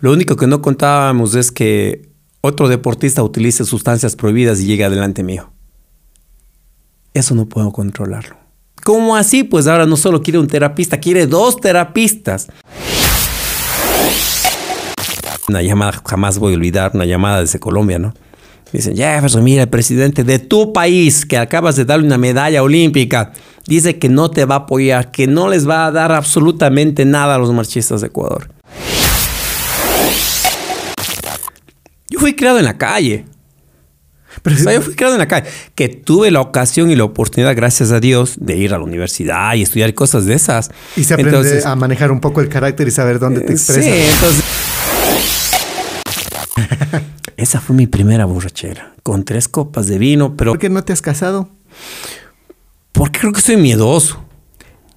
Lo 0.00 0.12
único 0.12 0.36
que 0.36 0.46
no 0.46 0.60
contábamos 0.60 1.34
es 1.34 1.50
que 1.50 2.10
otro 2.42 2.68
deportista 2.68 3.22
utilice 3.22 3.64
sustancias 3.64 4.14
prohibidas 4.14 4.60
y 4.60 4.66
llegue 4.66 4.84
adelante 4.84 5.22
mío. 5.22 5.50
Eso 7.14 7.34
no 7.34 7.46
puedo 7.46 7.72
controlarlo. 7.72 8.36
¿Cómo 8.84 9.16
así? 9.16 9.42
Pues 9.42 9.66
ahora 9.66 9.86
no 9.86 9.96
solo 9.96 10.22
quiere 10.22 10.38
un 10.38 10.46
terapista, 10.46 11.00
quiere 11.00 11.26
dos 11.26 11.56
terapistas. 11.56 12.48
Una 15.48 15.62
llamada, 15.62 16.02
jamás 16.06 16.38
voy 16.38 16.52
a 16.52 16.56
olvidar, 16.56 16.90
una 16.94 17.06
llamada 17.06 17.40
desde 17.40 17.58
Colombia, 17.58 17.98
¿no? 17.98 18.12
Dicen, 18.72 18.96
Jefferson, 18.96 19.42
mira, 19.42 19.62
el 19.62 19.68
presidente 19.68 20.24
de 20.24 20.38
tu 20.38 20.72
país, 20.72 21.24
que 21.24 21.38
acabas 21.38 21.76
de 21.76 21.84
darle 21.84 22.04
una 22.04 22.18
medalla 22.18 22.62
olímpica, 22.62 23.32
dice 23.66 23.98
que 23.98 24.08
no 24.08 24.30
te 24.30 24.44
va 24.44 24.56
a 24.56 24.58
apoyar, 24.58 25.10
que 25.10 25.26
no 25.26 25.48
les 25.48 25.66
va 25.68 25.86
a 25.86 25.90
dar 25.90 26.12
absolutamente 26.12 27.04
nada 27.04 27.36
a 27.36 27.38
los 27.38 27.52
marchistas 27.52 28.02
de 28.02 28.08
Ecuador. 28.08 28.55
Yo 32.16 32.20
fui 32.20 32.34
criado 32.34 32.58
en 32.58 32.64
la 32.64 32.78
calle. 32.78 33.26
Pero 34.42 34.56
yo 34.56 34.80
fui 34.80 34.94
criado 34.94 35.14
en 35.14 35.18
la 35.18 35.28
calle. 35.28 35.50
Que 35.74 35.90
tuve 35.90 36.30
la 36.30 36.40
ocasión 36.40 36.90
y 36.90 36.96
la 36.96 37.04
oportunidad, 37.04 37.54
gracias 37.54 37.92
a 37.92 38.00
Dios, 38.00 38.36
de 38.40 38.56
ir 38.56 38.72
a 38.72 38.78
la 38.78 38.84
universidad 38.84 39.54
y 39.54 39.60
estudiar 39.62 39.92
cosas 39.92 40.24
de 40.24 40.32
esas. 40.32 40.70
Y 40.96 41.04
se 41.04 41.12
aprende 41.12 41.62
a 41.62 41.76
manejar 41.76 42.10
un 42.10 42.20
poco 42.20 42.40
el 42.40 42.48
carácter 42.48 42.88
y 42.88 42.90
saber 42.90 43.18
dónde 43.18 43.42
te 43.42 43.52
expresas. 43.52 43.84
Sí, 43.84 43.90
entonces... 44.14 44.44
Esa 47.36 47.60
fue 47.60 47.76
mi 47.76 47.86
primera 47.86 48.24
borrachera, 48.24 48.94
con 49.02 49.26
tres 49.26 49.46
copas 49.46 49.86
de 49.86 49.98
vino, 49.98 50.36
pero... 50.36 50.52
¿Por 50.52 50.58
qué 50.58 50.70
no 50.70 50.82
te 50.84 50.94
has 50.94 51.02
casado? 51.02 51.50
Porque 52.92 53.20
creo 53.20 53.32
que 53.32 53.42
soy 53.42 53.58
miedoso. 53.58 54.24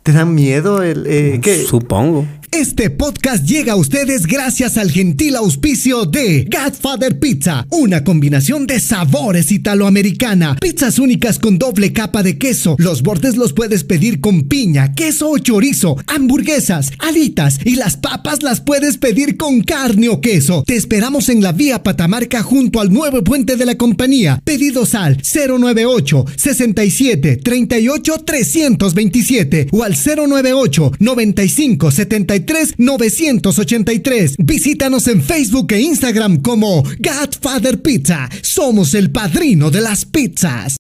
¿Te 0.04 0.14
da 0.14 0.24
miedo 0.24 0.82
el... 0.82 1.06
Eh, 1.06 1.66
Supongo. 1.68 2.26
Este 2.52 2.90
podcast 2.90 3.46
llega 3.46 3.74
a 3.74 3.76
ustedes 3.76 4.26
gracias 4.26 4.78
al 4.78 4.90
gentil 4.92 5.36
auspicio 5.36 6.06
de 6.06 6.50
Godfather 6.50 7.20
Pizza, 7.20 7.68
una 7.70 8.04
combinación 8.04 8.66
de 8.66 8.80
sabores 8.80 9.52
italoamericana, 9.52 10.56
pizzas 10.60 10.98
únicas 10.98 11.38
con 11.38 11.60
doble 11.60 11.94
capa 11.94 12.24
de 12.24 12.40
queso, 12.40 12.76
los 12.80 13.04
bordes 13.04 13.38
los 13.38 13.54
puedes 13.54 13.84
pedir 13.84 14.20
con 14.20 14.48
piña, 14.48 14.96
queso 14.96 15.30
o 15.30 15.38
chorizo, 15.38 15.98
hamburguesas, 16.08 16.92
alitas 16.98 17.60
y 17.64 17.76
las 17.76 17.98
papas 17.98 18.42
las 18.42 18.62
puedes 18.62 18.98
pedir 18.98 19.38
con 19.38 19.62
carne 19.62 20.10
o 20.10 20.20
queso. 20.20 20.64
Te 20.66 20.76
esperamos 20.76 21.30
en 21.30 21.44
la 21.44 21.52
vía 21.52 21.84
Patamarca 21.84 22.42
junto 22.42 22.82
al 22.82 22.92
nuevo 22.92 23.24
puente 23.24 23.58
de 23.58 23.66
la 23.66 23.76
compañía. 23.76 24.42
Pedidos 24.44 24.96
al 24.96 25.18
098 25.18 26.26
67 26.36 27.38
38 27.38 28.24
327 28.26 29.68
o 29.72 29.84
al 29.84 29.94
098 29.94 30.92
95 31.00 31.92
73 31.92 32.39
983. 32.78 34.36
Visítanos 34.38 35.08
en 35.08 35.24
Facebook 35.24 35.72
e 35.72 35.80
Instagram 35.82 36.42
como 36.42 36.84
Godfather 36.84 37.82
Pizza. 37.82 38.30
Somos 38.42 38.94
el 38.94 39.12
padrino 39.12 39.72
de 39.72 39.82
las 39.82 40.06
pizzas. 40.06 40.76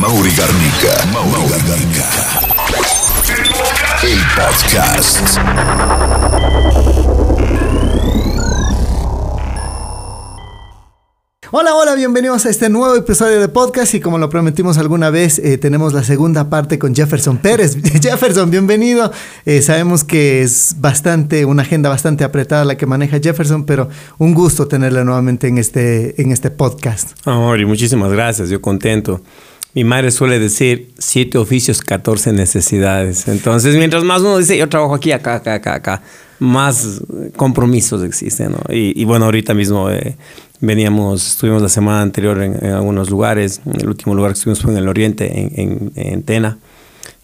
Mauri 0.00 0.30
Garnica. 0.36 1.06
Mauri 1.12 1.62
Garnica. 1.66 2.06
El 4.02 4.18
podcast. 4.34 5.38
Hola, 11.52 11.74
hola, 11.74 11.96
bienvenidos 11.96 12.46
a 12.46 12.50
este 12.50 12.68
nuevo 12.68 12.94
episodio 12.94 13.40
de 13.40 13.48
podcast 13.48 13.92
y 13.94 14.00
como 14.00 14.18
lo 14.18 14.28
prometimos 14.28 14.78
alguna 14.78 15.10
vez, 15.10 15.40
eh, 15.40 15.58
tenemos 15.58 15.92
la 15.92 16.04
segunda 16.04 16.48
parte 16.48 16.78
con 16.78 16.94
Jefferson 16.94 17.38
Pérez. 17.38 17.76
Jefferson, 18.00 18.52
bienvenido. 18.52 19.10
Eh, 19.44 19.60
sabemos 19.60 20.04
que 20.04 20.42
es 20.42 20.76
bastante, 20.78 21.44
una 21.44 21.62
agenda 21.62 21.88
bastante 21.88 22.22
apretada 22.22 22.64
la 22.64 22.76
que 22.76 22.86
maneja 22.86 23.18
Jefferson, 23.18 23.64
pero 23.64 23.88
un 24.18 24.32
gusto 24.32 24.68
tenerla 24.68 25.02
nuevamente 25.02 25.48
en 25.48 25.58
este, 25.58 26.22
en 26.22 26.30
este 26.30 26.52
podcast. 26.52 27.14
Amor, 27.24 27.58
y 27.58 27.64
muchísimas 27.64 28.12
gracias, 28.12 28.48
yo 28.48 28.60
contento. 28.60 29.20
Mi 29.74 29.82
madre 29.82 30.12
suele 30.12 30.38
decir 30.38 30.92
siete 30.98 31.36
oficios, 31.36 31.80
14 31.80 32.32
necesidades. 32.32 33.26
Entonces, 33.26 33.74
mientras 33.74 34.04
más 34.04 34.20
uno 34.20 34.38
dice, 34.38 34.56
yo 34.56 34.68
trabajo 34.68 34.94
aquí, 34.94 35.10
acá, 35.10 35.34
acá, 35.34 35.54
acá, 35.54 35.74
acá, 35.74 36.02
más 36.38 37.02
compromisos 37.34 38.04
existen. 38.04 38.54
Y, 38.68 39.04
bueno, 39.04 39.24
ahorita 39.26 39.52
mismo 39.54 39.90
eh, 39.90 40.16
Veníamos, 40.60 41.26
estuvimos 41.26 41.62
la 41.62 41.68
semana 41.68 42.02
anterior 42.02 42.42
en, 42.42 42.64
algunos 42.66 43.10
lugares. 43.10 43.60
El 43.78 43.88
último 43.88 44.14
lugar 44.14 44.32
que 44.32 44.38
estuvimos 44.38 44.60
fue 44.60 44.72
en 44.72 44.78
el 44.78 44.88
Oriente, 44.88 45.60
en, 45.60 45.92
en, 45.94 46.22
Tena. 46.22 46.58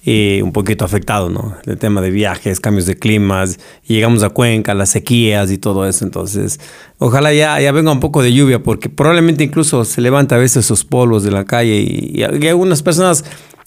Y 0.03 0.41
un 0.41 0.53
poquito 0.53 0.85
afectado, 0.85 1.29
¿no? 1.29 1.57
El 1.67 1.79
tema 1.79 2.01
de 2.01 2.11
viajes, 2.11 2.61
cambios 2.61 2.87
de 2.87 2.97
climas. 2.97 3.59
Y 3.87 3.95
llegamos 3.95 4.23
a 4.23 4.31
Cuenca, 4.31 4.73
las 4.73 4.91
sequías 4.91 5.51
y 5.51 5.59
todo 5.59 5.87
eso. 5.87 6.05
Entonces, 6.05 6.61
ojalá 6.99 7.33
ya, 7.35 7.61
ya 7.61 7.73
venga 7.73 7.93
un 7.93 8.01
poco 8.01 8.23
de 8.23 8.33
lluvia, 8.33 8.63
porque 8.63 8.89
probablemente 8.89 9.45
incluso 9.45 9.85
se 9.85 10.01
levanta 10.01 10.37
a 10.37 10.39
veces 10.39 10.65
esos 10.65 10.85
polvos 10.85 11.23
de 11.23 11.33
la 11.33 11.45
calle. 11.45 11.77
y 11.79 12.23
algunas 12.23 12.83
personas 12.83 13.25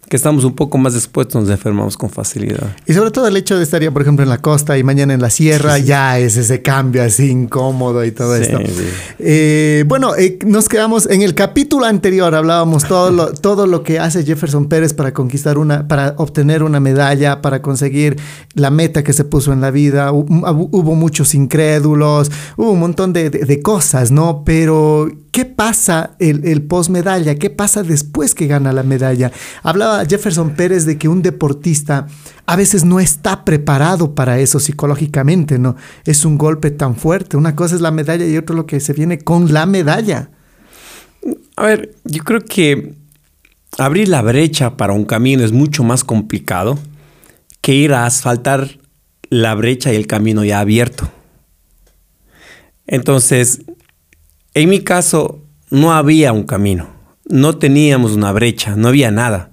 que 0.09 0.18
estamos 0.18 0.44
un 0.44 0.56
poco 0.56 0.78
más 0.80 0.96
expuestos, 0.96 1.44
nos 1.44 1.52
enfermamos 1.52 1.96
con 1.96 2.09
facilidad. 2.09 2.75
Y 2.88 2.94
sobre 2.94 3.12
todo 3.12 3.28
el 3.28 3.38
hecho 3.38 3.58
de 3.58 3.64
estar 3.64 3.81
ya, 3.81 3.92
por 3.92 4.02
ejemplo, 4.02 4.24
en 4.24 4.30
la 4.30 4.40
costa 4.40 4.75
y 4.75 4.84
mañana 4.84 5.14
en 5.14 5.22
la 5.22 5.30
sierra, 5.30 5.78
ya 5.78 6.18
es 6.18 6.36
ese 6.36 6.64
cambio 6.64 7.03
así 7.03 7.30
incómodo 7.30 8.03
y 8.03 8.12
todo 8.12 8.36
esto. 8.36 8.58
Eh, 9.20 9.84
bueno, 9.88 10.16
eh, 10.16 10.40
nos 10.46 10.68
quedamos 10.68 11.08
en 11.08 11.22
el 11.22 11.36
capítulo 11.36 11.86
anterior, 11.86 12.34
hablábamos 12.34 12.86
todo 12.86 13.12
lo, 13.12 13.31
todo 13.34 13.68
lo 13.68 13.84
que 13.84 14.00
hace 14.00 14.24
Jefferson 14.24 14.68
Pérez 14.68 14.94
para 14.94 15.14
conquistar 15.14 15.59
una, 15.59 15.88
para 15.88 16.16
obtener 16.18 16.64
una 16.64 16.80
medalla, 16.80 17.44
para 17.44 17.62
conseguir 17.62 18.20
la 18.56 18.72
meta 18.72 19.03
que 19.03 19.14
se 19.14 19.26
puso 19.26 19.53
en 19.53 19.62
la 19.62 19.70
vida. 19.70 20.12
Hubo, 20.12 20.96
muchos 20.96 21.36
incrédulos, 21.36 22.31
hubo 22.58 22.72
un 22.72 22.80
montón 22.80 23.14
de, 23.14 23.30
de 23.30 23.62
cosas, 23.62 24.09
¿no? 24.09 24.44
Pero 24.44 25.08
¿Qué 25.31 25.45
pasa 25.45 26.16
el, 26.19 26.45
el 26.45 26.63
post 26.63 26.90
medalla? 26.90 27.35
¿Qué 27.35 27.50
pasa 27.50 27.84
después 27.84 28.34
que 28.34 28.47
gana 28.47 28.73
la 28.73 28.84
medalla? 28.84 29.31
Hablaba 29.62 30.06
Jefferson 30.06 30.56
Pérez 30.56 30.85
de 30.85 30.97
que 30.97 31.07
un 31.07 31.22
deportista 31.22 32.07
a 32.45 32.56
veces 32.56 32.84
no 32.84 33.00
está 33.00 33.45
preparado 33.45 34.16
para 34.16 34.40
eso 34.40 34.59
psicológicamente, 34.59 35.59
¿no? 35.59 35.75
Es 36.06 36.25
un 36.25 36.38
golpe 36.38 36.72
tan 36.72 36.95
fuerte. 36.95 37.38
Una 37.38 37.56
cosa 37.56 37.75
es 37.75 37.81
la 37.81 37.91
medalla 37.91 38.25
y 38.25 38.38
otra 38.38 38.56
lo 38.56 38.66
que 38.66 38.79
se 38.79 38.94
viene 38.94 39.19
con 39.19 39.53
la 39.53 39.66
medalla. 39.66 40.31
A 41.56 41.66
ver, 41.66 41.96
yo 42.06 42.23
creo 42.23 42.44
que 42.44 42.96
abrir 43.78 44.07
la 44.07 44.22
brecha 44.22 44.78
para 44.78 44.94
un 44.94 45.06
camino 45.06 45.44
es 45.44 45.51
mucho 45.51 45.84
más 45.84 46.03
complicado 46.03 46.79
que 47.61 47.73
ir 47.73 47.94
a 47.94 48.06
asfaltar 48.06 48.79
la 49.29 49.53
brecha 49.53 49.94
y 49.94 49.96
el 49.96 50.07
camino 50.07 50.44
ya 50.44 50.59
abierto. 50.59 51.11
Entonces, 52.88 53.61
en 54.54 54.70
mi 54.70 54.80
caso, 54.82 55.44
no 55.70 55.94
había 55.94 56.34
un 56.34 56.44
camino, 56.44 56.90
no 57.26 57.58
teníamos 57.58 58.14
una 58.14 58.32
brecha, 58.32 58.76
no 58.76 58.88
había 58.88 59.12
nada. 59.12 59.52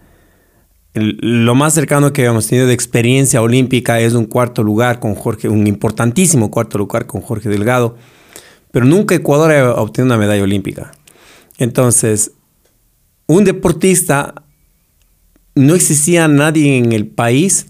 lo 0.95 1.55
más 1.55 1.75
cercano 1.75 2.12
que 2.12 2.23
habíamos 2.23 2.47
tenido 2.47 2.67
de 2.67 2.73
experiencia 2.73 3.43
olímpica 3.43 4.01
es 4.01 4.15
un 4.15 4.25
cuarto 4.25 4.62
lugar 4.62 4.99
con 4.99 5.15
Jorge, 5.15 5.49
un 5.49 5.67
importantísimo 5.67 6.51
cuarto 6.51 6.79
lugar 6.79 7.06
con 7.06 7.21
Jorge 7.21 7.51
Delgado, 7.51 7.97
pero 8.71 8.87
nunca 8.87 9.15
Ecuador 9.15 9.53
ha 9.53 9.75
obtenido 9.75 10.15
una 10.15 10.19
medalla 10.19 10.43
olímpica. 10.43 10.93
Entonces, 11.59 12.33
un 13.27 13.45
deportista, 13.45 14.43
no 15.55 15.75
existía 15.75 16.29
nadie 16.29 16.77
en 16.79 16.93
el 16.93 17.06
país 17.06 17.67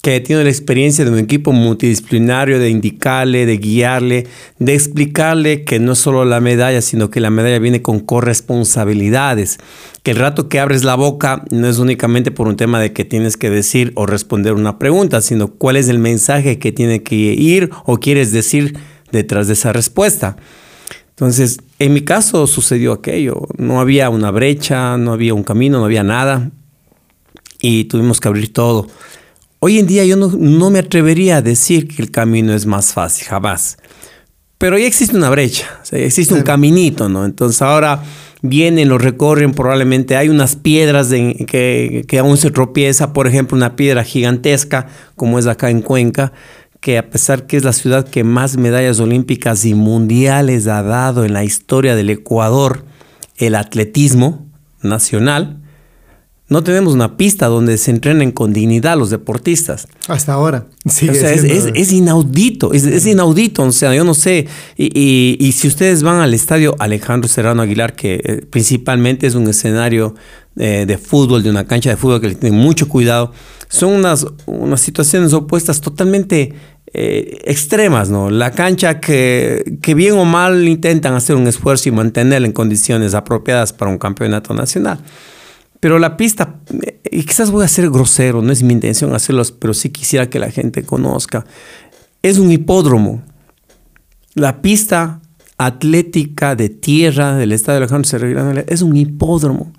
que 0.00 0.20
tenido 0.20 0.42
la 0.42 0.50
experiencia 0.50 1.04
de 1.04 1.10
un 1.10 1.18
equipo 1.18 1.52
multidisciplinario, 1.52 2.58
de 2.58 2.70
indicarle, 2.70 3.46
de 3.46 3.58
guiarle, 3.58 4.26
de 4.58 4.74
explicarle 4.74 5.64
que 5.64 5.80
no 5.80 5.94
solo 5.94 6.24
la 6.24 6.40
medalla, 6.40 6.82
sino 6.82 7.10
que 7.10 7.20
la 7.20 7.30
medalla 7.30 7.58
viene 7.58 7.82
con 7.82 8.00
corresponsabilidades, 8.00 9.58
que 10.02 10.12
el 10.12 10.18
rato 10.18 10.48
que 10.48 10.60
abres 10.60 10.84
la 10.84 10.94
boca 10.94 11.44
no 11.50 11.68
es 11.68 11.78
únicamente 11.78 12.30
por 12.30 12.48
un 12.48 12.56
tema 12.56 12.80
de 12.80 12.92
que 12.92 13.04
tienes 13.04 13.36
que 13.36 13.50
decir 13.50 13.92
o 13.96 14.06
responder 14.06 14.54
una 14.54 14.78
pregunta, 14.78 15.20
sino 15.20 15.48
cuál 15.48 15.76
es 15.76 15.88
el 15.88 15.98
mensaje 15.98 16.58
que 16.58 16.72
tiene 16.72 17.02
que 17.02 17.16
ir 17.16 17.70
o 17.84 17.98
quieres 17.98 18.32
decir 18.32 18.78
detrás 19.10 19.46
de 19.46 19.54
esa 19.54 19.72
respuesta. 19.72 20.36
Entonces, 21.10 21.58
en 21.80 21.92
mi 21.92 22.02
caso 22.02 22.46
sucedió 22.46 22.92
aquello, 22.92 23.48
no 23.56 23.80
había 23.80 24.08
una 24.08 24.30
brecha, 24.30 24.96
no 24.96 25.12
había 25.12 25.34
un 25.34 25.42
camino, 25.42 25.78
no 25.78 25.84
había 25.84 26.04
nada 26.04 26.52
y 27.60 27.84
tuvimos 27.84 28.20
que 28.20 28.28
abrir 28.28 28.52
todo. 28.52 28.86
Hoy 29.60 29.80
en 29.80 29.88
día 29.88 30.04
yo 30.04 30.16
no, 30.16 30.70
me 30.70 30.78
atrevería 30.78 31.38
a 31.38 31.42
decir 31.42 31.88
que 31.88 32.00
el 32.00 32.12
camino 32.12 32.54
es 32.54 32.64
más 32.64 32.92
fácil, 32.92 33.26
jamás. 33.26 33.76
Pero 34.56 34.78
ya 34.78 34.86
existe 34.86 35.16
una 35.16 35.30
brecha, 35.30 35.66
existe 35.90 36.34
un 36.34 36.42
caminito, 36.42 37.08
¿no? 37.08 37.24
Entonces 37.24 37.60
ahora 37.62 38.04
vienen, 38.40 38.88
lo 38.88 38.98
recorren, 38.98 39.52
probablemente 39.52 40.16
hay 40.16 40.28
unas 40.28 40.54
piedras 40.54 41.08
que, 41.08 42.04
que 42.06 42.18
aún 42.18 42.36
se 42.36 42.52
tropieza, 42.52 43.12
por 43.12 43.26
ejemplo, 43.26 43.56
una 43.56 43.74
piedra 43.74 44.04
gigantesca 44.04 44.86
como 45.16 45.40
es 45.40 45.46
acá 45.46 45.70
en 45.70 45.82
Cuenca, 45.82 46.32
que 46.80 46.96
a 46.96 47.10
pesar 47.10 47.46
que 47.46 47.56
es 47.56 47.64
la 47.64 47.72
ciudad 47.72 48.08
que 48.08 48.22
más 48.22 48.56
medallas 48.56 49.00
olímpicas 49.00 49.64
y 49.64 49.74
mundiales 49.74 50.68
ha 50.68 50.82
dado 50.84 51.24
en 51.24 51.32
la 51.32 51.42
historia 51.42 51.96
del 51.96 52.10
Ecuador, 52.10 52.84
el 53.36 53.56
atletismo 53.56 54.46
nacional, 54.82 55.60
No 56.48 56.64
tenemos 56.64 56.94
una 56.94 57.18
pista 57.18 57.46
donde 57.46 57.76
se 57.76 57.90
entrenen 57.90 58.32
con 58.32 58.54
dignidad 58.54 58.96
los 58.96 59.10
deportistas. 59.10 59.86
Hasta 60.08 60.32
ahora. 60.32 60.66
Sí, 60.88 61.06
es, 61.08 61.92
inaudito, 61.92 62.72
es, 62.72 63.06
inaudito. 63.06 63.64
O 63.64 63.72
sea, 63.72 63.94
yo 63.94 64.02
no 64.02 64.14
sé. 64.14 64.46
Y, 64.76 65.52
si 65.54 65.68
ustedes 65.68 66.02
van 66.02 66.20
al 66.20 66.32
estadio 66.32 66.74
Alejandro 66.78 67.28
Serrano 67.28 67.60
Aguilar, 67.60 67.94
que 67.94 68.20
eh, 68.24 68.46
principalmente 68.48 69.26
es 69.26 69.34
un 69.34 69.46
escenario 69.46 70.14
eh, 70.56 70.84
de 70.86 70.96
fútbol, 70.96 71.42
de 71.42 71.50
una 71.50 71.66
cancha 71.66 71.90
de 71.90 71.96
fútbol 71.96 72.22
que 72.22 72.34
tiene 72.34 72.56
mucho 72.56 72.88
cuidado, 72.88 73.32
son 73.68 73.92
unas, 73.92 74.26
unas 74.46 74.80
situaciones 74.80 75.34
opuestas 75.34 75.82
totalmente 75.82 76.54
eh, 76.94 77.42
extremas, 77.44 78.08
¿no? 78.08 78.30
La 78.30 78.52
cancha 78.52 79.00
que, 79.00 79.76
que, 79.82 79.92
bien 79.92 80.14
o 80.14 80.24
mal 80.24 80.66
intentan 80.66 81.12
hacer 81.12 81.36
un 81.36 81.46
esfuerzo 81.46 81.90
y 81.90 81.92
mantenerla 81.92 82.46
en 82.46 82.54
condiciones 82.54 83.12
apropiadas 83.12 83.74
para 83.74 83.90
un 83.90 83.98
campeonato 83.98 84.54
nacional. 84.54 84.98
Pero 85.80 85.98
la 85.98 86.16
pista, 86.16 86.56
y 87.10 87.22
quizás 87.22 87.50
voy 87.50 87.64
a 87.64 87.68
ser 87.68 87.88
grosero, 87.90 88.42
no 88.42 88.52
es 88.52 88.62
mi 88.62 88.72
intención 88.72 89.14
hacerlo, 89.14 89.42
pero 89.58 89.74
sí 89.74 89.90
quisiera 89.90 90.28
que 90.28 90.38
la 90.38 90.50
gente 90.50 90.82
conozca, 90.82 91.46
es 92.22 92.38
un 92.38 92.50
hipódromo. 92.50 93.22
La 94.34 94.60
pista 94.60 95.20
atlética 95.56 96.54
de 96.56 96.68
tierra 96.68 97.36
del 97.36 97.52
Estado 97.52 97.78
de 97.78 97.84
Alejandro 97.84 98.08
Serrano 98.08 98.62
es 98.66 98.82
un 98.82 98.96
hipódromo. 98.96 99.72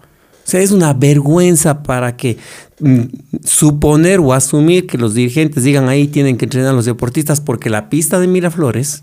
O 0.50 0.52
sea, 0.52 0.62
es 0.62 0.72
una 0.72 0.94
vergüenza 0.94 1.84
para 1.84 2.18
que 2.18 2.38
mm, 2.80 3.02
suponer 3.44 4.20
o 4.20 4.34
asumir 4.34 4.88
que 4.88 4.98
los 4.98 5.14
dirigentes 5.14 5.64
digan 5.64 5.90
ahí 5.90 6.08
tienen 6.08 6.38
que 6.38 6.46
entrenar 6.46 6.72
a 6.72 6.74
los 6.76 6.86
deportistas 6.86 7.40
porque 7.40 7.70
la 7.70 7.90
pista 7.90 8.20
de 8.20 8.28
Miraflores 8.28 9.02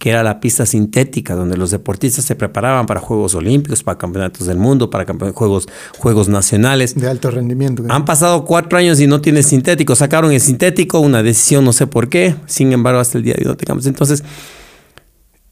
que 0.00 0.08
era 0.08 0.22
la 0.22 0.40
pista 0.40 0.64
sintética, 0.64 1.34
donde 1.34 1.58
los 1.58 1.70
deportistas 1.70 2.24
se 2.24 2.34
preparaban 2.34 2.86
para 2.86 3.00
Juegos 3.00 3.34
Olímpicos, 3.34 3.82
para 3.82 3.98
campeonatos 3.98 4.46
del 4.46 4.56
mundo, 4.56 4.88
para 4.88 5.04
juegos, 5.34 5.68
juegos 5.98 6.26
nacionales. 6.26 6.94
De 6.94 7.06
alto 7.06 7.30
rendimiento. 7.30 7.84
Han 7.86 8.06
pasado 8.06 8.46
cuatro 8.46 8.78
años 8.78 8.98
y 8.98 9.06
no 9.06 9.20
tiene 9.20 9.42
sintético. 9.42 9.94
Sacaron 9.94 10.32
el 10.32 10.40
sintético, 10.40 11.00
una 11.00 11.22
decisión, 11.22 11.66
no 11.66 11.74
sé 11.74 11.86
por 11.86 12.08
qué. 12.08 12.34
Sin 12.46 12.72
embargo, 12.72 12.98
hasta 12.98 13.18
el 13.18 13.24
día 13.24 13.34
de 13.34 13.42
hoy 13.42 13.48
no 13.48 13.58
tengamos. 13.58 13.84
Entonces, 13.84 14.24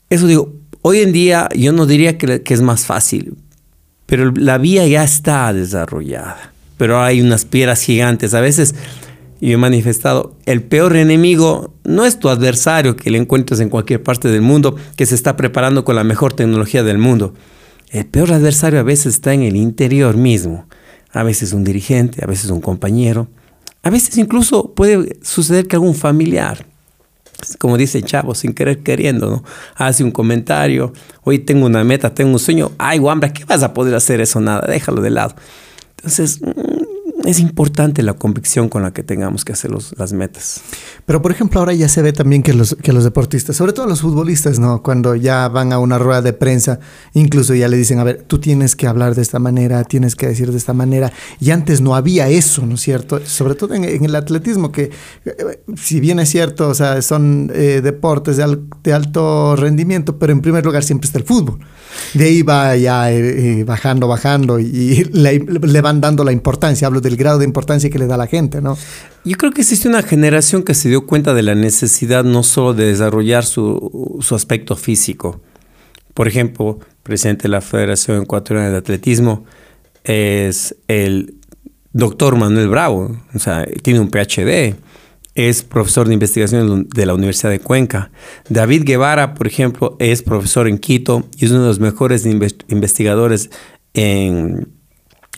eso 0.08 0.26
digo, 0.26 0.54
hoy 0.80 1.00
en 1.00 1.12
día 1.12 1.50
yo 1.54 1.72
no 1.72 1.84
diría 1.84 2.16
que, 2.16 2.42
que 2.42 2.54
es 2.54 2.62
más 2.62 2.86
fácil, 2.86 3.34
pero 4.06 4.32
la 4.34 4.56
vía 4.56 4.86
ya 4.86 5.04
está 5.04 5.52
desarrollada. 5.52 6.54
Pero 6.78 7.02
hay 7.02 7.20
unas 7.20 7.44
piedras 7.44 7.82
gigantes. 7.82 8.32
A 8.32 8.40
veces 8.40 8.74
y 9.40 9.52
he 9.52 9.56
manifestado, 9.56 10.36
el 10.46 10.62
peor 10.62 10.96
enemigo 10.96 11.72
no 11.84 12.04
es 12.04 12.18
tu 12.18 12.28
adversario 12.28 12.96
que 12.96 13.10
le 13.10 13.18
encuentres 13.18 13.60
en 13.60 13.68
cualquier 13.68 14.02
parte 14.02 14.28
del 14.28 14.42
mundo, 14.42 14.76
que 14.96 15.06
se 15.06 15.14
está 15.14 15.36
preparando 15.36 15.84
con 15.84 15.96
la 15.96 16.04
mejor 16.04 16.32
tecnología 16.32 16.82
del 16.82 16.98
mundo. 16.98 17.34
El 17.90 18.06
peor 18.06 18.32
adversario 18.32 18.80
a 18.80 18.82
veces 18.82 19.14
está 19.14 19.32
en 19.32 19.42
el 19.42 19.56
interior 19.56 20.16
mismo. 20.16 20.66
A 21.12 21.22
veces 21.22 21.52
un 21.52 21.64
dirigente, 21.64 22.22
a 22.22 22.26
veces 22.26 22.50
un 22.50 22.60
compañero, 22.60 23.28
a 23.82 23.90
veces 23.90 24.18
incluso 24.18 24.74
puede 24.74 25.16
suceder 25.22 25.66
que 25.66 25.76
algún 25.76 25.94
familiar, 25.94 26.66
como 27.58 27.78
dice 27.78 28.02
Chavo, 28.02 28.34
sin 28.34 28.52
querer 28.52 28.82
queriendo, 28.82 29.30
¿no? 29.30 29.44
Hace 29.76 30.04
un 30.04 30.10
comentario, 30.10 30.92
hoy 31.22 31.38
tengo 31.38 31.64
una 31.66 31.84
meta, 31.84 32.12
tengo 32.12 32.32
un 32.32 32.38
sueño, 32.38 32.72
ay, 32.76 32.98
guambra, 32.98 33.32
¿qué 33.32 33.44
vas 33.44 33.62
a 33.62 33.72
poder 33.72 33.94
hacer 33.94 34.20
eso? 34.20 34.40
Nada, 34.40 34.66
déjalo 34.66 35.00
de 35.00 35.10
lado. 35.10 35.34
Entonces, 35.96 36.40
es 37.28 37.40
importante 37.40 38.02
la 38.02 38.14
convicción 38.14 38.70
con 38.70 38.82
la 38.82 38.92
que 38.92 39.02
tengamos 39.02 39.44
que 39.44 39.52
hacer 39.52 39.70
las 39.70 40.12
metas. 40.14 40.62
Pero 41.04 41.20
por 41.20 41.30
ejemplo, 41.30 41.60
ahora 41.60 41.74
ya 41.74 41.86
se 41.86 42.00
ve 42.00 42.14
también 42.14 42.42
que 42.42 42.54
los, 42.54 42.74
que 42.82 42.90
los 42.94 43.04
deportistas, 43.04 43.54
sobre 43.54 43.74
todo 43.74 43.86
los 43.86 44.00
futbolistas, 44.00 44.58
¿no? 44.58 44.82
Cuando 44.82 45.14
ya 45.14 45.46
van 45.48 45.74
a 45.74 45.78
una 45.78 45.98
rueda 45.98 46.22
de 46.22 46.32
prensa, 46.32 46.80
incluso 47.12 47.54
ya 47.54 47.68
le 47.68 47.76
dicen, 47.76 47.98
a 47.98 48.04
ver, 48.04 48.24
tú 48.26 48.38
tienes 48.38 48.74
que 48.74 48.86
hablar 48.86 49.14
de 49.14 49.20
esta 49.20 49.38
manera, 49.38 49.84
tienes 49.84 50.16
que 50.16 50.26
decir 50.26 50.50
de 50.50 50.56
esta 50.56 50.72
manera. 50.72 51.12
Y 51.38 51.50
antes 51.50 51.82
no 51.82 51.94
había 51.94 52.30
eso, 52.30 52.64
¿no 52.64 52.76
es 52.76 52.80
cierto? 52.80 53.20
Sobre 53.26 53.54
todo 53.54 53.74
en, 53.74 53.84
el 53.84 54.14
atletismo, 54.16 54.72
que 54.72 54.90
eh, 55.26 55.62
si 55.76 56.00
bien 56.00 56.20
es 56.20 56.30
cierto, 56.30 56.70
o 56.70 56.74
sea, 56.74 57.02
son 57.02 57.52
eh, 57.54 57.82
deportes 57.84 58.38
de, 58.38 58.58
de 58.82 58.92
alto 58.94 59.54
rendimiento, 59.54 60.18
pero 60.18 60.32
en 60.32 60.40
primer 60.40 60.64
lugar 60.64 60.82
siempre 60.82 61.06
está 61.06 61.18
el 61.18 61.24
fútbol. 61.26 61.58
De 62.14 62.24
ahí 62.24 62.42
va 62.42 62.74
ya 62.76 63.12
eh, 63.12 63.64
bajando, 63.64 64.08
bajando 64.08 64.58
y, 64.58 65.04
le, 65.12 65.38
le, 65.38 65.80
van 65.82 66.00
dando 66.00 66.24
la 66.24 66.32
importancia. 66.32 66.86
Hablo 66.86 67.02
del 67.02 67.17
grado 67.18 67.38
de 67.38 67.44
importancia 67.44 67.90
que 67.90 67.98
le 67.98 68.06
da 68.06 68.16
la 68.16 68.26
gente, 68.26 68.62
¿no? 68.62 68.78
Yo 69.24 69.36
creo 69.36 69.52
que 69.52 69.60
existe 69.60 69.88
una 69.88 70.02
generación 70.02 70.62
que 70.62 70.74
se 70.74 70.88
dio 70.88 71.06
cuenta 71.06 71.34
de 71.34 71.42
la 71.42 71.54
necesidad 71.54 72.24
no 72.24 72.42
solo 72.42 72.72
de 72.72 72.86
desarrollar 72.86 73.44
su, 73.44 74.18
su 74.20 74.34
aspecto 74.34 74.76
físico. 74.76 75.40
Por 76.14 76.28
ejemplo, 76.28 76.78
presidente 77.02 77.42
de 77.42 77.48
la 77.48 77.60
Federación 77.60 78.22
Ecuatoriana 78.22 78.70
de 78.70 78.78
Atletismo 78.78 79.44
es 80.04 80.74
el 80.88 81.34
doctor 81.92 82.36
Manuel 82.36 82.68
Bravo, 82.68 83.16
o 83.34 83.38
sea, 83.38 83.66
tiene 83.82 84.00
un 84.00 84.08
PhD 84.08 84.76
es 85.38 85.62
profesor 85.62 86.08
de 86.08 86.14
investigación 86.14 86.88
de 86.92 87.06
la 87.06 87.14
Universidad 87.14 87.50
de 87.50 87.60
Cuenca. 87.60 88.10
David 88.48 88.82
Guevara, 88.84 89.34
por 89.34 89.46
ejemplo, 89.46 89.96
es 90.00 90.20
profesor 90.20 90.66
en 90.66 90.78
Quito 90.78 91.28
y 91.36 91.44
es 91.44 91.52
uno 91.52 91.60
de 91.60 91.68
los 91.68 91.78
mejores 91.78 92.26
investigadores 92.26 93.48
en, 93.94 94.66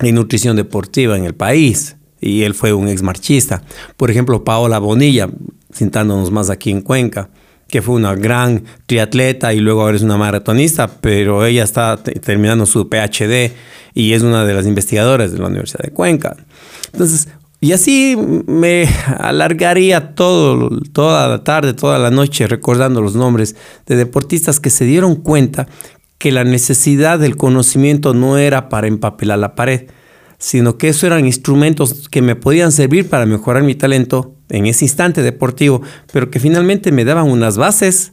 nutrición 0.01 0.57
deportiva 0.57 1.17
en 1.17 1.25
el 1.25 1.35
país. 1.35 1.97
Y 2.21 2.43
él 2.43 2.55
fue 2.55 2.73
un 2.73 2.89
ex 2.89 3.03
marchista. 3.03 3.63
Por 3.97 4.11
ejemplo, 4.11 4.45
Paola 4.45 4.79
Bonilla, 4.79 5.29
sentándonos 5.73 6.31
más 6.31 6.51
aquí 6.51 6.71
en 6.71 6.83
Cuenca, 6.83 7.31
que 7.69 7.83
fue 7.83 7.95
una 7.95 8.15
gran 8.15 8.65
triatleta 8.87 9.55
y 9.55 9.61
luego 9.61 9.83
ahora 9.83 9.97
es 9.97 10.03
una 10.03 10.19
maratonista, 10.19 10.89
pero 11.01 11.45
ella 11.47 11.63
está 11.63 11.97
terminando 11.97 12.67
su 12.67 12.89
PhD 12.89 13.53
y 13.95 14.13
es 14.13 14.23
una 14.23 14.45
de 14.45 14.55
las 14.55 14.67
investigadoras 14.67 15.33
de 15.33 15.39
la 15.39 15.47
Universidad 15.47 15.85
de 15.85 15.93
Cuenca. 15.93 16.37
Entonces, 16.93 17.29
y 17.61 17.73
así 17.73 18.17
me 18.47 18.89
alargaría 19.19 20.15
todo, 20.15 20.81
toda 20.93 21.29
la 21.29 21.45
tarde, 21.45 21.75
toda 21.75 21.99
la 21.99 22.11
noche 22.11 22.47
recordando 22.47 23.03
los 23.03 23.15
nombres 23.15 23.55
de 23.87 23.97
deportistas 23.97 24.61
que 24.61 24.71
se 24.71 24.85
dieron 24.87 25.17
cuenta 25.17 25.69
que 26.21 26.31
la 26.31 26.45
necesidad 26.45 27.19
del 27.19 27.39
conocimiento 27.39 28.13
no 28.13 28.37
era 28.37 28.69
para 28.69 28.87
empapelar 28.87 29.39
la 29.39 29.55
pared, 29.55 29.87
sino 30.37 30.77
que 30.77 30.91
eso 30.91 31.07
eran 31.07 31.25
instrumentos 31.25 32.11
que 32.11 32.21
me 32.21 32.37
podían 32.37 32.73
servir 32.73 33.09
para 33.09 33.25
mejorar 33.25 33.63
mi 33.63 33.75
talento 33.75 34.35
en 34.51 34.67
ese 34.67 34.85
instante 34.85 35.23
deportivo, 35.23 35.81
pero 36.13 36.31
que 36.31 36.39
finalmente 36.39 36.93
me 36.93 37.07
daban 37.07 37.31
unas 37.31 37.57
bases 37.57 38.13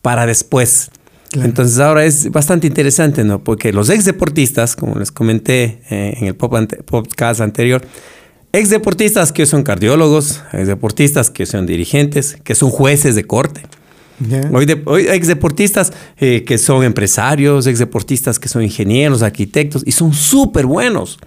para 0.00 0.26
después. 0.26 0.92
Entonces 1.32 1.80
ahora 1.80 2.04
es 2.04 2.30
bastante 2.30 2.68
interesante, 2.68 3.24
¿no? 3.24 3.42
Porque 3.42 3.72
los 3.72 3.90
ex 3.90 4.04
deportistas, 4.04 4.76
como 4.76 4.94
les 4.94 5.10
comenté 5.10 5.82
eh, 5.90 6.14
en 6.20 6.28
el 6.28 6.36
podcast 6.36 7.40
anterior, 7.40 7.82
Ex 8.52 8.70
deportistas 8.70 9.32
que 9.32 9.46
son 9.46 9.64
cardiólogos, 9.64 10.40
ex 10.52 10.68
deportistas 10.68 11.28
que 11.28 11.44
son 11.44 11.66
dirigentes, 11.66 12.38
que 12.44 12.54
son 12.54 12.70
jueces 12.70 13.16
de 13.16 13.24
corte. 13.24 13.62
Hoy, 14.52 15.06
ex 15.08 15.26
deportistas 15.26 15.92
eh, 16.18 16.44
que 16.44 16.58
son 16.58 16.84
empresarios, 16.84 17.66
ex 17.66 17.78
deportistas 17.78 18.38
que 18.38 18.48
son 18.48 18.62
ingenieros, 18.62 19.22
arquitectos 19.22 19.82
y 19.86 19.92
son 19.92 20.12
súper 20.12 20.66
buenos. 20.66 21.18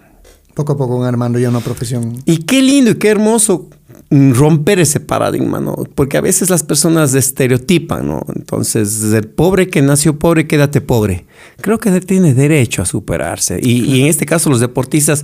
Poco 0.53 0.73
a 0.73 0.77
poco 0.77 0.99
van 0.99 1.07
armando 1.07 1.37
ya 1.37 1.49
una 1.49 1.59
profesión. 1.59 2.21
Y 2.25 2.39
qué 2.39 2.61
lindo 2.61 2.91
y 2.91 2.95
qué 2.95 3.09
hermoso 3.09 3.69
romper 4.09 4.79
ese 4.79 5.01
paradigma, 5.01 5.59
¿no? 5.59 5.75
Porque 5.93 6.17
a 6.17 6.21
veces 6.21 6.49
las 6.49 6.63
personas 6.63 7.13
estereotipan, 7.13 8.07
¿no? 8.07 8.21
Entonces, 8.33 9.03
el 9.03 9.27
pobre 9.27 9.67
que 9.67 9.81
nació 9.81 10.17
pobre, 10.17 10.47
quédate 10.47 10.79
pobre. 10.79 11.25
Creo 11.59 11.77
que 11.77 11.91
tiene 11.99 12.33
derecho 12.33 12.81
a 12.81 12.85
superarse. 12.85 13.59
Y, 13.61 13.83
y 13.83 14.01
en 14.01 14.07
este 14.07 14.25
caso, 14.25 14.49
los 14.49 14.61
deportistas 14.61 15.23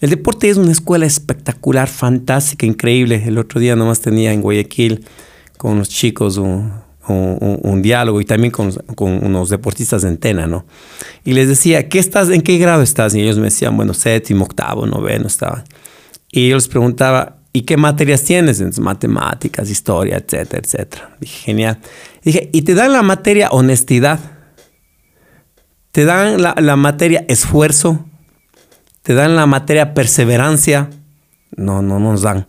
el 0.00 0.10
deporte 0.10 0.50
es 0.50 0.58
una 0.58 0.72
escuela 0.72 1.06
espectacular, 1.06 1.88
fantástica, 1.88 2.66
increíble. 2.66 3.22
El 3.24 3.38
otro 3.38 3.60
día 3.60 3.74
nomás 3.74 4.00
tenía 4.00 4.32
en 4.32 4.42
Guayaquil 4.42 5.06
con 5.56 5.78
los 5.78 5.88
chicos 5.88 6.36
un, 6.36 6.72
diálogo 7.82 8.20
y 8.20 8.24
también 8.24 8.50
con, 8.50 8.72
unos 8.98 9.50
deportistas 9.50 10.02
de 10.02 10.08
Entena, 10.08 10.46
¿no? 10.46 10.64
Y 11.24 11.32
les 11.32 11.48
decía, 11.48 11.88
¿qué 11.88 11.98
estás, 11.98 12.30
¿en 12.30 12.42
qué 12.42 12.58
grado 12.58 12.82
estás? 12.82 13.14
Y 13.14 13.20
ellos 13.20 13.36
me 13.36 13.44
decían, 13.44 13.76
bueno, 13.76 13.94
séptimo, 13.94 14.44
octavo, 14.44 14.86
noveno 14.86 15.26
estaban. 15.26 15.64
Y 16.30 16.48
yo 16.48 16.56
les 16.56 16.68
preguntaba, 16.68 17.38
¿y 17.52 17.62
qué 17.62 17.76
materias 17.76 18.24
tienes? 18.24 18.60
Entonces, 18.60 18.82
matemáticas, 18.82 19.70
historia, 19.70 20.16
etcétera, 20.16 20.62
etcétera. 20.64 21.16
Dije, 21.20 21.44
genial. 21.44 21.78
dije, 22.22 22.50
¿y 22.52 22.62
te 22.62 22.74
dan 22.74 22.92
la 22.92 23.02
materia 23.02 23.48
honestidad? 23.50 24.18
¿Te 25.92 26.04
dan 26.04 26.42
la, 26.42 26.54
la 26.58 26.76
materia 26.76 27.24
esfuerzo? 27.28 28.04
te 29.04 29.12
dan 29.12 29.36
la 29.36 29.46
materia 29.46 29.92
perseverancia. 29.92 30.88
No, 31.56 31.82
no 31.82 32.00
nos 32.00 32.22
dan. 32.22 32.48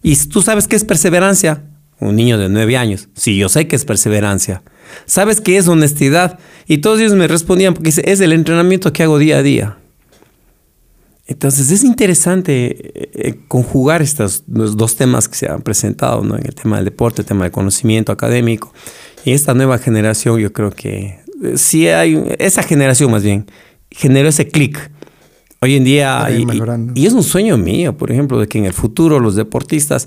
¿Y 0.00 0.16
tú 0.28 0.42
sabes 0.42 0.68
qué 0.68 0.76
es 0.76 0.84
perseverancia? 0.84 1.64
Un 2.00 2.16
niño 2.16 2.38
de 2.38 2.48
nueve 2.48 2.76
años. 2.76 3.08
Sí, 3.14 3.36
yo 3.36 3.48
sé 3.48 3.66
que 3.66 3.76
es 3.76 3.84
perseverancia. 3.84 4.62
¿Sabes 5.06 5.40
qué 5.40 5.56
es 5.56 5.68
honestidad? 5.68 6.38
Y 6.66 6.78
todos 6.78 7.00
ellos 7.00 7.14
me 7.14 7.26
respondían 7.26 7.74
porque 7.74 7.90
es 7.90 8.20
el 8.20 8.32
entrenamiento 8.32 8.92
que 8.92 9.02
hago 9.02 9.18
día 9.18 9.38
a 9.38 9.42
día. 9.42 9.78
Entonces 11.28 11.70
es 11.70 11.84
interesante 11.84 13.02
eh, 13.02 13.10
eh, 13.14 13.34
conjugar 13.48 14.00
estos 14.00 14.44
dos 14.46 14.96
temas 14.96 15.28
que 15.28 15.36
se 15.36 15.46
han 15.46 15.60
presentado, 15.60 16.24
¿no? 16.24 16.36
en 16.36 16.46
el 16.46 16.54
tema 16.54 16.76
del 16.76 16.86
deporte, 16.86 17.20
el 17.20 17.28
tema 17.28 17.44
del 17.44 17.52
conocimiento 17.52 18.12
académico. 18.12 18.72
Y 19.26 19.32
esta 19.32 19.52
nueva 19.52 19.76
generación, 19.76 20.40
yo 20.40 20.54
creo 20.54 20.70
que 20.70 21.20
eh, 21.44 21.52
sí 21.56 21.86
hay, 21.88 22.24
esa 22.38 22.62
generación 22.62 23.10
más 23.10 23.22
bien, 23.22 23.44
generó 23.90 24.28
ese 24.28 24.48
clic 24.48 24.90
Hoy 25.60 25.74
en 25.74 25.82
día, 25.82 26.28
y, 26.30 26.46
y, 26.94 27.06
es 27.06 27.12
un 27.14 27.24
sueño 27.24 27.58
mío, 27.58 27.96
por 27.96 28.12
ejemplo, 28.12 28.38
de 28.38 28.46
que 28.46 28.58
en 28.58 28.64
el 28.64 28.72
futuro 28.72 29.18
los 29.18 29.34
deportistas 29.34 30.06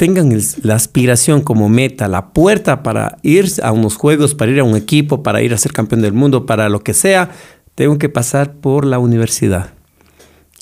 tengan 0.00 0.34
la 0.62 0.76
aspiración 0.76 1.42
como 1.42 1.68
meta, 1.68 2.08
la 2.08 2.32
puerta 2.32 2.82
para 2.82 3.18
ir 3.22 3.44
a 3.62 3.70
unos 3.70 3.96
juegos, 3.96 4.34
para 4.34 4.50
ir 4.50 4.58
a 4.58 4.64
un 4.64 4.74
equipo, 4.74 5.22
para 5.22 5.42
ir 5.42 5.52
a 5.52 5.58
ser 5.58 5.74
campeón 5.74 6.00
del 6.00 6.14
mundo, 6.14 6.46
para 6.46 6.70
lo 6.70 6.80
que 6.80 6.94
sea, 6.94 7.32
tengo 7.74 7.98
que 7.98 8.08
pasar 8.08 8.54
por 8.54 8.86
la 8.86 8.98
universidad. 8.98 9.74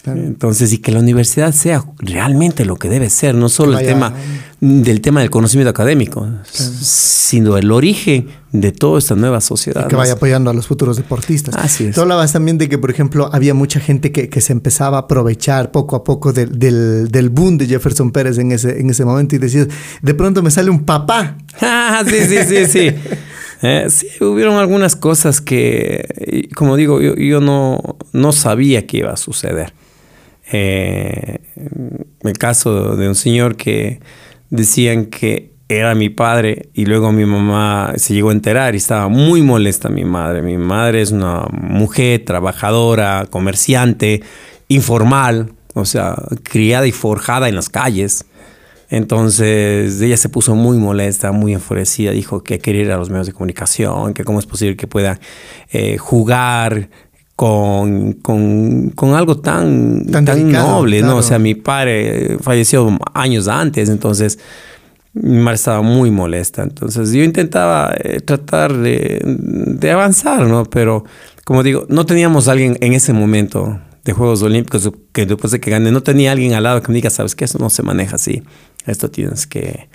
Entonces, 0.05 0.73
y 0.73 0.78
que 0.78 0.93
la 0.93 1.00
universidad 1.00 1.52
sea 1.52 1.85
realmente 1.99 2.64
lo 2.64 2.76
que 2.76 2.88
debe 2.88 3.11
ser, 3.11 3.35
no 3.35 3.49
solo 3.49 3.78
el 3.78 3.87
tema 3.87 4.14
del 4.61 5.00
tema 5.00 5.21
del 5.21 5.31
conocimiento 5.31 5.71
académico, 5.71 6.26
sino 6.50 7.57
el 7.57 7.71
origen 7.71 8.28
de 8.50 8.73
toda 8.73 8.99
esta 8.99 9.14
nueva 9.14 9.40
sociedad. 9.40 9.87
que 9.87 9.95
vaya 9.95 10.14
apoyando 10.14 10.50
a 10.50 10.55
los 10.55 10.67
futuros 10.67 10.97
deportistas. 10.97 11.55
Así 11.55 11.87
es. 11.87 11.95
Tú 11.95 12.00
hablabas 12.00 12.33
también 12.33 12.59
de 12.59 12.69
que, 12.69 12.76
por 12.76 12.90
ejemplo, 12.90 13.31
había 13.33 13.55
mucha 13.55 13.78
gente 13.78 14.11
que, 14.11 14.40
se 14.40 14.52
empezaba 14.52 14.97
a 14.99 15.00
aprovechar 15.02 15.71
poco 15.71 15.97
a 15.97 16.05
poco 16.05 16.33
del, 16.33 16.59
del, 17.09 17.28
boom 17.31 17.59
de 17.59 17.67
Jefferson 17.67 18.11
Pérez 18.11 18.38
en 18.38 18.52
ese, 18.52 18.81
en 18.81 18.90
ese 18.90 19.05
momento 19.05 19.37
y 19.37 19.38
decías, 19.38 19.69
de 20.00 20.14
pronto 20.14 20.43
me 20.43 20.50
sale 20.50 20.71
un 20.71 20.85
papá. 20.85 21.37
Ah, 21.61 22.05
sí, 22.07 22.17
sí, 22.28 22.37
sí, 22.47 22.67
sí. 22.67 22.95
Eh, 23.62 23.87
sí, 23.88 24.07
hubieron 24.21 24.57
algunas 24.57 24.95
cosas 24.95 25.40
que, 25.40 26.49
como 26.55 26.76
digo, 26.76 27.00
yo, 27.00 27.17
yo 27.17 27.40
no, 27.40 27.97
no 28.12 28.33
sabía 28.33 28.87
que 28.87 28.99
iba 28.99 29.12
a 29.12 29.17
suceder. 29.17 29.73
Eh, 30.50 31.38
el 32.23 32.38
caso 32.38 32.97
de 32.97 33.09
un 33.09 33.14
señor 33.14 33.57
que 33.57 34.00
decían 34.50 35.07
que 35.07 35.52
era 35.69 35.95
mi 35.95 36.09
padre 36.09 36.71
y 36.73 36.87
luego 36.87 37.12
mi 37.12 37.26
mamá 37.26 37.93
se 37.97 38.14
llegó 38.14 38.31
a 38.31 38.33
enterar 38.33 38.75
y 38.75 38.78
estaba 38.78 39.09
muy 39.09 39.43
molesta 39.43 39.90
mi 39.90 40.05
madre. 40.05 40.40
Mi 40.40 40.57
madre 40.57 41.02
es 41.02 41.11
una 41.11 41.43
mujer 41.52 42.25
trabajadora, 42.25 43.26
comerciante, 43.31 44.23
informal, 44.69 45.52
o 45.75 45.85
sea, 45.85 46.17
criada 46.43 46.87
y 46.87 46.93
forjada 46.93 47.49
en 47.49 47.55
las 47.55 47.69
calles. 47.69 48.25
Entonces 48.90 50.00
ella 50.00 50.17
se 50.17 50.31
puso 50.31 50.55
muy 50.55 50.78
molesta, 50.78 51.33
muy 51.33 51.52
enfurecida, 51.52 52.12
dijo 52.12 52.43
que 52.43 52.59
quería 52.59 52.83
ir 52.83 52.93
a 52.93 52.97
los 52.97 53.11
medios 53.11 53.26
de 53.26 53.35
comunicación, 53.35 54.14
que 54.14 54.25
cómo 54.25 54.38
es 54.38 54.47
posible 54.47 54.76
que 54.76 54.87
pueda 54.87 55.21
eh, 55.71 55.99
jugar 55.99 56.88
con, 57.38 58.14
con, 58.14 59.14
algo 59.14 59.38
tan, 59.38 60.04
tan, 60.07 60.50
noble, 60.50 61.02
¿no? 61.02 61.18
O 61.18 61.23
sea, 61.23 61.38
mi 61.38 61.54
padre 61.54 62.37
falleció 62.40 62.99
años 63.14 63.47
antes, 63.47 63.88
entonces 63.88 64.40
mi 65.12 65.38
madre 65.38 65.54
estaba 65.54 65.83
muy 65.83 66.11
molesta. 66.11 66.64
Entonces 66.64 67.12
yo 67.12 67.23
intentaba 67.23 67.95
eh, 67.97 68.18
tratar 68.23 68.76
de, 68.76 69.21
de, 69.25 69.90
avanzar, 69.92 70.49
¿no? 70.49 70.64
Pero 70.64 71.04
como 71.45 71.62
digo, 71.62 71.87
no 71.88 72.07
teníamos 72.07 72.49
alguien 72.49 72.76
en 72.80 72.92
ese 72.92 73.12
momento 73.12 73.80
de 74.04 74.12
Juegos 74.12 74.42
Olímpicos 74.42 74.90
que 75.12 75.25
después 75.25 75.52
de 75.52 75.61
que 75.61 75.71
gane, 75.71 75.92
no 75.92 76.02
tenía 76.02 76.33
alguien 76.33 76.54
al 76.54 76.64
lado 76.64 76.83
que 76.83 76.88
me 76.88 76.97
diga, 76.97 77.09
sabes 77.09 77.37
que 77.37 77.45
eso 77.45 77.61
no 77.61 77.71
se 77.71 77.85
maneja 77.85 78.16
así, 78.16 78.42
esto 78.85 79.12
tienes 79.12 79.47
que 79.47 79.88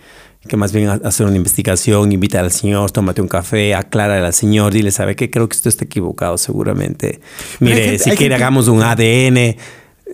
que 0.47 0.57
más 0.57 0.73
bien 0.73 0.89
hacer 0.89 1.25
una 1.25 1.37
investigación, 1.37 2.11
invita 2.11 2.39
al 2.39 2.51
señor, 2.51 2.91
tómate 2.91 3.21
un 3.21 3.27
café, 3.27 3.73
aclara 3.75 4.25
al 4.25 4.33
señor, 4.33 4.73
dile, 4.73 4.91
¿sabe 4.91 5.15
qué? 5.15 5.29
Creo 5.29 5.47
que 5.47 5.55
usted 5.55 5.69
está 5.69 5.85
equivocado 5.85 6.37
seguramente. 6.37 7.21
Mire, 7.59 7.97
si 7.97 8.11
quiere 8.11 8.35
hagamos 8.35 8.67
un 8.67 8.83
ADN. 8.83 9.55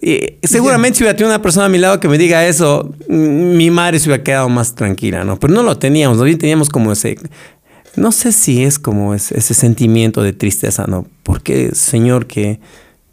Y 0.01 0.37
seguramente 0.43 0.97
si 0.97 1.03
hubiera 1.03 1.17
tenido 1.17 1.33
una 1.33 1.41
persona 1.41 1.65
a 1.65 1.69
mi 1.69 1.77
lado 1.77 1.99
que 1.99 2.07
me 2.07 2.17
diga 2.17 2.45
eso, 2.45 2.93
mi 3.07 3.69
madre 3.71 3.99
se 3.99 4.07
hubiera 4.07 4.23
quedado 4.23 4.47
más 4.49 4.75
tranquila, 4.75 5.23
¿no? 5.23 5.39
Pero 5.39 5.53
no 5.53 5.63
lo 5.63 5.77
teníamos, 5.77 6.17
no 6.17 6.23
teníamos 6.23 6.69
como 6.69 6.91
ese, 6.91 7.17
no 7.95 8.11
sé 8.11 8.31
si 8.31 8.63
es 8.63 8.77
como 8.77 9.15
ese, 9.15 9.41
sentimiento 9.41 10.21
de 10.21 10.31
tristeza, 10.31 10.85
¿no? 10.87 11.07
Porque 11.23 11.71
señor 11.73 12.27
que 12.27 12.59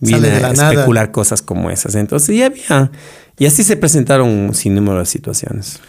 viene 0.01 0.29
a 0.29 0.51
especular 0.51 1.11
cosas 1.13 1.41
como 1.41 1.71
esas. 1.71 1.95
Entonces 1.95 2.37
ya 2.37 2.47
había, 2.47 2.93
y 3.39 3.47
así 3.47 3.65
se 3.65 3.77
presentaron 3.77 4.55
sin 4.55 4.75
número 4.75 4.99
de 4.99 5.07
situaciones 5.07 5.81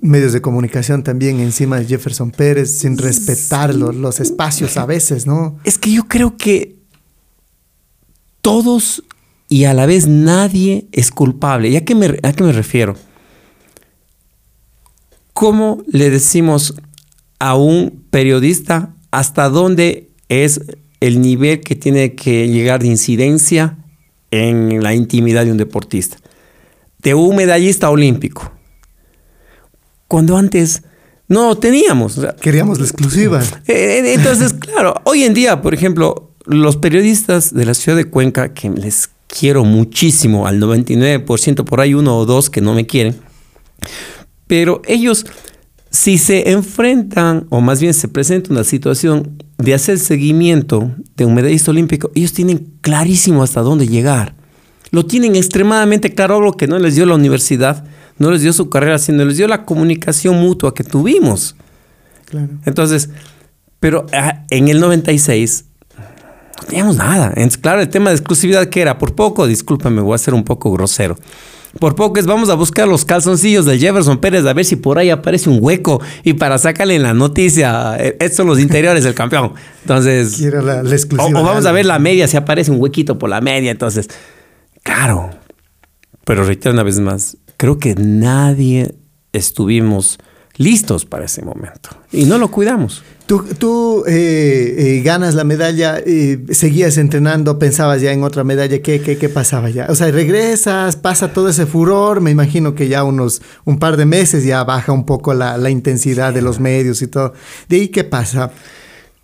medios 0.00 0.32
de 0.32 0.40
comunicación 0.40 1.02
también 1.02 1.40
encima 1.40 1.78
de 1.78 1.86
Jefferson 1.86 2.30
Pérez, 2.30 2.78
sin 2.78 2.98
respetar 2.98 3.74
los, 3.74 4.20
espacios 4.20 4.76
a 4.76 4.86
veces, 4.86 5.26
¿no? 5.26 5.58
Es 5.64 5.78
que 5.78 5.92
yo 5.92 6.08
creo 6.08 6.36
que 6.36 6.76
todos 8.40 9.04
y 9.48 9.64
a 9.64 9.74
la 9.74 9.86
vez 9.86 10.08
nadie 10.08 10.86
es 10.92 11.10
culpable. 11.10 11.68
¿Y 11.68 11.76
a 11.76 11.84
qué 11.84 11.94
me, 11.94 12.18
a 12.22 12.32
qué 12.32 12.42
me 12.42 12.52
refiero? 12.52 12.96
¿Cómo 15.32 15.82
le 15.86 16.10
decimos 16.10 16.74
a 17.38 17.54
un 17.54 18.04
periodista 18.10 18.94
hasta 19.10 19.48
dónde 19.48 20.10
es 20.28 20.60
el 21.00 21.20
nivel 21.20 21.60
que 21.60 21.76
tiene 21.76 22.14
que 22.14 22.48
llegar 22.48 22.80
de 22.80 22.88
incidencia 22.88 23.78
en 24.30 24.82
la 24.82 24.94
intimidad 24.94 25.44
de 25.44 25.52
un 25.52 25.58
deportista? 25.58 26.16
De 26.98 27.14
un 27.14 27.36
medallista 27.36 27.90
olímpico 27.90 28.55
cuando 30.08 30.36
antes 30.36 30.82
no 31.28 31.56
teníamos. 31.56 32.20
Queríamos 32.40 32.78
la 32.78 32.86
exclusiva. 32.86 33.42
Eh, 33.66 33.72
eh, 33.72 34.14
entonces, 34.14 34.52
claro, 34.58 34.94
hoy 35.04 35.24
en 35.24 35.34
día, 35.34 35.60
por 35.62 35.74
ejemplo, 35.74 36.32
los 36.44 36.76
periodistas 36.76 37.52
de 37.52 37.64
la 37.64 37.74
ciudad 37.74 37.96
de 37.96 38.04
Cuenca, 38.04 38.54
que 38.54 38.70
les 38.70 39.10
quiero 39.26 39.64
muchísimo, 39.64 40.46
al 40.46 40.60
99%, 40.60 41.64
por 41.64 41.80
ahí 41.80 41.94
uno 41.94 42.16
o 42.16 42.26
dos 42.26 42.50
que 42.50 42.60
no 42.60 42.74
me 42.74 42.86
quieren, 42.86 43.16
pero 44.46 44.80
ellos, 44.86 45.26
si 45.90 46.18
se 46.18 46.50
enfrentan, 46.52 47.46
o 47.50 47.60
más 47.60 47.80
bien 47.80 47.94
se 47.94 48.06
presenta 48.06 48.52
una 48.52 48.62
situación 48.62 49.42
de 49.58 49.74
hacer 49.74 49.98
seguimiento 49.98 50.92
de 51.16 51.24
un 51.24 51.34
medallista 51.34 51.72
olímpico, 51.72 52.12
ellos 52.14 52.32
tienen 52.32 52.74
clarísimo 52.80 53.42
hasta 53.42 53.62
dónde 53.62 53.88
llegar. 53.88 54.34
Lo 54.92 55.04
tienen 55.04 55.34
extremadamente 55.34 56.14
claro, 56.14 56.40
lo 56.40 56.52
que 56.52 56.68
no 56.68 56.78
les 56.78 56.94
dio 56.94 57.06
la 57.06 57.16
universidad 57.16 57.84
no 58.18 58.30
les 58.30 58.42
dio 58.42 58.52
su 58.52 58.70
carrera, 58.70 58.98
sino 58.98 59.24
les 59.24 59.36
dio 59.36 59.48
la 59.48 59.64
comunicación 59.64 60.36
mutua 60.36 60.74
que 60.74 60.84
tuvimos. 60.84 61.56
Entonces, 62.64 63.10
pero 63.80 64.06
ah, 64.12 64.44
en 64.50 64.68
el 64.68 64.80
96 64.80 65.64
no 65.98 66.66
teníamos 66.66 66.96
nada. 66.96 67.34
claro, 67.60 67.80
el 67.80 67.88
tema 67.88 68.10
de 68.10 68.16
exclusividad 68.16 68.66
que 68.66 68.80
era, 68.80 68.98
por 68.98 69.14
poco, 69.14 69.46
discúlpame, 69.46 70.00
voy 70.00 70.14
a 70.14 70.18
ser 70.18 70.34
un 70.34 70.44
poco 70.44 70.72
grosero. 70.72 71.16
Por 71.78 71.94
poco 71.94 72.18
es 72.18 72.26
vamos 72.26 72.48
a 72.48 72.54
buscar 72.54 72.88
los 72.88 73.04
calzoncillos 73.04 73.66
del 73.66 73.78
Jefferson 73.78 74.18
Pérez 74.18 74.46
a 74.46 74.54
ver 74.54 74.64
si 74.64 74.76
por 74.76 74.98
ahí 74.98 75.10
aparece 75.10 75.50
un 75.50 75.58
hueco 75.60 76.00
y 76.22 76.32
para 76.32 76.56
sacarle 76.56 76.94
en 76.94 77.02
la 77.02 77.12
noticia, 77.12 77.96
eh, 77.98 78.16
estos 78.18 78.38
son 78.38 78.46
los 78.46 78.58
interiores 78.58 79.04
del 79.04 79.14
campeón. 79.14 79.52
Entonces, 79.82 80.40
o, 81.18 81.32
vamos 81.32 81.66
a 81.66 81.72
ver 81.72 81.84
la 81.84 81.98
media 81.98 82.26
si 82.28 82.36
aparece 82.38 82.70
un 82.70 82.80
huequito 82.80 83.18
por 83.18 83.28
la 83.28 83.42
media. 83.42 83.70
Entonces, 83.70 84.08
claro, 84.82 85.30
pero 86.24 86.44
reitero 86.44 86.72
una 86.72 86.82
vez 86.82 86.98
más, 86.98 87.36
creo 87.56 87.78
que 87.78 87.94
nadie 87.94 88.94
estuvimos 89.32 90.18
listos 90.56 91.04
para 91.04 91.26
ese 91.26 91.42
momento 91.42 91.90
y 92.12 92.24
no 92.24 92.38
lo 92.38 92.50
cuidamos. 92.50 93.02
Tú, 93.26 94.04
eh, 94.06 94.74
eh, 94.78 95.02
ganas 95.04 95.34
la 95.34 95.42
medalla, 95.42 95.98
eh, 95.98 96.38
seguías 96.50 96.96
entrenando, 96.96 97.58
pensabas 97.58 98.00
ya 98.00 98.12
en 98.12 98.22
otra 98.22 98.44
medalla, 98.44 98.80
¿qué, 98.80 99.00
qué, 99.00 99.18
qué 99.18 99.28
pasaba 99.28 99.68
ya? 99.68 99.86
O 99.88 99.96
sea, 99.96 100.12
regresas, 100.12 100.94
pasa 100.94 101.32
todo 101.32 101.48
ese 101.48 101.66
furor, 101.66 102.20
me 102.20 102.30
imagino 102.30 102.76
que 102.76 102.86
ya 102.86 103.02
unos 103.02 103.42
un 103.64 103.80
par 103.80 103.96
de 103.96 104.06
meses 104.06 104.44
ya 104.44 104.62
baja 104.62 104.92
un 104.92 105.04
poco 105.04 105.34
la, 105.34 105.68
intensidad 105.68 106.32
de 106.32 106.40
los 106.40 106.60
medios 106.60 107.02
y 107.02 107.08
todo. 107.08 107.32
¿De 107.68 107.76
ahí 107.76 107.88
qué 107.88 108.04
pasa? 108.04 108.52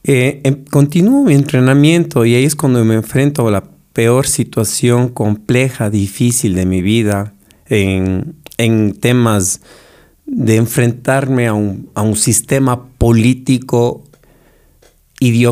Em, 0.03 0.65
continúo 0.65 1.23
mi 1.23 1.35
entrenamiento 1.35 2.27
y 2.27 2.35
ahí 2.35 2.45
es 2.45 2.57
cuando 2.57 2.85
me 2.85 2.97
enfrento 2.97 3.47
a 3.47 3.53
la 3.53 3.65
peor 3.93 4.27
situación 4.27 5.11
compleja, 5.11 5.91
difícil 5.91 6.57
de 6.57 6.67
mi 6.67 6.83
vida 6.83 7.35
en, 7.73 8.95
temas 9.01 9.63
de 10.27 10.57
enfrentarme 10.57 11.49
a 11.49 11.55
un, 11.55 12.17
sistema 12.17 12.87
político 12.99 14.05
y 15.19 15.47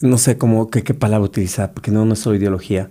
no 0.00 0.18
sé 0.18 0.36
cómo 0.36 0.68
qué, 0.68 0.94
palabra 0.94 1.24
utilizar, 1.24 1.72
porque 1.72 1.90
no, 1.90 2.04
no 2.04 2.12
es 2.12 2.20
solo 2.20 2.36
ideología. 2.36 2.90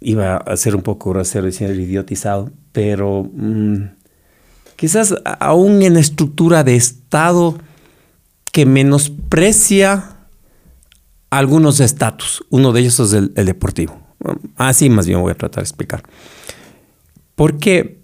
Iba 0.00 0.36
a 0.36 0.56
ser 0.56 0.76
un 0.76 0.82
poco 0.82 1.10
grosero 1.10 1.46
decir 1.46 1.70
el 1.70 1.80
idiotizado, 1.80 2.50
pero 2.72 3.28
mm, 3.32 3.84
quizás 4.76 5.14
aún 5.24 5.82
en 5.82 5.96
estructura 5.96 6.62
de 6.62 6.76
Estado 6.76 7.58
que 8.52 8.66
menosprecia 8.66 10.18
algunos 11.30 11.80
estatus. 11.80 12.44
Uno 12.50 12.72
de 12.72 12.80
ellos 12.80 13.00
es 13.00 13.12
el 13.12 13.46
deportivo. 13.46 14.07
Así 14.56 14.90
más 14.90 15.06
bien 15.06 15.20
voy 15.20 15.32
a 15.32 15.36
tratar 15.36 15.62
de 15.62 15.68
explicar. 15.68 16.02
¿Por 17.34 17.58
qué? 17.58 17.98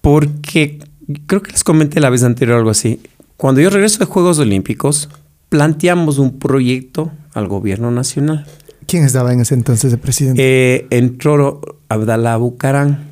Porque 0.00 0.78
creo 1.26 1.42
que 1.42 1.52
les 1.52 1.64
comenté 1.64 2.00
la 2.00 2.10
vez 2.10 2.22
anterior 2.22 2.58
algo 2.58 2.70
así. 2.70 3.00
Cuando 3.36 3.60
yo 3.60 3.70
regreso 3.70 3.98
de 3.98 4.04
Juegos 4.04 4.38
Olímpicos, 4.38 5.08
planteamos 5.48 6.18
un 6.18 6.38
proyecto 6.38 7.12
al 7.34 7.48
gobierno 7.48 7.90
nacional. 7.90 8.46
¿Quién 8.86 9.04
estaba 9.04 9.32
en 9.32 9.40
ese 9.40 9.54
entonces 9.54 9.90
de 9.90 9.98
presidente? 9.98 10.42
Eh, 10.42 10.86
entró 10.90 11.60
Abdalá 11.88 12.36
Bucarán. 12.36 13.04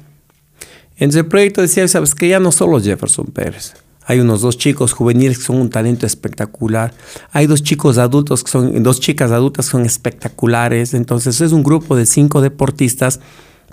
Entonces 0.92 1.23
el 1.23 1.26
proyecto 1.26 1.62
decía, 1.62 1.87
sabes 1.88 2.14
que 2.14 2.28
ya 2.28 2.38
no 2.40 2.52
solo 2.52 2.80
Jefferson 2.80 3.26
Pérez, 3.26 3.75
Hay 4.11 4.19
unos 4.19 4.40
dos 4.40 4.59
chicos 4.59 4.93
juveniles 4.93 5.38
que 5.38 5.45
son 5.45 5.59
un 5.59 5.71
talento 5.71 6.05
espectacular. 6.05 6.93
Hay 7.31 7.47
dos 7.47 7.62
chicos 7.62 7.97
adultos 7.97 8.43
que 8.43 8.50
son, 8.50 8.83
dos 8.83 8.99
chicas 8.99 9.31
adultas 9.31 9.67
que 9.67 9.71
son 9.71 9.87
espectaculares. 9.87 10.95
Entonces 10.95 11.40
es 11.40 11.52
un 11.52 11.62
grupo 11.62 11.95
de 11.95 12.07
cinco 12.07 12.40
deportistas 12.40 13.21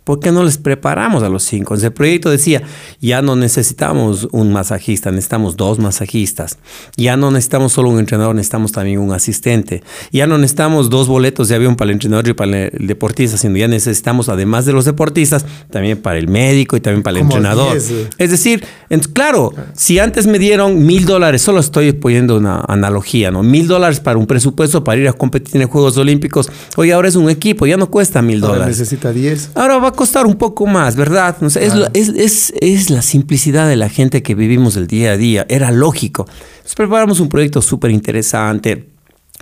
¿Por 0.08 0.22
qué 0.22 0.32
no 0.32 0.46
les 0.46 0.58
preparamos 0.58 1.22
a 1.22 1.28
los 1.28 1.44
cinco? 1.44 1.76
El 1.76 1.92
proyecto 1.92 2.30
decía, 2.30 2.62
ya 3.02 3.22
no 3.22 3.36
necesitamos 3.36 4.30
un 4.32 4.54
masajista, 4.54 5.12
necesitamos 5.12 5.58
dos 5.58 5.80
masajistas. 5.80 6.60
Ya 6.96 7.18
no 7.18 7.30
necesitamos 7.30 7.74
solo 7.74 7.90
un 7.90 8.00
entrenador, 8.00 8.34
necesitamos 8.34 8.72
también 8.72 9.00
un 9.00 9.12
asistente. 9.12 9.84
Ya 10.14 10.26
no 10.26 10.38
necesitamos 10.38 10.90
dos 10.90 11.10
boletos 11.10 11.50
de 11.50 11.56
avión 11.56 11.76
para 11.76 11.92
el 11.92 11.96
entrenador 11.96 12.26
y 12.30 12.34
para 12.34 12.68
el 12.68 12.88
deportista, 12.88 13.36
sino 13.36 13.58
ya 13.58 13.68
necesitamos, 13.68 14.30
además 14.30 14.66
de 14.66 14.72
los 14.72 14.86
deportistas, 14.86 15.46
también 15.70 16.02
para 16.02 16.18
el 16.18 16.30
médico 16.30 16.78
y 16.78 16.80
también 16.80 17.04
para 17.04 17.18
el 17.18 17.24
entrenador. 17.24 17.76
Es 17.76 18.32
decir, 18.32 18.64
claro, 19.12 19.54
si 19.74 20.00
antes 20.00 20.26
me 20.26 20.40
dieron 20.40 20.86
mil 20.86 21.06
dólares, 21.06 21.42
solo 21.42 21.60
estoy 21.60 21.92
poniendo 21.92 22.38
una 22.38 22.62
analogía, 22.66 23.30
¿no? 23.30 23.44
Mil 23.44 23.68
dólares 23.68 24.00
para 24.00 24.18
un 24.18 24.26
presupuesto 24.26 24.86
para 24.86 25.02
ir 25.02 25.10
a 25.10 25.14
competir 25.14 25.62
en 25.62 25.68
Juegos 25.68 25.98
Olímpicos. 25.98 26.50
Hoy 26.78 26.92
ahora 26.92 27.10
es 27.10 27.18
un 27.18 27.30
equipo, 27.30 27.66
ya 27.66 27.76
no 27.76 27.92
cuesta 27.92 28.22
mil 28.22 28.40
dólares. 28.40 28.80
necesita 28.80 29.12
diez. 29.12 29.50
Ahora 29.54 29.80
va 29.80 29.97
costar 29.98 30.26
un 30.26 30.36
poco 30.36 30.66
más, 30.66 30.96
¿verdad? 30.96 31.36
es, 31.44 32.90
la 32.90 33.02
simplicidad 33.02 33.68
de 33.68 33.76
la 33.76 33.90
gente 33.90 34.24
que 34.24 34.34
vivimos 34.34 34.78
el 34.78 34.88
día 34.88 35.12
a 35.12 35.18
día. 35.18 35.46
Era 35.50 35.72
lógico. 35.72 36.26
Entonces 36.30 36.76
preparamos 36.76 37.20
un 37.20 37.28
proyecto 37.28 37.62
súper 37.62 37.92
interesante 37.92 38.88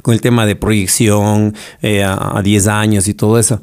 con 0.01 0.15
el 0.15 0.21
tema 0.21 0.47
de 0.47 0.55
proyección 0.55 1.53
eh, 1.83 2.03
a, 2.03 2.41
10 2.43 2.67
años 2.67 3.07
y 3.07 3.13
todo 3.13 3.37
eso. 3.37 3.61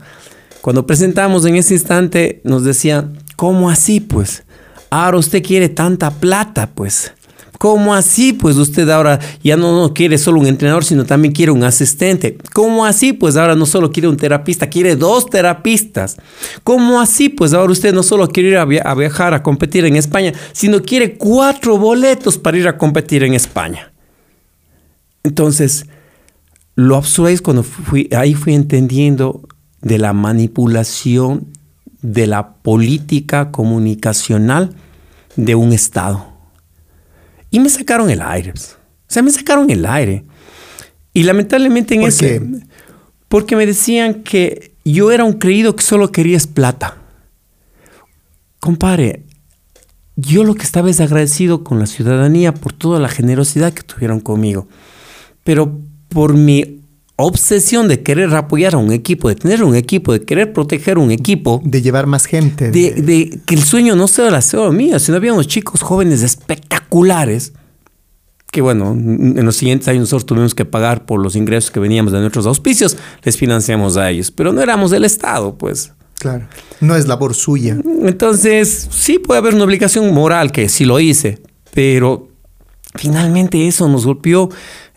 Cuando 0.61 0.87
presentamos 0.87 1.45
en 1.47 1.57
ese 1.57 1.75
instante 1.75 2.41
nos 2.45 2.63
decían, 2.63 3.19
¿cómo 3.35 3.69
así 3.69 3.99
pues? 3.99 4.45
Ahora 4.91 5.19
usted 5.19 5.43
quiere 5.43 5.69
tanta 5.69 6.11
plata 6.11 6.71
pues. 6.73 7.13
¿Cómo 7.63 7.95
así? 7.95 8.33
Pues 8.33 8.57
usted 8.57 8.89
ahora 8.89 9.21
ya 9.45 9.57
no, 9.57 9.95
quiere 9.95 10.19
solo 10.19 10.41
un 10.41 10.49
entrenador, 10.49 10.85
sino 10.85 11.05
también 11.05 11.33
quiere 11.33 11.53
un 11.53 11.63
asistente. 11.63 12.37
¿Cómo 12.53 12.85
así? 12.85 13.13
Pues 13.13 13.37
ahora 13.37 13.55
no 13.55 13.67
solo 13.67 13.93
quiere 13.93 14.09
un 14.09 14.17
terapista, 14.17 14.69
quiere 14.69 14.97
dos 14.97 15.31
terapistas. 15.31 16.17
¿Cómo 16.65 17.01
así? 17.01 17.29
Pues 17.29 17.53
ahora 17.53 17.71
usted 17.71 17.95
no 17.95 18.03
solo 18.03 18.27
quiere 18.27 18.49
ir 18.49 18.57
a, 18.57 18.95
viajar 18.97 19.33
a 19.33 19.45
competir 19.45 19.85
en 19.85 19.95
España, 19.95 20.33
sino 20.51 20.83
quiere 20.83 21.17
cuatro 21.17 21.79
boletos 21.79 22.37
para 22.37 22.59
ir 22.59 22.67
a 22.67 22.77
competir 22.77 23.23
en 23.23 23.35
España. 23.35 23.93
Entonces, 25.23 25.87
lo 26.75 26.97
absurdo 26.97 27.29
es 27.29 27.43
cuando 27.43 27.65
ahí 28.17 28.35
fui 28.35 28.55
entendiendo 28.55 29.41
de 29.83 29.99
la 29.99 30.13
manipulación 30.13 31.47
de 32.01 32.27
la 32.27 32.55
política 32.55 33.53
comunicacional 33.53 34.75
de 35.37 35.55
un 35.55 35.73
Estado. 35.73 36.32
Y 37.53 37.61
me 37.61 37.69
sacaron 37.69 38.11
el 38.11 38.21
aire. 38.21 38.53
O 38.53 39.07
sea, 39.07 39.23
me 39.23 39.31
sacaron 39.31 39.71
el 39.71 39.87
aire. 39.87 40.25
Y 41.13 41.23
lamentablemente 41.23 41.95
en 41.95 42.01
¿Por 42.01 42.09
ese... 42.09 42.41
Qué? 42.41 42.61
Porque 43.29 43.55
me 43.55 43.67
decían 43.67 44.25
que 44.25 44.75
yo 44.85 45.13
era 45.13 45.25
un 45.25 45.35
creído 45.35 45.77
que 45.77 45.83
solo 45.83 46.11
querías 46.11 46.47
plata. 46.47 46.97
Compadre, 48.59 49.25
yo 50.17 50.45
lo 50.45 50.55
que 50.55 50.63
estaba 50.63 50.91
es 50.91 51.01
agradecido 51.01 51.63
con 51.63 51.79
la 51.79 51.87
ciudadanía 51.87 52.53
por 52.55 52.73
toda 52.73 53.01
la 53.01 53.09
generosidad 53.09 53.73
que 53.73 53.83
tuvieron 53.83 54.21
conmigo. 54.21 54.67
Pero 55.45 55.79
por 56.09 56.35
mi 56.35 56.82
obsesión 57.23 57.89
de 57.89 58.03
querer 58.03 58.35
apoyar 58.35 58.75
a 58.75 58.79
un 58.79 58.93
equipo, 58.93 59.29
de 59.29 59.35
tener 59.35 59.65
un 59.65 59.75
equipo, 59.75 60.13
de 60.13 60.25
querer 60.25 60.53
proteger 60.53 60.99
un 60.99 61.11
equipo. 61.11 61.61
De 61.65 61.83
llevar 61.83 62.07
más 62.07 62.27
gente. 62.27 62.71
De, 62.71 63.41
que 63.47 63.55
el 63.55 63.63
sueño 63.63 63.97
no 63.97 64.09
sea 64.09 64.31
la 64.31 64.43
CEO 64.43 64.73
mía, 64.73 64.99
sino 64.99 65.17
había 65.17 65.33
unos 65.33 65.47
chicos 65.47 65.83
jóvenes 65.83 66.23
espectaculares 66.23 67.53
que 68.53 68.61
bueno, 68.61 68.93
en 68.93 69.43
los 69.47 69.57
siguientes 69.57 69.89
años 69.89 70.01
nosotros 70.01 70.27
tuvimos 70.27 70.55
que 70.55 70.67
pagar 70.67 71.07
por 71.07 71.23
los 71.23 71.37
ingresos 71.37 71.71
que 71.71 71.81
veníamos 71.81 72.13
de 72.13 72.21
nuestros 72.21 72.45
auspicios, 72.45 72.99
les 73.23 73.39
financiamos 73.39 73.97
a 73.97 74.11
ellos, 74.11 74.31
pero 74.31 74.53
no 74.53 74.61
éramos 74.61 74.91
del 74.91 75.07
Estado, 75.07 75.57
pues. 75.57 75.95
Claro, 76.19 76.47
no 76.83 76.95
es 76.95 77.09
labor 77.09 77.35
suya. 77.35 77.79
Entonces, 78.03 78.89
sí 78.91 79.19
puede 79.19 79.39
haber 79.39 79.55
una 79.55 79.65
obligación 79.65 80.13
moral 80.13 80.53
que 80.53 80.69
sí 80.69 80.85
lo 80.85 81.01
hice, 81.01 81.41
pero 81.73 82.29
finalmente 82.95 83.67
eso 83.67 83.89
nos 83.89 84.05
golpeó 84.05 84.51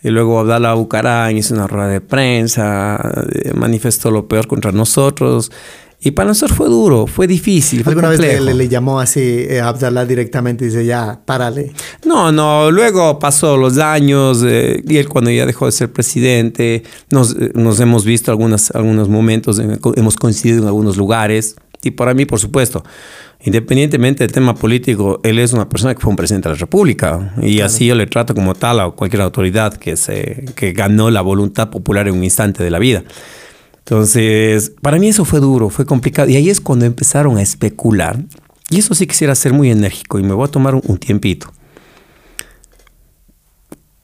y 0.06 0.10
luego 0.10 0.38
Abdallah 0.38 0.74
Bucarán 0.74 1.36
hizo 1.36 1.52
una 1.52 1.66
rueda 1.66 1.88
de 1.88 2.00
prensa, 2.00 2.96
eh, 3.32 3.52
manifestó 3.54 4.12
lo 4.12 4.28
peor 4.28 4.46
contra 4.46 4.70
nosotros. 4.70 5.50
Y 5.98 6.12
para 6.12 6.28
nosotros 6.28 6.56
fue 6.56 6.68
duro, 6.68 7.08
fue 7.08 7.26
difícil. 7.26 7.82
Fue 7.82 7.90
¿Alguna 7.90 8.10
vez 8.10 8.20
le, 8.20 8.68
llamó 8.68 9.00
así 9.00 9.20
eh, 9.20 9.60
a 9.60 9.66
Abdallah 9.66 10.04
directamente 10.04 10.64
y 10.64 10.68
dice, 10.68 10.86
ya, 10.86 11.18
párale? 11.24 11.72
No, 12.04 12.30
no, 12.30 12.70
luego 12.70 13.18
pasó 13.18 13.56
los 13.56 13.78
años 13.78 14.44
eh, 14.46 14.80
y 14.86 14.96
él 14.98 15.08
cuando 15.08 15.32
ya 15.32 15.44
dejó 15.44 15.66
de 15.66 15.72
ser 15.72 15.92
presidente, 15.92 16.84
nos, 17.10 17.34
nos 17.56 17.80
hemos 17.80 18.04
visto 18.04 18.30
algunos, 18.30 18.70
algunos 18.70 19.08
momentos, 19.08 19.58
hemos 19.58 20.16
coincidido 20.16 20.62
en 20.62 20.68
algunos 20.68 20.96
lugares. 20.96 21.56
Y 21.86 21.92
para 21.92 22.14
mí, 22.14 22.26
por 22.26 22.40
supuesto, 22.40 22.82
independientemente 23.44 24.24
del 24.24 24.32
tema 24.32 24.56
político, 24.56 25.20
él 25.22 25.38
es 25.38 25.52
una 25.52 25.68
persona 25.68 25.94
que 25.94 26.00
fue 26.00 26.10
un 26.10 26.16
presidente 26.16 26.48
de 26.48 26.56
la 26.56 26.58
República 26.58 27.32
y 27.40 27.60
así 27.60 27.86
yo 27.86 27.94
le 27.94 28.08
trato 28.08 28.34
como 28.34 28.56
tal 28.56 28.80
a 28.80 28.90
cualquier 28.90 29.22
autoridad 29.22 29.74
que, 29.74 29.96
se, 29.96 30.46
que 30.56 30.72
ganó 30.72 31.10
la 31.12 31.20
voluntad 31.20 31.70
popular 31.70 32.08
en 32.08 32.14
un 32.14 32.24
instante 32.24 32.64
de 32.64 32.70
la 32.72 32.80
vida. 32.80 33.04
Entonces, 33.78 34.72
para 34.82 34.98
mí 34.98 35.06
eso 35.06 35.24
fue 35.24 35.38
duro, 35.38 35.70
fue 35.70 35.86
complicado 35.86 36.28
y 36.28 36.34
ahí 36.34 36.50
es 36.50 36.60
cuando 36.60 36.86
empezaron 36.86 37.38
a 37.38 37.42
especular. 37.42 38.18
Y 38.68 38.80
eso 38.80 38.92
sí 38.96 39.06
quisiera 39.06 39.32
ser 39.36 39.52
muy 39.52 39.70
enérgico 39.70 40.18
y 40.18 40.24
me 40.24 40.32
voy 40.34 40.48
a 40.48 40.50
tomar 40.50 40.74
un, 40.74 40.98
tiempito. 40.98 41.52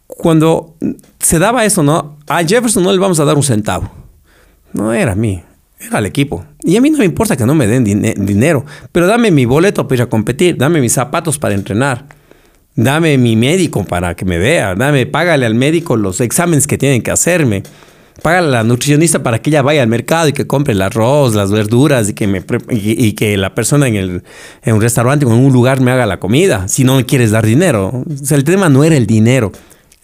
Cuando 0.07 0.77
se 1.19 1.41
daba 1.41 1.65
eso, 1.65 1.83
¿no? 1.83 2.17
A 2.29 2.45
Jefferson 2.45 2.85
no 2.85 2.93
le 2.93 2.99
vamos 3.01 3.19
a 3.19 3.25
dar 3.25 3.35
un 3.35 3.43
centavo. 3.43 3.91
No 4.73 4.93
era 4.93 5.13
a 5.13 5.17
mí, 5.17 5.43
era 5.87 5.99
al 5.99 6.07
equipo. 6.07 6.45
Y 6.63 6.77
a 6.77 6.81
mí 6.81 6.91
no 6.91 6.99
me 6.99 7.05
importa 7.05 7.37
que 7.37 7.47
no 7.47 7.55
me 7.55 7.67
den 7.67 7.85
dinero, 7.85 8.65
pero 8.93 9.07
dame 9.07 9.31
mi 9.31 9.45
boleto 9.45 9.87
para 9.87 9.97
ir 9.97 10.03
a 10.03 10.07
competir, 10.07 10.57
dame 10.57 10.81
mis 10.81 10.93
zapatos 10.93 11.39
para 11.39 11.55
entrenar, 11.55 12.07
dame 12.75 13.19
mi 13.19 13.37
médico 13.37 13.85
para 13.85 14.15
que 14.15 14.25
me 14.25 14.39
vea, 14.39 14.75
dame, 14.75 15.07
págale 15.07 15.47
al 15.47 15.55
médico 15.55 15.97
los 15.97 16.21
exámenes 16.21 16.67
que 16.67 16.79
tienen 16.79 17.03
que 17.03 17.11
hacerme, 17.11 17.63
págale 18.23 18.49
a 18.49 18.51
la 18.51 18.65
nutricionista 18.65 19.23
para 19.23 19.41
que 19.41 19.51
ella 19.51 19.63
vaya 19.63 19.83
al 19.83 19.89
mercado 19.89 20.29
y 20.29 20.33
que 20.33 20.47
compre 20.47 20.73
el 20.73 20.83
arroz, 20.83 21.35
las 21.35 21.51
verduras 21.51 22.09
y 22.09 22.15
que, 22.15 22.27
me, 22.27 22.45
y, 22.71 23.13
que 23.13 23.37
la 23.37 23.55
persona 23.55 23.89
en, 23.89 23.97
el, 23.97 24.23
en 24.63 24.75
un 24.75 24.81
restaurante 24.81 25.27
o 25.27 25.33
en 25.33 25.41
un 25.41 25.53
lugar 25.53 25.81
me 25.81 25.91
haga 25.91 26.07
la 26.07 26.21
comida, 26.21 26.69
si 26.69 26.85
no 26.85 26.97
me 26.97 27.07
quieres 27.07 27.31
dar 27.31 27.45
dinero. 27.45 27.89
O 27.89 28.25
sea, 28.25 28.37
el 28.37 28.45
tema 28.45 28.69
no 28.69 28.85
era 28.85 28.97
el 28.97 29.07
dinero, 29.07 29.53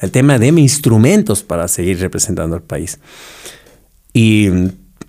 el 0.01 0.11
tema 0.11 0.38
de 0.38 0.53
mis 0.53 0.73
instrumentos 0.73 1.43
para 1.43 1.69
seguir 1.69 2.01
representando 2.01 2.57
al 2.57 2.62
país. 2.62 2.99
Y 4.12 4.49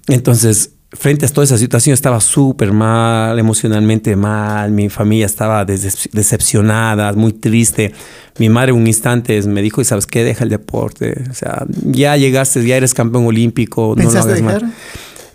entonces, 0.09 0.73
frente 0.91 1.25
a 1.25 1.29
toda 1.29 1.45
esa 1.45 1.57
situación, 1.57 1.93
estaba 1.93 2.19
súper 2.19 2.73
mal, 2.73 3.37
emocionalmente 3.37 4.15
mal, 4.15 4.71
mi 4.71 4.89
familia 4.89 5.25
estaba 5.25 5.65
decepcionada, 5.65 7.13
muy 7.13 7.33
triste. 7.33 7.93
Mi 8.39 8.49
madre 8.49 8.71
un 8.71 8.87
instante 8.87 9.41
me 9.43 9.61
dijo, 9.61 9.81
¿y 9.81 9.85
sabes 9.85 10.07
qué? 10.07 10.23
Deja 10.23 10.43
el 10.43 10.49
deporte. 10.49 11.23
O 11.29 11.33
sea, 11.33 11.65
ya 11.83 12.17
llegaste, 12.17 12.65
ya 12.65 12.77
eres 12.77 12.93
campeón 12.93 13.25
olímpico, 13.25 13.95
no 13.97 14.03
lo 14.03 14.19
hagas 14.19 14.41
más. 14.41 14.63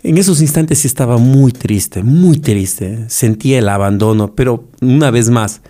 En 0.03 0.17
esos 0.19 0.41
instantes 0.41 0.79
sí 0.79 0.87
estaba 0.87 1.17
muy 1.17 1.51
triste, 1.51 2.03
muy 2.03 2.37
triste. 2.37 3.05
Sentía 3.07 3.57
el 3.57 3.69
abandono, 3.69 4.35
pero 4.35 4.69
una 4.81 5.09
vez 5.09 5.29
más, 5.29 5.61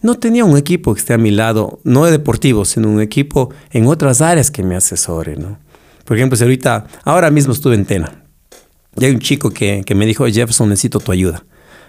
no 0.00 0.14
tenía 0.14 0.44
un 0.44 0.56
equipo 0.56 0.94
que 0.94 1.00
esté 1.00 1.12
a 1.14 1.18
mi 1.18 1.30
lado, 1.30 1.80
no 1.84 2.04
de 2.04 2.12
deportivo, 2.12 2.64
sino 2.64 2.88
un 2.88 3.00
equipo 3.00 3.50
en 3.70 3.86
otras 3.86 4.20
áreas 4.20 4.50
que 4.50 4.62
me 4.62 4.76
asesore, 4.76 5.36
¿no? 5.36 5.58
Por 6.04 6.16
ejemplo, 6.16 6.36
si 6.36 6.42
ahorita, 6.42 6.86
ahora 7.04 7.30
mismo 7.30 7.52
estuve 7.52 7.74
en 7.74 7.84
Tena. 7.84 8.21
Y 8.96 9.04
hay 9.04 9.12
un 9.12 9.20
chico 9.20 9.50
que, 9.50 9.84
me 9.94 10.06
dijo, 10.06 10.26
Jefferson, 10.26 10.68
necesito 10.68 11.00
tu 11.00 11.12
ayuda. 11.12 11.44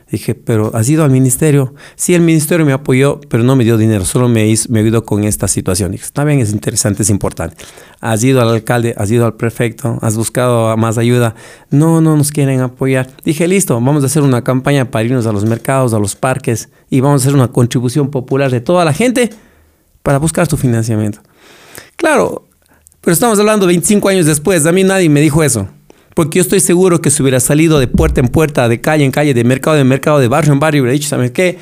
Dije, 0.10 0.36
pero 0.36 0.76
¿has 0.76 0.88
ido 0.90 1.04
al 1.04 1.10
ministerio? 1.10 1.74
Sí, 1.96 2.14
el 2.14 2.22
ministerio 2.22 2.66
me 2.66 2.74
apoyó, 2.74 3.20
pero 3.30 3.44
no 3.44 3.56
me 3.56 3.64
dio 3.64 3.78
dinero, 3.78 4.06
solo 4.06 4.30
me, 4.30 4.48
hizo, 4.48 4.72
me 4.72 4.82
ayudó 4.82 5.04
con 5.06 5.24
esta 5.24 5.48
situación. 5.48 5.92
Dije, 5.92 6.04
está 6.04 6.24
bien, 6.24 6.40
es 6.40 6.52
interesante, 6.52 7.02
es 7.02 7.10
importante. 7.10 7.58
¿Has 8.00 8.24
ido 8.24 8.42
al 8.42 8.50
alcalde? 8.50 8.94
¿Has 8.98 9.10
ido 9.10 9.26
al 9.26 9.36
prefecto? 9.36 9.98
¿Has 10.02 10.16
buscado 10.16 10.76
más 10.78 11.00
ayuda? 11.00 11.36
No, 11.72 12.00
no 12.00 12.16
nos 12.16 12.32
quieren 12.32 12.62
apoyar. 12.62 13.10
Dije, 13.26 13.48
listo, 13.48 13.74
vamos 13.74 14.04
a 14.04 14.06
hacer 14.06 14.22
una 14.22 14.44
campaña 14.44 14.92
para 14.92 15.04
irnos 15.04 15.26
a 15.26 15.32
los 15.32 15.46
mercados, 15.46 15.94
a 15.94 16.00
los 16.00 16.16
parques 16.16 16.70
y 16.90 17.00
vamos 17.00 17.22
a 17.22 17.24
hacer 17.24 17.36
una 17.36 17.48
contribución 17.48 18.12
popular 18.12 18.52
de 18.52 18.62
toda 18.62 18.86
la 18.86 18.94
gente 18.94 19.32
para 20.04 20.20
buscar 20.20 20.48
tu 20.48 20.58
financiamiento. 20.58 21.22
Claro, 21.96 22.46
pero 23.02 23.14
estamos 23.14 23.40
hablando 23.40 23.66
25 23.66 24.10
años 24.10 24.26
después, 24.26 24.66
a 24.66 24.72
mí 24.72 24.84
nadie 24.84 25.10
me 25.10 25.22
dijo 25.22 25.44
eso. 25.44 25.68
Porque 26.16 26.38
yo 26.38 26.42
estoy 26.42 26.60
seguro 26.60 27.02
que 27.02 27.10
si 27.10 27.22
hubiera 27.22 27.40
salido 27.40 27.80
de 27.80 27.88
puerta 27.88 28.22
en 28.22 28.28
puerta, 28.28 28.68
de 28.70 28.82
calle 28.82 29.04
en 29.04 29.12
calle, 29.12 29.34
de 29.34 29.44
mercado 29.44 29.78
en 29.78 29.88
mercado, 29.88 30.20
de 30.20 30.28
barrio 30.28 30.54
en 30.54 30.60
barrio, 30.60 30.84
hubiera 30.84 30.94
dicho, 30.94 31.10
¿sabes 31.10 31.32
qué? 31.32 31.58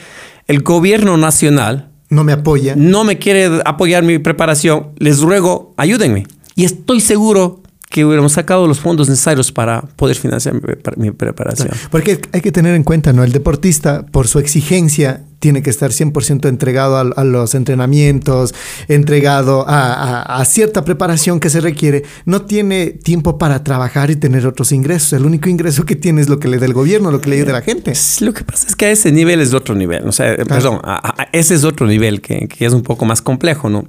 El 0.47 0.61
gobierno 0.61 1.17
nacional... 1.17 1.89
No 2.09 2.25
me 2.25 2.33
apoya. 2.33 2.75
No 2.75 3.05
me 3.05 3.17
quiere 3.17 3.61
apoyar 3.63 4.03
mi 4.03 4.19
preparación. 4.19 4.87
Les 4.97 5.21
ruego, 5.21 5.73
ayúdenme. 5.77 6.27
Y 6.55 6.65
estoy 6.65 6.99
seguro 6.99 7.60
que 7.91 8.05
hubiéramos 8.05 8.31
sacado 8.31 8.67
los 8.67 8.79
fondos 8.79 9.09
necesarios 9.09 9.51
para 9.51 9.81
poder 9.81 10.15
financiar 10.15 10.55
mi, 10.95 11.11
preparación. 11.11 11.69
Porque 11.91 12.21
hay 12.31 12.39
que 12.39 12.51
tener 12.51 12.73
en 12.73 12.83
cuenta, 12.83 13.11
¿no? 13.11 13.23
El 13.23 13.33
deportista, 13.33 14.05
por 14.05 14.29
su 14.29 14.39
exigencia, 14.39 15.25
tiene 15.39 15.61
que 15.61 15.69
estar 15.69 15.91
100% 15.91 16.47
entregado 16.47 16.97
a, 16.97 17.23
los 17.25 17.53
entrenamientos, 17.53 18.55
entregado 18.87 19.65
a, 19.67 20.41
cierta 20.45 20.85
preparación 20.85 21.41
que 21.41 21.49
se 21.49 21.59
requiere. 21.59 22.03
No 22.25 22.43
tiene 22.43 22.91
tiempo 22.91 23.37
para 23.37 23.61
trabajar 23.61 24.09
y 24.09 24.15
tener 24.15 24.47
otros 24.47 24.71
ingresos. 24.71 25.11
El 25.11 25.25
único 25.25 25.49
ingreso 25.49 25.85
que 25.85 25.97
tiene 25.97 26.21
es 26.21 26.29
lo 26.29 26.39
que 26.39 26.47
le 26.47 26.59
da 26.59 26.67
el 26.67 26.73
gobierno, 26.73 27.11
lo 27.11 27.19
que 27.19 27.29
le 27.29 27.43
da 27.43 27.51
la 27.51 27.61
gente. 27.61 27.91
Lo 28.21 28.33
que 28.33 28.45
pasa 28.45 28.67
es 28.69 28.75
que 28.77 28.85
a 28.85 28.91
ese 28.91 29.11
nivel 29.11 29.41
es 29.41 29.53
otro 29.53 29.75
nivel. 29.75 30.07
O 30.07 30.13
sea, 30.13 30.37
perdón, 30.37 30.79
ese 31.33 31.55
es 31.55 31.65
otro 31.65 31.87
nivel 31.87 32.21
que, 32.21 32.47
que 32.47 32.65
es 32.65 32.71
un 32.71 32.83
poco 32.83 33.03
más 33.03 33.21
complejo, 33.21 33.69
¿no? 33.69 33.85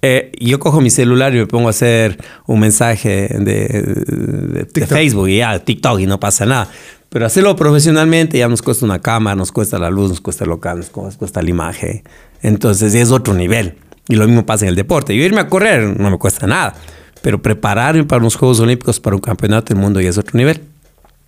Eh, 0.00 0.32
yo 0.38 0.58
cojo 0.60 0.80
mi 0.80 0.90
celular 0.90 1.34
y 1.34 1.38
me 1.38 1.46
pongo 1.46 1.66
a 1.66 1.70
hacer 1.70 2.22
un 2.46 2.60
mensaje 2.60 3.28
de, 3.28 4.66
Facebook 4.86 5.28
y 5.28 5.38
ya, 5.38 5.58
TikTok 5.58 6.00
y 6.00 6.06
no 6.06 6.20
pasa 6.20 6.46
nada. 6.46 6.68
Pero 7.08 7.26
hacerlo 7.26 7.56
profesionalmente 7.56 8.38
ya 8.38 8.48
nos 8.48 8.62
cuesta 8.62 8.84
una 8.84 9.00
cámara, 9.00 9.34
nos 9.34 9.50
cuesta 9.50 9.78
la 9.78 9.90
luz, 9.90 10.10
nos 10.10 10.20
cuesta 10.20 10.44
el 10.44 10.50
local, 10.50 10.78
nos 10.78 11.16
cuesta 11.16 11.42
la 11.42 11.50
imagen. 11.50 12.02
Entonces 12.42 12.94
es 12.94 13.10
otro 13.10 13.34
nivel. 13.34 13.76
Y 14.08 14.16
lo 14.16 14.26
mismo 14.26 14.46
pasa 14.46 14.64
en 14.64 14.70
el 14.70 14.76
deporte. 14.76 15.16
Yo 15.16 15.22
irme 15.22 15.40
a 15.40 15.48
correr 15.48 15.98
no 15.98 16.10
me 16.10 16.18
cuesta 16.18 16.46
nada. 16.46 16.74
Pero 17.22 17.42
prepararme 17.42 18.04
para 18.04 18.20
unos 18.20 18.36
Juegos 18.36 18.60
Olímpicos, 18.60 19.00
para 19.00 19.16
un 19.16 19.20
campeonato 19.20 19.74
del 19.74 19.82
mundo 19.82 20.00
ya 20.00 20.10
es 20.10 20.18
otro 20.18 20.36
nivel. 20.38 20.62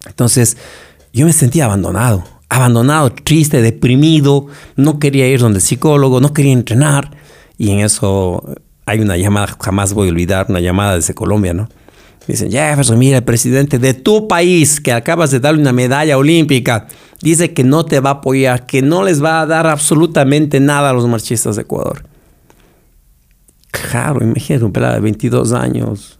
Entonces 0.06 0.56
yo 1.12 1.26
me 1.26 1.32
sentía 1.32 1.64
abandonado. 1.64 2.24
Abandonado, 2.48 3.10
triste, 3.10 3.62
deprimido. 3.62 4.46
No 4.76 4.98
quería 4.98 5.26
ir 5.28 5.40
donde 5.40 5.60
psicólogo, 5.60 6.20
no 6.20 6.32
quería 6.32 6.52
entrenar. 6.52 7.10
Y 7.60 7.72
en 7.72 7.80
eso 7.80 8.42
hay 8.86 9.00
una 9.00 9.18
llamada, 9.18 9.54
jamás 9.60 9.92
voy 9.92 10.08
a 10.08 10.10
olvidar, 10.12 10.46
una 10.48 10.60
llamada 10.60 10.94
desde 10.94 11.12
Colombia, 11.12 11.52
¿no? 11.52 11.68
Dicen, 12.26 12.50
Jefferson, 12.50 12.98
mira, 12.98 13.18
el 13.18 13.22
presidente 13.22 13.78
de 13.78 13.92
tu 13.92 14.26
país, 14.26 14.80
que 14.80 14.94
acabas 14.94 15.30
de 15.30 15.40
darle 15.40 15.60
una 15.60 15.74
medalla 15.74 16.16
olímpica, 16.16 16.86
dice 17.20 17.52
que 17.52 17.62
no 17.62 17.84
te 17.84 18.00
va 18.00 18.08
a 18.08 18.12
apoyar, 18.14 18.64
que 18.64 18.80
no 18.80 19.04
les 19.04 19.22
va 19.22 19.42
a 19.42 19.46
dar 19.46 19.66
absolutamente 19.66 20.58
nada 20.58 20.88
a 20.88 20.92
los 20.94 21.06
marchistas 21.06 21.56
de 21.56 21.62
Ecuador. 21.62 22.02
Claro, 23.70 24.24
imagínate 24.24 24.64
un 24.64 24.72
pelado 24.72 24.94
de 24.94 25.00
22 25.00 25.52
años. 25.52 26.18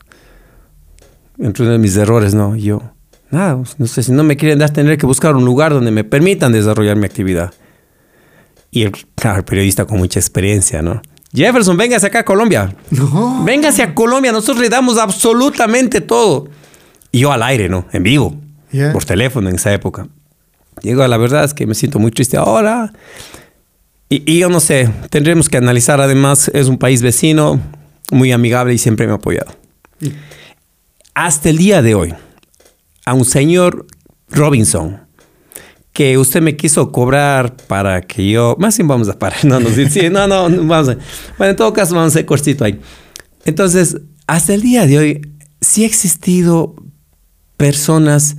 Entre 1.39 1.63
uno 1.63 1.73
de 1.73 1.79
mis 1.79 1.97
errores, 1.97 2.35
¿no? 2.35 2.55
Yo, 2.55 2.83
nada, 3.31 3.59
no 3.79 3.87
sé, 3.87 4.03
si 4.03 4.13
no 4.13 4.25
me 4.25 4.37
quieren 4.37 4.59
dar, 4.59 4.75
tendré 4.75 4.99
que 4.99 5.07
buscar 5.07 5.35
un 5.35 5.47
lugar 5.47 5.73
donde 5.73 5.91
me 5.91 6.05
permitan 6.05 6.53
desarrollar 6.53 6.99
mi 6.99 7.07
actividad. 7.07 7.55
Y 8.71 8.83
el 8.83 8.93
periodista 9.47 9.87
con 9.87 9.97
mucha 9.97 10.21
experiencia, 10.21 10.83
¿no? 10.83 11.01
Jefferson, 11.33 11.77
véngase 11.77 12.07
acá 12.07 12.21
a 12.21 12.25
Colombia. 12.25 12.75
No. 12.91 13.45
Véngase 13.45 13.83
a 13.83 13.95
Colombia, 13.95 14.33
nosotros 14.33 14.59
le 14.59 14.69
damos 14.69 14.99
absolutamente 14.99 16.01
todo. 16.01 16.49
Y 17.13 17.21
yo 17.21 17.33
al 17.33 17.43
aire, 17.43 17.69
¿no? 17.69 17.87
En 17.93 18.03
vivo. 18.03 18.37
Por 18.93 19.05
teléfono 19.05 19.49
en 19.49 19.57
esa 19.57 19.73
época. 19.73 20.07
Digo, 20.83 21.07
la 21.07 21.17
verdad 21.17 21.45
es 21.45 21.55
que 21.55 21.67
me 21.67 21.75
siento 21.75 21.99
muy 21.99 22.11
triste 22.11 22.37
ahora. 22.37 22.93
Y, 24.09 24.39
yo 24.39 24.49
no 24.49 24.61
sé, 24.61 24.91
tendremos 25.11 25.49
que 25.49 25.57
analizar. 25.57 26.01
Además, 26.01 26.51
es 26.55 26.67
un 26.67 26.79
país 26.79 27.03
vecino, 27.03 27.61
muy 28.11 28.33
amigable 28.33 28.75
y 28.75 28.79
siempre 28.79 29.07
me 29.07 29.13
ha 29.13 29.17
apoyado. 29.17 29.53
Hasta 31.15 31.51
el 31.51 31.59
día 31.59 31.83
de 31.83 31.95
hoy, 31.95 32.15
a 33.05 33.15
un 33.15 33.25
señor 33.25 33.87
Robinson, 34.29 35.01
que 35.93 36.17
usted 36.19 36.41
me 36.41 36.57
quiso 36.57 36.93
cobrar 36.93 37.57
para 37.67 38.01
que 38.03 38.29
yo. 38.31 38.57
Más 38.59 38.77
bien 38.77 38.89
vamos 38.89 39.09
a 39.09 39.19
parar. 39.19 39.45
No, 39.45 39.59
no, 39.59 39.69
sí, 39.71 40.09
no, 40.11 40.27
no, 40.27 40.49
vamos 40.67 40.91
a. 40.91 40.97
Bueno, 41.39 41.51
en 41.51 41.57
todo 41.57 41.73
caso, 41.73 41.95
vamos 41.95 42.13
a 42.13 42.15
hacer 42.15 42.27
cortito 42.27 42.65
ahí. 42.65 42.81
Entonces, 43.45 43.97
hasta 44.27 44.55
el 44.55 44.63
día 44.63 44.87
de 44.87 44.99
hoy, 44.99 45.33
sí 45.61 45.83
ha 45.83 45.87
existido 45.87 46.77
personas 47.57 48.37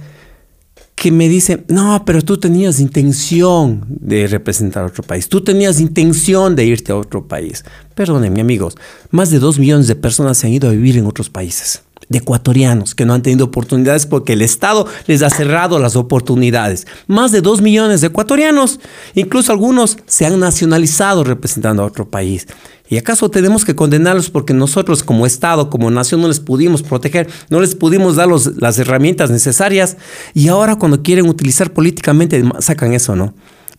que 0.96 1.12
me 1.12 1.28
dicen, 1.28 1.66
no, 1.68 2.04
pero 2.06 2.22
tú 2.22 2.38
tenías 2.38 2.80
intención 2.80 3.84
de 3.90 4.28
representar 4.28 4.84
a 4.84 4.88
otro 4.88 5.04
país, 5.04 5.28
tú 5.28 5.44
tenías 5.44 5.80
intención 5.80 6.56
de 6.56 6.66
irte 6.66 6.92
a 6.92 6.96
otro 6.96 7.28
país. 7.28 7.66
Perdónenme, 7.96 8.40
amigos, 8.40 8.76
más 9.10 9.32
de 9.32 9.40
dos 9.40 9.58
millones 9.58 9.88
de 9.88 9.96
personas 9.96 10.38
se 10.38 10.48
han 10.48 10.54
ido 10.54 10.70
a 10.70 10.74
vivir 10.74 10.98
en 10.98 11.08
otros 11.08 11.30
países 11.30 11.82
de 12.12 12.19
ecuatorianos 12.19 12.93
que 12.93 13.06
no 13.06 13.13
han 13.13 13.24
tenido 13.24 13.45
oportunidades 13.45 14.06
porque 14.06 14.34
el 14.34 14.41
Estado 14.41 14.86
les 15.08 15.21
ha 15.24 15.30
cerrado 15.30 15.80
las 15.80 15.95
oportunidades. 15.95 16.86
Más 17.08 17.32
de 17.32 17.41
dos 17.41 17.62
millones 17.62 18.02
de 18.02 18.08
ecuatorianos, 18.08 18.80
incluso 19.15 19.52
algunos 19.52 19.97
se 20.06 20.26
han 20.26 20.39
nacionalizado 20.39 21.24
representando 21.24 21.82
a 21.82 21.86
otro 21.86 22.10
país. 22.10 22.47
¿Y 22.89 22.97
acaso 22.97 23.32
tenemos 23.32 23.63
que 23.63 23.74
condenarlos 23.74 24.30
porque 24.30 24.54
nosotros 24.54 25.02
como 25.02 25.26
Estado, 25.26 25.69
como 25.69 25.89
nación, 25.89 26.21
no 26.21 26.28
les 26.28 26.41
pudimos 26.41 26.84
proteger, 26.84 27.30
no 27.50 27.62
les 27.62 27.74
pudimos 27.74 28.17
dar 28.17 28.28
las 28.28 28.78
herramientas 28.80 29.30
necesarias? 29.30 29.95
Y 30.34 30.50
ahora 30.50 30.76
cuando 30.76 31.02
quieren 31.02 31.30
utilizar 31.30 31.71
políticamente, 31.71 32.43
sacan 32.60 32.91
eso, 32.91 33.15
¿no? 33.15 33.34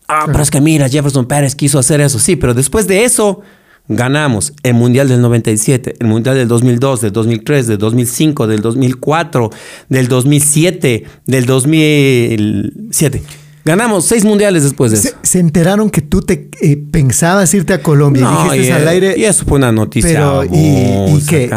Ah, 0.09 0.25
pero 0.27 0.43
es 0.43 0.51
que 0.51 0.63
mira, 0.63 0.89
Jefferson 0.89 1.27
Pérez 1.27 1.55
quiso 1.55 1.79
hacer 1.79 2.01
eso, 2.01 2.19
sí, 2.19 2.37
pero 2.37 2.55
después 2.55 2.87
de 2.87 3.05
eso 3.05 3.43
ganamos 3.89 4.53
el 4.63 4.75
Mundial 4.75 5.09
del 5.09 5.21
97, 5.21 5.97
el 5.99 6.07
Mundial 6.07 6.37
del 6.37 6.49
2002, 6.49 7.01
del 7.01 7.13
2003, 7.13 7.67
del 7.67 7.79
2005, 7.79 8.47
del 8.47 8.61
2004, 8.61 9.51
del 9.89 10.09
2007, 10.09 11.05
del 11.27 11.47
2007. 11.47 13.23
Ganamos 13.65 14.07
seis 14.07 14.25
mundiales 14.25 14.65
después 14.65 14.91
de 14.91 14.99
eso. 14.99 15.17
Se, 15.23 15.39
enteraron 15.39 15.89
que 15.89 16.01
tú 16.01 16.21
te 16.21 16.51
eh, 16.61 16.77
pensabas 16.77 17.55
irte 17.55 17.73
a 17.73 17.81
Colombia 17.81 18.29
y 18.29 18.51
dijiste 18.51 18.73
al 18.73 18.89
aire. 18.89 19.15
Y 19.17 19.25
eso 19.25 19.45
fue 19.45 19.59
una 19.59 19.71
noticia. 19.71 20.11
Pero, 20.11 20.45
¿y, 20.45 21.25
que 21.29 21.49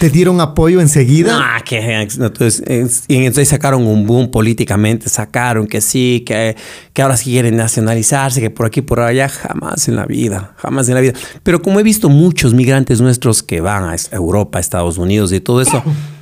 te 0.00 0.10
dieron 0.10 0.40
apoyo 0.40 0.80
enseguida? 0.80 1.38
Ah, 1.40 1.62
que 1.64 1.78
entonces, 1.78 3.04
y 3.06 3.16
entonces 3.16 3.48
sacaron 3.48 3.86
un 3.86 4.06
boom 4.06 4.30
políticamente, 4.30 5.08
sacaron 5.08 5.68
que 5.68 5.80
sí, 5.80 6.24
que, 6.26 6.56
que 6.92 7.02
ahora 7.02 7.16
sí 7.16 7.30
quieren 7.30 7.56
nacionalizarse, 7.56 8.40
que 8.40 8.50
por 8.50 8.66
aquí, 8.66 8.82
por 8.82 8.98
allá, 8.98 9.28
jamás 9.28 9.86
en 9.86 9.94
la 9.94 10.06
vida, 10.06 10.54
jamás 10.56 10.88
en 10.88 10.96
la 10.96 11.00
vida. 11.00 11.12
Pero 11.44 11.62
como 11.62 11.78
he 11.78 11.84
visto 11.84 12.08
muchos 12.08 12.54
migrantes 12.54 13.00
nuestros 13.00 13.42
que 13.44 13.60
van 13.60 13.84
a 13.84 13.94
Europa, 14.10 14.58
a 14.58 14.60
Estados 14.60 14.98
Unidos 14.98 15.32
y 15.32 15.40
todo 15.40 15.62
eso. 15.62 15.82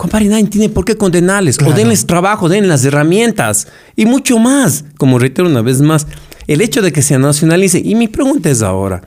Compadre, 0.00 0.28
nadie 0.28 0.46
tiene 0.46 0.70
por 0.70 0.86
qué 0.86 0.96
condenarles. 0.96 1.58
O 1.60 1.74
denles 1.74 2.06
trabajo, 2.06 2.48
denles 2.48 2.70
las 2.70 2.84
herramientas. 2.86 3.68
Y 3.96 4.06
mucho 4.06 4.38
más. 4.38 4.86
Como 4.96 5.18
reitero 5.18 5.46
una 5.46 5.60
vez 5.60 5.82
más, 5.82 6.06
el 6.46 6.62
hecho 6.62 6.80
de 6.80 6.90
que 6.90 7.02
se 7.02 7.18
nacionalice. 7.18 7.82
Y 7.84 7.94
mi 7.96 8.08
pregunta 8.08 8.48
es 8.48 8.62
ahora. 8.62 9.02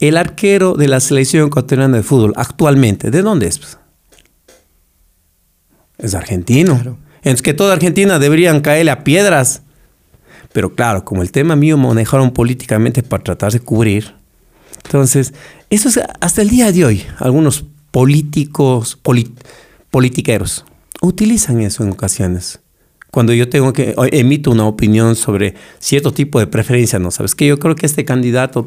El 0.00 0.18
arquero 0.18 0.74
de 0.74 0.88
la 0.88 1.00
selección 1.00 1.46
ecuatoriana 1.46 1.96
de 1.96 2.02
fútbol 2.02 2.34
actualmente, 2.36 3.10
¿de 3.10 3.22
dónde 3.22 3.46
es? 3.46 3.78
Es 5.96 6.14
argentino. 6.14 6.74
Claro. 6.74 6.98
Entonces 7.20 7.40
que 7.40 7.54
toda 7.54 7.72
Argentina 7.72 8.18
deberían 8.18 8.60
caerle 8.60 8.90
a 8.90 9.04
piedras. 9.04 9.62
Pero 10.52 10.74
claro, 10.74 11.06
como 11.06 11.22
el 11.22 11.32
tema 11.32 11.56
mío 11.56 11.78
manejaron 11.78 12.30
políticamente 12.30 13.02
para 13.02 13.24
tratar 13.24 13.52
de 13.52 13.60
cubrir. 13.60 14.12
Entonces, 14.84 15.32
eso 15.70 15.88
es 15.88 15.98
hasta 16.20 16.42
el 16.42 16.50
día 16.50 16.70
de 16.72 16.84
hoy. 16.84 17.06
Algunos 17.20 17.64
políticos, 17.90 18.98
politiqueros 19.94 20.64
utilizan 21.02 21.60
eso 21.60 21.84
en 21.84 21.90
ocasiones. 21.90 22.58
Cuando 23.12 23.32
yo 23.32 23.48
tengo 23.48 23.72
que 23.72 23.94
emito 24.10 24.50
una 24.50 24.66
opinión 24.66 25.14
sobre 25.14 25.54
cierto 25.78 26.12
tipo 26.12 26.40
de 26.40 26.48
preferencia, 26.48 26.98
no 26.98 27.12
sabes 27.12 27.36
que 27.36 27.46
yo 27.46 27.60
creo 27.60 27.76
que 27.76 27.86
este 27.86 28.04
candidato 28.04 28.66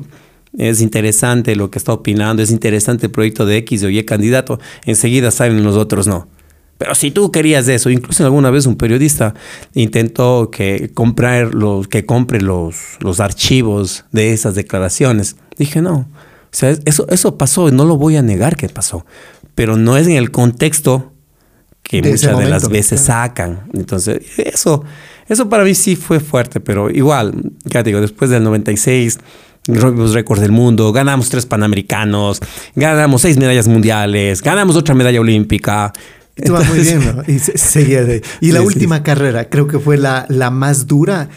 es 0.57 0.79
interesante 0.79 1.57
lo 1.57 1.69
que 1.69 1.79
está 1.79 1.91
opinando, 1.91 2.41
es 2.41 2.49
interesante 2.49 3.07
el 3.07 3.11
proyecto 3.11 3.45
de 3.45 3.57
X 3.57 3.83
o 3.83 3.89
Y 3.89 4.01
candidato, 4.05 4.61
enseguida 4.85 5.29
saben 5.31 5.65
los 5.65 5.75
otros 5.75 6.07
no. 6.07 6.29
Pero 6.77 6.95
si 6.95 7.11
tú 7.11 7.29
querías 7.29 7.67
eso, 7.67 7.89
incluso 7.89 8.23
alguna 8.23 8.49
vez 8.49 8.65
un 8.65 8.77
periodista 8.77 9.33
intentó 9.73 10.49
que 10.49 10.91
comprar 10.93 11.53
los, 11.53 11.89
que 11.89 12.05
compre 12.05 12.39
los, 12.39 12.77
los 13.01 13.19
archivos 13.19 14.05
de 14.13 14.31
esas 14.31 14.55
declaraciones. 14.55 15.35
Dije, 15.57 15.81
no. 15.81 15.93
O 15.97 16.07
sea, 16.51 16.73
eso, 16.85 17.05
eso 17.09 17.37
pasó, 17.37 17.69
no 17.71 17.83
lo 17.83 17.97
voy 17.97 18.15
a 18.15 18.21
negar 18.21 18.55
que 18.55 18.69
pasó. 18.69 19.05
Pero 19.55 19.75
no 19.75 19.97
es 19.97 20.07
en 20.07 20.13
el 20.13 20.31
contexto 20.31 21.11
que 21.87 22.01
muchas 22.01 22.37
de 22.37 22.49
las 22.49 22.67
veces 22.67 23.01
sacan. 23.01 23.69
Entonces, 23.73 24.21
eso, 24.37 24.83
eso 25.27 25.49
para 25.49 25.63
mí 25.63 25.73
sí 25.73 25.95
fue 25.95 26.19
fuerte, 26.19 26.59
pero 26.59 26.89
igual, 26.89 27.33
ya 27.63 27.81
digo, 27.81 28.01
después 28.01 28.29
del 28.29 28.43
96 28.43 29.19
rompimos 29.67 30.13
récords 30.13 30.41
del 30.41 30.51
mundo, 30.51 30.91
ganamos 30.91 31.29
tres 31.29 31.45
panamericanos, 31.45 32.41
ganamos 32.75 33.21
seis 33.21 33.37
medallas 33.37 33.67
mundiales, 33.67 34.41
ganamos 34.41 34.75
otra 34.75 34.95
medalla 34.95 35.19
olímpica. 35.19 35.93
Y 36.35 36.49
muy 36.49 36.79
bien, 36.79 36.99
¿no? 37.03 37.23
Y, 38.41 38.51
la 38.51 38.61
última 38.61 39.01
carrera, 39.01 39.49
creo 39.49 39.67
que 39.67 39.79
fue 39.79 39.97
la, 39.97 40.25
la 40.29 40.51
más 40.51 40.87
dura 40.87 41.29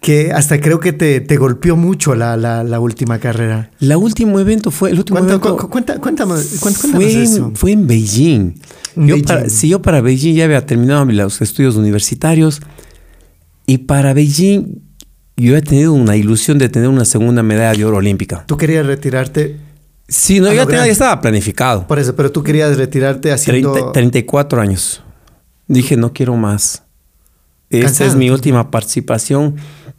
que 0.00 0.32
hasta 0.32 0.60
creo 0.60 0.80
que 0.80 0.92
te, 0.92 1.20
te 1.20 1.36
golpeó 1.36 1.76
mucho 1.76 2.14
la, 2.14 2.36
la, 2.36 2.80
última 2.80 3.18
carrera. 3.18 3.70
El 3.80 3.94
último 3.96 4.40
evento 4.40 4.70
fue 4.70 4.90
el 4.90 4.98
último 4.98 5.18
evento. 5.18 5.56
cuéntame, 5.68 6.36
fue, 6.36 7.22
en, 7.22 7.54
fue 7.54 7.72
en 7.72 7.86
Beijing. 7.86 8.54
Yo 8.96 9.22
Para, 9.22 9.48
si 9.50 9.68
yo 9.68 9.82
para 9.82 10.00
Beijing 10.00 10.34
ya 10.34 10.44
había 10.44 10.64
terminado 10.64 11.04
los 11.04 11.42
estudios 11.42 11.76
universitarios 11.76 12.60
y 13.66 13.78
para 13.78 14.14
Beijing 14.14 14.80
yo 15.36 15.56
he 15.56 15.62
tenido 15.62 15.92
una 15.92 16.16
ilusión 16.16 16.58
de 16.58 16.68
tener 16.68 16.88
una 16.88 17.04
segunda 17.04 17.42
medalla 17.42 17.78
de 17.78 17.84
oro 17.84 17.98
olímpica. 17.98 18.44
¿Tú 18.46 18.56
querías 18.56 18.86
retirarte 18.86 19.58
Sí, 20.10 20.40
no, 20.40 20.52
ya, 20.52 20.66
tenía, 20.66 20.86
ya, 20.86 20.92
estaba 20.92 21.20
planificado. 21.20 21.86
Por 21.86 22.00
eso, 22.00 22.16
pero 22.16 22.32
tú 22.32 22.42
querías 22.42 22.76
retirarte 22.76 23.30
haciendo... 23.30 23.72
30, 23.72 23.92
34 23.92 24.60
años. 24.60 25.04
Dije, 25.68 25.96
no 25.96 26.12
quiero 26.12 26.34
más. 26.34 26.82
Esta 27.70 28.04
es 28.04 28.16
mi 28.16 28.30
última 28.30 28.70
participación. 28.70 29.56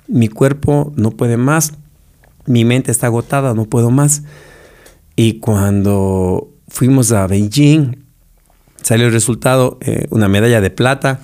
Mi 0.08 0.28
cuerpo 0.28 0.92
no 0.96 1.12
puede 1.12 1.38
más. 1.38 1.74
Mi 2.46 2.66
mente 2.66 2.92
está 2.92 3.08
agotada, 3.08 3.54
no 3.54 3.66
puedo 3.66 3.92
más. 3.92 4.24
Y 5.16 5.40
cuando 5.40 6.50
fuimos 6.68 7.12
a 7.12 7.28
Beijing, 7.28 8.04
salió 8.82 9.08
el 9.08 9.14
resultado, 9.14 9.78
eh, 9.82 10.08
una 10.10 10.28
medalla 10.28 10.60
de 10.60 10.70
plata 10.70 11.22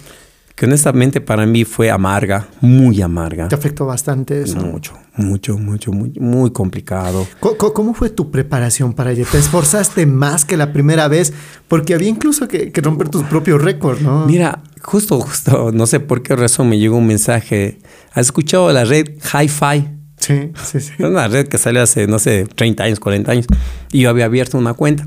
que 0.58 0.66
honestamente 0.66 1.22
para 1.22 1.46
mí 1.46 1.66
fue 1.66 1.92
amarga, 1.92 2.48
muy 2.62 3.00
amarga. 3.00 3.48
¿Te 3.48 3.54
afectó 3.54 3.86
bastante 3.86 4.42
eso? 4.42 4.58
Mucho, 4.58 4.94
mucho, 5.16 5.56
mucho, 5.56 5.92
muy, 5.92 6.12
muy 6.20 6.50
complicado. 6.50 7.28
¿Cómo, 7.40 7.94
fue 7.94 8.10
tu 8.10 8.32
preparación 8.32 8.94
para 8.94 9.12
ello? 9.12 9.24
¿Te 9.32 9.38
esforzaste 9.38 10.08
más 10.08 10.46
que 10.46 10.58
la 10.58 10.74
primera 10.74 11.08
vez? 11.08 11.32
Porque 11.68 11.94
había 11.94 12.10
incluso 12.10 12.48
que, 12.48 12.72
romper 12.74 13.10
tus 13.10 13.22
propios 13.26 13.62
récords, 13.62 14.02
¿no? 14.02 14.26
Mira, 14.26 14.64
justo, 14.82 15.20
justo, 15.22 15.72
no 15.72 15.86
sé 15.86 16.00
por 16.00 16.24
qué 16.24 16.36
razón 16.36 16.70
me 16.70 16.80
llegó 16.80 16.98
un 16.98 17.06
mensaje. 17.06 17.78
¿Has 18.14 18.26
escuchado 18.26 18.74
la 18.74 18.84
red 18.84 19.10
Hi-Fi? 19.32 19.90
Sí, 20.18 20.52
sí, 20.56 20.80
sí. 20.80 20.94
Es 20.98 21.06
una 21.06 21.28
red 21.28 21.48
que 21.48 21.60
salió 21.60 21.84
hace, 21.84 22.08
no 22.08 22.18
sé, 22.18 22.48
30 22.56 22.84
años, 22.84 23.00
40 23.00 23.32
años. 23.32 23.46
Y 23.92 24.02
yo 24.02 24.10
había 24.10 24.26
abierto 24.26 24.58
una 24.58 24.74
cuenta. 24.74 25.06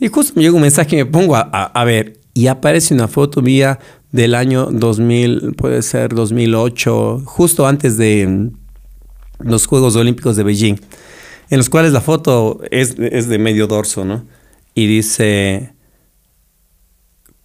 Y 0.00 0.08
justo 0.08 0.32
me 0.34 0.42
llegó 0.42 0.56
un 0.56 0.62
mensaje 0.62 0.96
y 0.96 0.98
me 0.98 1.06
pongo 1.06 1.36
a, 1.36 1.42
a 1.42 1.84
ver. 1.84 2.18
Y 2.34 2.46
aparece 2.46 2.94
una 2.94 3.08
foto 3.08 3.42
mía 3.42 3.78
del 4.12 4.34
año 4.34 4.68
2000, 4.70 5.54
puede 5.56 5.82
ser 5.82 6.14
2008, 6.14 7.22
justo 7.24 7.66
antes 7.66 7.96
de 7.98 8.50
los 9.38 9.66
Juegos 9.66 9.96
Olímpicos 9.96 10.36
de 10.36 10.42
Beijing, 10.42 10.76
en 11.50 11.58
los 11.58 11.68
cuales 11.68 11.92
la 11.92 12.00
foto 12.00 12.60
es, 12.70 12.96
de 12.96 13.38
medio 13.38 13.66
dorso, 13.66 14.04
¿no? 14.04 14.24
Y 14.74 14.86
dice, 14.86 15.72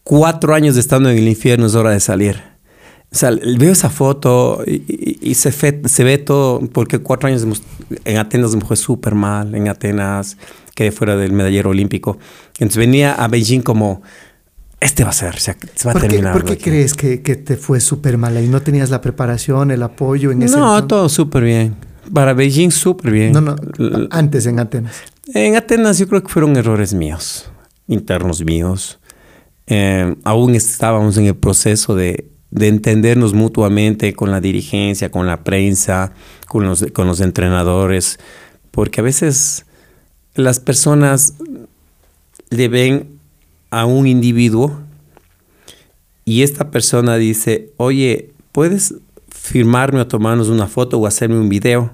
cuatro 0.03 0.53
años 0.53 0.75
de 0.75 0.81
estando 0.81 1.09
en 1.09 1.17
el 1.17 1.27
infierno 1.27 1.65
es 1.65 1.75
hora 1.75 1.91
de 1.91 1.99
salir. 1.99 2.41
O 3.11 3.15
sea, 3.15 3.31
veo 3.31 3.71
esa 3.71 3.89
foto 3.89 4.63
y, 4.65 5.35
se, 5.35 5.51
se, 5.51 6.03
ve 6.03 6.17
todo, 6.17 6.61
porque 6.71 6.99
cuatro 6.99 7.29
años 7.29 7.45
en 8.05 8.17
Atenas 8.17 8.55
me 8.55 8.61
fue 8.61 8.75
súper 8.75 9.13
mal, 9.13 9.53
en 9.53 9.67
Atenas 9.67 10.37
quedé 10.73 10.91
fuera 10.91 11.15
del 11.15 11.31
medallero 11.31 11.69
olímpico. 11.69 12.17
Entonces 12.53 12.77
venía 12.77 13.13
a 13.13 13.27
Beijing 13.27 13.61
como 13.61 14.01
este 14.83 15.03
va 15.03 15.11
a 15.11 15.13
ser, 15.13 15.39
se, 15.39 15.55
va 15.85 15.91
a 15.91 15.93
terminar. 15.93 16.33
¿Por 16.33 16.43
qué 16.43 16.57
crees 16.57 16.93
que, 16.93 17.17
te 17.17 17.57
fue 17.57 17.79
súper 17.79 18.17
mal 18.17 18.35
ahí? 18.35 18.47
¿No 18.47 18.61
tenías 18.61 18.89
la 18.89 19.01
preparación, 19.01 19.71
el 19.71 19.81
apoyo 19.81 20.31
en 20.31 20.43
ese 20.43 20.57
No, 20.57 20.85
todo 20.85 21.09
súper 21.09 21.43
bien. 21.43 21.75
Para 22.13 22.33
Beijing 22.33 22.71
súper 22.71 23.11
bien. 23.11 23.31
No, 23.31 23.41
no, 23.41 23.55
antes 24.11 24.45
en 24.45 24.59
Atenas. 24.59 24.95
En 25.33 25.55
Atenas 25.55 25.97
yo 25.99 26.07
creo 26.07 26.21
que 26.21 26.27
fueron 26.27 26.57
errores 26.57 26.93
míos, 26.93 27.49
internos 27.87 28.43
míos. 28.43 28.99
Eh, 29.67 30.15
aún 30.23 30.55
estábamos 30.55 31.17
en 31.17 31.27
el 31.27 31.35
proceso 31.35 31.95
de, 31.95 32.29
entendernos 32.51 33.33
mutuamente 33.33 34.13
con 34.13 34.31
la 34.31 34.41
dirigencia, 34.41 35.09
con 35.09 35.25
la 35.25 35.43
prensa, 35.43 36.11
con 36.47 36.65
los, 36.65 36.85
con 36.93 37.07
los 37.07 37.21
entrenadores, 37.21 38.19
porque 38.71 38.99
a 38.99 39.03
veces 39.03 39.65
las 40.35 40.59
personas 40.59 41.35
le 42.49 42.67
ven 42.67 43.12
a 43.73 43.85
un 43.85 44.05
individuo 44.05 44.79
y 46.25 46.43
esta 46.43 46.69
persona 46.69 47.15
dice, 47.15 47.71
oye, 47.77 48.29
¿puedes 48.51 48.93
firmarme 49.27 49.99
o 49.99 50.07
tomarnos 50.07 50.49
una 50.49 50.67
foto 50.67 50.99
o 50.99 51.07
hacerme 51.07 51.39
un 51.39 51.49
video? 51.49 51.91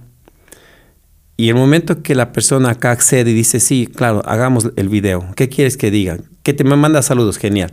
Y 1.37 1.47
el 1.47 1.55
momento 1.55 2.03
que 2.03 2.15
la 2.15 2.33
persona 2.33 2.71
acá 2.71 2.91
accede 2.91 3.31
y 3.31 3.33
dice, 3.33 3.61
sí, 3.61 3.87
claro, 3.87 4.21
hagamos 4.25 4.71
el 4.75 4.89
video. 4.89 5.25
¿Qué 5.37 5.47
quieres 5.47 5.77
que 5.77 5.89
diga? 5.89 6.17
Que 6.43 6.53
te 6.53 6.65
manda 6.65 7.01
saludos, 7.01 7.37
genial. 7.37 7.71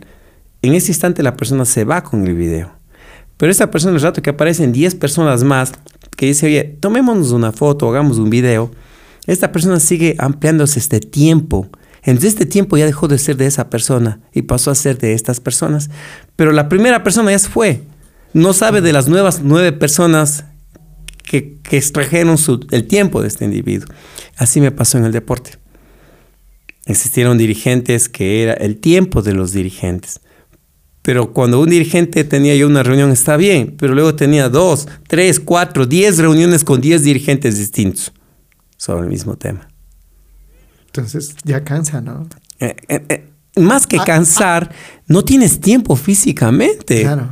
En 0.61 0.73
ese 0.73 0.91
instante 0.91 1.21
la 1.21 1.35
persona 1.35 1.65
se 1.65 1.83
va 1.83 2.01
con 2.01 2.25
el 2.25 2.33
video. 2.33 2.71
Pero 3.35 3.51
esta 3.51 3.69
persona, 3.69 3.97
el 3.97 4.01
rato 4.01 4.21
que 4.21 4.29
aparecen 4.29 4.71
10 4.71 4.95
personas 4.95 5.43
más, 5.43 5.73
que 6.15 6.27
dice, 6.27 6.47
oye, 6.47 6.63
tomémonos 6.79 7.31
una 7.31 7.51
foto, 7.51 7.89
hagamos 7.89 8.19
un 8.19 8.29
video, 8.29 8.71
esta 9.27 9.51
persona 9.51 9.81
sigue 9.81 10.15
ampliándose 10.17 10.79
este 10.79 11.01
tiempo 11.01 11.67
entonces 12.11 12.33
este 12.33 12.45
tiempo 12.45 12.77
ya 12.77 12.85
dejó 12.85 13.09
de 13.09 13.17
ser 13.17 13.35
de 13.35 13.47
esa 13.47 13.69
persona 13.69 14.21
y 14.33 14.43
pasó 14.43 14.71
a 14.71 14.75
ser 14.75 14.97
de 14.97 15.13
estas 15.13 15.41
personas. 15.41 15.89
Pero 16.37 16.53
la 16.53 16.69
primera 16.69 17.03
persona 17.03 17.31
ya 17.31 17.39
se 17.39 17.49
fue. 17.49 17.81
No 18.31 18.53
sabe 18.53 18.79
de 18.79 18.93
las 18.93 19.09
nuevas 19.09 19.41
nueve 19.43 19.73
personas 19.73 20.45
que, 21.21 21.57
extrajeron 21.69 22.37
el 22.71 22.87
tiempo 22.87 23.21
de 23.21 23.27
este 23.27 23.43
individuo. 23.43 23.89
Así 24.37 24.61
me 24.61 24.71
pasó 24.71 24.97
en 24.97 25.03
el 25.03 25.11
deporte. 25.11 25.57
Existieron 26.85 27.37
dirigentes 27.37 28.07
que 28.07 28.41
era 28.41 28.53
el 28.53 28.77
tiempo 28.77 29.21
de 29.21 29.33
los 29.33 29.51
dirigentes. 29.51 30.21
Pero 31.01 31.33
cuando 31.33 31.59
un 31.59 31.69
dirigente 31.69 32.23
tenía 32.23 32.55
yo 32.55 32.67
una 32.67 32.83
reunión 32.83 33.11
está 33.11 33.35
bien, 33.35 33.75
pero 33.77 33.93
luego 33.93 34.15
tenía 34.15 34.47
dos, 34.47 34.87
tres, 35.09 35.41
cuatro, 35.41 35.85
diez 35.85 36.19
reuniones 36.19 36.63
con 36.63 36.79
diez 36.79 37.03
dirigentes 37.03 37.57
distintos 37.57 38.13
sobre 38.77 39.03
el 39.03 39.09
mismo 39.09 39.35
tema. 39.35 39.67
Entonces 40.97 41.35
ya 41.43 41.63
cansa, 41.63 42.01
¿no? 42.01 42.27
Eh, 42.59 42.75
eh, 42.87 43.05
eh, 43.09 43.29
más 43.55 43.85
que 43.87 43.97
ah, 43.99 44.03
cansar, 44.05 44.69
ah. 44.71 44.75
no 45.07 45.23
tienes 45.23 45.61
tiempo 45.61 45.95
físicamente. 45.95 47.01
Claro. 47.01 47.29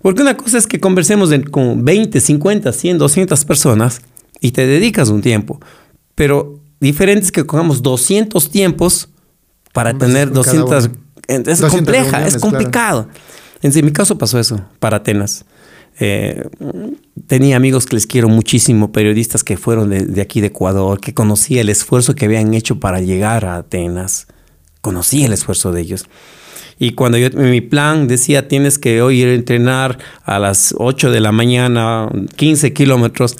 Porque 0.00 0.22
una 0.22 0.36
cosa 0.36 0.58
es 0.58 0.66
que 0.66 0.80
conversemos 0.80 1.30
con 1.50 1.84
20, 1.84 2.20
50, 2.20 2.72
100, 2.72 2.98
200 2.98 3.44
personas 3.44 4.02
y 4.40 4.50
te 4.50 4.66
dedicas 4.66 5.08
un 5.10 5.22
tiempo. 5.22 5.60
Pero 6.14 6.60
diferente 6.80 7.26
es 7.26 7.32
que 7.32 7.46
cogamos 7.46 7.82
200 7.82 8.50
tiempos 8.50 9.08
para 9.72 9.96
tener 9.96 10.32
200. 10.32 10.90
Es 11.28 11.60
compleja, 11.60 12.26
es 12.26 12.36
complicado. 12.38 13.08
En 13.62 13.84
mi 13.84 13.92
caso 13.92 14.18
pasó 14.18 14.40
eso 14.40 14.60
para 14.80 14.98
Atenas. 14.98 15.44
Eh, 15.98 16.48
tenía 17.26 17.56
amigos 17.56 17.86
que 17.86 17.96
les 17.96 18.06
quiero 18.06 18.28
muchísimo, 18.28 18.92
periodistas 18.92 19.44
que 19.44 19.56
fueron 19.56 19.90
de, 19.90 20.20
aquí 20.20 20.40
de 20.40 20.48
Ecuador, 20.48 21.00
que 21.00 21.14
conocía 21.14 21.60
el 21.60 21.68
esfuerzo 21.68 22.14
que 22.14 22.24
habían 22.24 22.54
hecho 22.54 22.80
para 22.80 23.00
llegar 23.00 23.44
a 23.44 23.56
Atenas. 23.56 24.26
Conocía 24.80 25.26
el 25.26 25.32
esfuerzo 25.32 25.72
de 25.72 25.82
ellos. 25.82 26.06
Y 26.78 26.92
cuando 26.92 27.18
yo, 27.18 27.30
mi 27.30 27.60
plan 27.60 28.08
decía, 28.08 28.48
tienes 28.48 28.78
que 28.78 29.02
hoy 29.02 29.20
ir 29.20 29.28
a 29.28 29.34
entrenar 29.34 29.98
a 30.24 30.38
las 30.38 30.74
8 30.78 31.10
de 31.10 31.20
la 31.20 31.30
mañana, 31.30 32.08
15 32.36 32.72
kilómetros, 32.72 33.36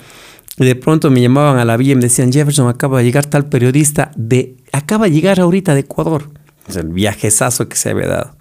y 0.57 0.65
de 0.65 0.75
pronto 0.75 1.09
me 1.09 1.19
llamaban 1.19 1.57
a 1.57 1.65
la 1.65 1.77
villa 1.77 1.93
y 1.93 1.95
me 1.95 2.01
decían, 2.01 2.31
Jefferson, 2.31 2.69
acaba 2.69 2.99
de 2.99 3.05
llegar 3.05 3.25
tal 3.25 3.49
periodista 3.49 4.11
de, 4.15 4.55
acaba 4.71 5.05
de 5.05 5.11
llegar 5.11 5.39
ahorita 5.39 5.73
de 5.73 5.81
Ecuador. 5.81 6.29
Es 6.67 6.75
el 6.75 6.89
viajezazo 6.89 7.67
que 7.67 7.75
se 7.75 7.89
había 7.89 8.07
dado. 8.07 8.37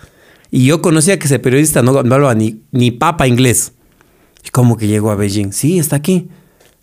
Y 0.51 0.67
yo 0.67 0.83
conocía 0.83 1.19
que 1.19 1.25
ese 1.25 1.39
periodista 1.39 1.83
no, 1.83 1.99
hablaba 1.99 2.35
ni, 2.35 2.63
ni 2.71 2.91
papa 2.91 3.27
inglés. 3.27 3.73
¿Y 4.45 4.51
cómo 4.51 4.77
que 4.77 4.87
llegó 4.87 5.11
a 5.11 5.15
Beijing? 5.15 5.53
Sí, 5.53 5.79
está 5.79 5.97
aquí. 5.97 6.29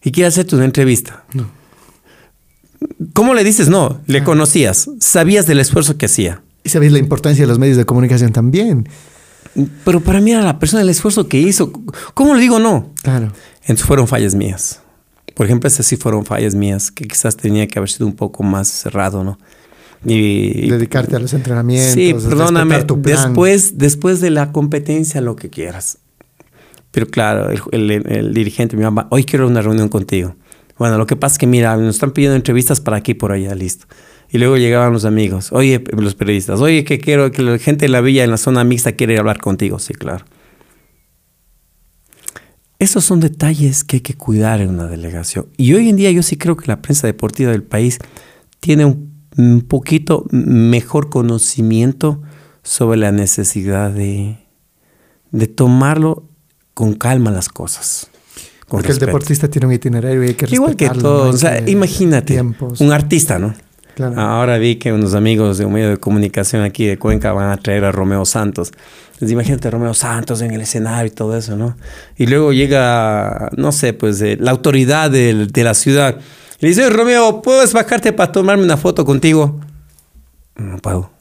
Y 0.03 0.11
quiere 0.11 0.27
hacerte 0.27 0.55
una 0.55 0.65
entrevista. 0.65 1.25
No. 1.33 1.49
¿Cómo 3.13 3.33
le 3.33 3.43
dices 3.43 3.67
no? 3.67 3.99
Le 4.07 4.19
ah. 4.19 4.23
conocías, 4.23 4.89
sabías 4.99 5.45
del 5.45 5.59
esfuerzo 5.59 5.97
que 5.97 6.05
hacía. 6.05 6.41
Y 6.63 6.69
sabías 6.69 6.93
la 6.93 6.99
importancia 6.99 7.43
de 7.43 7.47
los 7.47 7.59
medios 7.59 7.77
de 7.77 7.85
comunicación 7.85 8.31
también. 8.31 8.87
Pero 9.83 10.01
para 10.01 10.21
mí 10.21 10.31
era 10.31 10.41
la 10.41 10.59
persona, 10.59 10.81
el 10.81 10.89
esfuerzo 10.89 11.27
que 11.27 11.39
hizo. 11.39 11.71
¿Cómo 12.13 12.35
le 12.35 12.41
digo 12.41 12.59
no? 12.59 12.93
Claro. 13.01 13.31
Entonces 13.61 13.85
fueron 13.85 14.07
fallas 14.07 14.35
mías. 14.35 14.81
Por 15.35 15.45
ejemplo, 15.45 15.67
esas 15.67 15.85
sí 15.85 15.95
fueron 15.95 16.25
fallas 16.25 16.55
mías, 16.55 16.91
que 16.91 17.05
quizás 17.05 17.37
tenía 17.37 17.67
que 17.67 17.79
haber 17.79 17.89
sido 17.89 18.07
un 18.07 18.15
poco 18.15 18.43
más 18.43 18.67
cerrado, 18.67 19.23
¿no? 19.23 19.37
Y, 20.05 20.69
Dedicarte 20.69 21.15
a 21.15 21.19
los 21.19 21.33
entrenamientos. 21.33 21.93
Sí, 21.93 22.13
perdóname. 22.13 22.85
Después, 22.97 23.77
después 23.77 24.21
de 24.21 24.29
la 24.29 24.51
competencia, 24.51 25.21
lo 25.21 25.35
que 25.35 25.49
quieras. 25.49 25.97
Pero 26.91 27.07
claro, 27.07 27.49
el, 27.71 28.33
dirigente 28.33 28.75
me 28.75 28.83
llama, 28.83 29.07
hoy 29.11 29.23
quiero 29.23 29.47
una 29.47 29.61
reunión 29.61 29.89
contigo. 29.89 30.35
Bueno, 30.77 30.97
lo 30.97 31.05
que 31.05 31.15
pasa 31.15 31.33
es 31.33 31.39
que, 31.39 31.47
mira, 31.47 31.75
nos 31.77 31.95
están 31.95 32.11
pidiendo 32.11 32.35
entrevistas 32.35 32.81
para 32.81 32.97
aquí 32.97 33.13
por 33.13 33.31
allá, 33.31 33.53
listo. 33.53 33.85
Y 34.31 34.37
luego 34.37 34.57
llegaban 34.57 34.93
los 34.93 35.05
amigos, 35.05 35.51
oye, 35.51 35.83
los 35.91 36.15
periodistas, 36.15 36.61
oye, 36.61 36.83
que 36.83 36.99
quiero 36.99 37.31
que 37.31 37.41
la 37.41 37.57
gente 37.57 37.85
de 37.85 37.89
la 37.89 38.01
villa 38.01 38.23
en 38.23 38.31
la 38.31 38.37
zona 38.37 38.63
mixta 38.63 38.93
quiere 38.93 39.17
hablar 39.17 39.39
contigo. 39.39 39.79
Sí, 39.79 39.93
claro. 39.93 40.25
Esos 42.77 43.03
son 43.03 43.19
detalles 43.19 43.83
que 43.83 43.97
hay 43.97 44.01
que 44.01 44.13
cuidar 44.13 44.61
en 44.61 44.69
una 44.69 44.87
delegación. 44.87 45.47
Y 45.57 45.73
hoy 45.73 45.89
en 45.89 45.97
día 45.97 46.11
yo 46.11 46.23
sí 46.23 46.37
creo 46.37 46.55
que 46.55 46.67
la 46.67 46.81
prensa 46.81 47.07
deportiva 47.07 47.51
del 47.51 47.63
país 47.63 47.99
tiene 48.61 48.85
un, 48.85 49.11
un 49.37 49.61
poquito 49.61 50.25
mejor 50.31 51.09
conocimiento 51.09 52.21
sobre 52.63 52.99
la 52.99 53.11
necesidad 53.11 53.91
de, 53.91 54.37
de 55.31 55.47
tomarlo 55.47 56.28
con 56.79 56.93
calma 56.93 57.29
las 57.29 57.49
cosas. 57.49 58.07
Porque 58.69 58.93
el 58.93 58.99
deportista 58.99 59.49
tiene 59.49 59.67
un 59.67 59.73
itinerario 59.73 60.23
y 60.23 60.27
hay 60.29 60.33
que 60.33 60.45
Igual 60.49 60.77
que 60.77 60.89
todo, 60.89 61.27
o 61.27 61.33
sea, 61.33 61.59
imagínate, 61.67 62.41
un 62.41 62.93
artista, 62.93 63.37
¿no? 63.37 63.53
Ahora 64.15 64.57
vi 64.57 64.77
que 64.77 64.93
unos 64.93 65.13
amigos 65.13 65.57
de 65.57 65.65
un 65.65 65.73
medio 65.73 65.89
de 65.89 65.97
comunicación 65.97 66.61
aquí 66.63 66.85
de 66.85 66.97
Cuenca 66.97 67.33
van 67.33 67.51
a 67.51 67.57
traer 67.57 67.83
a 67.83 67.91
Romeo 67.91 68.23
Santos. 68.23 68.71
Entonces, 69.07 69.31
imagínate 69.33 69.69
Romeo 69.69 69.93
Santos 69.93 70.41
en 70.41 70.51
el 70.51 70.61
escenario 70.61 71.11
y 71.11 71.13
todo 71.13 71.35
eso, 71.35 71.57
¿no? 71.57 71.75
Y 72.15 72.27
luego 72.27 72.53
llega, 72.53 73.49
no 73.57 73.73
sé, 73.73 73.91
pues 73.91 74.23
la 74.39 74.51
autoridad 74.51 75.11
de, 75.11 75.47
de, 75.47 75.63
la 75.65 75.73
ciudad 75.73 76.17
Le 76.61 76.69
dice, 76.69 76.89
Romeo, 76.89 77.41
¿puedes 77.41 77.73
bajarte 77.73 78.13
para 78.13 78.31
tomarme 78.31 78.63
una 78.63 78.77
foto 78.77 79.03
contigo? 79.03 79.59
No 80.55 80.77
puedo. 80.77 81.11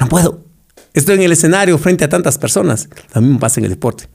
No 0.00 0.08
puedo. 0.08 0.40
Estoy 0.94 1.16
en 1.16 1.22
el 1.24 1.32
escenario 1.32 1.76
frente 1.76 2.04
a 2.06 2.08
tantas 2.08 2.38
personas. 2.38 2.88
Lo 3.14 3.20
mismo 3.20 3.38
pasa 3.38 3.60
en 3.60 3.64
el 3.64 3.70
deporte. 3.72 4.08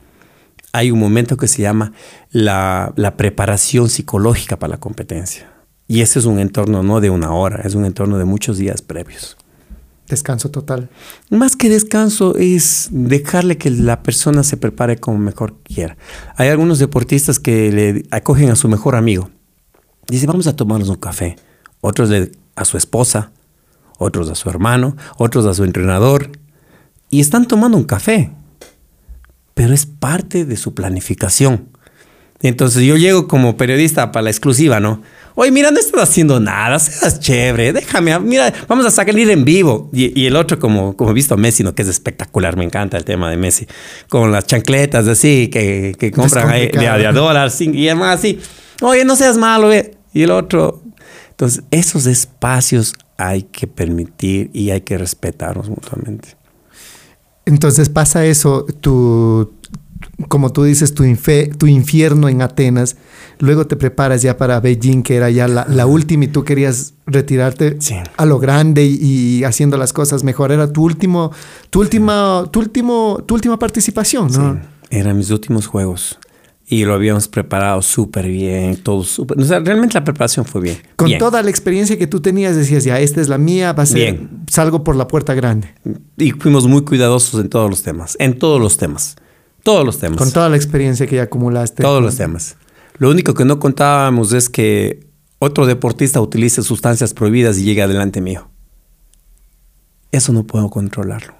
Hay 0.73 0.91
un 0.91 0.99
momento 0.99 1.37
que 1.37 1.47
se 1.47 1.61
llama 1.61 1.93
la, 2.31 2.91
la 2.97 3.15
preparación 3.15 3.89
psicológica 3.89 4.59
para 4.59 4.71
la 4.71 4.79
competencia. 4.79 5.49
Y 5.87 6.01
ese 6.01 6.19
es 6.19 6.25
un 6.25 6.39
entorno 6.39 6.83
no 6.83 6.99
de 6.99 7.09
una 7.09 7.31
hora, 7.31 7.61
es 7.63 7.75
un 7.75 7.85
entorno 7.85 8.17
de 8.17 8.25
muchos 8.25 8.57
días 8.57 8.81
previos. 8.81 9.37
Descanso 10.07 10.51
total. 10.51 10.89
Más 11.29 11.55
que 11.55 11.69
descanso 11.69 12.35
es 12.35 12.89
dejarle 12.91 13.57
que 13.57 13.69
la 13.69 14.03
persona 14.03 14.43
se 14.43 14.57
prepare 14.57 14.97
como 14.97 15.17
mejor 15.17 15.55
quiera. 15.63 15.97
Hay 16.35 16.49
algunos 16.49 16.79
deportistas 16.79 17.39
que 17.39 17.71
le 17.71 18.03
acogen 18.11 18.49
a 18.49 18.55
su 18.55 18.67
mejor 18.67 18.95
amigo. 18.95 19.29
Dice, 20.07 20.27
vamos 20.27 20.47
a 20.47 20.55
tomarnos 20.55 20.89
un 20.89 20.97
café. 20.97 21.37
Otros 21.79 22.09
a 22.55 22.65
su 22.65 22.77
esposa, 22.77 23.31
otros 23.97 24.29
a 24.29 24.35
su 24.35 24.49
hermano, 24.49 24.97
otros 25.17 25.45
a 25.45 25.53
su 25.53 25.63
entrenador. 25.63 26.31
Y 27.09 27.21
están 27.21 27.47
tomando 27.47 27.77
un 27.77 27.85
café. 27.85 28.31
Pero 29.53 29.73
es 29.73 29.85
parte 29.85 30.45
de 30.45 30.57
su 30.57 30.73
planificación. 30.73 31.69
Entonces 32.41 32.83
yo 32.83 32.97
llego 32.97 33.27
como 33.27 33.55
periodista 33.55 34.11
para 34.11 34.23
la 34.23 34.29
exclusiva, 34.29 34.79
¿no? 34.81 35.01
Oye, 35.35 35.49
mira, 35.49 35.71
no 35.71 35.79
estás 35.79 36.03
haciendo 36.03 36.39
nada, 36.39 36.77
seas 36.77 37.19
chévere, 37.19 37.73
déjame, 37.73 38.19
mira, 38.19 38.53
vamos 38.67 38.85
a 38.85 38.91
salir 38.91 39.29
en 39.31 39.45
vivo. 39.45 39.89
Y, 39.93 40.25
el 40.25 40.35
otro, 40.35 40.59
como, 40.59 40.95
como 40.95 41.11
he 41.11 41.13
visto 41.13 41.33
a 41.33 41.37
Messi, 41.37 41.63
¿no? 41.63 41.73
que 41.73 41.81
es 41.81 41.87
espectacular, 41.87 42.55
me 42.57 42.65
encanta 42.65 42.97
el 42.97 43.05
tema 43.05 43.29
de 43.29 43.37
Messi, 43.37 43.65
con 44.09 44.31
las 44.31 44.45
chancletas 44.45 45.07
así, 45.07 45.47
que, 45.47 45.95
que 45.97 46.11
compran 46.11 46.49
ahí 46.49 46.67
de, 46.67 46.87
a 46.87 47.11
dólares 47.13 47.59
y 47.61 47.87
además 47.87 48.19
así. 48.19 48.39
Oye, 48.81 49.05
no 49.05 49.15
seas 49.15 49.37
malo, 49.37 49.69
ve. 49.69 49.95
Y 50.13 50.23
el 50.23 50.31
otro. 50.31 50.83
Entonces, 51.29 51.63
esos 51.71 52.05
espacios 52.05 52.93
hay 53.17 53.43
que 53.43 53.65
permitir 53.65 54.51
y 54.53 54.69
hay 54.69 54.81
que 54.81 54.97
respetarnos 54.97 55.69
mutuamente. 55.69 56.35
Entonces 57.45 57.89
pasa 57.89 58.25
eso, 58.25 58.65
tu, 58.79 59.51
como 60.27 60.51
tú 60.51 60.63
dices, 60.63 60.93
tu, 60.93 61.03
tu 61.57 61.65
infierno 61.67 62.29
en 62.29 62.41
Atenas, 62.41 62.95
luego 63.39 63.67
te 63.67 63.75
preparas 63.75 64.21
ya 64.21 64.37
para 64.37 64.59
Beijing, 64.59 65.03
que 65.03 65.15
era 65.15 65.29
ya 65.29 65.47
la, 65.47 65.85
última 65.85 66.25
y 66.25 66.27
tú 66.27 66.43
querías 66.43 66.93
retirarte 67.05 67.77
a 68.15 68.25
lo 68.25 68.39
grande 68.39 68.85
y, 68.85 69.43
haciendo 69.43 69.77
las 69.77 69.93
cosas 69.93 70.23
mejor. 70.23 70.51
Era 70.51 70.71
tu 70.71 70.83
último, 70.83 71.31
tu 71.69 71.81
última, 71.81 72.45
tu 72.51 72.59
último, 72.59 73.23
tu 73.25 73.35
última 73.35 73.59
participación, 73.59 74.31
¿no? 74.31 74.59
Eran 74.89 75.17
mis 75.17 75.31
últimos 75.31 75.67
juegos. 75.67 76.19
Y 76.73 76.85
lo 76.85 76.95
habíamos 76.95 77.27
preparado 77.27 77.83
súper 77.83 78.27
bien, 78.27 78.77
todo 78.77 79.03
súper. 79.03 79.39
O 79.39 79.45
sea, 79.45 79.59
realmente 79.59 79.93
la 79.93 80.03
preparación 80.03 80.43
fue 80.43 80.59
bien. 80.59 80.77
Con 80.95 81.15
toda 81.19 81.43
la 81.43 81.51
experiencia 81.51 81.99
que 81.99 82.07
tú 82.07 82.19
tenías, 82.19 82.55
decías, 82.55 82.83
ya, 82.83 82.99
esta 82.99 83.21
es 83.21 83.27
la 83.29 83.37
mía, 83.37 83.73
va 83.73 83.83
a 83.83 83.85
ser. 83.85 84.15
Bien. 84.15 84.43
Salgo 84.49 84.83
por 84.83 84.95
la 84.95 85.07
puerta 85.07 85.35
grande. 85.35 85.71
Y 86.17 86.31
fuimos 86.31 86.65
muy 86.65 86.83
cuidadosos 86.83 87.39
en 87.39 87.49
todos 87.49 87.69
los 87.69 87.83
temas. 87.83 88.17
En 88.19 88.39
todos 88.39 88.59
los 88.59 88.77
temas. 88.77 89.17
Todos 89.61 89.85
los 89.85 89.99
temas. 89.99 90.17
Con 90.17 90.31
toda 90.31 90.49
la 90.49 90.55
experiencia 90.55 91.05
que 91.05 91.17
ya 91.17 91.23
acumulaste. 91.23 91.83
Todos 91.83 92.01
los 92.01 92.17
temas. 92.17 92.55
Lo 92.97 93.11
único 93.11 93.35
que 93.35 93.45
no 93.45 93.59
contábamos 93.59 94.33
es 94.33 94.49
que 94.49 95.05
otro 95.37 95.67
deportista 95.67 96.21
utilice 96.21 96.63
sustancias 96.63 97.13
prohibidas 97.13 97.59
y 97.59 97.65
llegue 97.65 97.83
adelante 97.83 98.19
mío. 98.19 98.49
Eso 100.11 100.33
no 100.33 100.43
puedo 100.43 100.71
controlarlo. 100.71 101.35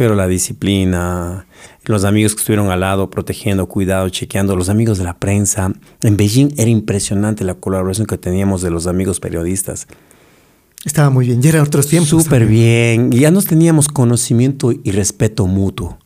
Pero 0.00 0.14
la 0.14 0.26
disciplina, 0.26 1.44
los 1.84 2.04
amigos 2.04 2.34
que 2.34 2.40
estuvieron 2.40 2.70
al 2.70 2.80
lado, 2.80 3.10
protegiendo, 3.10 3.66
cuidado, 3.66 4.08
chequeando, 4.08 4.56
los 4.56 4.70
amigos 4.70 4.96
de 4.96 5.04
la 5.04 5.18
prensa. 5.18 5.74
En 6.02 6.16
Beijing 6.16 6.54
era 6.56 6.70
impresionante 6.70 7.44
la 7.44 7.52
colaboración 7.52 8.06
que 8.06 8.16
teníamos 8.16 8.62
de 8.62 8.70
los 8.70 8.86
amigos 8.86 9.20
periodistas. 9.20 9.86
Estaba 10.86 11.10
muy 11.10 11.26
bien, 11.26 11.42
ya 11.42 11.50
eran 11.50 11.66
otros 11.66 11.86
tiempos. 11.86 12.08
Súper 12.08 12.46
bien, 12.46 13.12
ya 13.12 13.30
nos 13.30 13.44
teníamos 13.44 13.88
conocimiento 13.88 14.72
y 14.72 14.90
respeto 14.90 15.46
mutuo. 15.46 15.98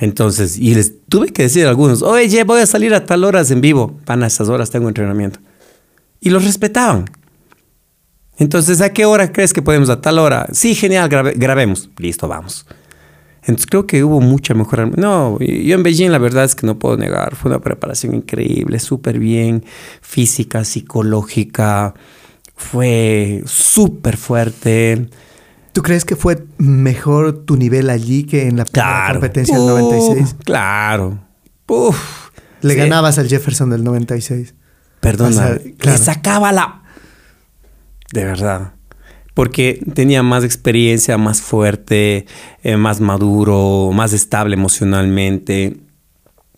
Entonces, 0.00 0.58
y 0.58 0.74
les 0.74 0.92
tuve 1.08 1.28
que 1.28 1.44
decir 1.44 1.66
a 1.66 1.68
algunos, 1.68 2.02
oye, 2.02 2.42
voy 2.42 2.60
a 2.60 2.66
salir 2.66 2.92
a 2.92 3.06
tal 3.06 3.22
horas 3.22 3.52
en 3.52 3.60
vivo. 3.60 4.00
Van 4.04 4.24
a 4.24 4.26
esas 4.26 4.48
horas, 4.48 4.70
tengo 4.70 4.88
entrenamiento. 4.88 5.38
Y 6.18 6.30
los 6.30 6.44
respetaban. 6.44 7.04
Entonces, 8.36 8.80
¿a 8.80 8.92
qué 8.92 9.04
hora 9.04 9.30
crees 9.30 9.52
que 9.52 9.62
podemos? 9.62 9.90
A 9.90 10.00
tal 10.00 10.18
hora. 10.18 10.48
Sí, 10.50 10.74
genial, 10.74 11.08
grabemos. 11.08 11.88
Listo, 11.98 12.26
vamos. 12.26 12.66
Entonces 13.42 13.66
creo 13.66 13.86
que 13.86 14.04
hubo 14.04 14.20
mucha 14.20 14.54
mejor. 14.54 14.96
No, 14.98 15.38
yo 15.40 15.74
en 15.74 15.82
Beijing 15.82 16.10
la 16.10 16.18
verdad 16.18 16.44
es 16.44 16.54
que 16.54 16.66
no 16.66 16.78
puedo 16.78 16.96
negar. 16.96 17.34
Fue 17.34 17.50
una 17.50 17.60
preparación 17.60 18.14
increíble, 18.14 18.78
súper 18.78 19.18
bien, 19.18 19.64
física, 20.00 20.64
psicológica. 20.64 21.94
Fue 22.54 23.42
súper 23.44 24.16
fuerte. 24.16 25.08
¿Tú 25.72 25.82
crees 25.82 26.04
que 26.04 26.14
fue 26.14 26.44
mejor 26.58 27.44
tu 27.44 27.56
nivel 27.56 27.90
allí 27.90 28.24
que 28.24 28.46
en 28.46 28.58
la 28.58 28.64
competencia 29.10 29.58
del 29.58 29.66
96? 29.66 30.36
Claro. 30.44 31.18
Le 32.60 32.74
ganabas 32.76 33.18
al 33.18 33.28
Jefferson 33.28 33.70
del 33.70 33.82
96. 33.82 34.54
Perdona. 35.00 35.58
Le 35.80 35.98
sacaba 35.98 36.52
la. 36.52 36.82
De 38.12 38.24
verdad. 38.24 38.74
Porque 39.34 39.82
tenía 39.94 40.22
más 40.22 40.44
experiencia, 40.44 41.16
más 41.16 41.40
fuerte, 41.40 42.26
eh, 42.62 42.76
más 42.76 43.00
maduro, 43.00 43.90
más 43.92 44.12
estable 44.12 44.54
emocionalmente. 44.54 45.78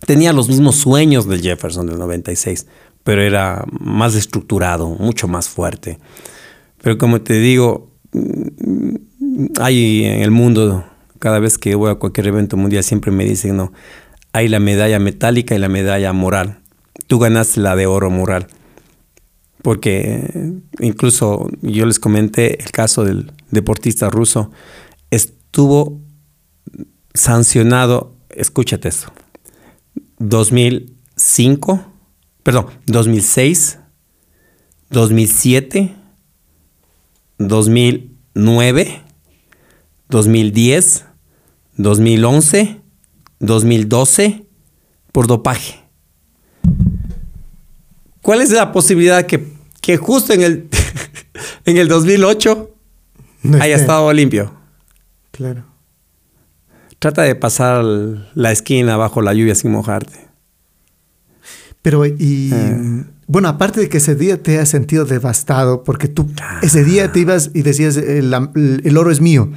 Tenía 0.07 0.33
los 0.33 0.49
mismos 0.49 0.77
sueños 0.77 1.29
del 1.29 1.41
Jefferson 1.41 1.87
del 1.87 1.99
96, 1.99 2.67
pero 3.05 3.23
era 3.23 3.65
más 3.71 4.15
estructurado, 4.15 4.89
mucho 4.89 5.29
más 5.29 5.49
fuerte. 5.49 5.99
Pero 6.83 6.99
como 6.99 7.23
te 7.23 7.39
digo, 7.39 7.91
hay 9.61 10.05
en 10.05 10.23
el 10.23 10.31
mundo, 10.31 10.85
cada 11.19 11.39
vez 11.39 11.59
que 11.59 11.75
voy 11.75 11.91
a 11.91 11.95
cualquier 11.95 12.29
evento 12.29 12.57
mundial, 12.57 12.85
siempre 12.85 13.11
me 13.11 13.25
dicen, 13.25 13.57
no, 13.57 13.73
hay 14.33 14.49
la 14.49 14.59
medalla 14.59 14.99
metálica 14.99 15.55
y 15.55 15.59
la 15.59 15.69
medalla 15.69 16.13
moral. 16.13 16.59
Tú 17.07 17.19
ganaste 17.19 17.61
la 17.61 17.77
de 17.77 17.87
oro 17.87 18.11
moral. 18.11 18.49
Porque 19.64 20.61
incluso 20.79 21.48
yo 21.62 21.87
les 21.87 21.98
comenté 21.98 22.62
el 22.62 22.70
caso 22.70 23.03
del 23.03 23.33
deportista 23.50 24.11
ruso, 24.11 24.50
estuvo 25.11 26.03
sancionado, 27.14 28.14
escúchate 28.29 28.90
esto, 28.90 29.11
2005, 30.18 31.83
perdón, 32.42 32.66
2006, 32.85 33.79
2007, 34.90 35.94
2009, 37.38 39.03
2010, 40.11 41.05
2011, 41.79 42.81
2012 43.38 44.46
por 45.11 45.27
dopaje. 45.27 45.81
¿Cuál 48.20 48.40
es 48.40 48.50
la 48.50 48.72
posibilidad 48.72 49.27
que, 49.27 49.54
que 49.85 49.99
justo 49.99 50.33
en 50.33 50.40
el, 50.40 50.68
en 51.66 51.77
el 51.77 51.88
2008 51.88 52.70
haya 53.61 53.77
estado 53.77 54.11
limpio? 54.14 54.51
Claro. 55.31 55.66
Trata 56.99 57.20
de 57.20 57.35
pasar 57.35 57.85
la 57.85 58.51
esquina 58.51 58.97
bajo 58.97 59.20
la 59.20 59.35
lluvia 59.35 59.55
sin 59.55 59.73
mojarte. 59.73 60.18
Pero, 61.83 62.07
y. 62.07 62.51
Eh. 62.51 63.05
Bueno, 63.27 63.49
aparte 63.49 63.81
de 63.81 63.90
que 63.90 63.99
ese 63.99 64.14
día 64.14 64.42
te 64.42 64.59
has 64.59 64.70
sentido 64.70 65.05
devastado, 65.05 65.85
porque 65.85 66.09
tú 66.09 66.31
ese 66.62 66.83
día 66.83 67.12
te 67.12 67.20
ibas 67.20 67.51
y 67.53 67.61
decías: 67.61 67.99
el, 67.99 68.33
el 68.85 68.97
oro 68.97 69.11
es 69.11 69.20
mío. 69.20 69.53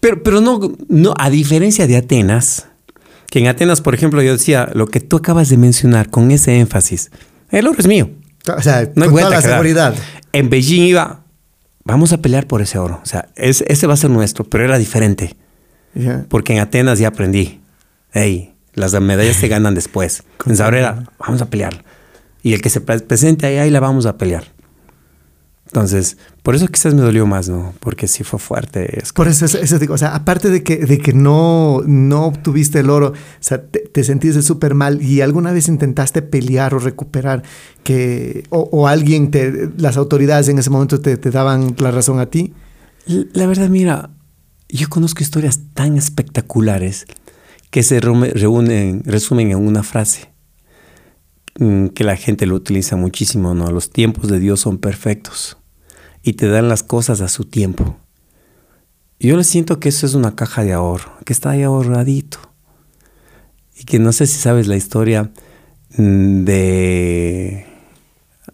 Pero, 0.00 0.22
pero 0.22 0.40
no, 0.40 0.74
no, 0.88 1.12
a 1.18 1.28
diferencia 1.28 1.86
de 1.86 1.98
Atenas, 1.98 2.66
que 3.28 3.40
en 3.40 3.48
Atenas, 3.48 3.82
por 3.82 3.94
ejemplo, 3.94 4.22
yo 4.22 4.32
decía 4.32 4.70
lo 4.72 4.86
que 4.86 5.00
tú 5.00 5.18
acabas 5.18 5.50
de 5.50 5.58
mencionar 5.58 6.08
con 6.08 6.30
ese 6.30 6.58
énfasis, 6.58 7.10
el 7.50 7.66
oro 7.66 7.78
es 7.78 7.86
mío. 7.86 8.08
O 8.46 8.62
sea, 8.62 8.90
no 8.94 9.06
con 9.06 9.20
toda 9.20 9.30
la 9.30 9.42
seguridad. 9.42 9.94
En 10.32 10.50
Beijing 10.50 10.82
iba, 10.82 11.24
vamos 11.84 12.12
a 12.12 12.18
pelear 12.18 12.46
por 12.46 12.60
ese 12.62 12.78
oro. 12.78 13.00
O 13.02 13.06
sea, 13.06 13.28
ese 13.36 13.86
va 13.86 13.94
a 13.94 13.96
ser 13.96 14.10
nuestro, 14.10 14.44
pero 14.44 14.64
era 14.64 14.78
diferente. 14.78 15.36
Porque 16.28 16.52
en 16.54 16.58
Atenas 16.58 16.98
ya 16.98 17.08
aprendí, 17.08 17.60
hey, 18.12 18.54
las 18.74 18.92
medallas 19.00 19.36
se 19.36 19.48
ganan 19.48 19.74
después. 19.74 20.24
En 20.46 20.56
Sabrera, 20.56 21.04
vamos 21.18 21.40
a 21.40 21.46
pelear. 21.46 21.84
Y 22.42 22.52
el 22.52 22.60
que 22.60 22.68
se 22.68 22.80
presente 22.80 23.46
ahí, 23.46 23.56
ahí 23.56 23.70
la 23.70 23.80
vamos 23.80 24.04
a 24.04 24.18
pelear. 24.18 24.44
Entonces, 25.74 26.18
por 26.44 26.54
eso 26.54 26.68
quizás 26.68 26.94
me 26.94 27.00
dolió 27.00 27.26
más, 27.26 27.48
¿no? 27.48 27.74
Porque 27.80 28.06
sí 28.06 28.22
fue 28.22 28.38
fuerte. 28.38 29.02
Por 29.12 29.26
eso, 29.26 29.44
eso, 29.44 29.78
digo, 29.80 29.94
o 29.94 29.98
sea, 29.98 30.14
aparte 30.14 30.48
de 30.48 30.62
que, 30.62 30.76
de 30.76 30.98
que 30.98 31.12
no, 31.12 31.82
no 31.84 32.26
obtuviste 32.26 32.78
el 32.78 32.90
oro, 32.90 33.08
o 33.08 33.14
sea, 33.40 33.60
te, 33.60 34.04
sentiste 34.04 34.40
súper 34.42 34.74
mal 34.74 35.02
y 35.02 35.20
alguna 35.20 35.50
vez 35.50 35.66
intentaste 35.66 36.22
pelear 36.22 36.74
o 36.74 36.78
recuperar 36.78 37.42
que, 37.82 38.44
o, 38.50 38.86
alguien, 38.86 39.32
te, 39.32 39.68
las 39.76 39.96
autoridades 39.96 40.48
en 40.48 40.60
ese 40.60 40.70
momento 40.70 41.00
te, 41.00 41.16
te 41.16 41.32
daban 41.32 41.74
la 41.78 41.90
razón 41.90 42.20
a 42.20 42.26
ti. 42.26 42.54
La 43.32 43.48
verdad, 43.48 43.68
mira, 43.68 44.10
yo 44.68 44.88
conozco 44.88 45.24
historias 45.24 45.58
tan 45.74 45.96
espectaculares 45.96 47.04
que 47.72 47.82
se 47.82 47.98
reúnen, 47.98 49.02
resumen 49.04 49.50
en 49.50 49.58
una 49.58 49.82
frase. 49.82 50.32
mm, 51.58 51.88
que 51.88 52.04
la 52.04 52.16
gente 52.16 52.46
lo 52.46 52.54
utiliza 52.54 52.94
muchísimo, 52.94 53.54
¿no? 53.54 53.72
Los 53.72 53.90
tiempos 53.90 54.28
de 54.28 54.38
Dios 54.38 54.60
son 54.60 54.78
perfectos 54.78 55.58
y 56.24 56.32
te 56.32 56.48
dan 56.48 56.68
las 56.68 56.82
cosas 56.82 57.20
a 57.20 57.28
su 57.28 57.44
tiempo. 57.44 57.98
Yo 59.20 59.36
le 59.36 59.44
siento 59.44 59.78
que 59.78 59.90
eso 59.90 60.06
es 60.06 60.14
una 60.14 60.34
caja 60.34 60.64
de 60.64 60.72
ahorro, 60.72 61.12
que 61.24 61.34
está 61.34 61.50
ahí 61.50 61.62
ahorradito. 61.62 62.38
Y 63.76 63.84
que 63.84 63.98
no 63.98 64.10
sé 64.12 64.26
si 64.26 64.38
sabes 64.38 64.66
la 64.66 64.76
historia 64.76 65.30
mm, 65.96 66.44
de... 66.44 67.66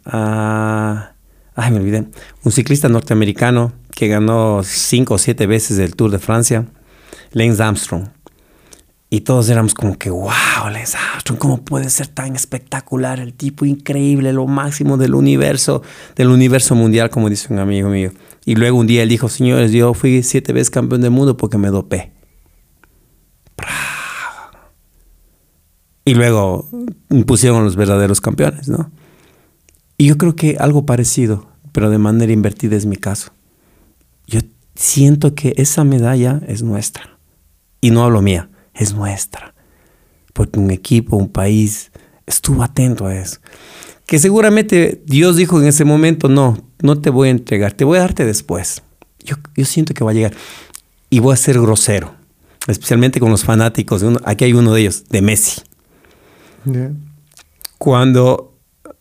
Ah, 0.05 1.13
ay, 1.55 1.71
me 1.71 1.79
olvidé. 1.79 2.07
Un 2.45 2.53
ciclista 2.53 2.89
norteamericano 2.89 3.73
que 3.95 4.09
ganó 4.09 4.63
cinco 4.65 5.15
o 5.15 5.19
siete 5.19 5.47
veces 5.47 5.79
el 5.79 5.95
Tour 5.95 6.11
de 6.11 6.19
Francia, 6.19 6.67
Lance 7.33 7.63
Armstrong. 7.63 8.09
Y 9.13 9.23
todos 9.23 9.49
éramos 9.49 9.75
como 9.75 9.99
que, 9.99 10.09
wow, 10.09 10.31
Lance 10.71 10.97
Armstrong, 10.97 11.37
¿cómo 11.37 11.65
puede 11.65 11.91
ser 11.91 12.07
tan 12.07 12.37
espectacular? 12.37 13.19
El 13.19 13.35
tipo 13.35 13.65
increíble, 13.65 14.33
lo 14.33 14.47
máximo 14.47 14.97
del 14.97 15.17
universo, 15.17 15.83
del 16.15 16.29
universo 16.29 16.77
mundial, 16.77 17.11
como 17.11 17.29
dice 17.29 17.53
un 17.53 17.59
amigo 17.59 17.89
mío. 17.89 18.13
Y 18.45 18.55
luego 18.55 18.79
un 18.79 18.87
día 18.87 19.03
él 19.03 19.09
dijo, 19.09 19.29
señores, 19.29 19.73
yo 19.73 19.95
fui 19.95 20.23
siete 20.23 20.53
veces 20.53 20.71
campeón 20.71 21.01
del 21.01 21.11
mundo 21.11 21.37
porque 21.37 21.59
me 21.59 21.71
dopé. 21.71 22.13
Y 26.05 26.15
luego 26.15 26.69
pusieron 27.27 27.65
los 27.65 27.75
verdaderos 27.75 28.21
campeones, 28.21 28.69
¿no? 28.69 28.93
Y 29.97 30.07
yo 30.07 30.19
creo 30.19 30.37
que 30.37 30.57
algo 30.59 30.87
parecido, 30.87 31.49
pero 31.73 31.91
de 31.91 31.99
manera 31.99 32.33
invertida 32.33 32.77
es 32.77 32.87
mi 32.87 32.97
caso. 32.97 33.33
Yo 34.27 34.39
siento 34.77 35.35
que 35.35 35.53
esa 35.57 35.83
medalla 35.83 36.41
es 36.47 36.63
nuestra. 36.63 37.19
Y 37.81 37.91
no 37.91 38.05
hablo 38.05 38.23
mía, 38.23 38.50
es 38.75 38.95
nuestra. 38.95 39.55
Porque 40.33 40.59
un 40.59 40.71
equipo, 40.71 41.17
un 41.17 41.29
país 41.29 41.91
estuvo 42.27 42.63
atento 42.63 43.07
a 43.07 43.15
eso. 43.15 43.39
Que 44.07 44.19
seguramente 44.19 45.03
Dios 45.07 45.37
dijo 45.37 45.61
en 45.61 45.69
ese 45.69 45.85
momento, 45.85 46.29
no, 46.29 46.59
no 46.83 47.01
te 47.01 47.11
voy 47.11 47.29
a 47.29 47.31
entregar, 47.31 47.73
te 47.73 47.85
voy 47.85 47.99
a 47.99 48.03
darte 48.03 48.25
después. 48.25 48.83
Yo, 49.25 49.37
yo 49.55 49.65
siento 49.65 49.95
que 49.95 50.05
va 50.05 50.11
a 50.11 50.15
llegar. 50.15 50.35
Y 51.11 51.21
voy 51.21 51.35
a 51.35 51.37
ser 51.37 51.61
grosero, 51.61 52.15
especialmente 52.67 53.21
con 53.21 53.31
los 53.31 53.45
fanáticos. 53.45 54.05
aquí 54.25 54.45
hay 54.45 54.53
uno 54.53 54.73
de 54.73 54.81
ellos, 54.81 55.05
de 55.09 55.23
Messi. 55.23 55.63
Cuando 57.79 58.57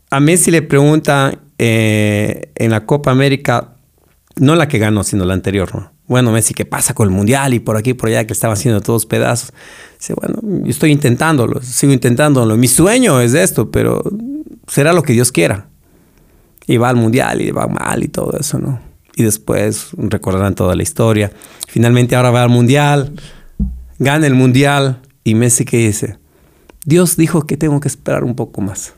a 0.09 0.19
Messi 0.19 0.51
le 0.51 0.61
pregunta 0.61 1.37
eh, 1.57 2.51
en 2.55 2.71
la 2.71 2.85
Copa 2.85 3.11
América, 3.11 3.75
no 4.37 4.55
la 4.55 4.67
que 4.67 4.79
ganó, 4.79 5.03
sino 5.03 5.25
la 5.25 5.33
anterior, 5.33 5.73
¿no? 5.75 5.91
Bueno, 6.09 6.31
Messi, 6.31 6.55
¿qué 6.55 6.65
pasa 6.65 6.95
con 6.95 7.07
el 7.07 7.13
Mundial? 7.13 7.53
Y 7.53 7.59
por 7.59 7.77
aquí, 7.77 7.93
por 7.93 8.09
allá, 8.09 8.25
que 8.25 8.33
estaba 8.33 8.53
haciendo 8.53 8.81
todos 8.81 9.05
pedazos. 9.05 9.53
Dice, 9.99 10.15
bueno, 10.15 10.39
yo 10.63 10.69
estoy 10.71 10.91
intentándolo, 10.91 11.61
sigo 11.61 11.93
intentándolo. 11.93 12.57
Mi 12.57 12.67
sueño 12.67 13.21
es 13.21 13.35
esto, 13.35 13.69
pero 13.69 14.01
será 14.67 14.91
lo 14.91 15.03
que 15.03 15.13
Dios 15.13 15.31
quiera. 15.31 15.67
Y 16.65 16.77
va 16.77 16.89
al 16.89 16.95
Mundial 16.95 17.41
y 17.41 17.51
va 17.51 17.67
mal 17.67 18.03
y 18.03 18.07
todo 18.07 18.35
eso, 18.39 18.57
¿no? 18.57 18.81
Y 19.15 19.21
después 19.21 19.89
recordarán 19.97 20.55
toda 20.55 20.75
la 20.75 20.81
historia. 20.81 21.31
Finalmente 21.67 22.15
ahora 22.15 22.31
va 22.31 22.41
al 22.41 22.49
Mundial, 22.49 23.13
gana 23.99 24.25
el 24.25 24.33
Mundial 24.33 25.03
y 25.23 25.35
Messi, 25.35 25.63
¿qué 25.63 25.77
dice? 25.77 26.17
Dios 26.85 27.17
dijo 27.17 27.45
que 27.45 27.55
tengo 27.55 27.79
que 27.79 27.87
esperar 27.87 28.23
un 28.23 28.35
poco 28.35 28.61
más. 28.61 28.95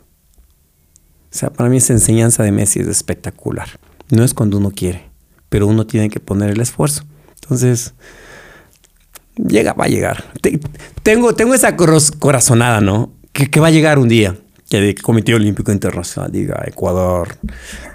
O 1.29 1.37
sea, 1.37 1.49
para 1.49 1.69
mí 1.69 1.75
esa 1.75 1.91
enseñanza 1.91 2.43
de 2.43 2.53
Messi 2.53 2.79
es 2.79 2.87
espectacular. 2.87 3.67
No 4.09 4.23
es 4.23 4.33
cuando 4.33 4.57
uno 4.57 4.71
quiere, 4.71 5.10
pero 5.51 5.67
uno 5.67 5.85
tiene 5.85 6.09
que 6.09 6.21
poner 6.21 6.51
el 6.51 6.61
esfuerzo. 6.61 7.03
Entonces, 7.41 7.93
llega, 9.35 9.73
va 9.73 9.83
a 9.83 9.89
llegar. 9.89 10.23
tengo, 11.03 11.35
tengo 11.35 11.53
esa 11.53 11.75
corazonada, 11.75 12.79
¿no? 12.79 13.11
Que, 13.33 13.59
va 13.59 13.67
a 13.67 13.71
llegar 13.71 13.99
un 13.99 14.07
día. 14.07 14.37
Que 14.69 14.77
el 14.77 15.01
Comité 15.01 15.35
Olímpico 15.35 15.73
Internacional 15.73 16.31
diga, 16.31 16.63
Ecuador, 16.65 17.35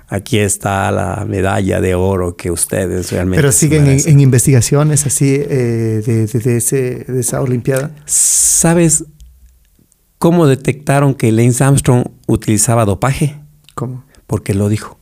aquí 0.08 0.38
está 0.38 0.90
la 0.90 1.24
medalla 1.26 1.80
de 1.80 1.94
oro 1.94 2.36
que 2.36 2.50
ustedes 2.50 3.10
realmente... 3.10 3.38
Pero 3.38 3.52
siguen 3.52 3.86
en, 3.86 4.20
investigaciones 4.20 5.06
así 5.06 5.34
eh, 5.34 6.02
de, 6.04 6.26
de, 6.26 6.56
ese, 6.58 7.06
de 7.08 7.20
esa 7.20 7.40
Olimpiada. 7.40 7.90
¿Sabes? 8.04 9.06
¿Cómo 10.18 10.46
detectaron 10.46 11.14
que 11.14 11.32
Lance 11.32 11.64
Armstrong 11.64 12.04
utilizaba 12.26 12.84
dopaje? 12.84 13.40
¿Cómo? 13.74 14.04
Porque 14.26 14.52
lo 14.52 14.68
dijo. 14.68 14.95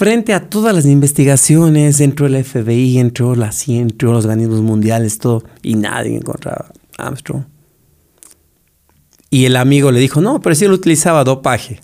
Frente 0.00 0.32
a 0.32 0.48
todas 0.48 0.74
las 0.74 0.86
investigaciones, 0.86 2.00
entró 2.00 2.24
el 2.24 2.42
FBI, 2.42 2.96
entró 2.98 3.34
la 3.34 3.52
CIA, 3.52 3.82
entró 3.82 4.14
los 4.14 4.24
organismos 4.24 4.62
mundiales, 4.62 5.18
todo, 5.18 5.44
y 5.60 5.74
nadie 5.74 6.16
encontraba 6.16 6.72
a 6.96 7.06
Armstrong. 7.08 7.44
Y 9.28 9.44
el 9.44 9.56
amigo 9.56 9.92
le 9.92 10.00
dijo, 10.00 10.22
no, 10.22 10.40
pero 10.40 10.54
si 10.54 10.64
él 10.64 10.72
utilizaba 10.72 11.22
dopaje. 11.22 11.82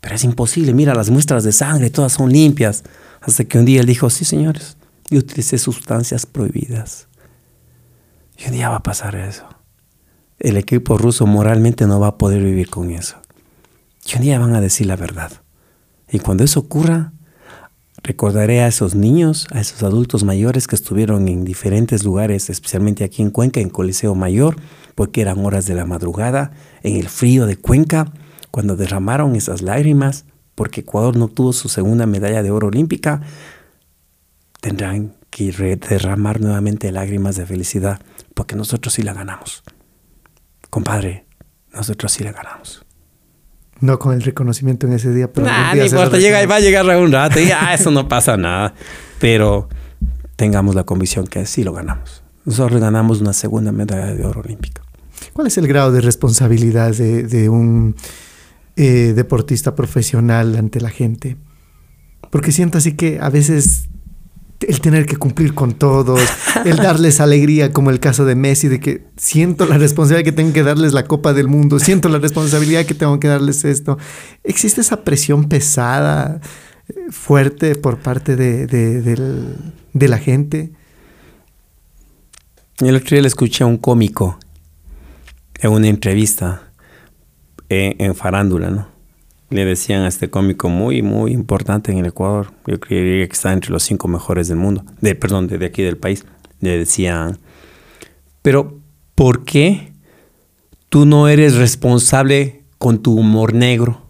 Pero 0.00 0.16
es 0.16 0.24
imposible, 0.24 0.74
mira, 0.74 0.96
las 0.96 1.10
muestras 1.10 1.44
de 1.44 1.52
sangre, 1.52 1.90
todas 1.90 2.14
son 2.14 2.32
limpias. 2.32 2.82
Hasta 3.20 3.44
que 3.44 3.56
un 3.56 3.64
día 3.64 3.82
él 3.82 3.86
dijo, 3.86 4.10
sí, 4.10 4.24
señores, 4.24 4.76
yo 5.08 5.20
utilicé 5.20 5.56
sustancias 5.56 6.26
prohibidas. 6.26 7.06
Y 8.36 8.48
un 8.48 8.54
día 8.54 8.68
va 8.68 8.78
a 8.78 8.82
pasar 8.82 9.14
eso 9.14 9.46
el 10.44 10.58
equipo 10.58 10.98
ruso 10.98 11.26
moralmente 11.26 11.86
no 11.86 11.98
va 12.00 12.08
a 12.08 12.18
poder 12.18 12.42
vivir 12.42 12.68
con 12.68 12.90
eso. 12.90 13.16
Y 14.06 14.16
un 14.16 14.22
día 14.22 14.38
van 14.38 14.54
a 14.54 14.60
decir 14.60 14.86
la 14.86 14.96
verdad. 14.96 15.32
Y 16.10 16.18
cuando 16.18 16.44
eso 16.44 16.60
ocurra, 16.60 17.13
recordaré 18.04 18.60
a 18.60 18.68
esos 18.68 18.94
niños, 18.94 19.48
a 19.50 19.60
esos 19.60 19.82
adultos 19.82 20.22
mayores 20.22 20.68
que 20.68 20.76
estuvieron 20.76 21.26
en 21.26 21.44
diferentes 21.44 22.04
lugares, 22.04 22.48
especialmente 22.50 23.02
aquí 23.02 23.22
en 23.22 23.30
Cuenca, 23.30 23.58
en 23.58 23.70
Coliseo 23.70 24.14
Mayor, 24.14 24.56
porque 24.94 25.20
eran 25.20 25.44
horas 25.44 25.66
de 25.66 25.74
la 25.74 25.84
madrugada, 25.84 26.52
en 26.84 26.94
el 26.96 27.08
frío 27.08 27.46
de 27.46 27.56
Cuenca, 27.56 28.12
cuando 28.52 28.76
derramaron 28.76 29.34
esas 29.34 29.60
lágrimas, 29.60 30.26
porque 30.54 30.82
Ecuador 30.82 31.16
no 31.16 31.26
tuvo 31.26 31.52
su 31.52 31.68
segunda 31.68 32.06
medalla 32.06 32.44
de 32.44 32.52
oro 32.52 32.68
olímpica, 32.68 33.22
tendrán 34.60 35.16
que 35.30 35.50
derramar 35.50 36.40
nuevamente 36.40 36.92
lágrimas 36.92 37.34
de 37.34 37.44
felicidad, 37.44 38.00
porque 38.34 38.54
nosotros 38.54 38.94
sí 38.94 39.02
la 39.02 39.14
ganamos 39.14 39.64
compadre, 40.74 41.24
nosotros 41.72 42.10
sí 42.10 42.24
le 42.24 42.32
ganamos. 42.32 42.84
No 43.84 43.98
con 43.98 44.14
el 44.14 44.22
reconocimiento 44.22 44.86
en 44.86 44.94
ese 44.94 45.12
día, 45.12 45.30
pero. 45.30 45.46
Nah, 45.46 45.74
ni 45.74 45.84
importa, 45.84 46.16
llega, 46.16 46.44
va 46.46 46.56
a 46.56 46.60
llegar 46.60 46.86
un 46.96 47.12
rato 47.12 47.38
y 47.38 47.50
ah, 47.50 47.74
eso 47.74 47.90
no 47.90 48.08
pasa 48.08 48.34
nada. 48.38 48.72
Pero 49.18 49.68
tengamos 50.36 50.74
la 50.74 50.84
convicción 50.84 51.26
que 51.26 51.44
sí 51.44 51.64
lo 51.64 51.74
ganamos. 51.74 52.22
Nosotros 52.46 52.80
ganamos 52.80 53.20
una 53.20 53.34
segunda 53.34 53.72
medalla 53.72 54.14
de 54.14 54.24
oro 54.24 54.40
olímpica. 54.40 54.80
¿Cuál 55.34 55.48
es 55.48 55.58
el 55.58 55.68
grado 55.68 55.92
de 55.92 56.00
responsabilidad 56.00 56.94
de, 56.94 57.48
un 57.50 57.94
eh, 58.76 59.12
deportista 59.14 59.74
profesional 59.74 60.56
ante 60.56 60.80
la 60.80 60.90
gente? 60.90 61.36
Porque 62.30 62.52
siento 62.52 62.78
así 62.78 62.92
que 62.92 63.18
a 63.20 63.28
veces 63.28 63.88
el 64.68 64.80
tener 64.80 65.06
que 65.06 65.16
cumplir 65.16 65.54
con 65.54 65.74
todos, 65.74 66.20
el 66.64 66.76
darles 66.76 67.20
alegría, 67.20 67.72
como 67.72 67.90
el 67.90 68.00
caso 68.00 68.24
de 68.24 68.34
Messi, 68.34 68.68
de 68.68 68.80
que 68.80 69.04
siento 69.16 69.66
la 69.66 69.78
responsabilidad 69.78 70.24
que 70.24 70.32
tengo 70.32 70.52
que 70.52 70.62
darles 70.62 70.92
la 70.92 71.04
Copa 71.04 71.32
del 71.32 71.48
Mundo, 71.48 71.78
siento 71.78 72.08
la 72.08 72.18
responsabilidad 72.18 72.84
que 72.86 72.94
tengo 72.94 73.18
que 73.20 73.28
darles 73.28 73.64
esto. 73.64 73.98
¿Existe 74.42 74.80
esa 74.80 75.04
presión 75.04 75.48
pesada, 75.48 76.40
fuerte 77.10 77.74
por 77.74 77.98
parte 77.98 78.36
de, 78.36 80.08
la 80.08 80.18
gente? 80.18 80.72
El 82.80 82.96
otro 82.96 83.10
día 83.10 83.22
le 83.22 83.28
escuché 83.28 83.64
a 83.64 83.66
un 83.66 83.78
cómico 83.78 84.38
en 85.60 85.70
una 85.70 85.88
entrevista 85.88 86.72
en, 87.68 87.94
en 88.00 88.14
farándula, 88.14 88.70
¿no? 88.70 88.93
Le 89.54 89.64
decían 89.64 90.02
a 90.02 90.08
este 90.08 90.30
cómico 90.30 90.68
muy, 90.68 91.00
muy 91.02 91.30
importante 91.30 91.92
en 91.92 91.98
el 91.98 92.06
Ecuador. 92.06 92.52
Yo 92.66 92.80
creería 92.80 93.24
que 93.24 93.32
está 93.32 93.52
entre 93.52 93.70
los 93.70 93.84
cinco 93.84 94.08
mejores 94.08 94.48
del 94.48 94.56
mundo, 94.56 94.84
de, 95.00 95.14
perdón, 95.14 95.46
de, 95.46 95.64
aquí 95.64 95.80
del 95.82 95.96
país. 95.96 96.24
Le 96.58 96.76
decían, 96.76 97.38
pero 98.42 98.80
¿por 99.14 99.44
qué 99.44 99.92
tú 100.88 101.06
no 101.06 101.28
eres 101.28 101.54
responsable 101.54 102.64
con 102.78 103.00
tu 103.00 103.14
humor 103.16 103.54
negro? 103.54 104.02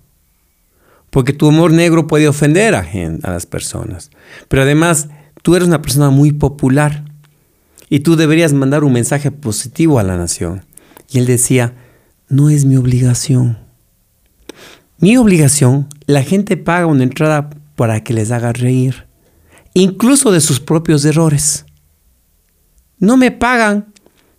Porque 1.10 1.34
tu 1.34 1.48
humor 1.48 1.72
negro 1.72 2.06
puede 2.06 2.26
ofender 2.26 2.74
a, 2.74 2.88
a 3.22 3.30
las 3.30 3.44
personas. 3.44 4.10
Pero 4.48 4.62
además, 4.62 5.10
tú 5.42 5.56
eres 5.56 5.68
una 5.68 5.82
persona 5.82 6.08
muy 6.08 6.32
popular 6.32 7.04
y 7.90 8.00
tú 8.00 8.16
deberías 8.16 8.54
mandar 8.54 8.82
un 8.82 8.94
mensaje 8.94 9.30
positivo 9.30 9.98
a 9.98 10.04
la 10.04 10.16
nación. 10.16 10.64
Y 11.10 11.18
él 11.18 11.26
decía, 11.26 11.74
no 12.30 12.48
es 12.48 12.64
mi 12.64 12.78
obligación 12.78 13.63
mi 15.04 15.18
obligación, 15.18 15.86
la 16.06 16.22
gente 16.22 16.56
paga 16.56 16.86
una 16.86 17.02
entrada 17.02 17.50
para 17.76 18.02
que 18.02 18.14
les 18.14 18.30
haga 18.30 18.54
reír, 18.54 19.06
incluso 19.74 20.32
de 20.32 20.40
sus 20.40 20.60
propios 20.60 21.04
errores. 21.04 21.66
No 22.98 23.18
me 23.18 23.30
pagan 23.30 23.92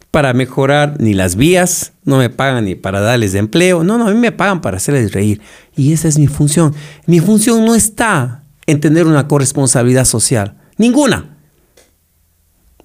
para 0.09 0.34
mejorar 0.34 0.99
ni 0.99 1.13
las 1.13 1.36
vías, 1.36 1.93
no 2.03 2.18
me 2.18 2.32
pagan 2.32 2.66
ni 2.66 2.74
para 2.74 2.99
darles 2.99 3.36
empleo, 3.36 3.84
no, 3.84 3.99
no, 3.99 4.07
a 4.07 4.11
mí 4.11 4.20
me 4.20 4.32
pagan 4.32 4.61
para 4.61 4.78
hacerles 4.78 5.13
reír. 5.13 5.39
Y 5.76 5.93
esa 5.93 6.07
es 6.07 6.18
mi 6.18 6.26
función. 6.26 6.74
Mi 7.05 7.20
función 7.20 7.63
no 7.63 7.76
está 7.76 8.41
en 8.66 8.80
tener 8.80 9.05
una 9.05 9.28
corresponsabilidad 9.28 10.05
social, 10.05 10.55
ninguna. 10.78 11.38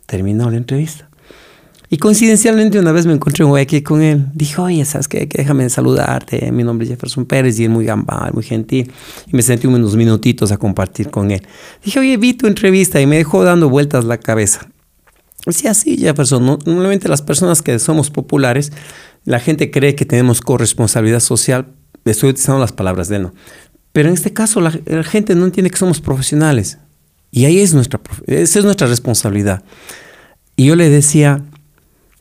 Terminó 0.04 0.50
la 0.50 0.58
entrevista. 0.58 1.09
Y 1.92 1.98
coincidencialmente 1.98 2.78
una 2.78 2.92
vez 2.92 3.04
me 3.04 3.14
encontré 3.14 3.44
un 3.44 3.58
aquí 3.58 3.82
con 3.82 4.00
él. 4.00 4.26
Dije, 4.32 4.60
oye, 4.60 4.84
¿sabes 4.84 5.08
qué? 5.08 5.26
Déjame 5.26 5.68
saludarte. 5.68 6.52
Mi 6.52 6.62
nombre 6.62 6.84
es 6.84 6.90
Jefferson 6.90 7.26
Pérez 7.26 7.58
y 7.58 7.64
él 7.64 7.70
muy 7.70 7.84
gambal, 7.84 8.32
muy 8.32 8.44
gentil. 8.44 8.92
Y 9.26 9.34
me 9.34 9.42
sentí 9.42 9.66
unos 9.66 9.96
minutitos 9.96 10.52
a 10.52 10.56
compartir 10.56 11.10
con 11.10 11.32
él. 11.32 11.42
Dije, 11.84 11.98
oye, 11.98 12.16
vi 12.16 12.34
tu 12.34 12.46
entrevista 12.46 13.00
y 13.00 13.08
me 13.08 13.16
dejó 13.16 13.42
dando 13.42 13.68
vueltas 13.68 14.04
la 14.04 14.18
cabeza. 14.18 14.70
Decía, 15.44 15.74
sí, 15.74 15.96
Jefferson, 15.98 16.46
normalmente 16.64 17.08
las 17.08 17.22
personas 17.22 17.60
que 17.60 17.76
somos 17.80 18.08
populares, 18.08 18.70
la 19.24 19.40
gente 19.40 19.72
cree 19.72 19.96
que 19.96 20.04
tenemos 20.04 20.40
corresponsabilidad 20.42 21.18
social. 21.18 21.74
Estoy 22.04 22.30
utilizando 22.30 22.60
las 22.60 22.70
palabras 22.70 23.08
de 23.08 23.16
él, 23.16 23.22
¿no? 23.22 23.34
Pero 23.90 24.10
en 24.10 24.14
este 24.14 24.32
caso 24.32 24.60
la, 24.60 24.78
la 24.86 25.02
gente 25.02 25.34
no 25.34 25.44
entiende 25.44 25.70
que 25.70 25.76
somos 25.76 26.00
profesionales. 26.00 26.78
Y 27.32 27.46
ahí 27.46 27.58
es 27.58 27.74
nuestra, 27.74 28.00
esa 28.28 28.60
es 28.60 28.64
nuestra 28.64 28.86
responsabilidad. 28.86 29.64
Y 30.54 30.66
yo 30.66 30.76
le 30.76 30.88
decía, 30.88 31.42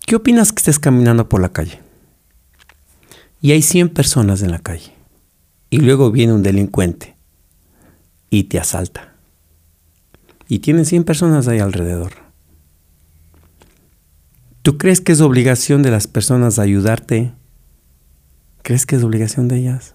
¿Qué 0.09 0.15
opinas 0.15 0.51
que 0.51 0.57
estés 0.57 0.79
caminando 0.79 1.29
por 1.29 1.39
la 1.39 1.49
calle? 1.49 1.81
Y 3.43 3.51
hay 3.51 3.61
100 3.61 3.89
personas 3.89 4.41
en 4.41 4.49
la 4.49 4.57
calle. 4.57 4.91
Y 5.69 5.81
luego 5.81 6.09
viene 6.09 6.33
un 6.33 6.41
delincuente 6.41 7.15
y 8.31 8.45
te 8.45 8.57
asalta. 8.57 9.13
Y 10.47 10.59
tienen 10.59 10.87
100 10.87 11.03
personas 11.03 11.47
ahí 11.47 11.59
alrededor. 11.59 12.13
¿Tú 14.63 14.79
crees 14.79 14.99
que 14.99 15.11
es 15.11 15.21
obligación 15.21 15.83
de 15.83 15.91
las 15.91 16.07
personas 16.07 16.57
ayudarte? 16.57 17.31
¿Crees 18.63 18.87
que 18.87 18.95
es 18.95 19.03
obligación 19.03 19.47
de 19.47 19.57
ellas? 19.57 19.93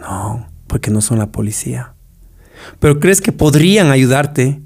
No, 0.00 0.48
porque 0.68 0.92
no 0.92 1.00
son 1.00 1.18
la 1.18 1.32
policía. 1.32 1.94
Pero 2.78 3.00
¿crees 3.00 3.20
que 3.20 3.32
podrían 3.32 3.90
ayudarte? 3.90 4.60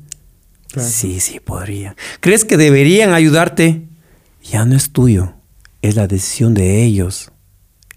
Sí, 0.77 1.21
sí, 1.21 1.41
podrían. 1.41 1.97
¿Crees 2.21 2.45
que 2.45 2.59
deberían 2.59 3.15
ayudarte? 3.15 3.89
Ya 4.43 4.65
no 4.65 4.77
es 4.77 4.91
tuyo, 4.91 5.35
es 5.83 5.97
la 5.97 6.07
decisión 6.07 6.55
de 6.55 6.83
ellos. 6.85 7.33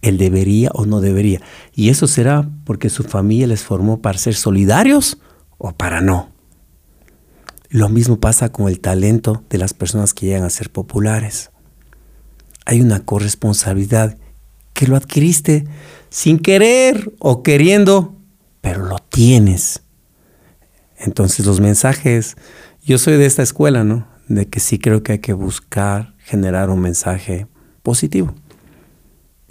Él 0.02 0.18
debería 0.18 0.70
o 0.74 0.86
no 0.86 1.00
debería. 1.00 1.42
Y 1.74 1.90
eso 1.90 2.08
será 2.08 2.50
porque 2.66 2.90
su 2.90 3.04
familia 3.04 3.48
les 3.48 3.64
formó 3.64 4.02
para 4.02 4.18
ser 4.18 4.36
solidarios 4.36 5.18
o 5.58 5.72
para 5.72 6.02
no. 6.02 6.30
Lo 7.70 7.90
mismo 7.90 8.20
pasa 8.20 8.52
con 8.52 8.68
el 8.68 8.80
talento 8.80 9.44
de 9.50 9.58
las 9.58 9.74
personas 9.74 10.14
que 10.14 10.26
llegan 10.26 10.44
a 10.44 10.50
ser 10.50 10.70
populares. 10.70 11.52
Hay 12.66 12.82
una 12.82 13.04
corresponsabilidad 13.04 14.18
que 14.74 14.88
lo 14.88 14.96
adquiriste 14.96 15.66
sin 16.10 16.38
querer 16.38 17.14
o 17.20 17.42
queriendo, 17.42 18.16
pero 18.62 18.86
lo 18.86 19.00
tienes. 19.00 19.84
Entonces 20.98 21.46
los 21.46 21.60
mensajes, 21.62 22.36
yo 22.84 22.98
soy 22.98 23.18
de 23.18 23.26
esta 23.26 23.42
escuela, 23.42 23.84
¿no? 23.84 24.08
De 24.28 24.48
que 24.48 24.60
sí 24.60 24.80
creo 24.80 25.02
que 25.02 25.14
hay 25.14 25.20
que 25.20 25.34
buscar 25.34 26.13
generar 26.24 26.70
un 26.70 26.80
mensaje 26.80 27.48
positivo. 27.82 28.34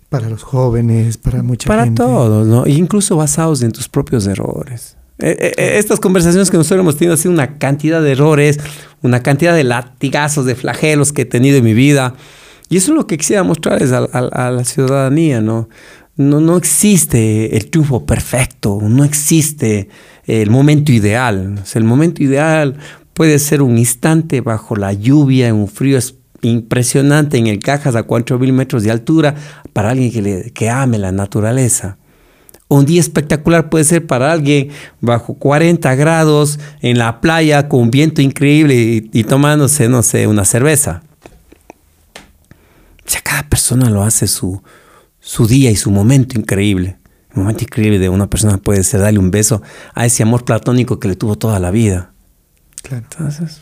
Para 0.08 0.28
los 0.28 0.42
jóvenes, 0.42 1.16
para 1.16 1.42
mucha 1.42 1.68
para 1.68 1.84
gente. 1.84 2.02
Para 2.02 2.12
todos, 2.12 2.46
¿no? 2.46 2.66
incluso 2.66 3.16
basados 3.16 3.62
en 3.62 3.72
tus 3.72 3.88
propios 3.88 4.26
errores. 4.26 4.96
Eh, 5.18 5.36
eh, 5.38 5.52
eh, 5.56 5.78
estas 5.78 6.00
conversaciones 6.00 6.50
que 6.50 6.56
nosotros 6.56 6.80
hemos 6.80 6.96
tenido 6.96 7.12
han 7.12 7.18
sido 7.18 7.32
una 7.32 7.58
cantidad 7.58 8.02
de 8.02 8.12
errores, 8.12 8.58
una 9.02 9.22
cantidad 9.22 9.54
de 9.54 9.64
latigazos, 9.64 10.44
de 10.44 10.54
flagelos 10.54 11.12
que 11.12 11.22
he 11.22 11.26
tenido 11.26 11.58
en 11.58 11.64
mi 11.64 11.74
vida. 11.74 12.14
Y 12.68 12.78
eso 12.78 12.92
es 12.92 12.96
lo 12.96 13.06
que 13.06 13.18
quisiera 13.18 13.42
mostrarles 13.42 13.92
a, 13.92 14.04
a 14.04 14.50
la 14.50 14.64
ciudadanía, 14.64 15.40
¿no? 15.40 15.68
No, 16.16 16.40
no 16.40 16.56
existe 16.56 17.56
el 17.56 17.70
triunfo 17.70 18.04
perfecto, 18.04 18.80
no 18.82 19.04
existe 19.04 19.88
el 20.26 20.50
momento 20.50 20.92
ideal. 20.92 21.58
O 21.62 21.66
sea, 21.66 21.80
el 21.80 21.86
momento 21.86 22.22
ideal 22.22 22.76
puede 23.14 23.38
ser 23.38 23.62
un 23.62 23.78
instante 23.78 24.40
bajo 24.40 24.76
la 24.76 24.92
lluvia, 24.92 25.48
en 25.48 25.54
un 25.54 25.68
frío 25.68 25.98
impresionante 26.42 27.38
en 27.38 27.46
el 27.46 27.60
Cajas 27.60 27.94
a 27.94 28.06
4.000 28.06 28.52
metros 28.52 28.82
de 28.82 28.90
altura 28.90 29.34
para 29.72 29.90
alguien 29.90 30.12
que, 30.12 30.22
le, 30.22 30.50
que 30.50 30.68
ame 30.68 30.98
la 30.98 31.12
naturaleza. 31.12 31.96
Un 32.68 32.86
día 32.86 33.00
espectacular 33.00 33.68
puede 33.68 33.84
ser 33.84 34.06
para 34.06 34.32
alguien 34.32 34.70
bajo 35.00 35.34
40 35.34 35.94
grados 35.94 36.58
en 36.80 36.98
la 36.98 37.20
playa 37.20 37.68
con 37.68 37.80
un 37.80 37.90
viento 37.90 38.22
increíble 38.22 38.74
y, 39.12 39.24
tomándose, 39.24 39.88
no 39.88 40.02
sé, 40.02 40.26
una 40.26 40.44
cerveza. 40.44 41.02
O 43.06 43.10
sea, 43.10 43.20
cada 43.20 43.42
persona 43.42 43.90
lo 43.90 44.02
hace 44.02 44.26
su, 44.26 44.62
su 45.20 45.46
día 45.46 45.70
y 45.70 45.76
su 45.76 45.90
momento 45.90 46.38
increíble. 46.38 46.96
El 47.34 47.42
momento 47.42 47.64
increíble 47.64 47.98
de 47.98 48.08
una 48.08 48.30
persona 48.30 48.58
puede 48.58 48.82
ser 48.84 49.00
darle 49.00 49.18
un 49.18 49.30
beso 49.30 49.62
a 49.94 50.06
ese 50.06 50.22
amor 50.22 50.44
platónico 50.44 50.98
que 50.98 51.08
le 51.08 51.16
tuvo 51.16 51.36
toda 51.36 51.58
la 51.58 51.70
vida. 51.70 52.12
Claro. 52.82 53.04
Entonces, 53.10 53.60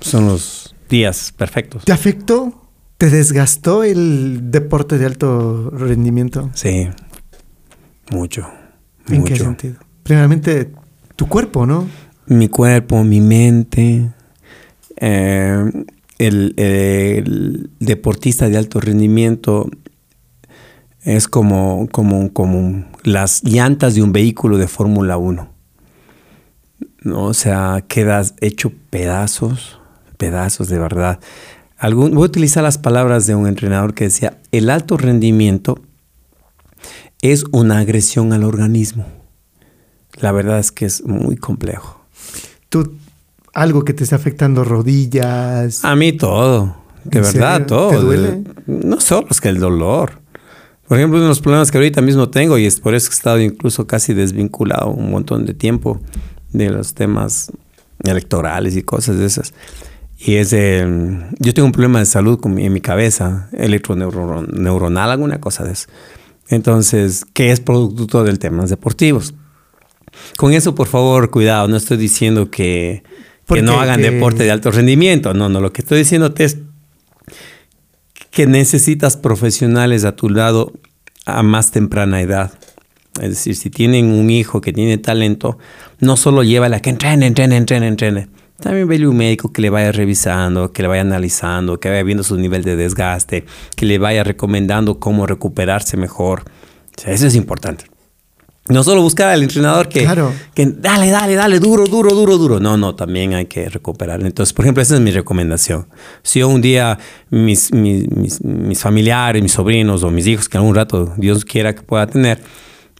son 0.00 0.26
los 0.26 0.75
días 0.88 1.32
perfectos. 1.36 1.84
¿Te 1.84 1.92
afectó? 1.92 2.62
¿Te 2.98 3.10
desgastó 3.10 3.84
el 3.84 4.50
deporte 4.50 4.98
de 4.98 5.06
alto 5.06 5.70
rendimiento? 5.70 6.50
Sí, 6.54 6.88
mucho. 8.10 8.48
¿En 9.08 9.24
qué 9.24 9.36
sentido? 9.36 9.76
Primeramente, 10.02 10.72
tu 11.14 11.28
cuerpo, 11.28 11.66
¿no? 11.66 11.86
Mi 12.26 12.48
cuerpo, 12.48 13.04
mi 13.04 13.20
mente. 13.20 14.10
Eh, 14.96 15.70
el, 16.18 17.70
deportista 17.78 18.48
de 18.48 18.56
alto 18.56 18.80
rendimiento 18.80 19.68
es 21.02 21.28
como, 21.28 21.88
como, 21.92 22.32
como 22.32 22.86
las 23.04 23.44
llantas 23.44 23.94
de 23.94 24.02
un 24.02 24.12
vehículo 24.12 24.58
de 24.58 24.68
Fórmula 24.68 25.18
1. 25.18 25.48
¿no? 27.02 27.24
O 27.24 27.34
sea, 27.34 27.84
quedas 27.86 28.34
hecho 28.40 28.72
pedazos 28.90 29.80
pedazos 30.16 30.68
de 30.68 30.78
verdad. 30.78 31.20
Algún, 31.78 32.12
voy 32.12 32.22
a 32.22 32.26
utilizar 32.26 32.62
las 32.62 32.78
palabras 32.78 33.26
de 33.26 33.34
un 33.34 33.46
entrenador 33.46 33.94
que 33.94 34.04
decía, 34.04 34.38
el 34.52 34.70
alto 34.70 34.96
rendimiento 34.96 35.80
es 37.22 37.44
una 37.52 37.78
agresión 37.78 38.32
al 38.32 38.44
organismo. 38.44 39.06
La 40.20 40.32
verdad 40.32 40.58
es 40.58 40.72
que 40.72 40.86
es 40.86 41.04
muy 41.04 41.36
complejo. 41.36 42.00
¿Tú 42.68 42.94
algo 43.52 43.84
que 43.84 43.92
te 43.92 44.04
está 44.04 44.16
afectando 44.16 44.64
rodillas? 44.64 45.84
A 45.84 45.96
mí 45.96 46.12
todo, 46.12 46.76
de 47.04 47.20
verdad 47.20 47.66
todo. 47.66 47.90
¿Te 47.90 47.96
duele? 47.96 48.44
No 48.66 49.00
solo 49.00 49.28
es 49.30 49.40
que 49.40 49.48
el 49.48 49.58
dolor. 49.58 50.20
Por 50.88 50.98
ejemplo, 50.98 51.16
uno 51.18 51.24
de 51.24 51.30
los 51.30 51.40
problemas 51.40 51.70
que 51.70 51.78
ahorita 51.78 52.00
mismo 52.00 52.28
tengo, 52.28 52.58
y 52.58 52.66
es 52.66 52.80
por 52.80 52.94
eso 52.94 53.08
que 53.08 53.14
he 53.14 53.18
estado 53.18 53.40
incluso 53.40 53.86
casi 53.86 54.14
desvinculado 54.14 54.90
un 54.90 55.10
montón 55.10 55.44
de 55.44 55.52
tiempo 55.52 56.00
de 56.52 56.70
los 56.70 56.94
temas 56.94 57.50
electorales 58.04 58.76
y 58.76 58.82
cosas 58.82 59.18
de 59.18 59.26
esas, 59.26 59.52
y 60.18 60.36
es 60.36 60.50
de, 60.50 61.20
yo 61.38 61.52
tengo 61.52 61.66
un 61.66 61.72
problema 61.72 61.98
de 61.98 62.06
salud 62.06 62.40
en 62.44 62.72
mi 62.72 62.80
cabeza, 62.80 63.48
electroneuronal, 63.52 65.10
alguna 65.10 65.40
cosa 65.40 65.64
de 65.64 65.72
eso. 65.72 65.88
Entonces, 66.48 67.26
¿qué 67.32 67.50
es 67.50 67.60
producto 67.60 68.24
del 68.24 68.38
tema 68.38 68.64
deportivos? 68.64 69.34
Con 70.38 70.52
eso, 70.54 70.74
por 70.74 70.86
favor, 70.86 71.30
cuidado, 71.30 71.68
no 71.68 71.76
estoy 71.76 71.98
diciendo 71.98 72.50
que, 72.50 73.02
que 73.46 73.60
no 73.60 73.78
hagan 73.78 74.00
deporte 74.00 74.44
de 74.44 74.50
alto 74.50 74.70
rendimiento, 74.70 75.34
no, 75.34 75.50
no, 75.50 75.60
lo 75.60 75.72
que 75.72 75.82
estoy 75.82 75.98
diciendo 75.98 76.32
es 76.38 76.58
que 78.30 78.46
necesitas 78.46 79.16
profesionales 79.16 80.04
a 80.04 80.16
tu 80.16 80.30
lado 80.30 80.72
a 81.26 81.42
más 81.42 81.72
temprana 81.72 82.22
edad. 82.22 82.52
Es 83.20 83.30
decir, 83.30 83.56
si 83.56 83.70
tienen 83.70 84.06
un 84.06 84.30
hijo 84.30 84.60
que 84.60 84.72
tiene 84.72 84.98
talento, 84.98 85.58
no 86.00 86.16
solo 86.16 86.42
llévala 86.42 86.78
a 86.78 86.80
que 86.80 86.90
entrene, 86.90 87.26
entrene, 87.26 87.56
entrene, 87.56 87.88
entrene 87.88 88.28
también 88.60 88.88
vele 88.88 89.06
un 89.06 89.16
médico 89.16 89.52
que 89.52 89.60
le 89.60 89.70
vaya 89.70 89.92
revisando, 89.92 90.72
que 90.72 90.82
le 90.82 90.88
vaya 90.88 91.02
analizando, 91.02 91.78
que 91.78 91.90
vaya 91.90 92.02
viendo 92.02 92.22
su 92.22 92.36
nivel 92.36 92.64
de 92.64 92.76
desgaste, 92.76 93.44
que 93.74 93.86
le 93.86 93.98
vaya 93.98 94.24
recomendando 94.24 94.98
cómo 94.98 95.26
recuperarse 95.26 95.96
mejor. 95.96 96.44
eso 97.04 97.26
es 97.26 97.34
importante. 97.34 97.84
No 98.68 98.82
solo 98.82 99.00
buscar 99.00 99.28
al 99.28 99.42
entrenador 99.42 99.88
que, 99.88 100.08
que 100.52 100.66
dale, 100.66 101.10
dale, 101.10 101.34
dale, 101.36 101.60
duro, 101.60 101.84
duro, 101.86 102.10
duro, 102.14 102.36
duro. 102.36 102.58
No, 102.58 102.76
no, 102.76 102.96
también 102.96 103.32
hay 103.34 103.46
que 103.46 103.68
recuperar. 103.68 104.20
Entonces, 104.22 104.52
por 104.52 104.64
ejemplo, 104.64 104.82
esa 104.82 104.96
es 104.96 105.00
mi 105.00 105.12
recomendación. 105.12 105.86
Si 106.22 106.42
un 106.42 106.60
día 106.60 106.98
mis, 107.30 107.72
mis, 107.72 108.42
mis, 108.42 108.80
familiares, 108.80 109.40
mis 109.40 109.52
sobrinos 109.52 110.02
o 110.02 110.10
mis 110.10 110.26
hijos, 110.26 110.48
que 110.48 110.56
algún 110.56 110.74
rato 110.74 111.14
Dios 111.16 111.44
quiera 111.44 111.76
que 111.76 111.82
pueda 111.82 112.08
tener, 112.08 112.40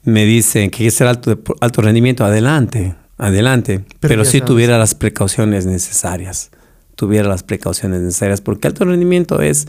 me 0.04 0.24
dicen 0.24 0.70
que 0.70 0.76
quiere 0.76 0.92
ser 0.92 1.08
alto, 1.08 1.36
alto 1.60 1.82
rendimiento, 1.82 2.24
adelante 2.24 2.94
adelante. 3.18 3.84
Pero, 4.00 4.24
si 4.24 4.40
tuviera 4.40 4.78
las 4.78 4.94
precauciones 4.94 5.66
necesarias. 5.66 6.50
Tuviera 6.94 7.28
las 7.28 7.42
precauciones 7.42 8.00
necesarias, 8.00 8.40
porque 8.40 8.68
alto 8.68 8.84
rendimiento 8.84 9.42
es, 9.42 9.66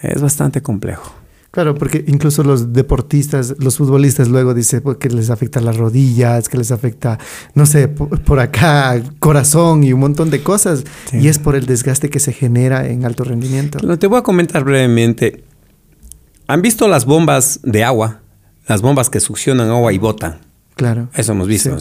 es 0.00 0.20
bastante 0.20 0.60
complejo. 0.60 1.14
Claro, 1.50 1.74
porque 1.74 2.04
incluso 2.06 2.44
los 2.44 2.74
deportistas, 2.74 3.54
los 3.58 3.78
futbolistas 3.78 4.28
luego 4.28 4.52
dicen 4.52 4.82
pues, 4.82 4.98
que 4.98 5.08
les 5.08 5.30
afecta 5.30 5.60
las 5.60 5.76
rodillas, 5.78 6.48
que 6.48 6.58
les 6.58 6.70
afecta, 6.70 7.18
no 7.54 7.64
sé, 7.64 7.88
por, 7.88 8.38
acá, 8.38 9.02
corazón 9.18 9.82
y 9.82 9.92
un 9.94 10.00
montón 10.00 10.30
de 10.30 10.42
cosas. 10.42 10.84
Y 11.12 11.28
es 11.28 11.38
por 11.38 11.56
el 11.56 11.64
desgaste 11.64 12.10
que 12.10 12.20
se 12.20 12.32
genera 12.32 12.86
en 12.86 13.06
alto 13.06 13.24
rendimiento. 13.24 13.78
te 13.96 14.06
voy 14.06 14.18
a 14.18 14.22
comentar 14.22 14.62
brevemente. 14.62 15.44
¿Han 16.48 16.60
visto 16.60 16.86
las 16.86 17.06
bombas 17.06 17.60
de 17.62 17.82
agua? 17.82 18.20
Las 18.66 18.82
bombas 18.82 19.08
que 19.08 19.20
succionan 19.20 19.70
agua 19.70 19.92
y 19.94 19.98
botan. 19.98 20.47
Claro. 20.78 21.08
Eso 21.14 21.32
hemos 21.32 21.48
visto. 21.48 21.76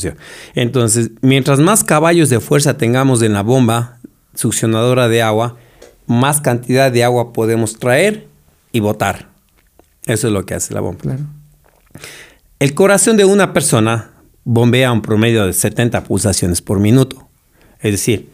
Entonces, 0.56 1.12
mientras 1.22 1.60
más 1.60 1.84
caballos 1.84 2.32
de 2.32 2.40
fuerza 2.40 2.78
tengamos 2.78 3.22
en 3.22 3.34
la 3.34 3.44
bomba 3.44 4.00
succionadora 4.34 5.08
de 5.08 5.22
agua, 5.22 5.56
más 6.08 6.42
cantidad 6.42 6.92
de 6.92 7.04
agua 7.04 7.32
podemos 7.32 7.78
traer 7.78 8.26
y 8.72 8.80
botar. 8.80 9.30
Eso 10.08 10.26
es 10.26 10.34
lo 10.34 10.48
que 10.48 10.56
hace 10.56 10.74
la 10.74 10.82
bomba. 10.82 11.16
El 12.58 12.74
corazón 12.74 13.18
de 13.18 13.26
una 13.26 13.54
persona 13.54 14.10
bombea 14.44 14.92
un 14.92 15.04
promedio 15.04 15.46
de 15.46 15.54
70 15.54 16.04
pulsaciones 16.06 16.64
por 16.64 16.80
minuto. 16.80 17.28
Es 17.82 17.92
decir, 17.92 18.32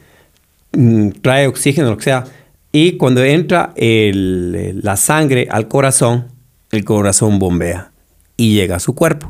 mm, 0.72 1.10
trae 1.22 1.48
oxígeno, 1.48 1.90
lo 1.90 1.98
que 1.98 2.06
sea, 2.06 2.24
y 2.72 2.94
cuando 2.94 3.22
entra 3.22 3.74
la 3.76 4.96
sangre 4.96 5.50
al 5.52 5.68
corazón, 5.68 6.30
el 6.72 6.86
corazón 6.86 7.38
bombea 7.38 7.92
y 8.38 8.54
llega 8.54 8.78
a 8.78 8.80
su 8.80 8.96
cuerpo. 8.96 9.28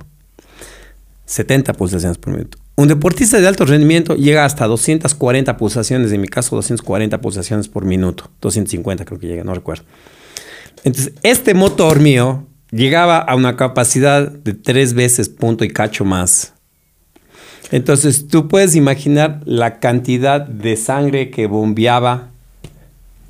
70 1.33 1.73
pulsaciones 1.73 2.19
por 2.19 2.33
minuto. 2.33 2.59
Un 2.75 2.87
deportista 2.87 3.39
de 3.39 3.47
alto 3.47 3.65
rendimiento 3.65 4.15
llega 4.15 4.45
hasta 4.45 4.67
240 4.67 5.57
pulsaciones, 5.57 6.11
en 6.11 6.21
mi 6.21 6.27
caso 6.27 6.55
240 6.55 7.21
pulsaciones 7.21 7.67
por 7.67 7.85
minuto, 7.85 8.29
250 8.39 9.03
creo 9.03 9.19
que 9.19 9.27
llega, 9.27 9.43
no 9.43 9.55
recuerdo. 9.55 9.83
Entonces, 10.83 11.13
este 11.23 11.55
motor 11.55 11.99
mío 11.99 12.45
llegaba 12.69 13.17
a 13.17 13.35
una 13.35 13.55
capacidad 13.55 14.29
de 14.29 14.53
tres 14.53 14.93
veces 14.93 15.27
punto 15.27 15.63
y 15.63 15.69
cacho 15.69 16.05
más. 16.05 16.53
Entonces, 17.71 18.27
tú 18.27 18.47
puedes 18.47 18.75
imaginar 18.75 19.41
la 19.45 19.79
cantidad 19.79 20.39
de 20.41 20.77
sangre 20.77 21.31
que 21.31 21.47
bombeaba 21.47 22.29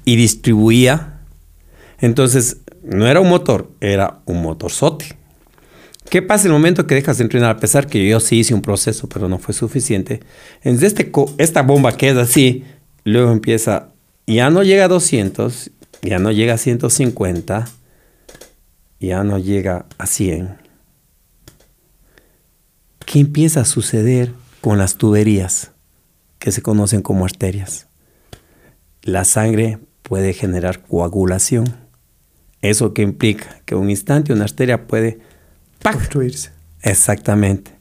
y 0.03 0.17
distribuía. 0.17 1.21
Entonces, 1.99 2.57
no 2.83 3.07
era 3.07 3.21
un 3.21 3.29
motor, 3.29 3.71
era 3.79 4.19
un 4.25 4.41
motorzote. 4.41 5.22
¿Qué 6.13 6.21
pasa 6.21 6.45
el 6.45 6.53
momento 6.53 6.85
que 6.85 6.93
dejas 6.93 7.17
de 7.17 7.23
entrenar? 7.23 7.49
A 7.49 7.59
pesar 7.59 7.87
que 7.87 8.07
yo 8.07 8.19
sí 8.19 8.37
hice 8.37 8.53
un 8.53 8.61
proceso, 8.61 9.09
pero 9.09 9.27
no 9.27 9.39
fue 9.39 9.51
suficiente. 9.51 10.19
En 10.61 10.75
este, 10.83 11.11
esta 11.39 11.63
bomba 11.63 11.97
queda 11.97 12.21
así, 12.21 12.65
luego 13.03 13.31
empieza, 13.31 13.89
ya 14.27 14.51
no 14.51 14.61
llega 14.61 14.85
a 14.85 14.87
200, 14.89 15.71
ya 16.03 16.19
no 16.19 16.31
llega 16.31 16.53
a 16.53 16.59
150, 16.59 17.67
ya 18.99 19.23
no 19.23 19.39
llega 19.39 19.87
a 19.97 20.05
100. 20.05 20.55
¿Qué 23.07 23.19
empieza 23.19 23.61
a 23.61 23.65
suceder 23.65 24.33
con 24.61 24.77
las 24.77 24.97
tuberías 24.97 25.71
que 26.37 26.51
se 26.51 26.61
conocen 26.61 27.01
como 27.01 27.25
arterias? 27.25 27.87
La 29.01 29.25
sangre 29.25 29.79
puede 30.03 30.33
generar 30.33 30.83
coagulación. 30.83 31.75
¿Eso 32.61 32.93
que 32.93 33.01
implica? 33.01 33.61
Que 33.65 33.73
un 33.73 33.89
instante 33.89 34.31
una 34.31 34.43
arteria 34.43 34.85
puede 34.85 35.32
construirse. 35.83 36.51
Exactamente. 36.81 37.71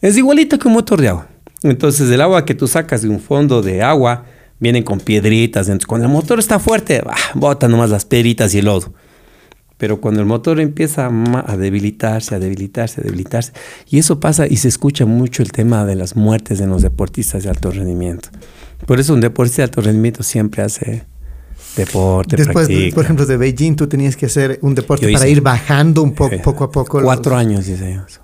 Es 0.00 0.16
igualito 0.16 0.58
que 0.58 0.68
un 0.68 0.74
motor 0.74 1.00
de 1.00 1.08
agua. 1.08 1.28
Entonces 1.62 2.10
el 2.10 2.20
agua 2.20 2.44
que 2.44 2.54
tú 2.54 2.68
sacas 2.68 3.02
de 3.02 3.08
un 3.08 3.20
fondo 3.20 3.62
de 3.62 3.82
agua 3.82 4.24
vienen 4.58 4.82
con 4.82 5.00
piedritas. 5.00 5.68
Entonces 5.68 5.86
cuando 5.86 6.06
el 6.06 6.12
motor 6.12 6.38
está 6.38 6.58
fuerte, 6.58 7.00
bah, 7.04 7.16
bota 7.34 7.68
nomás 7.68 7.90
las 7.90 8.04
piedritas 8.04 8.54
y 8.54 8.58
el 8.58 8.66
lodo. 8.66 8.92
Pero 9.78 10.00
cuando 10.00 10.20
el 10.20 10.26
motor 10.26 10.58
empieza 10.60 11.10
a 11.46 11.56
debilitarse, 11.56 12.34
a 12.34 12.38
debilitarse, 12.38 13.00
a 13.00 13.04
debilitarse, 13.04 13.52
y 13.86 13.98
eso 13.98 14.20
pasa 14.20 14.46
y 14.46 14.56
se 14.56 14.68
escucha 14.68 15.04
mucho 15.04 15.42
el 15.42 15.52
tema 15.52 15.84
de 15.84 15.96
las 15.96 16.16
muertes 16.16 16.60
en 16.60 16.70
los 16.70 16.80
deportistas 16.80 17.42
de 17.42 17.50
alto 17.50 17.70
rendimiento. 17.70 18.30
Por 18.86 19.00
eso 19.00 19.12
un 19.12 19.20
deportista 19.20 19.62
de 19.62 19.64
alto 19.64 19.82
rendimiento 19.82 20.22
siempre 20.22 20.62
hace 20.62 21.04
deporte. 21.76 22.36
Después, 22.36 22.68
por 22.94 23.04
ejemplo, 23.04 23.26
de 23.26 23.36
Beijing, 23.36 23.76
tú 23.76 23.86
tenías 23.86 24.16
que 24.16 24.26
hacer 24.26 24.58
un 24.62 24.74
deporte 24.74 25.12
para 25.12 25.28
ir 25.28 25.40
bajando 25.40 26.02
un 26.02 26.12
poco, 26.14 26.36
poco 26.42 26.64
a 26.64 26.70
poco. 26.70 27.02
Cuatro 27.02 27.36
años 27.36 27.68
hice 27.68 28.00
eso. 28.06 28.20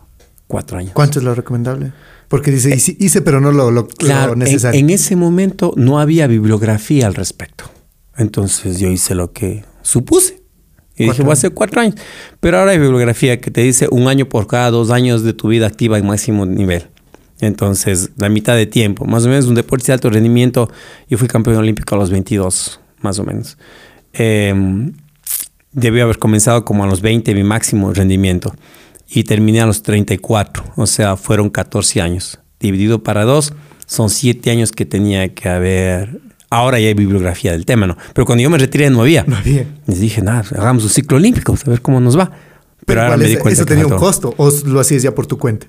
Cuatro 0.47 0.79
años. 0.79 0.93
¿Cuánto 0.93 1.19
es 1.19 1.25
lo 1.25 1.35
recomendable? 1.35 1.93
Porque 2.29 2.51
dice, 2.51 2.75
hice, 2.99 3.23
pero 3.23 3.41
no 3.41 3.53
lo, 3.53 3.71
lo, 3.71 3.87
claro, 3.87 4.35
necesario. 4.35 4.81
En, 4.81 4.91
ese 4.91 5.17
momento 5.17 5.75
no 5.77 6.01
había 6.01 6.27
bibliografía 6.27 7.07
al 7.07 7.15
respecto. 7.15 7.65
Entonces 8.17 8.79
yo 8.79 8.89
hice 8.89 9.15
lo 9.15 9.33
que 9.33 9.65
supuse. 9.83 10.43
Y 10.97 11.05
dije, 11.05 11.23
voy 11.23 11.31
a 11.31 11.33
hacer 11.35 11.53
cuatro 11.53 11.81
años. 11.81 11.97
Pero 12.41 12.59
ahora 12.59 12.73
hay 12.73 12.79
bibliografía 12.79 13.41
que 13.41 13.51
te 13.51 13.63
dice 13.63 13.89
un 13.91 14.09
año 14.09 14.29
por 14.29 14.47
cada 14.47 14.71
dos 14.71 14.91
años 14.91 15.23
de 15.23 15.33
tu 15.33 15.49
vida 15.49 15.67
activa 15.67 15.99
en 15.99 16.07
máximo 16.07 16.47
nivel. 16.47 16.87
Entonces, 17.41 18.11
la 18.17 18.29
mitad 18.29 18.55
de 18.55 18.67
tiempo. 18.67 19.05
Más 19.05 19.25
o 19.25 19.29
menos 19.29 19.47
un 19.47 19.55
deporte 19.55 19.87
de 19.87 19.95
alto 19.95 20.11
rendimiento. 20.11 20.71
Yo 21.09 21.19
fui 21.19 21.29
campeón 21.29 21.57
olímpico 21.57 21.95
a 21.95 21.99
los 21.99 22.11
22 22.11 22.81
más 23.03 23.19
o 23.19 23.25
menos. 23.25 23.59
Eh, 24.13 24.55
debió 25.73 26.05
haber 26.05 26.19
comenzado 26.19 26.65
como 26.65 26.85
a 26.85 26.87
los 26.87 27.01
20, 27.01 27.35
mi 27.35 27.43
máximo 27.43 27.93
rendimiento, 27.93 28.55
y 29.09 29.25
terminé 29.25 29.61
a 29.61 29.67
los 29.67 29.83
34, 29.83 30.65
o 30.77 30.87
sea, 30.87 31.17
fueron 31.17 31.51
14 31.51 32.01
años. 32.01 32.39
Dividido 32.61 33.03
para 33.03 33.25
dos, 33.25 33.53
son 33.87 34.09
7 34.09 34.51
años 34.51 34.73
que 34.73 34.87
tenía 34.87 35.35
que 35.35 35.49
haber. 35.49 36.21
Ahora 36.49 36.79
ya 36.79 36.89
hay 36.89 36.95
bibliografía 36.95 37.53
del 37.53 37.65
tema, 37.67 37.87
¿no? 37.87 37.97
Pero 38.15 38.27
cuando 38.27 38.43
yo 38.43 38.51
me 38.51 38.59
retiré 38.59 38.91
no 38.91 39.03
había. 39.03 39.25
No 39.27 39.37
había. 39.37 39.67
Les 39.87 40.01
dije, 40.01 40.23
nada, 40.23 40.45
hagamos 40.57 40.85
un 40.85 40.91
ciclo 40.91 41.17
olímpico, 41.17 41.55
a 41.55 41.71
ver 41.71 41.83
cómo 41.83 42.01
nos 42.01 42.19
va. 42.19 42.31
Pero, 42.85 43.03
ahora 43.03 43.17
me 43.17 43.27
di 43.27 43.37
cuenta 43.37 43.61
¿Eso 43.61 43.65
tenía 43.65 43.87
un 43.87 43.97
costo 43.97 44.35
o 44.37 44.51
lo 44.67 44.81
hacías 44.81 45.03
ya 45.03 45.15
por 45.15 45.27
tu 45.27 45.39
cuenta? 45.39 45.67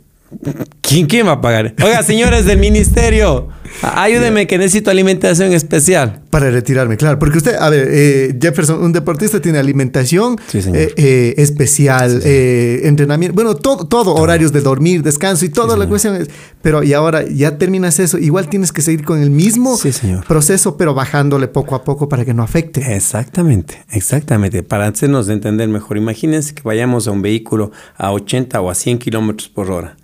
¿Quién, 0.82 1.08
¿Quién 1.08 1.26
va 1.28 1.34
a 1.34 1.42
pagar? 1.42 1.74
Oiga, 1.84 2.04
señores 2.04 2.46
del 2.46 2.60
ministerio, 2.60 3.50
ayúdenme 3.82 4.48
que 4.48 4.58
necesito 4.58 4.92
alimentación 4.92 5.54
especial. 5.54 6.22
Para 6.30 6.50
retirarme, 6.50 6.98
claro. 6.98 7.20
Porque 7.20 7.38
usted, 7.38 7.56
a 7.56 7.70
ver, 7.70 7.88
eh, 7.90 8.38
Jefferson, 8.40 8.84
un 8.84 8.92
deportista 8.92 9.40
tiene 9.40 9.60
alimentación 9.60 10.36
eh, 10.54 10.94
eh, 10.98 11.34
especial, 11.38 12.22
entrenamiento, 12.24 13.36
bueno, 13.36 13.56
todo, 13.56 13.88
todo, 13.88 14.14
horarios 14.16 14.52
de 14.52 14.62
dormir, 14.62 15.04
descanso 15.04 15.46
y 15.46 15.50
toda 15.50 15.78
la 15.78 15.88
cuestión. 15.88 16.28
pero 16.62 16.84
y 16.84 16.94
ahora 16.94 17.24
ya 17.28 17.58
terminas 17.58 18.00
eso, 18.00 18.18
igual 18.18 18.50
tienes 18.50 18.72
que 18.72 18.82
seguir 18.82 19.06
con 19.06 19.22
el 19.22 19.30
mismo 19.30 19.80
proceso, 20.28 20.76
pero 20.76 20.94
bajándole 20.94 21.48
poco 21.48 21.76
a 21.76 21.84
poco 21.84 22.10
para 22.10 22.26
que 22.26 22.34
no 22.34 22.44
afecte. 22.44 22.96
Exactamente, 22.96 23.84
exactamente. 23.92 24.64
Para 24.64 24.88
hacernos 24.88 25.30
entender 25.30 25.70
mejor, 25.70 25.98
imagínense 25.98 26.54
que 26.54 26.64
vayamos 26.64 27.08
a 27.08 27.12
un 27.12 27.22
vehículo 27.22 27.72
a 27.96 28.12
80 28.12 28.60
o 28.60 28.70
a 28.70 28.76
100 28.76 29.00
kilómetros 29.00 29.50
por 29.50 29.72
hora 29.72 29.98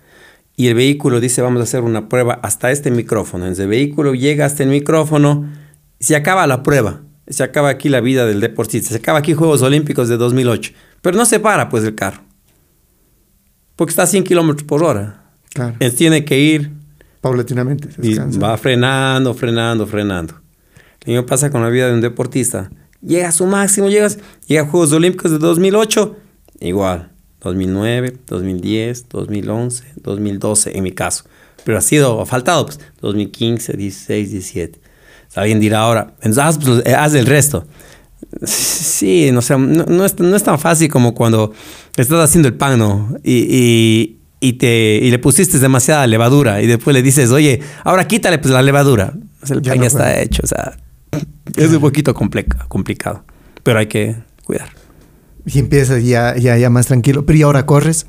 y 0.56 0.68
el 0.68 0.74
vehículo 0.74 1.20
dice 1.20 1.42
vamos 1.42 1.60
a 1.60 1.62
hacer 1.64 1.82
una 1.82 2.08
prueba 2.08 2.38
hasta 2.42 2.70
este 2.70 2.90
micrófono. 2.90 3.44
Entonces 3.44 3.64
el 3.64 3.70
vehículo 3.70 4.14
llega 4.14 4.44
hasta 4.44 4.62
el 4.62 4.68
micrófono, 4.68 5.50
se 5.98 6.16
acaba 6.16 6.46
la 6.46 6.62
prueba, 6.62 7.02
se 7.28 7.42
acaba 7.42 7.70
aquí 7.70 7.88
la 7.88 8.00
vida 8.00 8.26
del 8.26 8.40
deportista, 8.40 8.90
se 8.90 8.96
acaba 8.96 9.18
aquí 9.20 9.34
Juegos 9.34 9.62
Olímpicos 9.62 10.08
de 10.08 10.16
2008, 10.16 10.72
pero 11.00 11.16
no 11.16 11.24
se 11.24 11.40
para 11.40 11.68
pues 11.68 11.84
el 11.84 11.94
carro, 11.94 12.22
porque 13.76 13.90
está 13.90 14.02
a 14.02 14.06
100 14.06 14.24
kilómetros 14.24 14.64
por 14.64 14.82
hora. 14.82 15.30
Claro. 15.52 15.76
Él 15.80 15.94
tiene 15.94 16.24
que 16.24 16.38
ir 16.38 16.70
paulatinamente. 17.20 17.88
Y 18.02 18.14
va 18.38 18.56
frenando, 18.56 19.34
frenando, 19.34 19.86
frenando. 19.86 20.34
Lo 21.04 21.12
mismo 21.12 21.26
pasa 21.26 21.50
con 21.50 21.62
la 21.62 21.70
vida 21.70 21.88
de 21.88 21.94
un 21.94 22.00
deportista. 22.00 22.70
Llega 23.00 23.28
a 23.28 23.32
su 23.32 23.46
máximo, 23.46 23.88
llega, 23.88 24.08
llega 24.46 24.62
a 24.62 24.66
Juegos 24.66 24.92
Olímpicos 24.92 25.30
de 25.30 25.38
2008, 25.38 26.16
igual 26.60 27.10
2009, 27.40 28.16
2010, 28.26 29.08
2011, 29.08 29.84
2012 30.02 30.76
en 30.76 30.82
mi 30.82 30.92
caso. 30.92 31.24
Pero 31.64 31.78
ha 31.78 31.80
sido, 31.80 32.20
ha 32.20 32.26
faltado, 32.26 32.66
pues, 32.66 32.80
2015, 33.00 33.76
16, 33.76 34.30
17. 34.30 34.80
Alguien 35.34 35.60
dirá 35.60 35.80
ahora, 35.80 36.14
haz, 36.22 36.58
pues, 36.58 36.82
eh, 36.86 36.94
haz 36.94 37.14
el 37.14 37.26
resto. 37.26 37.66
Sí, 38.44 39.30
no, 39.32 39.40
no, 39.58 40.04
es, 40.04 40.18
no, 40.18 40.36
es, 40.36 40.42
tan 40.42 40.58
fácil 40.58 40.88
como 40.90 41.14
cuando 41.14 41.52
estás 41.96 42.20
haciendo 42.20 42.48
el 42.48 42.54
pan, 42.54 42.78
¿no? 42.78 43.16
Y, 43.24 44.18
y, 44.40 44.52
te, 44.54 45.00
y 45.02 45.10
le 45.10 45.18
pusiste 45.18 45.58
demasiada 45.58 46.06
levadura 46.06 46.60
y 46.62 46.66
después 46.66 46.94
le 46.94 47.02
dices, 47.02 47.30
oye, 47.30 47.60
ahora 47.82 48.06
quítale 48.06 48.38
pues 48.38 48.52
la 48.52 48.62
levadura. 48.62 49.14
el 49.48 49.62
pan 49.62 49.80
ya 49.80 49.86
está 49.86 50.20
hecho, 50.20 50.42
o 50.44 50.46
sea, 50.46 50.76
es 51.56 51.72
un 51.72 51.80
poquito 51.80 52.14
complicado, 52.14 53.24
pero 53.62 53.78
hay 53.78 53.86
que 53.86 54.16
cuidar. 54.44 54.79
Y 55.46 55.58
empiezas 55.58 56.04
ya, 56.04 56.36
ya, 56.36 56.56
ya 56.56 56.70
más 56.70 56.86
tranquilo. 56.86 57.24
Pero 57.26 57.38
¿y 57.38 57.42
ahora 57.42 57.66
corres? 57.66 58.06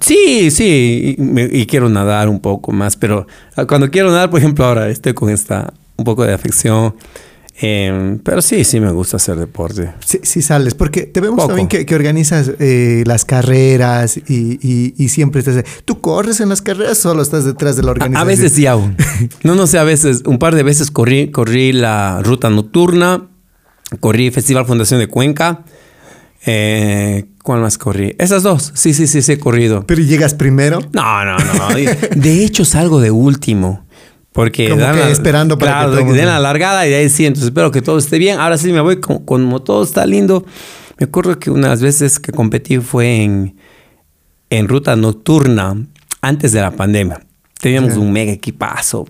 Sí, 0.00 0.50
sí, 0.50 1.16
y, 1.18 1.66
quiero 1.66 1.88
nadar 1.88 2.28
un 2.28 2.40
poco 2.40 2.72
más, 2.72 2.96
pero 2.96 3.26
ah, 3.56 3.66
cuando 3.66 3.90
quiero 3.90 4.10
nadar, 4.10 4.30
por 4.30 4.38
ejemplo, 4.38 4.64
ahora 4.64 4.88
estoy 4.88 5.12
con 5.12 5.28
esta 5.28 5.74
un 5.96 6.04
poco 6.04 6.24
de 6.24 6.32
afección. 6.32 6.94
Em, 7.56 8.18
pero 8.18 8.42
sí, 8.42 8.64
sí 8.64 8.80
me 8.80 8.90
gusta 8.90 9.16
hacer 9.16 9.36
deporte. 9.36 9.92
Sí, 10.04 10.18
sí 10.22 10.42
sales, 10.42 10.74
porque 10.74 11.02
te 11.02 11.20
vemos 11.20 11.46
también 11.46 11.68
que, 11.68 11.94
organizas 11.94 12.50
eh, 12.58 13.04
las 13.06 13.24
carreras 13.24 14.16
y, 14.16 14.58
y, 14.96 15.08
siempre 15.08 15.38
estás... 15.38 15.62
¿Tú 15.84 16.00
corres 16.00 16.40
en 16.40 16.48
las 16.48 16.62
carreras 16.62 16.98
o 16.98 17.10
solo 17.10 17.22
estás 17.22 17.44
detrás 17.44 17.76
de 17.76 17.84
la 17.84 17.92
organización? 17.92 18.20
A, 18.20 18.24
veces 18.24 18.52
sí 18.52 18.66
aún. 18.66 18.96
no, 19.44 19.54
no 19.54 19.68
sé, 19.68 19.78
a 19.78 19.84
veces, 19.84 20.22
un 20.26 20.38
par 20.38 20.56
de 20.56 20.64
veces 20.64 20.90
corrí, 20.90 21.30
corrí 21.30 21.72
la 21.72 22.20
ruta 22.24 22.50
nocturna, 22.50 23.28
corrí 24.00 24.32
Festival 24.32 24.66
Fundación 24.66 24.98
de 24.98 25.06
Cuenca, 25.06 25.64
eh, 26.46 27.26
¿Cuál 27.42 27.60
más 27.60 27.78
corrí? 27.78 28.14
Esas 28.18 28.42
dos. 28.42 28.72
Sí, 28.74 28.94
sí, 28.94 29.06
sí, 29.06 29.22
sí, 29.22 29.32
he 29.32 29.38
corrido. 29.38 29.84
¿Pero 29.86 30.02
llegas 30.02 30.34
primero? 30.34 30.80
No, 30.92 31.24
no, 31.24 31.36
no. 31.36 31.68
de 32.16 32.44
hecho, 32.44 32.64
salgo 32.64 33.00
de 33.00 33.10
último. 33.10 33.84
Porque 34.32 34.68
como 34.68 34.92
que 34.92 35.12
esperando 35.12 35.56
para 35.56 35.86
claro, 35.86 36.06
que 36.06 36.12
den 36.12 36.26
la 36.26 36.40
largada 36.40 36.84
y 36.86 36.90
de 36.90 36.96
ahí 36.96 37.08
sí, 37.08 37.24
entonces 37.24 37.50
espero 37.50 37.70
que 37.70 37.82
todo 37.82 37.98
esté 37.98 38.18
bien. 38.18 38.40
Ahora 38.40 38.58
sí 38.58 38.72
me 38.72 38.80
voy, 38.80 39.00
como, 39.00 39.62
todo 39.62 39.84
está 39.84 40.04
lindo. 40.06 40.44
Me 40.98 41.04
acuerdo 41.04 41.38
que 41.38 41.50
unas 41.52 41.80
veces 41.80 42.18
que 42.18 42.32
competí 42.32 42.78
fue 42.78 43.22
en, 43.22 43.56
en 44.50 44.66
ruta 44.66 44.96
nocturna 44.96 45.76
antes 46.20 46.50
de 46.50 46.60
la 46.60 46.72
pandemia. 46.72 47.20
Teníamos 47.60 47.96
un 47.96 48.10
mega 48.10 48.32
equipazo, 48.32 49.06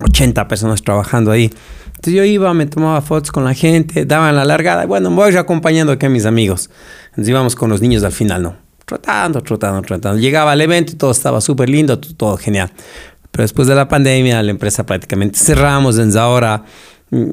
80 0.00 0.48
personas 0.48 0.82
trabajando 0.82 1.32
ahí. 1.32 1.50
Entonces 1.96 2.14
yo 2.14 2.24
iba, 2.24 2.52
me 2.54 2.66
tomaba 2.66 3.00
fotos 3.00 3.32
con 3.32 3.44
la 3.44 3.54
gente, 3.54 4.04
daban 4.04 4.36
la 4.36 4.44
largada. 4.44 4.86
Bueno, 4.86 5.10
me 5.10 5.16
voy 5.16 5.36
acompañando 5.36 5.92
aquí 5.92 6.06
a 6.06 6.10
mis 6.10 6.26
amigos. 6.26 6.70
Entonces 7.10 7.28
íbamos 7.28 7.56
con 7.56 7.70
los 7.70 7.80
niños 7.80 8.04
al 8.04 8.12
final, 8.12 8.42
¿no? 8.42 8.56
Trotando, 8.84 9.42
trotando, 9.42 9.82
trotando. 9.82 10.20
Llegaba 10.20 10.52
al 10.52 10.60
evento 10.60 10.92
y 10.92 10.96
todo 10.96 11.10
estaba 11.10 11.40
súper 11.40 11.68
lindo, 11.68 11.98
todo 11.98 12.36
genial. 12.36 12.70
Pero 13.30 13.42
después 13.42 13.66
de 13.66 13.74
la 13.74 13.88
pandemia, 13.88 14.42
la 14.42 14.50
empresa 14.50 14.84
prácticamente 14.84 15.38
cerramos. 15.38 15.96
Entonces 15.96 16.20
ahora, 16.20 16.64
mm, 17.10 17.30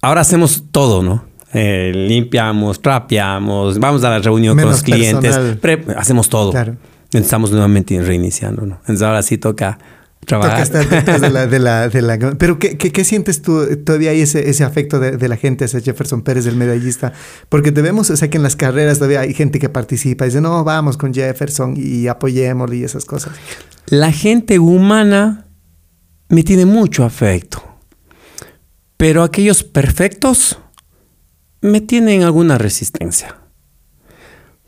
ahora 0.00 0.20
hacemos 0.20 0.64
todo, 0.70 1.02
¿no? 1.02 1.24
Eh, 1.52 1.92
limpiamos, 1.94 2.80
trapeamos, 2.80 3.78
vamos 3.78 4.02
a 4.02 4.10
la 4.10 4.18
reunión 4.18 4.56
con 4.56 4.70
los 4.70 4.82
clientes, 4.82 5.38
hacemos 5.96 6.28
todo. 6.28 6.50
Claro. 6.50 6.76
Estamos 7.12 7.52
nuevamente 7.52 8.00
reiniciando, 8.02 8.62
¿no? 8.66 8.76
Entonces 8.80 9.02
ahora 9.02 9.22
sí 9.22 9.38
toca 9.38 9.78
trabajar. 10.24 10.68
de 10.68 11.30
la, 11.58 11.88
de 11.88 12.02
la, 12.02 12.36
Pero 12.38 12.58
¿qué, 12.58 12.76
qué, 12.76 13.04
sientes 13.04 13.42
tú? 13.42 13.66
Todavía 13.84 14.10
hay 14.10 14.20
ese, 14.20 14.48
ese 14.48 14.64
afecto 14.64 15.00
de, 15.00 15.16
de, 15.16 15.28
la 15.28 15.36
gente 15.36 15.64
hacia 15.64 15.80
Jefferson 15.80 16.22
Pérez, 16.22 16.46
el 16.46 16.56
medallista. 16.56 17.12
Porque 17.48 17.70
debemos, 17.70 18.10
o 18.10 18.16
sea, 18.16 18.28
que 18.30 18.36
en 18.36 18.42
las 18.42 18.56
carreras 18.56 18.98
todavía 18.98 19.20
hay 19.20 19.34
gente 19.34 19.58
que 19.58 19.68
participa 19.68 20.24
y 20.24 20.28
dice, 20.28 20.40
no, 20.40 20.64
vamos 20.64 20.96
con 20.96 21.12
Jefferson 21.12 21.74
y 21.76 22.08
apoyémosle 22.08 22.76
y 22.76 22.84
esas 22.84 23.04
cosas. 23.04 23.32
La 23.86 24.12
gente 24.12 24.58
humana 24.58 25.46
me 26.28 26.42
tiene 26.42 26.66
mucho 26.66 27.04
afecto. 27.04 27.62
Pero 28.96 29.22
aquellos 29.22 29.64
perfectos 29.64 30.58
me 31.60 31.80
tienen 31.80 32.22
alguna 32.22 32.58
resistencia. 32.58 33.36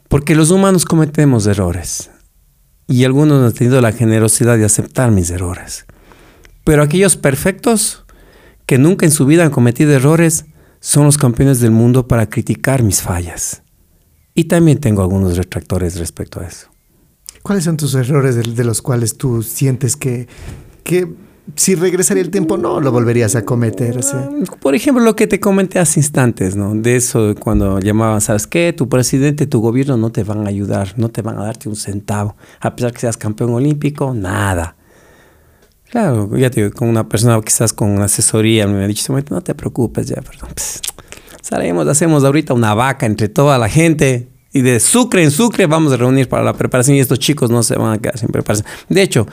Porque 0.09 0.34
los 0.34 0.50
humanos 0.50 0.84
cometemos 0.84 1.46
errores 1.46 2.11
y 2.87 3.05
algunos 3.05 3.45
han 3.45 3.53
tenido 3.53 3.80
la 3.80 3.93
generosidad 3.93 4.57
de 4.57 4.64
aceptar 4.64 5.11
mis 5.11 5.30
errores. 5.30 5.87
Pero 6.64 6.82
aquellos 6.82 7.16
perfectos 7.16 8.05
que 8.66 8.78
nunca 8.78 9.07
en 9.07 9.12
su 9.12 9.26
vida 9.26 9.45
han 9.45 9.51
cometido 9.51 9.93
errores 9.93 10.47
son 10.80 11.05
los 11.05 11.18
campeones 11.18 11.61
del 11.61 11.70
mundo 11.70 12.07
para 12.07 12.28
criticar 12.28 12.82
mis 12.82 13.03
fallas. 13.03 13.62
Y 14.34 14.45
también 14.45 14.78
tengo 14.78 15.03
algunos 15.03 15.37
retractores 15.37 15.99
respecto 15.99 16.41
a 16.41 16.47
eso. 16.47 16.68
¿Cuáles 17.43 17.64
son 17.64 17.76
tus 17.76 17.95
errores 17.95 18.34
de, 18.34 18.64
los 18.64 18.82
cuales 18.82 19.16
tú 19.16 19.43
sientes 19.43 19.97
que, 19.97 20.26
que 20.82 21.09
si 21.55 21.74
regresaría 21.74 22.22
el 22.22 22.30
tiempo, 22.30 22.57
no 22.57 22.80
lo 22.80 22.90
volverías 22.90 23.36
a 23.36 23.44
cometer. 23.44 24.01
Por 24.61 24.74
ejemplo, 24.74 25.03
lo 25.05 25.14
que 25.14 25.26
te 25.26 25.38
comenté 25.38 25.78
hace 25.78 26.01
instantes, 26.01 26.57
¿no? 26.57 26.74
De 26.74 26.97
eso, 26.97 27.34
cuando 27.38 27.78
llamaban, 27.78 28.20
¿sabes 28.20 28.47
qué? 28.47 28.72
Tu 28.76 28.88
presidente, 28.88 29.47
tu 29.47 29.61
gobierno 29.61 29.97
no 29.97 30.11
te 30.11 30.24
van 30.24 30.44
a 30.47 30.49
ayudar, 30.49 30.94
no 30.97 31.09
te 31.09 31.22
van 31.22 31.38
a 31.38 31.44
darte 31.44 31.68
un 31.68 31.76
centavo. 31.76 32.36
A 32.61 32.74
pesar 32.74 32.92
que 32.92 33.01
seas 33.01 33.16
campeón 33.16 33.55
olímpico, 33.55 34.12
nada. 34.12 34.76
Claro, 35.88 36.36
ya 36.36 36.51
te 36.51 36.62
digo, 36.62 36.74
con 36.74 36.88
una 36.88 37.09
persona 37.09 37.40
quizás 37.40 37.72
con 37.72 38.03
asesoría 38.03 38.66
me 38.66 38.82
ha 38.82 38.88
dicho, 38.88 39.16
no 39.30 39.40
te 39.40 39.55
preocupes, 39.55 40.09
ya, 40.09 40.16
perdón. 40.16 40.51
Pues, 40.53 40.80
salimos, 41.42 41.86
hacemos 41.86 42.24
ahorita 42.24 42.55
una 42.55 42.74
vaca 42.74 43.07
entre 43.07 43.28
toda 43.28 43.57
la 43.57 43.68
gente, 43.68 44.28
y 44.57 44.62
de 44.62 44.80
Sucre 44.80 45.22
en 45.22 45.30
Sucre 45.30 45.66
vamos 45.66 45.92
a 45.92 45.98
reunir 45.98 46.30
para 46.30 46.42
la 46.42 46.54
preparación 46.54 46.96
y 46.96 47.00
estos 47.00 47.18
chicos 47.18 47.50
no 47.50 47.62
se 47.62 47.76
van 47.76 47.92
a 47.92 47.98
quedar 47.98 48.16
sin 48.16 48.28
preparación. 48.28 48.66
De 48.88 49.02
hecho, 49.02 49.26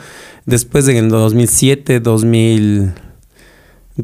después 0.44 0.84
de 0.84 0.98
en 0.98 1.06
el 1.06 1.10
2007, 1.10 2.00
2000, 2.00 2.92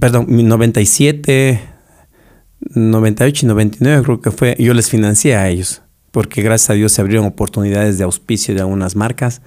perdón, 0.01 0.27
97, 0.29 1.61
98 2.71 3.45
y 3.45 3.49
99 3.49 4.03
creo 4.03 4.21
que 4.23 4.31
fue, 4.31 4.57
yo 4.59 4.73
les 4.73 4.89
financié 4.89 5.37
a 5.37 5.51
ellos, 5.51 5.83
porque 6.11 6.41
gracias 6.41 6.71
a 6.71 6.73
Dios 6.73 6.93
se 6.93 7.03
abrieron 7.03 7.27
oportunidades 7.27 7.99
de 7.99 8.05
auspicio 8.05 8.55
de 8.55 8.61
algunas 8.61 8.97
marcas. 8.97 9.43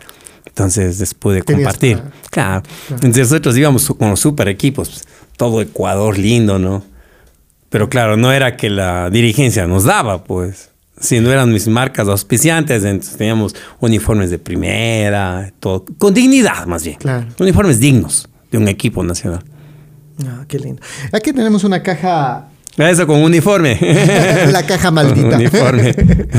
Entonces 0.46 1.00
les 1.00 1.16
pude 1.16 1.42
compartir. 1.42 2.04
Claro. 2.30 2.62
Entonces 2.92 3.32
nosotros 3.32 3.58
íbamos 3.58 3.88
con 3.98 4.12
los 4.12 4.20
super 4.20 4.48
equipos, 4.48 4.90
pues, 4.90 5.08
todo 5.38 5.60
Ecuador 5.60 6.20
lindo, 6.20 6.60
¿no? 6.60 6.84
Pero 7.70 7.90
claro, 7.90 8.16
no 8.16 8.32
era 8.32 8.58
que 8.58 8.70
la 8.70 9.10
dirigencia 9.10 9.66
nos 9.66 9.86
daba, 9.86 10.24
pues 10.24 10.73
si 11.04 11.20
no 11.20 11.32
eran 11.32 11.52
mis 11.52 11.68
marcas 11.68 12.08
auspiciantes, 12.08 12.84
entonces 12.84 13.18
teníamos 13.18 13.56
uniformes 13.80 14.30
de 14.30 14.40
primera, 14.40 15.52
todo, 15.60 15.86
con 15.98 16.14
dignidad 16.14 16.66
más 16.66 16.84
bien. 16.84 16.98
Claro. 16.98 17.28
Uniformes 17.40 17.80
dignos 17.80 18.28
de 18.52 18.58
un 18.58 18.68
equipo 18.68 19.04
nacional. 19.04 19.44
Ah, 20.26 20.46
qué 20.48 20.60
lindo. 20.60 20.82
Aquí 21.12 21.34
tenemos 21.34 21.64
una 21.64 21.84
caja 21.84 22.48
eso 22.78 23.06
con 23.06 23.22
uniforme. 23.22 23.78
la 24.52 24.64
caja 24.66 24.90
maldita. 24.90 25.36
uniforme. 25.36 25.94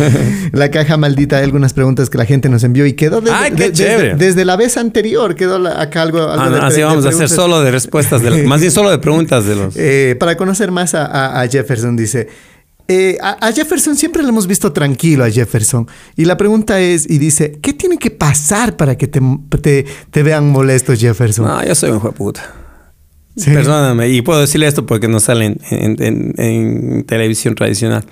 la 0.52 0.68
caja 0.70 0.96
maldita 0.96 1.36
de 1.36 1.44
algunas 1.44 1.72
preguntas 1.72 2.10
que 2.10 2.18
la 2.18 2.24
gente 2.24 2.48
nos 2.48 2.64
envió 2.64 2.86
y 2.86 2.94
quedó 2.94 3.20
desde, 3.20 4.14
desde, 4.16 4.44
la 4.44 4.56
vez 4.56 4.76
anterior. 4.76 5.36
Quedó 5.36 5.64
acá 5.68 6.02
algo. 6.02 6.28
algo 6.28 6.56
ah, 6.56 6.66
así 6.66 6.82
vamos 6.82 7.06
a 7.06 7.10
hacer 7.10 7.28
solo 7.28 7.62
de 7.62 7.70
respuestas, 7.70 8.20
más 8.46 8.60
bien 8.60 8.72
solo 8.72 8.90
de 8.90 8.98
preguntas 8.98 9.46
de 9.46 9.54
los. 9.54 9.74
Eh, 9.86 10.16
para 10.18 10.36
conocer 10.36 10.70
más 10.70 10.94
a 10.94 11.46
Jefferson, 11.50 11.94
dice. 11.96 12.28
Eh, 12.86 13.16
a, 13.22 13.50
Jefferson 13.50 13.96
siempre 13.96 14.22
lo 14.22 14.28
hemos 14.28 14.46
visto 14.46 14.72
tranquilo 14.72 15.24
a 15.24 15.30
Jefferson. 15.30 15.88
Y 16.16 16.26
la 16.26 16.36
pregunta 16.36 16.80
es, 16.80 17.08
y 17.08 17.18
dice, 17.18 17.58
¿qué 17.62 17.72
tiene 17.72 17.96
que 17.96 18.10
pasar 18.10 18.76
para 18.76 18.96
que 18.96 19.08
te, 19.08 19.20
te, 20.10 20.22
vean 20.22 20.50
molesto 20.50 20.94
Jefferson? 20.94 21.46
No, 21.46 21.64
yo 21.64 21.74
soy 21.74 21.90
un 21.90 22.00
puta. 22.00 22.54
Perdóname, 23.42 24.10
y 24.10 24.22
puedo 24.22 24.40
decirle 24.40 24.66
esto 24.66 24.86
porque 24.86 25.08
no 25.08 25.18
sale 25.18 25.56
en, 25.70 27.04
televisión 27.06 27.54
tradicional. 27.54 28.04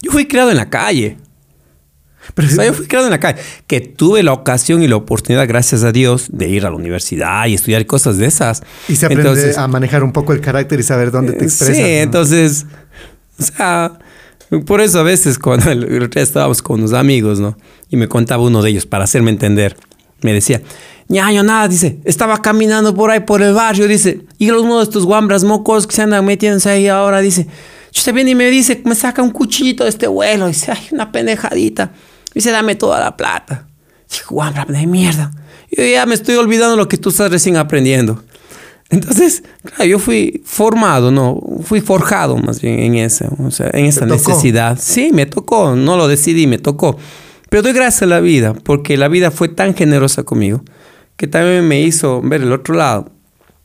Yo 0.00 0.12
fui 0.12 0.26
criado 0.26 0.50
en 0.50 0.56
la 0.56 0.70
calle. 0.70 1.18
Pero, 2.34 2.48
yo 2.48 2.74
fui 2.74 2.86
criado 2.86 3.06
en 3.06 3.10
la 3.10 3.20
calle. 3.20 3.40
Que 3.66 3.80
tuve 3.80 4.22
la 4.22 4.32
ocasión 4.32 4.82
y 4.82 4.88
la 4.88 4.96
oportunidad, 4.96 5.46
gracias 5.46 5.82
a 5.84 5.92
Dios, 5.92 6.28
de 6.32 6.48
ir 6.48 6.66
a 6.66 6.70
la 6.70 6.76
universidad 6.76 7.46
y 7.46 7.54
estudiar 7.54 7.86
cosas 7.86 8.16
de 8.16 8.26
esas. 8.26 8.62
Y 8.88 8.96
se 8.96 9.06
aprende 9.06 9.54
a 9.56 9.68
manejar 9.68 10.02
un 10.02 10.12
poco 10.12 10.32
el 10.32 10.40
carácter 10.40 10.80
y 10.80 10.82
saber 10.82 11.10
dónde 11.10 11.34
te 11.34 11.44
expresas. 11.44 11.76
Sí, 11.76 11.82
entonces 11.82 12.66
o 13.40 13.42
sea, 13.42 13.98
por 14.66 14.80
eso 14.80 15.00
a 15.00 15.02
veces 15.02 15.38
cuando 15.38 15.70
el, 15.70 16.10
estábamos 16.14 16.62
con 16.62 16.80
unos 16.80 16.92
amigos, 16.92 17.40
¿no? 17.40 17.56
Y 17.90 17.96
me 17.96 18.08
contaba 18.08 18.42
uno 18.42 18.62
de 18.62 18.70
ellos 18.70 18.86
para 18.86 19.04
hacerme 19.04 19.30
entender. 19.30 19.76
Me 20.22 20.32
decía, 20.32 20.62
ñaño, 21.08 21.42
nada, 21.42 21.68
dice, 21.68 21.98
estaba 22.04 22.42
caminando 22.42 22.94
por 22.94 23.10
ahí 23.10 23.20
por 23.20 23.42
el 23.42 23.54
barrio, 23.54 23.86
dice, 23.86 24.22
y 24.38 24.50
uno 24.50 24.78
de 24.78 24.84
estos 24.84 25.04
guambras 25.04 25.44
mocos 25.44 25.86
que 25.86 25.94
se 25.94 26.02
andan 26.02 26.24
metiéndose 26.24 26.70
ahí 26.70 26.88
ahora, 26.88 27.20
dice, 27.20 27.46
se 27.90 28.12
viene 28.12 28.32
y 28.32 28.34
me 28.34 28.50
dice, 28.50 28.82
me 28.84 28.94
saca 28.94 29.22
un 29.22 29.30
cuchillito 29.30 29.84
de 29.84 29.90
este 29.90 30.06
vuelo, 30.06 30.48
dice, 30.48 30.72
ay, 30.72 30.88
una 30.92 31.12
pendejadita, 31.12 31.92
dice, 32.34 32.50
dame 32.50 32.74
toda 32.74 33.00
la 33.00 33.16
plata. 33.16 33.66
Dice, 34.08 34.22
guambra 34.28 34.64
de 34.64 34.86
mierda. 34.86 35.30
Yo 35.70 35.84
ya 35.84 36.06
me 36.06 36.14
estoy 36.14 36.36
olvidando 36.36 36.76
lo 36.76 36.88
que 36.88 36.96
tú 36.96 37.10
estás 37.10 37.30
recién 37.30 37.56
aprendiendo. 37.56 38.22
Entonces, 38.90 39.42
claro, 39.64 39.84
yo 39.84 39.98
fui 39.98 40.40
formado, 40.44 41.10
no, 41.10 41.40
fui 41.62 41.80
forjado 41.80 42.36
más 42.38 42.62
bien 42.62 42.78
en 42.78 42.94
eso, 42.94 43.26
o 43.38 43.50
sea, 43.50 43.70
en 43.74 43.84
esa 43.84 44.06
necesidad. 44.06 44.78
Sí, 44.80 45.10
me 45.12 45.26
tocó, 45.26 45.76
no 45.76 45.96
lo 45.96 46.08
decidí, 46.08 46.46
me 46.46 46.58
tocó. 46.58 46.96
Pero 47.50 47.62
doy 47.62 47.72
gracias 47.72 48.02
a 48.02 48.06
la 48.06 48.20
vida, 48.20 48.54
porque 48.54 48.96
la 48.96 49.08
vida 49.08 49.30
fue 49.30 49.48
tan 49.48 49.74
generosa 49.74 50.22
conmigo, 50.22 50.62
que 51.16 51.26
también 51.26 51.68
me 51.68 51.80
hizo 51.82 52.22
ver 52.22 52.42
el 52.42 52.52
otro 52.52 52.74
lado. 52.74 53.10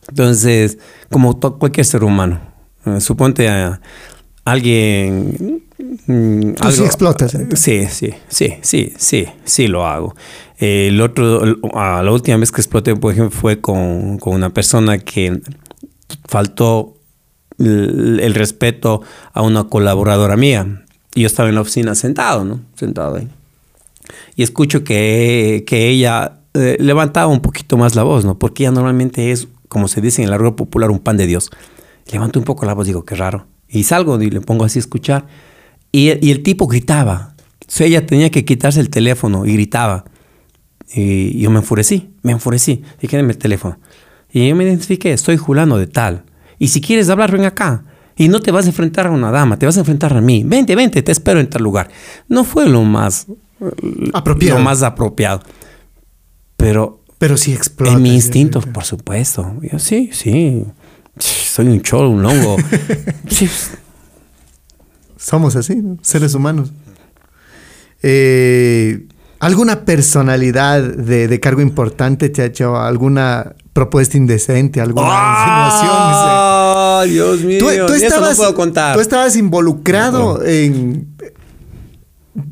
Entonces, 0.10 0.78
como 1.10 1.40
cualquier 1.40 1.86
ser 1.86 2.04
humano, 2.04 2.42
eh, 2.86 3.00
suponte 3.00 3.48
a 3.48 3.80
alguien... 4.44 5.64
Mm, 6.06 6.54
Tú 6.54 6.72
sí 6.72 6.84
explotas. 6.84 7.38
Sí, 7.54 7.88
sí, 7.90 8.14
sí, 8.28 8.56
sí, 8.62 8.94
sí, 8.98 9.28
sí 9.46 9.68
lo 9.68 9.86
hago 9.86 10.16
el 10.64 11.02
otro, 11.02 11.44
la 11.46 12.12
última 12.12 12.38
vez 12.38 12.52
que 12.52 12.62
exploté, 12.62 12.96
por 12.96 13.14
ejemplo, 13.14 13.38
fue 13.38 13.60
con, 13.60 14.20
una 14.24 14.52
persona 14.52 14.98
que 15.00 15.42
faltó 16.26 16.96
el, 17.60 18.34
respeto 18.34 19.02
a 19.34 19.42
una 19.42 19.66
colaboradora 19.66 20.38
mía. 20.38 20.86
Yo 21.16 21.28
estaba 21.28 21.50
en 21.50 21.56
la 21.56 21.62
oficina 21.62 21.96
sentado, 21.96 22.46
¿no? 22.46 22.62
Sentado 22.76 23.16
ahí. 23.16 23.28
Y 24.36 24.44
escucho 24.44 24.84
que, 24.84 25.66
ella 25.70 26.40
eh, 26.54 26.78
levantaba 26.80 27.28
un 27.28 27.42
poquito 27.42 27.78
más 27.78 27.96
la 27.96 28.04
voz, 28.04 28.24
¿no? 28.24 28.40
Porque 28.40 28.64
ella 28.64 28.72
normalmente 28.72 29.32
es, 29.32 29.48
como 29.68 29.88
se 29.88 30.02
dice 30.02 30.22
en 30.22 30.28
el 30.28 30.34
argot 30.34 30.56
popular, 30.56 30.92
un 30.92 31.00
pan 31.00 31.18
de 31.18 31.28
Dios. 31.28 31.50
Levanto 32.12 32.40
un 32.40 32.46
poco 32.46 32.66
la 32.66 32.74
voz, 32.74 32.88
digo, 32.88 33.06
qué 33.06 33.16
raro. 33.16 33.48
Y 33.68 33.84
salgo 33.84 34.22
y 34.22 34.30
le 34.30 34.42
pongo 34.42 34.66
así 34.66 34.80
a 34.80 34.82
escuchar. 34.82 35.26
Y, 35.92 36.26
y 36.26 36.32
el 36.32 36.44
tipo 36.44 36.68
gritaba. 36.68 37.36
O 37.62 37.72
sea, 37.72 37.88
ella 37.88 38.06
tenía 38.06 38.30
que 38.30 38.46
quitarse 38.46 38.80
el 38.80 38.90
teléfono 38.90 39.46
y 39.46 39.54
gritaba. 39.54 40.06
Y 40.94 41.40
yo 41.40 41.50
me 41.50 41.60
enfurecí, 41.60 42.14
me 42.22 42.32
enfurecí. 42.34 42.84
Y 43.02 43.08
quédeme 43.08 43.34
el 43.34 43.38
teléfono. 43.38 43.80
Y 44.32 44.48
yo 44.48 44.56
me 44.56 44.64
identifiqué, 44.64 45.14
estoy 45.14 45.38
Julano 45.38 45.78
de 45.78 45.88
tal. 45.88 46.26
Y 46.60 46.68
si 46.70 46.82
quieres 46.82 47.10
hablar, 47.10 47.32
ven 47.32 47.46
acá. 47.46 47.86
Y 48.16 48.28
no 48.28 48.40
te 48.40 48.52
vas 48.52 48.66
a 48.66 48.70
enfrentar 48.70 49.08
a 49.08 49.12
una 49.12 49.32
dama, 49.32 49.58
te 49.58 49.66
vas 49.66 49.76
a 49.78 49.80
enfrentar 49.80 50.16
a 50.16 50.22
mí. 50.22 50.44
Vente, 50.46 50.76
vente, 50.76 51.02
te 51.02 51.12
espero 51.12 51.40
en 51.40 51.50
tal 51.50 51.64
lugar. 51.64 51.90
No 52.28 52.44
fue 52.44 52.68
lo 52.70 52.84
más 52.84 53.28
apropiado. 54.14 54.60
Lo 54.60 54.64
más 54.64 54.84
apropiado. 54.84 55.42
Pero. 56.58 57.02
Pero 57.18 57.38
sí 57.38 57.54
explota. 57.54 57.94
En 57.94 58.02
mi 58.02 58.14
instinto, 58.14 58.62
por 58.62 58.84
supuesto. 58.84 59.56
Yo, 59.62 59.80
sí, 59.80 60.10
sí. 60.14 60.64
Soy 61.18 61.68
un 61.68 61.82
cholo, 61.82 62.10
un 62.10 62.26
hongo. 62.26 62.58
Somos 65.18 65.56
así, 65.56 65.82
seres 66.02 66.34
humanos. 66.34 66.74
Eh, 68.02 69.08
¿Alguna 69.44 69.84
personalidad 69.84 70.82
de, 70.82 71.40
cargo 71.42 71.60
importante 71.60 72.30
te 72.30 72.44
ha 72.44 72.46
hecho 72.46 72.78
alguna 72.78 73.54
propuesta 73.74 74.16
indecente, 74.16 74.80
alguna 74.80 75.10
¡Ah! 75.10 77.04
Dios 77.06 77.42
mío, 77.42 77.60
tú, 77.60 77.94
estabas, 77.94 78.30
no 78.30 78.36
puedo 78.38 78.56
contar. 78.56 78.96
Tú 78.96 79.02
estabas 79.02 79.36
involucrado 79.36 80.42
en 80.46 81.10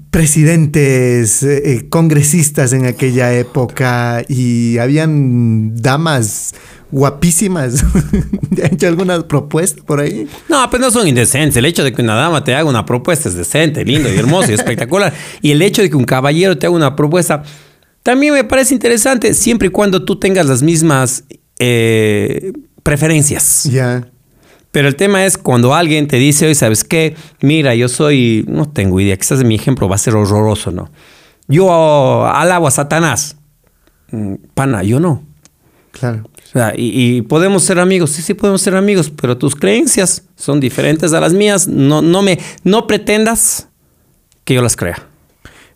presidentes, 0.09 1.41
eh, 1.43 1.61
eh, 1.63 1.89
congresistas 1.89 2.73
en 2.73 2.85
aquella 2.85 3.31
época 3.31 4.23
y 4.27 4.77
habían 4.77 5.73
damas 5.77 6.53
guapísimas. 6.91 7.83
¿Han 8.63 8.73
hecho 8.73 8.87
alguna 8.87 9.27
propuesta 9.27 9.81
por 9.83 9.99
ahí? 9.99 10.27
No, 10.49 10.69
pues 10.69 10.81
no 10.81 10.91
son 10.91 11.07
indecentes. 11.07 11.57
El 11.57 11.65
hecho 11.65 11.83
de 11.83 11.93
que 11.93 12.01
una 12.01 12.15
dama 12.15 12.43
te 12.43 12.53
haga 12.53 12.69
una 12.69 12.85
propuesta 12.85 13.29
es 13.29 13.35
decente, 13.35 13.83
lindo 13.85 14.11
y 14.13 14.17
hermoso 14.17 14.51
y 14.51 14.55
espectacular. 14.55 15.13
Y 15.41 15.51
el 15.51 15.61
hecho 15.61 15.81
de 15.81 15.89
que 15.89 15.95
un 15.95 16.05
caballero 16.05 16.57
te 16.57 16.67
haga 16.67 16.75
una 16.75 16.95
propuesta 16.95 17.43
también 18.03 18.33
me 18.33 18.43
parece 18.43 18.73
interesante, 18.73 19.33
siempre 19.33 19.67
y 19.67 19.71
cuando 19.71 20.03
tú 20.03 20.17
tengas 20.17 20.47
las 20.47 20.63
mismas 20.63 21.23
eh, 21.59 22.51
preferencias. 22.81 23.65
Ya. 23.65 24.07
Pero 24.71 24.87
el 24.87 24.95
tema 24.95 25.25
es 25.25 25.37
cuando 25.37 25.75
alguien 25.75 26.07
te 26.07 26.17
dice, 26.17 26.45
oye, 26.45 26.55
¿sabes 26.55 26.83
qué? 26.83 27.15
Mira, 27.41 27.75
yo 27.75 27.89
soy, 27.89 28.45
no 28.47 28.69
tengo 28.69 28.99
idea, 28.99 29.17
quizás 29.17 29.43
mi 29.43 29.55
ejemplo 29.55 29.87
va 29.87 29.95
a 29.95 29.99
ser 29.99 30.15
horroroso, 30.15 30.71
¿no? 30.71 30.89
Yo 31.47 32.25
alabo 32.25 32.67
a 32.67 32.71
Satanás. 32.71 33.35
Mm, 34.11 34.35
pana, 34.53 34.83
yo 34.83 34.99
no. 34.99 35.23
Claro. 35.91 36.23
O 36.51 36.59
sea, 36.59 36.73
y, 36.75 37.21
podemos 37.21 37.63
ser 37.63 37.79
amigos, 37.79 38.09
sí, 38.09 38.21
sí 38.21 38.33
podemos 38.33 38.61
ser 38.61 38.75
amigos, 38.75 39.09
pero 39.09 39.37
tus 39.37 39.55
creencias 39.55 40.23
son 40.35 40.59
diferentes 40.59 41.13
a 41.13 41.21
las 41.21 41.31
mías. 41.31 41.69
No, 41.69 42.01
no 42.01 42.21
me, 42.21 42.39
no 42.65 42.87
pretendas 42.87 43.69
que 44.43 44.55
yo 44.55 44.61
las 44.61 44.75
crea. 44.75 45.07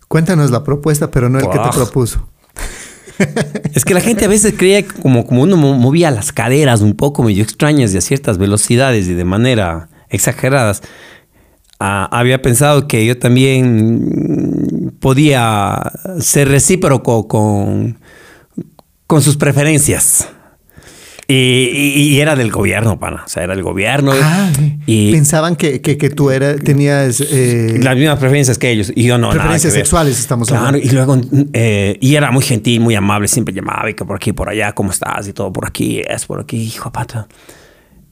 Cuéntanos 0.10 0.52
la 0.52 0.66
propuesta, 0.66 1.10
pero 1.10 1.30
no 1.30 1.40
el 1.40 1.50
que 1.50 1.58
te 1.58 1.70
propuso. 1.74 2.28
Es 3.74 3.86
que 3.86 3.94
la 3.94 4.02
gente 4.02 4.26
a 4.26 4.28
veces 4.28 4.54
creía 4.58 4.82
que 4.82 4.94
como, 5.02 5.26
como 5.26 5.44
uno 5.44 5.56
movía 5.56 6.12
las 6.12 6.34
caderas 6.34 6.82
un 6.82 6.96
poco 6.96 7.24
medio 7.24 7.44
extrañas 7.44 7.94
y 7.94 7.98
a 7.98 8.02
ciertas 8.02 8.38
velocidades 8.38 9.08
y 9.08 9.14
de 9.14 9.24
manera 9.24 9.88
exageradas. 10.10 10.82
Ah, 11.80 12.10
había 12.12 12.42
pensado 12.42 12.90
que 12.90 13.06
yo 13.06 13.18
también 13.18 14.98
podía 15.00 15.82
ser 16.20 16.50
recíproco 16.50 17.30
con, 17.30 18.00
con 19.08 19.22
sus 19.22 19.38
preferencias. 19.38 20.28
Y, 21.28 22.20
era 22.20 22.36
del 22.36 22.52
gobierno, 22.52 23.00
pana. 23.00 23.24
O 23.26 23.30
sea, 23.30 23.44
era 23.44 23.56
del 23.56 23.64
gobierno. 23.64 24.12
Ah, 24.14 24.52
y 24.86 25.12
pensaban 25.12 25.56
que, 25.56 25.82
que, 25.82 26.10
tú 26.12 26.30
era, 26.30 26.56
tenías... 26.56 27.20
Eh, 27.20 27.80
las 27.82 27.96
mismas 27.96 28.20
preferencias 28.20 28.60
que 28.60 28.70
ellos. 28.70 28.92
Y 28.96 29.06
yo 29.06 29.18
no, 29.18 29.30
Preferencias 29.30 29.74
sexuales 29.74 30.20
estamos 30.20 30.52
hablando. 30.52 30.78
y 30.78 30.90
luego... 30.90 31.20
Eh, 31.54 31.98
y 32.00 32.16
era 32.16 32.30
muy 32.32 32.44
gentil, 32.44 32.80
muy 32.80 32.94
amable. 32.96 33.28
Siempre 33.28 33.56
llamaba 33.56 33.90
y 33.90 33.96
que 33.96 34.06
por 34.06 34.18
aquí, 34.18 34.34
por 34.34 34.50
allá, 34.50 34.74
¿cómo 34.74 34.92
estás? 34.92 35.28
Y 35.28 35.34
todo 35.34 35.52
por 35.52 35.66
aquí, 35.66 36.02
es 36.08 36.26
por 36.26 36.40
aquí, 36.40 36.58
hijo 36.58 36.92
pata. 36.92 37.28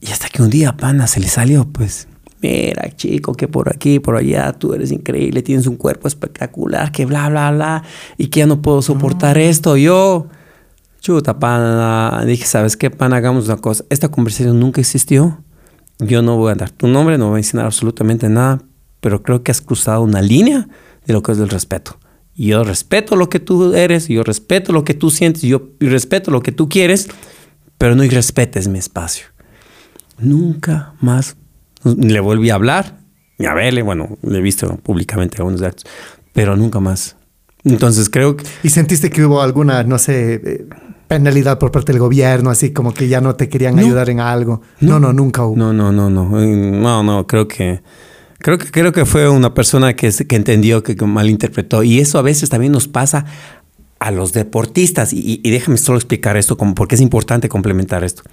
Y 0.00 0.10
hasta 0.10 0.28
que 0.28 0.42
un 0.42 0.50
día, 0.50 0.76
pana, 0.76 1.06
se 1.06 1.20
le 1.20 1.28
salió, 1.28 1.66
pues... 1.66 2.08
Mira, 2.42 2.90
chico, 2.94 3.32
que 3.34 3.48
por 3.48 3.74
aquí, 3.74 4.00
por 4.00 4.16
allá, 4.16 4.52
tú 4.52 4.74
eres 4.74 4.92
increíble, 4.92 5.40
tienes 5.40 5.66
un 5.66 5.76
cuerpo 5.76 6.08
espectacular, 6.08 6.92
que 6.92 7.06
bla, 7.06 7.30
bla, 7.30 7.50
bla, 7.50 7.82
y 8.18 8.26
que 8.26 8.40
ya 8.40 8.46
no 8.46 8.60
puedo 8.60 8.82
soportar 8.82 9.38
esto. 9.38 9.78
Yo 9.78 10.28
chuta, 11.04 11.38
pana, 11.38 12.24
dije, 12.24 12.46
¿sabes 12.46 12.78
qué, 12.78 12.88
pana? 12.90 13.16
Hagamos 13.16 13.44
una 13.44 13.58
cosa. 13.58 13.84
Esta 13.90 14.08
conversación 14.08 14.58
nunca 14.58 14.80
existió. 14.80 15.44
Yo 15.98 16.22
no 16.22 16.38
voy 16.38 16.52
a 16.52 16.54
dar 16.54 16.70
tu 16.70 16.88
nombre, 16.88 17.18
no 17.18 17.28
voy 17.28 17.36
a 17.36 17.40
enseñar 17.40 17.66
absolutamente 17.66 18.30
nada, 18.30 18.62
pero 19.02 19.22
creo 19.22 19.42
que 19.42 19.50
has 19.50 19.60
cruzado 19.60 20.00
una 20.00 20.22
línea 20.22 20.66
de 21.04 21.12
lo 21.12 21.22
que 21.22 21.32
es 21.32 21.38
el 21.38 21.50
respeto. 21.50 21.98
Yo 22.34 22.64
respeto 22.64 23.16
lo 23.16 23.28
que 23.28 23.38
tú 23.38 23.74
eres, 23.74 24.08
yo 24.08 24.22
respeto 24.24 24.72
lo 24.72 24.84
que 24.84 24.94
tú 24.94 25.10
sientes, 25.10 25.42
yo 25.42 25.72
respeto 25.78 26.30
lo 26.30 26.42
que 26.42 26.52
tú 26.52 26.70
quieres, 26.70 27.08
pero 27.76 27.94
no 27.94 28.02
irrespetes 28.02 28.66
mi 28.66 28.78
espacio. 28.78 29.26
Nunca 30.18 30.94
más 31.02 31.36
le 31.84 32.20
volví 32.20 32.48
a 32.48 32.54
hablar, 32.54 32.96
ni 33.38 33.44
a 33.44 33.52
verle, 33.52 33.82
bueno, 33.82 34.16
le 34.22 34.38
he 34.38 34.42
visto 34.42 34.74
públicamente 34.78 35.36
algunos 35.36 35.60
datos, 35.60 35.84
pero 36.32 36.56
nunca 36.56 36.80
más. 36.80 37.16
Entonces 37.62 38.08
creo 38.08 38.36
que... 38.36 38.44
¿Y 38.62 38.70
sentiste 38.70 39.10
que 39.10 39.24
hubo 39.24 39.42
alguna, 39.42 39.82
no 39.84 39.98
sé, 39.98 40.34
eh, 40.34 40.66
penalidad 41.18 41.60
por 41.60 41.70
parte 41.70 41.92
del 41.92 42.00
gobierno, 42.00 42.50
así 42.50 42.72
como 42.72 42.92
que 42.92 43.06
ya 43.06 43.20
no 43.20 43.36
te 43.36 43.48
querían 43.48 43.78
ayudar 43.78 44.10
en 44.10 44.18
algo. 44.18 44.62
No, 44.80 44.98
no, 44.98 45.12
nunca 45.12 45.44
hubo. 45.44 45.56
No, 45.56 45.72
no, 45.72 45.92
no, 45.92 46.10
no. 46.10 46.24
No, 46.24 47.02
no, 47.04 47.26
creo 47.26 47.46
que 47.46 47.82
creo 48.38 48.58
que 48.58 48.70
creo 48.70 48.92
que 48.92 49.04
fue 49.04 49.28
una 49.28 49.54
persona 49.54 49.94
que, 49.94 50.10
que 50.10 50.36
entendió, 50.36 50.82
que, 50.82 50.96
malinterpretó. 50.96 51.84
Y 51.84 52.00
eso 52.00 52.18
a 52.18 52.22
veces 52.22 52.50
también 52.50 52.72
nos 52.72 52.88
pasa 52.88 53.26
a 54.00 54.10
los 54.10 54.32
deportistas. 54.32 55.12
Y, 55.12 55.40
déjame 55.48 55.78
solo 55.78 55.98
explicar 55.98 56.36
esto, 56.36 56.56
como 56.56 56.74
porque 56.74 56.96
es 56.96 57.00
importante 57.00 57.48
complementar 57.48 58.02
esto. 58.02 58.24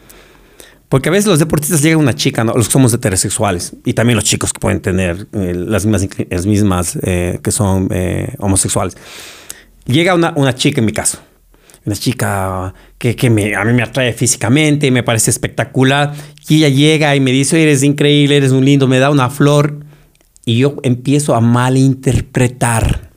Porque 0.90 1.10
a 1.10 1.12
veces 1.12 1.28
los 1.28 1.38
deportistas 1.38 1.84
llegan 1.84 2.00
una 2.00 2.16
chica, 2.16 2.44
¿no? 2.44 2.54
los 2.54 2.68
que 2.68 2.74
somos 2.74 2.92
heterosexuales, 2.94 3.74
y 3.86 3.94
también 3.94 4.16
los 4.16 4.26
chicos 4.26 4.52
que 4.52 4.60
pueden 4.60 4.82
tener 4.82 5.28
eh, 5.34 5.54
las 5.56 5.86
mismas, 5.86 6.08
las 6.30 6.46
mismas 6.48 6.98
eh, 7.04 7.40
que 7.44 7.52
son 7.52 7.90
eh, 7.92 8.34
homosexuales. 8.40 8.98
Llega 9.86 10.16
una, 10.16 10.34
una 10.36 10.56
chica 10.56 10.82
en 10.82 10.86
mi 10.86 10.92
caso, 10.92 11.20
una 11.86 11.96
chica 11.96 12.74
que, 12.98 13.16
que 13.16 13.30
me, 13.30 13.56
a 13.56 13.64
mí 13.66 13.74
me 13.74 13.84
atrae 13.84 14.14
físicamente, 14.14 14.92
me 14.92 15.04
parece 15.04 15.32
espectacular, 15.32 16.14
y 16.48 16.58
ella 16.58 16.70
llega 16.70 17.16
y 17.16 17.20
me 17.20 17.32
dice, 17.32 17.62
eres 17.62 17.84
increíble, 17.84 18.38
eres 18.38 18.52
un 18.52 18.66
lindo, 18.66 18.88
me 18.88 19.00
da 19.00 19.10
una 19.10 19.30
flor, 19.30 19.86
y 20.46 20.58
yo 20.58 20.78
empiezo 20.84 21.36
a 21.36 21.42
malinterpretar, 21.42 23.12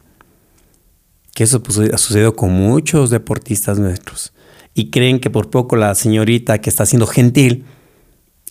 que 1.35 1.45
eso 1.45 1.63
pues, 1.63 1.79
ha 1.79 1.99
sucedido 1.99 2.37
con 2.37 2.53
muchos 2.53 3.11
deportistas 3.11 3.79
nuestros, 3.79 4.33
y 4.75 4.91
creen 4.91 5.21
que 5.21 5.31
por 5.31 5.51
poco 5.51 5.77
la 5.77 5.95
señorita 5.95 6.59
que 6.59 6.71
está 6.71 6.87
siendo 6.87 7.07
gentil 7.07 7.65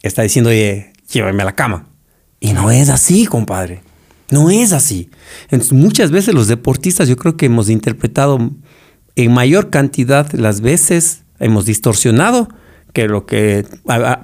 está 0.04 0.22
diciendo, 0.22 0.50
oye, 0.52 0.94
llévame 1.12 1.42
a 1.42 1.46
la 1.46 1.56
cama. 1.56 1.88
Y 2.40 2.54
no 2.54 2.72
es 2.72 2.90
así, 2.90 3.26
compadre. 3.26 3.82
No 4.30 4.50
es 4.50 4.74
así. 4.74 5.10
Muchas 5.72 6.12
veces 6.12 6.34
los 6.34 6.48
deportistas 6.48 7.08
yo 7.08 7.16
creo 7.16 7.38
que 7.38 7.46
hemos 7.46 7.70
interpretado 7.70 8.52
en 9.16 9.34
mayor 9.34 9.70
cantidad 9.70 10.32
las 10.34 10.62
veces 10.62 11.24
hemos 11.40 11.66
distorsionado 11.66 12.48
que 12.94 13.08
lo 13.08 13.26
que 13.26 13.66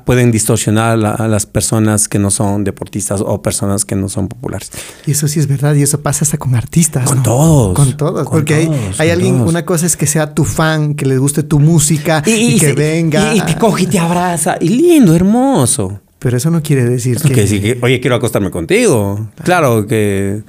pueden 0.06 0.32
distorsionar 0.32 1.04
a, 1.04 1.28
las 1.28 1.46
personas 1.48 2.08
que 2.08 2.20
no 2.20 2.30
son 2.30 2.64
deportistas 2.64 3.22
o 3.26 3.42
personas 3.42 3.84
que 3.84 3.96
no 3.96 4.10
son 4.10 4.28
populares. 4.28 4.72
Y 5.08 5.12
eso 5.12 5.28
sí 5.28 5.40
es 5.40 5.48
verdad, 5.48 5.74
y 5.74 5.82
eso 5.82 6.02
pasa 6.02 6.24
hasta 6.24 6.38
con 6.38 6.54
artistas. 6.54 7.10
Con 7.10 7.24
todos. 7.24 7.76
Con 7.76 7.98
todos. 7.98 8.28
porque 8.30 8.70
hay, 9.00 9.10
alguien, 9.10 9.42
una 9.42 9.66
cosa 9.66 9.88
es 9.88 9.98
que 9.98 10.06
sea 10.06 10.36
tu 10.36 10.46
fan, 10.46 10.94
que 10.94 11.08
le 11.08 11.18
guste 11.18 11.42
tu 11.42 11.60
música 11.60 12.22
y, 12.28 12.60
que 12.60 12.74
venga. 12.74 13.34
Y, 13.34 13.42
te 13.42 13.56
coge 13.56 13.84
y 13.84 13.88
te 13.88 13.98
abraza. 13.98 14.58
Y 14.62 14.70
lindo, 14.70 15.16
hermoso. 15.16 16.00
Pero 16.20 16.38
eso 16.38 16.52
no 16.52 16.62
quiere 16.62 16.86
decir 16.86 17.18
que... 17.20 17.34
que... 17.34 17.80
Oye, 17.82 18.00
quiero 18.00 18.18
acostarme 18.18 18.52
contigo. 18.52 19.30
Claro 19.44 19.88
que, 19.88 20.44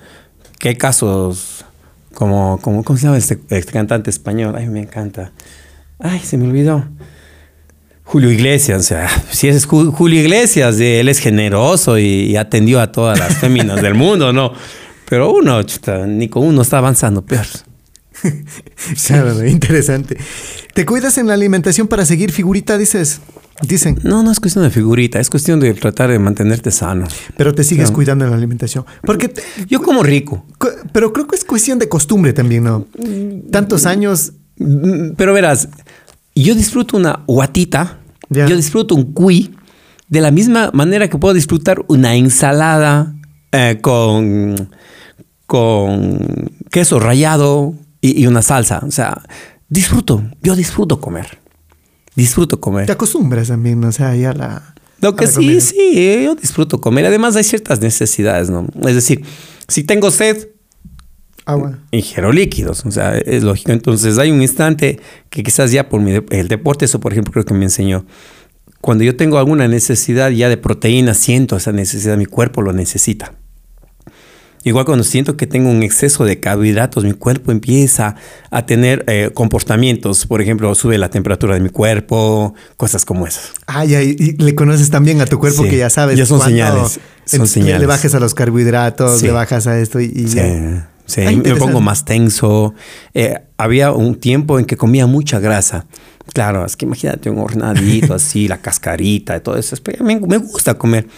que 0.59 0.69
hay 0.71 0.77
casos 0.77 1.65
como, 2.21 2.61
¿cómo 2.85 2.99
se 2.99 3.05
llama 3.05 3.17
este, 3.17 3.41
este, 3.49 3.73
cantante 3.73 4.11
español? 4.11 4.55
Ay, 4.55 4.67
me 4.67 4.81
encanta. 4.81 5.33
Ay, 5.99 6.21
se 6.21 6.37
me 6.37 6.47
olvidó. 6.47 6.85
Julio 8.05 8.31
Iglesias, 8.31 8.79
o 8.79 8.83
sea, 8.83 9.09
si 9.31 9.49
es 9.49 9.65
Julio 9.65 10.21
Iglesias, 10.21 10.79
él 10.81 11.09
es 11.09 11.19
generoso 11.19 11.97
y, 11.99 12.37
atendió 12.37 12.83
a 12.83 12.93
todas 12.93 13.19
las 13.19 13.39
féminas 13.39 13.81
del 13.81 13.95
mundo, 13.95 14.35
¿no? 14.35 14.53
Pero 15.09 15.33
uno, 15.33 15.63
ni 16.09 16.29
con 16.29 16.45
uno 16.45 16.61
está 16.61 16.77
avanzando, 16.77 17.25
peor. 17.25 17.47
claro, 19.07 19.47
interesante. 19.47 20.19
¿Te 20.75 20.87
cuidas 20.87 21.19
en 21.19 21.27
la 21.27 21.35
alimentación 21.35 21.89
para 21.89 22.05
seguir 22.05 22.33
figurita, 22.33 22.79
dices? 22.79 23.21
Dicen. 23.63 23.99
No, 24.05 24.23
no 24.23 24.33
es 24.33 24.41
cuestión 24.41 24.65
de 24.65 24.71
figurita, 24.71 25.21
es 25.21 25.29
cuestión 25.29 25.61
de 25.61 25.75
tratar 25.75 26.11
de 26.11 26.19
mantenerte 26.19 26.71
sano. 26.71 27.07
Pero 27.37 27.55
te 27.55 27.65
sigues 27.65 27.91
cuidando 27.91 28.25
en 28.25 28.31
la 28.31 28.37
alimentación. 28.37 28.87
Porque 29.03 29.33
yo 29.69 29.83
como 29.83 30.03
rico. 30.03 30.47
Pero 30.93 31.13
creo 31.13 31.27
que 31.27 31.37
es 31.37 31.45
cuestión 31.45 31.79
de 31.79 31.89
costumbre 31.89 32.33
también, 32.33 32.65
¿no? 32.65 32.87
Tantos 33.51 33.85
años. 33.85 34.33
Pero 35.17 35.35
verás, 35.35 35.69
yo 36.35 36.55
disfruto 36.55 36.97
una 36.97 37.23
guatita, 37.27 37.99
yo 38.29 38.57
disfruto 38.57 38.95
un 38.95 39.13
cuy 39.13 39.55
de 40.09 40.21
la 40.21 40.31
misma 40.31 40.71
manera 40.73 41.09
que 41.09 41.19
puedo 41.19 41.35
disfrutar 41.35 41.85
una 41.89 42.15
ensalada 42.15 43.15
eh, 43.53 43.79
con, 43.81 44.71
con 45.47 46.51
queso 46.71 46.99
rallado 46.99 47.75
y, 48.01 48.23
y 48.23 48.27
una 48.27 48.43
salsa. 48.43 48.83
O 48.87 48.91
sea, 48.91 49.23
disfruto, 49.71 50.23
yo 50.43 50.55
disfruto 50.55 51.01
comer 51.01 51.41
disfruto 52.15 52.61
comer. 52.61 52.87
Te 52.87 52.93
acostumbras 52.93 53.49
también, 53.49 53.83
o 53.85 53.93
sea, 53.93 54.15
ya 54.15 54.33
la... 54.33 54.75
Lo 55.01 55.17
que 55.17 55.27
sí, 55.27 55.61
sí, 55.63 56.23
yo 56.25 56.35
disfruto 56.35 56.81
comer. 56.81 57.07
Además 57.07 57.35
hay 57.35 57.45
ciertas 57.45 57.81
necesidades, 57.81 58.51
¿no? 58.51 58.67
Es 58.87 58.95
decir, 58.95 59.25
si 59.67 59.83
tengo 59.83 60.11
sed, 60.11 60.49
agua. 61.47 61.79
Ingiero 61.91 62.33
líquidos, 62.33 62.85
o 62.85 62.91
sea, 62.91 63.17
es 63.17 63.43
lógico. 63.43 63.73
Entonces 63.73 64.19
hay 64.19 64.31
un 64.31 64.43
instante 64.43 65.01
que 65.31 65.43
quizás 65.43 65.73
ya 65.73 65.89
por 65.89 66.03
mi 66.03 66.21
el 66.31 66.49
deporte, 66.49 66.85
eso 66.85 67.01
por 67.01 67.13
ejemplo 67.13 67.33
creo 67.33 67.47
que 67.47 67.55
me 67.55 67.65
enseñó. 67.65 68.05
Cuando 68.83 69.03
yo 69.03 69.17
tengo 69.17 69.39
alguna 69.39 69.69
necesidad 69.69 70.31
ya 70.31 70.51
de 70.51 70.59
proteína, 70.59 71.15
siento 71.15 71.57
esa 71.57 71.73
necesidad, 71.73 72.19
mi 72.19 72.27
cuerpo 72.27 72.61
lo 72.61 72.75
necesita. 72.75 73.33
Igual 74.63 74.85
cuando 74.85 75.05
siento 75.05 75.37
que 75.37 75.47
tengo 75.47 75.71
un 75.71 75.83
exceso 75.83 76.25
de 76.25 76.39
carbohidratos, 76.39 77.05
mi 77.05 77.15
cuerpo 77.15 77.51
empieza 77.51 78.17
a 78.51 78.67
tener 78.67 79.05
eh, 79.07 79.31
comportamientos. 79.33 80.27
Por 80.27 80.43
ejemplo, 80.43 80.75
sube 80.75 80.99
la 80.99 81.09
temperatura 81.09 81.55
de 81.55 81.61
mi 81.61 81.71
cuerpo, 81.71 82.55
cosas 82.77 83.05
como 83.05 83.27
esas. 83.27 83.53
Ah, 83.67 83.85
ya, 83.85 84.03
y 84.03 84.15
le 84.15 84.55
conoces 84.55 84.91
también 84.91 85.21
a 85.21 85.27
tu 85.27 85.39
cuerpo 85.39 85.63
que 85.63 85.79
ya 85.79 85.89
sabes. 85.89 86.19
Ya 86.19 86.27
son 86.27 86.41
señales. 86.41 87.01
Son 87.25 87.47
señales. 87.47 87.81
Le 87.81 87.87
bajas 87.87 88.15
a 88.15 88.21
los 88.21 88.35
carbohidratos, 88.35 89.23
le 89.23 89.31
bajas 89.31 89.67
a 89.67 89.79
esto 89.79 90.01
y, 90.01 90.29
sí. 90.29 90.41
Sí, 91.07 91.23
me 91.23 91.57
pongo 91.57 91.81
más 91.81 92.05
tenso. 92.05 92.75
Eh, 93.15 93.35
había 93.57 93.91
un 93.91 94.15
tiempo 94.15 94.61
en 94.61 94.65
que 94.65 94.77
comía 94.77 95.07
mucha 95.07 95.41
grasa. 95.41 95.87
Claro, 96.33 96.65
es 96.65 96.77
que 96.77 96.85
imagínate 96.85 97.31
un 97.31 97.39
hornadito 97.39 98.15
así, 98.15 98.47
la 98.47 98.59
cascarita 98.59 99.37
y 99.37 99.41
todo 99.41 99.57
eso. 99.57 99.77
Me, 100.05 100.21
me 100.21 100.39
gusta 100.39 100.75
comer. 100.75 101.09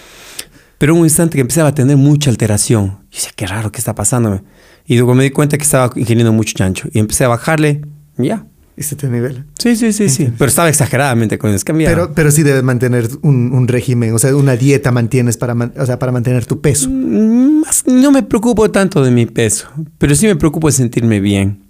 Pero 0.83 0.97
un 0.97 1.05
instante 1.05 1.37
que 1.37 1.43
empezaba 1.43 1.69
a 1.69 1.75
tener 1.77 1.97
mucha 1.97 2.29
alteración. 2.29 2.99
Y 3.13 3.15
decía, 3.15 3.31
qué 3.37 3.47
raro, 3.47 3.71
¿qué 3.71 3.79
está 3.79 3.95
pasándome? 3.95 4.43
Y 4.85 4.97
luego 4.97 5.15
me 5.15 5.23
di 5.23 5.31
cuenta 5.31 5.57
que 5.57 5.63
estaba 5.63 5.93
ingiriendo 5.95 6.33
mucho 6.33 6.55
chancho. 6.55 6.89
Y 6.93 6.99
empecé 6.99 7.23
a 7.23 7.29
bajarle, 7.29 7.83
ya. 8.17 8.47
¿Y 8.77 8.83
se 8.83 8.97
te 8.97 9.07
nivel? 9.07 9.45
Sí, 9.61 9.77
sí, 9.77 9.93
sí, 9.93 10.09
sí. 10.09 10.33
Pero 10.37 10.49
estaba 10.49 10.69
exageradamente 10.69 11.39
con 11.39 11.55
eso. 11.55 11.65
Pero, 11.65 12.13
pero 12.15 12.33
sí 12.33 12.43
debes 12.43 12.65
mantener 12.65 13.09
un, 13.23 13.69
régimen, 13.69 14.13
o 14.13 14.19
sea, 14.19 14.35
una 14.35 14.57
dieta 14.57 14.91
mantienes 14.91 15.37
para, 15.37 15.55
o 15.55 15.87
sea, 15.87 16.01
para 16.01 16.11
mantener 16.11 16.47
tu 16.47 16.61
peso. 16.61 16.89
Mm, 16.91 17.63
no 17.87 18.11
me 18.11 18.25
preocupo 18.25 18.69
tanto 18.73 19.05
de 19.05 19.13
mi 19.13 19.27
peso, 19.27 19.69
pero 19.99 20.17
sí 20.17 20.27
me 20.27 20.35
preocupo 20.35 20.67
de 20.67 20.73
sentirme 20.73 21.21
bien. 21.21 21.63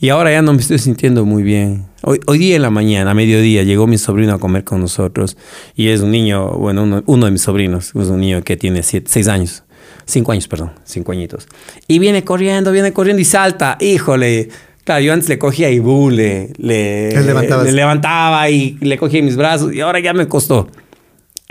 Y 0.00 0.08
ahora 0.08 0.32
ya 0.32 0.40
no 0.40 0.54
me 0.54 0.62
estoy 0.62 0.78
sintiendo 0.78 1.26
muy 1.26 1.42
bien. 1.42 1.84
Hoy, 2.06 2.20
hoy 2.26 2.38
día 2.38 2.56
en 2.56 2.62
la 2.62 2.68
mañana, 2.68 3.12
a 3.12 3.14
mediodía, 3.14 3.62
llegó 3.62 3.86
mi 3.86 3.96
sobrino 3.96 4.34
a 4.34 4.38
comer 4.38 4.62
con 4.62 4.80
nosotros. 4.80 5.38
Y 5.74 5.88
es 5.88 6.02
un 6.02 6.10
niño, 6.10 6.50
bueno, 6.50 7.02
uno, 7.06 7.24
de 7.24 7.32
mis 7.32 7.40
sobrinos, 7.40 7.92
es 7.94 8.08
un 8.08 8.20
niño 8.20 8.42
que 8.42 8.58
tiene 8.58 8.82
siete, 8.82 9.10
seis 9.10 9.26
años. 9.26 9.62
Cinco 10.04 10.32
años, 10.32 10.46
perdón, 10.46 10.72
cinco 10.84 11.12
añitos. 11.12 11.48
Y 11.88 11.98
viene 11.98 12.22
corriendo, 12.22 12.72
viene 12.72 12.92
corriendo 12.92 13.22
y 13.22 13.24
salta. 13.24 13.78
Híjole. 13.80 14.50
Claro, 14.84 15.00
yo 15.00 15.14
antes 15.14 15.30
le 15.30 15.38
cogía 15.38 15.70
y 15.70 15.78
buh, 15.78 16.10
le, 16.10 16.52
le, 16.58 17.08
le, 17.10 17.72
levantaba 17.72 18.50
y 18.50 18.76
le 18.82 18.98
cogía 18.98 19.22
mis 19.22 19.36
brazos 19.36 19.72
y 19.72 19.80
ahora 19.80 19.98
ya 19.98 20.12
me 20.12 20.28
costó. 20.28 20.68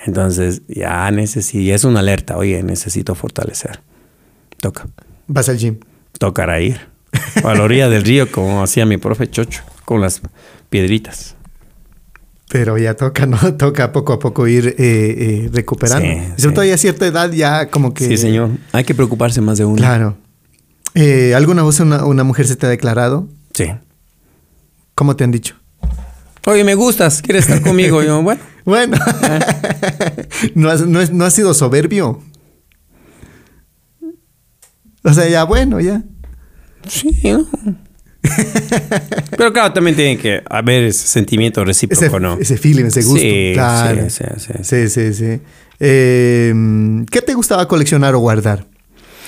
Entonces, 0.05 0.61
ya 0.67 1.09
necesito, 1.09 1.73
es 1.73 1.83
una 1.83 2.01
alerta, 2.01 2.37
oye, 2.37 2.61
necesito 2.61 3.15
fortalecer. 3.15 3.79
Toca. 4.57 4.87
¿Vas 5.25 5.49
al 5.49 5.57
gym? 5.57 5.79
Tocará 6.19 6.61
ir 6.61 6.79
a 7.43 7.55
la 7.55 7.63
orilla 7.63 7.89
del 7.89 8.03
río, 8.03 8.31
como 8.31 8.61
hacía 8.61 8.85
mi 8.85 8.97
profe 8.97 9.27
Chocho, 9.27 9.63
con 9.93 10.01
las 10.01 10.21
piedritas. 10.71 11.35
Pero 12.49 12.79
ya 12.79 12.95
toca, 12.95 13.27
¿no? 13.27 13.37
Toca 13.57 13.91
poco 13.91 14.13
a 14.13 14.19
poco 14.19 14.47
ir 14.47 14.69
eh, 14.69 14.75
eh, 14.79 15.49
recuperando. 15.53 16.35
Sobre 16.37 16.55
todo 16.55 16.65
ya 16.65 16.73
a 16.73 16.77
cierta 16.77 17.05
edad 17.05 17.31
ya 17.31 17.69
como 17.69 17.93
que... 17.93 18.07
Sí, 18.07 18.17
señor. 18.17 18.49
Hay 18.71 18.83
que 18.83 18.95
preocuparse 18.95 19.39
más 19.41 19.59
de 19.59 19.65
uno. 19.65 19.75
Claro. 19.75 20.17
Eh, 20.95 21.35
¿Alguna 21.35 21.63
vez 21.63 21.79
una, 21.79 22.23
mujer 22.23 22.47
se 22.47 22.55
te 22.55 22.65
ha 22.65 22.69
declarado? 22.69 23.27
Sí. 23.53 23.71
¿Cómo 24.95 25.15
te 25.15 25.23
han 25.23 25.31
dicho? 25.31 25.55
Oye, 26.45 26.63
me 26.63 26.73
gustas, 26.73 27.21
¿quieres 27.21 27.47
estar 27.47 27.61
conmigo? 27.61 28.01
yo, 28.01 28.21
bueno. 28.23 28.41
Bueno. 28.65 28.97
¿No, 30.55 30.69
has, 30.71 30.87
no, 30.87 31.05
¿No 31.05 31.25
has 31.25 31.33
sido 31.33 31.53
soberbio? 31.53 32.19
O 35.03 35.13
sea, 35.13 35.27
ya 35.29 35.43
bueno, 35.43 35.79
ya. 35.79 36.03
Sí, 36.87 37.11
Pero 39.37 39.51
claro, 39.51 39.73
también 39.73 39.95
tiene 39.95 40.17
que 40.17 40.41
haber 40.49 40.83
ese 40.85 41.07
sentimiento 41.07 41.63
recíproco, 41.65 42.05
ese, 42.05 42.19
¿no? 42.19 42.37
Ese 42.39 42.57
feeling, 42.57 42.85
ese 42.85 43.03
gusto. 43.03 43.19
Sí, 43.19 43.51
claro. 43.53 44.09
sí, 44.09 44.23
sí. 44.37 44.53
Sí, 44.61 44.89
sí, 44.89 45.13
sí. 45.13 45.41
Em, 45.79 47.05
¿Qué 47.05 47.21
te 47.21 47.33
gustaba 47.33 47.67
coleccionar 47.67 48.15
o 48.15 48.19
guardar? 48.19 48.65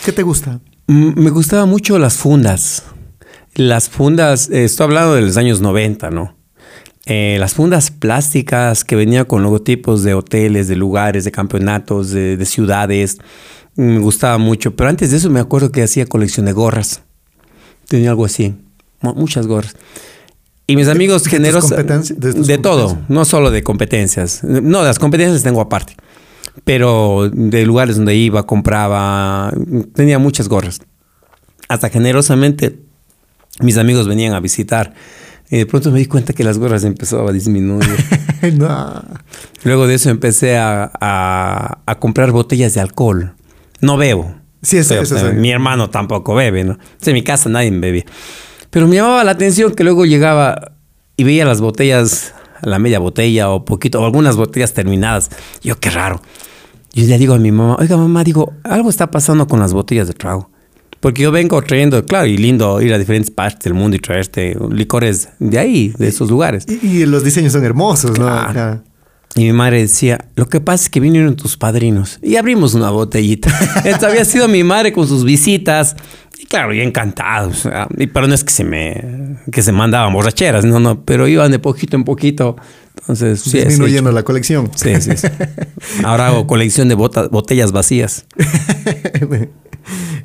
¿Qué 0.06 0.12
te 0.12 0.24
gusta? 0.24 0.60
Me 0.88 1.30
gustaban 1.30 1.70
mucho 1.70 2.00
las 2.00 2.16
fundas. 2.16 2.84
Las 3.56 3.89
fundas, 3.89 4.50
eh, 4.50 4.66
estoy 4.66 4.86
hablando 4.86 5.16
de 5.16 5.22
los 5.22 5.38
años 5.38 5.62
90, 5.62 6.12
¿no? 6.12 6.38
Eh, 7.06 7.38
las 7.39 7.54
fundas 7.54 7.91
plásticas 7.91 8.84
que 8.84 8.96
venían 8.96 9.26
con 9.26 9.43
logotipos 9.43 10.04
de 10.04 10.14
hoteles, 10.14 10.68
de 10.68 10.76
lugares, 10.76 11.24
de 11.24 11.32
campeonatos, 11.32 12.12
de, 12.12 12.36
de 12.38 12.46
ciudades, 12.46 13.18
me 13.76 14.00
gustaba 14.00 14.38
mucho. 14.38 14.76
Pero 14.76 14.89
antes 14.89 15.12
de 15.12 15.18
eso 15.18 15.30
me 15.30 15.39
acuerdo 15.39 15.72
que 15.72 15.84
hacía 15.84 16.06
colección 16.06 16.46
de 16.46 16.54
gorras. 16.54 17.04
Tenía 17.88 18.10
algo 18.10 18.26
así, 18.26 18.56
muchas 19.14 19.47
gorras. 19.47 19.76
Y 20.68 20.76
mis 20.76 20.88
amigos 20.88 21.28
generosos... 21.28 21.70
De, 21.70 22.34
de 22.34 22.58
todo, 22.58 22.97
no 23.08 23.26
solo 23.26 23.51
de 23.51 23.64
competencias. 23.64 24.43
No, 24.43 24.84
las 24.84 24.97
competencias 24.97 25.43
tengo 25.43 25.62
aparte. 25.62 25.95
Pero 26.64 27.30
de 27.32 27.66
lugares 27.66 27.97
donde 27.97 28.16
iba, 28.16 28.47
compraba, 28.47 29.51
tenía 29.93 30.18
muchas 30.18 30.47
gorras. 30.47 30.80
Hasta 31.68 31.89
generosamente 31.89 32.80
mis 33.60 33.78
amigos 33.78 34.08
venían 34.08 34.34
a 34.34 34.39
visitar. 34.39 34.93
Y 35.51 35.58
de 35.58 35.66
pronto 35.68 35.91
me 35.91 35.99
di 35.99 36.08
cuenta 36.08 36.34
que 36.34 36.43
las 36.43 36.58
gorras 36.58 36.84
empezaban 36.84 37.28
a 37.28 37.32
disminuir. 37.32 37.86
Luego 39.64 39.86
de 39.86 39.93
eso 39.93 40.10
empecé 40.10 40.58
a, 40.58 40.91
a 41.86 41.99
comprar 41.99 42.32
botellas 42.32 42.74
de 42.74 42.82
alcohol. 42.82 43.36
No 43.82 43.97
bebo 43.97 44.34
Sí, 44.66 44.78
eso, 44.78 44.99
eso, 44.99 45.34
Mi 45.34 45.51
hermano 45.51 45.91
tampoco 45.91 46.34
bebe, 46.34 46.64
¿no? 46.64 46.80
en 47.06 47.14
mi 47.14 47.24
casa 47.24 47.49
nadie 47.49 47.70
bebía. 47.70 48.03
Pero 48.76 48.89
me 48.89 48.97
llamaba 48.97 49.23
la 49.23 49.32
atención 49.32 49.73
que 49.73 49.86
luego 49.86 50.05
llegaba 50.05 50.73
y 51.15 51.23
veía 51.23 51.45
las 51.45 51.61
botellas, 51.61 52.34
la 52.61 52.78
media 52.78 52.99
botella 52.99 53.49
o 53.49 53.63
poquito, 53.63 54.01
o 54.01 54.05
algunas 54.05 54.36
botellas 54.36 54.73
terminadas. 54.73 55.30
Yo, 55.63 55.80
qué 55.80 55.89
raro. 55.89 56.21
Yo 56.91 57.05
le 57.05 57.17
digo 57.17 57.36
a 57.36 57.39
mi 57.39 57.53
mamá, 57.53 57.78
oiga 57.80 57.95
mamá, 57.95 58.26
digo, 58.26 58.51
algo 58.65 58.89
está 58.89 59.09
pasando 59.09 59.47
con 59.47 59.61
las 59.61 59.71
botellas 59.71 60.09
de 60.09 60.13
trago. 60.13 60.49
Porque 60.99 61.21
yo 61.21 61.32
vengo 61.32 61.61
trayendo, 61.61 62.05
claro, 62.05 62.28
y 62.28 62.36
lindo 62.36 62.82
ir 62.82 62.93
a 62.93 62.97
diferentes 62.97 63.32
partes 63.32 63.63
del 63.63 63.76
mundo 63.76 63.95
y 63.95 63.99
traerte 64.01 64.57
licores 64.69 65.30
de 65.39 65.57
ahí, 65.57 65.93
de 65.97 66.09
esos 66.09 66.30
lugares. 66.30 66.65
Y, 66.67 67.05
los 67.05 67.23
diseños 67.23 67.53
son 67.53 67.63
hermosos, 67.63 68.19
¿no? 68.19 68.28
Y 69.38 69.43
mi 69.43 69.51
madre 69.51 69.82
decía, 69.82 70.30
lo 70.36 70.47
que 70.47 70.61
pasa 70.61 70.86
es 70.86 70.89
que 70.89 71.01
vinieron 71.01 71.36
tus 71.36 71.57
padrinos. 71.57 72.19
Y 72.21 72.38
abrimos 72.38 72.73
una 72.73 72.89
botellita. 72.89 73.53
Esta 73.84 74.07
había 74.07 74.23
sido 74.23 74.47
mi 74.47 74.63
madre 74.63 74.93
con 74.93 75.09
sus 75.09 75.26
visitas. 75.26 75.97
Y 76.38 76.46
claro, 76.46 76.74
yo 76.74 76.84
encantado. 76.84 77.52
pero 78.14 78.28
no 78.28 78.34
es 78.34 78.44
que 78.44 78.52
se 78.52 78.64
me 78.64 79.38
que 79.52 79.62
se 79.62 79.72
mandaban 79.72 80.14
borracheras, 80.14 80.66
no, 80.66 80.80
no, 80.80 81.04
pero 81.04 81.28
iban 81.28 81.52
de 81.52 81.60
poquito 81.60 81.96
en 81.96 82.04
poquito. 82.04 82.56
Entonces, 83.00 83.42
sí, 83.42 83.60
disminuyendo 83.60 84.12
la 84.12 84.24
colección. 84.24 84.72
Sí, 84.76 85.00
sí, 85.02 85.12
Ahora 86.04 86.28
hago 86.28 86.48
colección 86.48 86.88
de 86.90 86.96
botellas 86.96 87.72
vacías. 87.72 88.26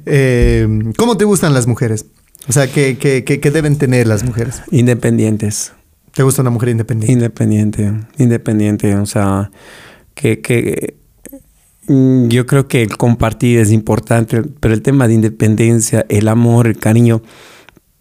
Eh, 0.06 0.66
¿Cómo 0.96 1.18
te 1.18 1.26
gustan 1.26 1.52
las 1.52 1.66
mujeres? 1.66 2.06
O 2.48 2.52
sea, 2.52 2.72
¿qué, 2.72 2.96
qué, 2.96 3.22
qué 3.22 3.50
deben 3.50 3.76
tener 3.76 4.06
las 4.06 4.24
mujeres? 4.24 4.62
Independientes. 4.70 5.72
¿Te 6.14 6.22
gusta 6.22 6.40
una 6.40 6.50
mujer 6.50 6.70
independiente? 6.70 7.12
Independiente, 7.12 7.92
independiente. 8.16 8.94
O 8.96 9.04
sea, 9.04 9.50
que, 10.14 10.40
que 10.40 10.96
yo 12.28 12.46
creo 12.46 12.68
que 12.68 12.82
el 12.82 12.96
compartir 12.96 13.58
es 13.58 13.72
importante, 13.72 14.42
pero 14.60 14.74
el 14.74 14.82
tema 14.82 15.08
de 15.08 15.14
independencia, 15.14 16.06
el 16.08 16.28
amor, 16.28 16.68
el 16.68 16.78
cariño, 16.78 17.22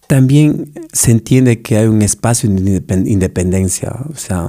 también 0.06 0.72
se 0.92 1.10
entiende 1.10 1.62
que 1.62 1.76
hay 1.76 1.86
un 1.86 2.02
espacio 2.02 2.48
de 2.50 2.82
independencia. 3.06 3.92
O 4.12 4.16
sea, 4.16 4.48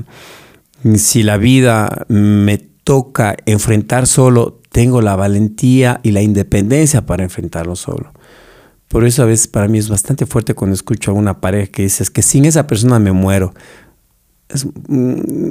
si 0.96 1.24
la 1.24 1.38
vida 1.38 2.06
me 2.08 2.58
toca 2.58 3.36
enfrentar 3.46 4.08
solo, 4.08 4.60
tengo 4.72 5.02
la 5.02 5.16
valentía 5.16 6.00
y 6.04 6.12
la 6.12 6.22
independencia 6.22 7.06
para 7.06 7.24
enfrentarlo 7.24 7.76
solo. 7.76 8.12
Por 8.88 9.06
eso 9.06 9.24
a 9.24 9.26
veces 9.26 9.48
para 9.48 9.68
mí 9.68 9.78
es 9.78 9.90
bastante 9.90 10.26
fuerte 10.26 10.54
cuando 10.54 10.76
escucho 10.76 11.12
a 11.12 11.14
una 11.14 11.42
pareja 11.42 11.72
que 11.72 11.84
dice 11.84 12.04
que 12.14 12.22
sin 12.22 12.46
esa 12.46 12.68
persona 12.68 13.00
me 13.00 13.12
muero. 13.12 13.54
Mm, 14.88 15.50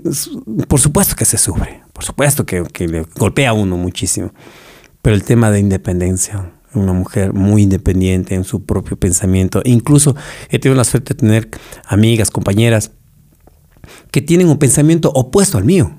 por 0.68 0.80
supuesto 0.80 1.16
que 1.16 1.24
se 1.24 1.38
sufre, 1.38 1.82
por 1.92 2.05
supuesto 2.05 2.44
que, 2.44 2.64
le 2.86 3.07
golpea 3.16 3.51
a 3.51 3.53
uno 3.53 3.76
muchísimo. 3.76 4.32
Pero 5.03 5.16
el 5.16 5.24
tema 5.24 5.51
de 5.51 5.61
independencia, 5.61 6.53
una 6.74 6.92
mujer 6.92 7.32
muy 7.32 7.62
independiente 7.62 8.34
en 8.34 8.44
su 8.44 8.64
propio 8.64 8.96
pensamiento. 8.98 9.62
incluso 9.64 10.14
he 10.51 10.59
tenido 10.59 10.76
la 10.76 10.84
suerte 10.84 11.14
de 11.14 11.20
tener 11.20 11.48
amigas, 11.86 12.30
compañeras 12.30 12.92
que 14.11 14.20
tienen 14.20 14.48
un 14.48 14.59
pensamiento 14.59 15.11
opuesto 15.14 15.59
al 15.59 15.64
mío. 15.64 15.96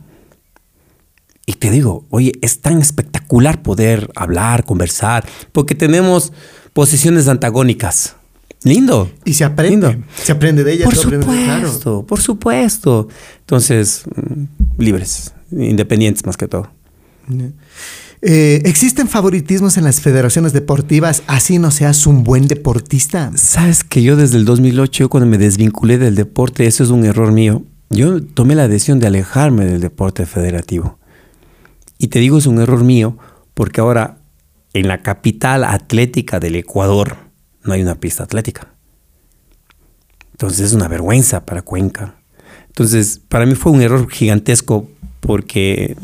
Y 1.46 1.54
te 1.54 1.72
digo, 1.72 2.06
oye, 2.10 2.34
es 2.42 2.62
tan 2.62 2.80
espectacular 2.80 3.64
poder 3.64 4.12
hablar, 4.16 4.64
conversar, 4.64 5.28
porque 5.52 5.76
tenemos 5.76 6.32
posiciones 6.74 7.28
antagónicas. 7.28 8.16
Lindo. 8.64 9.10
Y 9.26 9.34
se 9.34 9.44
aprende. 9.44 10.04
Se 10.22 10.32
aprende 10.32 10.64
de 10.64 10.74
ellas. 10.74 10.86
Por 10.86 10.96
supuesto, 10.96 12.06
por 12.06 12.22
supuesto. 12.22 13.08
Entonces, 13.40 14.04
mm, 14.16 14.82
libres, 14.82 15.34
independientes 15.52 16.26
más 16.26 16.38
que 16.38 16.48
todo. 16.48 16.70
Eh, 18.22 18.62
¿Existen 18.66 19.08
favoritismos 19.08 19.78
en 19.78 19.84
las 19.84 20.00
federaciones 20.00 20.54
deportivas 20.54 21.24
así 21.26 21.58
no 21.58 21.72
seas 21.72 22.06
un 22.06 22.24
buen 22.24 22.48
deportista? 22.48 23.32
Sabes 23.36 23.84
que 23.84 24.04
yo 24.04 24.16
desde 24.16 24.38
el 24.38 24.46
2008, 24.46 25.10
cuando 25.10 25.28
me 25.28 25.40
desvinculé 25.40 25.98
del 25.98 26.16
deporte, 26.16 26.68
eso 26.68 26.84
es 26.84 26.92
un 26.92 27.04
error 27.04 27.32
mío. 27.32 27.64
Yo 27.90 28.24
tomé 28.24 28.54
la 28.54 28.68
decisión 28.68 29.00
de 29.00 29.08
alejarme 29.08 29.66
del 29.66 29.82
deporte 29.82 30.28
federativo. 30.28 31.00
Y 31.98 32.08
te 32.08 32.20
digo, 32.20 32.38
es 32.38 32.46
un 32.46 32.60
error 32.60 32.84
mío 32.84 33.18
porque 33.56 33.82
ahora 33.82 34.20
en 34.74 34.88
la 34.88 35.02
capital 35.02 35.64
atlética 35.64 36.40
del 36.40 36.56
Ecuador 36.56 37.31
no 37.64 37.74
hay 37.74 37.82
una 37.82 37.96
pista 37.96 38.24
atlética. 38.24 38.74
Entonces 40.32 40.68
es 40.68 40.74
una 40.74 40.88
vergüenza 40.88 41.46
para 41.46 41.62
Cuenca. 41.62 42.16
Entonces, 42.68 43.22
para 43.28 43.46
mí 43.46 43.56
fue 43.56 43.72
un 43.72 43.82
error 43.82 44.10
gigantesco 44.10 44.90
porque 45.20 45.96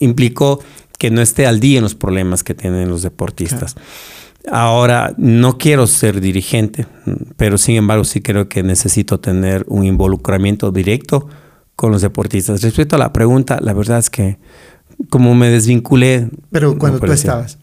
implicó 0.00 0.60
que 0.98 1.10
no 1.10 1.20
esté 1.20 1.46
al 1.46 1.60
día 1.60 1.78
en 1.78 1.84
los 1.84 1.94
problemas 1.94 2.42
que 2.42 2.54
tienen 2.54 2.88
los 2.88 3.02
deportistas. 3.02 3.76
Ahora, 4.50 5.14
no 5.16 5.58
quiero 5.58 5.86
ser 5.86 6.20
dirigente, 6.20 6.86
pero 7.36 7.56
sin 7.56 7.76
embargo 7.76 8.04
sí 8.04 8.20
creo 8.20 8.48
que 8.48 8.62
necesito 8.62 9.20
tener 9.20 9.64
un 9.68 9.84
involucramiento 9.84 10.70
directo 10.70 11.28
con 11.76 11.92
los 11.92 12.02
deportistas. 12.02 12.62
Respecto 12.62 12.96
a 12.96 12.98
la 12.98 13.12
pregunta, 13.12 13.58
la 13.60 13.72
verdad 13.72 13.98
es 13.98 14.10
que 14.10 14.38
como 15.08 15.34
me 15.34 15.48
desvinculé... 15.48 16.28
Pero 16.50 16.78
cuando 16.78 17.00
tú 17.00 17.12
estabas. 17.12 17.58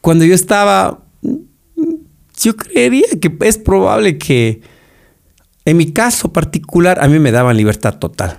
Cuando 0.00 0.24
yo 0.24 0.34
estaba, 0.34 1.03
yo 2.44 2.56
creería 2.56 3.06
que 3.20 3.34
es 3.40 3.58
probable 3.58 4.18
que 4.18 4.60
en 5.64 5.76
mi 5.76 5.92
caso 5.92 6.32
particular 6.32 7.02
a 7.02 7.08
mí 7.08 7.18
me 7.18 7.32
daban 7.32 7.56
libertad 7.56 7.98
total. 7.98 8.38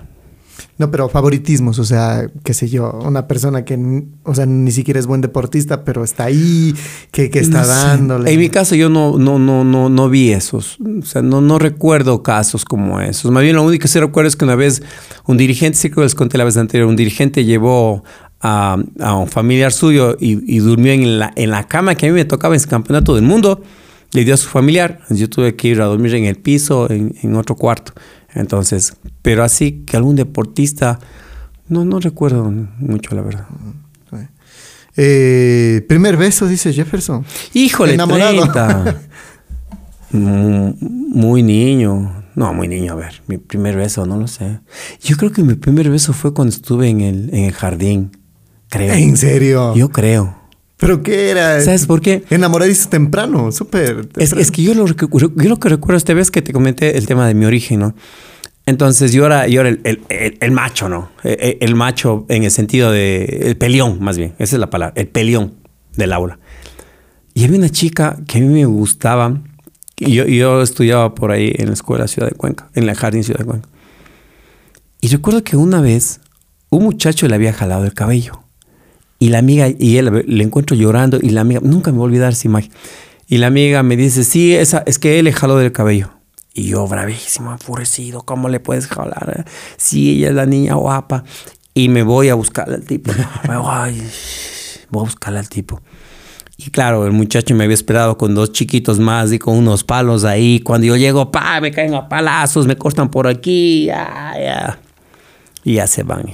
No, 0.78 0.90
pero 0.90 1.08
favoritismos, 1.08 1.78
o 1.78 1.84
sea, 1.84 2.26
qué 2.44 2.52
sé 2.52 2.68
yo, 2.68 2.90
una 3.02 3.26
persona 3.26 3.64
que, 3.64 4.04
o 4.24 4.34
sea, 4.34 4.44
ni 4.44 4.70
siquiera 4.70 5.00
es 5.00 5.06
buen 5.06 5.22
deportista, 5.22 5.84
pero 5.84 6.04
está 6.04 6.24
ahí, 6.24 6.74
que, 7.10 7.30
está 7.32 7.66
dándole. 7.66 8.30
En 8.30 8.38
mi 8.38 8.50
caso 8.50 8.74
yo 8.74 8.90
no, 8.90 9.16
no, 9.16 9.38
no, 9.38 9.64
no, 9.64 9.88
no 9.88 10.08
vi 10.10 10.32
esos, 10.32 10.78
o 10.78 11.04
sea, 11.04 11.22
no, 11.22 11.40
no 11.40 11.58
recuerdo 11.58 12.22
casos 12.22 12.66
como 12.66 13.00
esos. 13.00 13.30
Más 13.30 13.42
bien 13.42 13.56
lo 13.56 13.62
único 13.62 13.82
que 13.82 13.88
sí 13.88 13.98
recuerdo 13.98 14.28
es 14.28 14.36
que 14.36 14.44
una 14.44 14.54
vez 14.54 14.82
un 15.24 15.38
dirigente, 15.38 15.78
sí 15.78 15.90
que 15.90 16.00
les 16.02 16.14
conté 16.14 16.36
la 16.36 16.44
vez 16.44 16.58
anterior, 16.58 16.86
un 16.86 16.96
dirigente 16.96 17.46
llevó 17.46 18.04
a, 18.42 18.76
un 19.00 19.28
familiar 19.28 19.72
suyo 19.72 20.16
y, 20.20 20.58
durmió 20.58 20.92
en 20.92 21.18
la, 21.18 21.32
en 21.36 21.50
la 21.50 21.66
cama 21.66 21.94
que 21.94 22.06
a 22.06 22.10
mí 22.10 22.14
me 22.14 22.26
tocaba 22.26 22.54
en 22.54 22.58
ese 22.58 22.68
campeonato 22.68 23.14
del 23.14 23.24
mundo, 23.24 23.62
le 24.12 24.24
dio 24.24 24.34
a 24.34 24.36
su 24.36 24.48
familiar, 24.48 25.00
yo 25.10 25.28
tuve 25.28 25.56
que 25.56 25.68
ir 25.68 25.80
a 25.80 25.86
dormir 25.86 26.14
en 26.14 26.24
el 26.24 26.36
piso, 26.36 26.90
en, 26.90 27.14
en 27.22 27.36
otro 27.36 27.56
cuarto. 27.56 27.92
Entonces, 28.34 28.94
pero 29.22 29.42
así 29.42 29.84
que 29.86 29.96
algún 29.96 30.16
deportista, 30.16 30.98
no, 31.68 31.84
no 31.84 32.00
recuerdo 32.00 32.50
mucho, 32.78 33.14
la 33.14 33.22
verdad. 33.22 33.46
Eh, 34.98 35.84
primer 35.88 36.16
beso, 36.16 36.46
dice 36.46 36.72
Jefferson. 36.72 37.24
Híjole, 37.52 37.94
enamorado. 37.94 38.42
muy 40.10 41.42
niño. 41.42 42.24
No, 42.34 42.52
muy 42.52 42.68
niño, 42.68 42.92
a 42.92 42.96
ver, 42.96 43.22
mi 43.26 43.38
primer 43.38 43.76
beso, 43.76 44.04
no 44.06 44.18
lo 44.18 44.28
sé. 44.28 44.60
Yo 45.02 45.16
creo 45.16 45.32
que 45.32 45.42
mi 45.42 45.54
primer 45.54 45.90
beso 45.90 46.12
fue 46.12 46.34
cuando 46.34 46.54
estuve 46.54 46.88
en 46.88 47.00
el, 47.00 47.30
en 47.34 47.44
el 47.44 47.52
jardín, 47.52 48.10
creo. 48.68 48.92
¿En 48.94 49.16
serio? 49.16 49.74
Yo 49.74 49.90
creo. 49.90 50.35
¿Pero 50.78 51.02
qué 51.02 51.30
era? 51.30 51.60
¿Sabes 51.60 51.86
por 51.86 52.00
qué? 52.00 52.24
Enamoradizo 52.28 52.88
temprano, 52.88 53.50
súper. 53.50 54.08
Es, 54.16 54.32
es, 54.32 54.50
que 54.50 54.62
yo 54.62 54.74
lo, 54.74 54.86
yo 54.86 55.48
lo 55.48 55.58
que 55.58 55.68
recuerdo 55.68 55.96
esta 55.96 56.12
vez 56.12 56.30
que 56.30 56.42
te 56.42 56.52
comenté 56.52 56.98
el 56.98 57.06
tema 57.06 57.26
de 57.26 57.34
mi 57.34 57.46
origen, 57.46 57.80
¿no? 57.80 57.94
Entonces 58.66 59.12
yo 59.12 59.24
era, 59.24 59.46
yo 59.46 59.60
era 59.60 59.70
el, 59.70 60.02
el, 60.08 60.50
macho, 60.50 60.88
¿no? 60.88 61.10
E, 61.22 61.58
e, 61.60 61.64
el, 61.64 61.76
macho 61.76 62.26
en 62.28 62.42
el 62.42 62.50
sentido 62.50 62.90
de... 62.90 63.24
El 63.44 63.56
peleón, 63.56 64.02
más 64.02 64.18
bien. 64.18 64.34
Esa 64.38 64.56
es 64.56 64.60
la 64.60 64.68
palabra. 64.68 64.92
El 64.96 65.06
peleón 65.06 65.54
del 65.96 66.12
aula. 66.12 66.40
Y 67.32 67.44
había 67.44 67.58
una 67.58 67.70
chica 67.70 68.18
que 68.26 68.38
a 68.38 68.40
mí 68.40 68.48
me 68.48 68.64
gustaba. 68.64 69.40
Y 69.96 70.14
yo, 70.14 70.24
yo 70.24 70.62
estudiaba 70.62 71.14
por 71.14 71.30
ahí 71.30 71.52
en 71.56 71.68
la 71.68 71.74
escuela 71.74 72.08
Ciudad 72.08 72.28
de 72.28 72.34
Cuenca, 72.34 72.68
en 72.74 72.86
la 72.86 72.96
Jardín 72.96 73.22
Ciudad 73.22 73.38
de 73.38 73.46
Cuenca. 73.46 73.68
Y 75.00 75.08
recuerdo 75.08 75.44
que 75.44 75.56
una 75.56 75.80
vez 75.80 76.20
un 76.68 76.82
muchacho 76.82 77.28
le 77.28 77.36
había 77.36 77.52
jalado 77.52 77.84
el 77.84 77.94
cabello. 77.94 78.42
Y 79.18 79.30
la 79.30 79.38
amiga, 79.38 79.68
y 79.68 79.96
él 79.96 80.24
le 80.26 80.44
encuentro 80.44 80.76
llorando. 80.76 81.18
Y 81.22 81.30
la 81.30 81.42
amiga, 81.42 81.60
nunca 81.62 81.90
me 81.90 81.98
voy 81.98 82.04
a 82.04 82.08
olvidar 82.08 82.32
esa 82.32 82.48
imagen. 82.48 82.70
Y 83.28 83.38
la 83.38 83.48
amiga 83.48 83.82
me 83.82 83.96
dice, 83.96 84.24
sí, 84.24 84.54
esa, 84.54 84.82
es 84.86 84.98
que 84.98 85.18
él 85.18 85.24
le 85.24 85.32
jaló 85.32 85.56
del 85.56 85.72
cabello. 85.72 86.10
Y 86.54 86.68
yo 86.68 86.86
bravísimo, 86.86 87.52
enfurecido, 87.52 88.22
¿cómo 88.22 88.48
le 88.48 88.60
puedes 88.60 88.86
jalar? 88.86 89.44
Si 89.76 90.12
ella 90.12 90.28
es 90.28 90.34
la 90.34 90.46
niña 90.46 90.74
guapa. 90.74 91.24
Y 91.74 91.90
me 91.90 92.02
voy 92.02 92.30
a 92.30 92.34
buscar 92.34 92.70
al 92.70 92.84
tipo. 92.84 93.12
me 93.48 93.56
voy, 93.56 94.02
voy 94.90 95.00
a 95.02 95.04
buscar 95.04 95.36
al 95.36 95.48
tipo. 95.48 95.82
Y 96.56 96.70
claro, 96.70 97.04
el 97.04 97.12
muchacho 97.12 97.54
me 97.54 97.64
había 97.64 97.74
esperado 97.74 98.16
con 98.16 98.34
dos 98.34 98.52
chiquitos 98.52 98.98
más 98.98 99.30
y 99.32 99.38
con 99.38 99.56
unos 99.56 99.84
palos 99.84 100.24
ahí. 100.24 100.60
Cuando 100.60 100.86
yo 100.86 100.96
llego, 100.96 101.30
pa, 101.30 101.60
me 101.60 101.70
caen 101.70 101.94
a 101.94 102.08
palazos, 102.08 102.66
me 102.66 102.76
cortan 102.76 103.10
por 103.10 103.26
aquí. 103.26 103.90
Y 105.64 105.74
ya 105.74 105.86
se 105.86 106.02
van. 106.02 106.32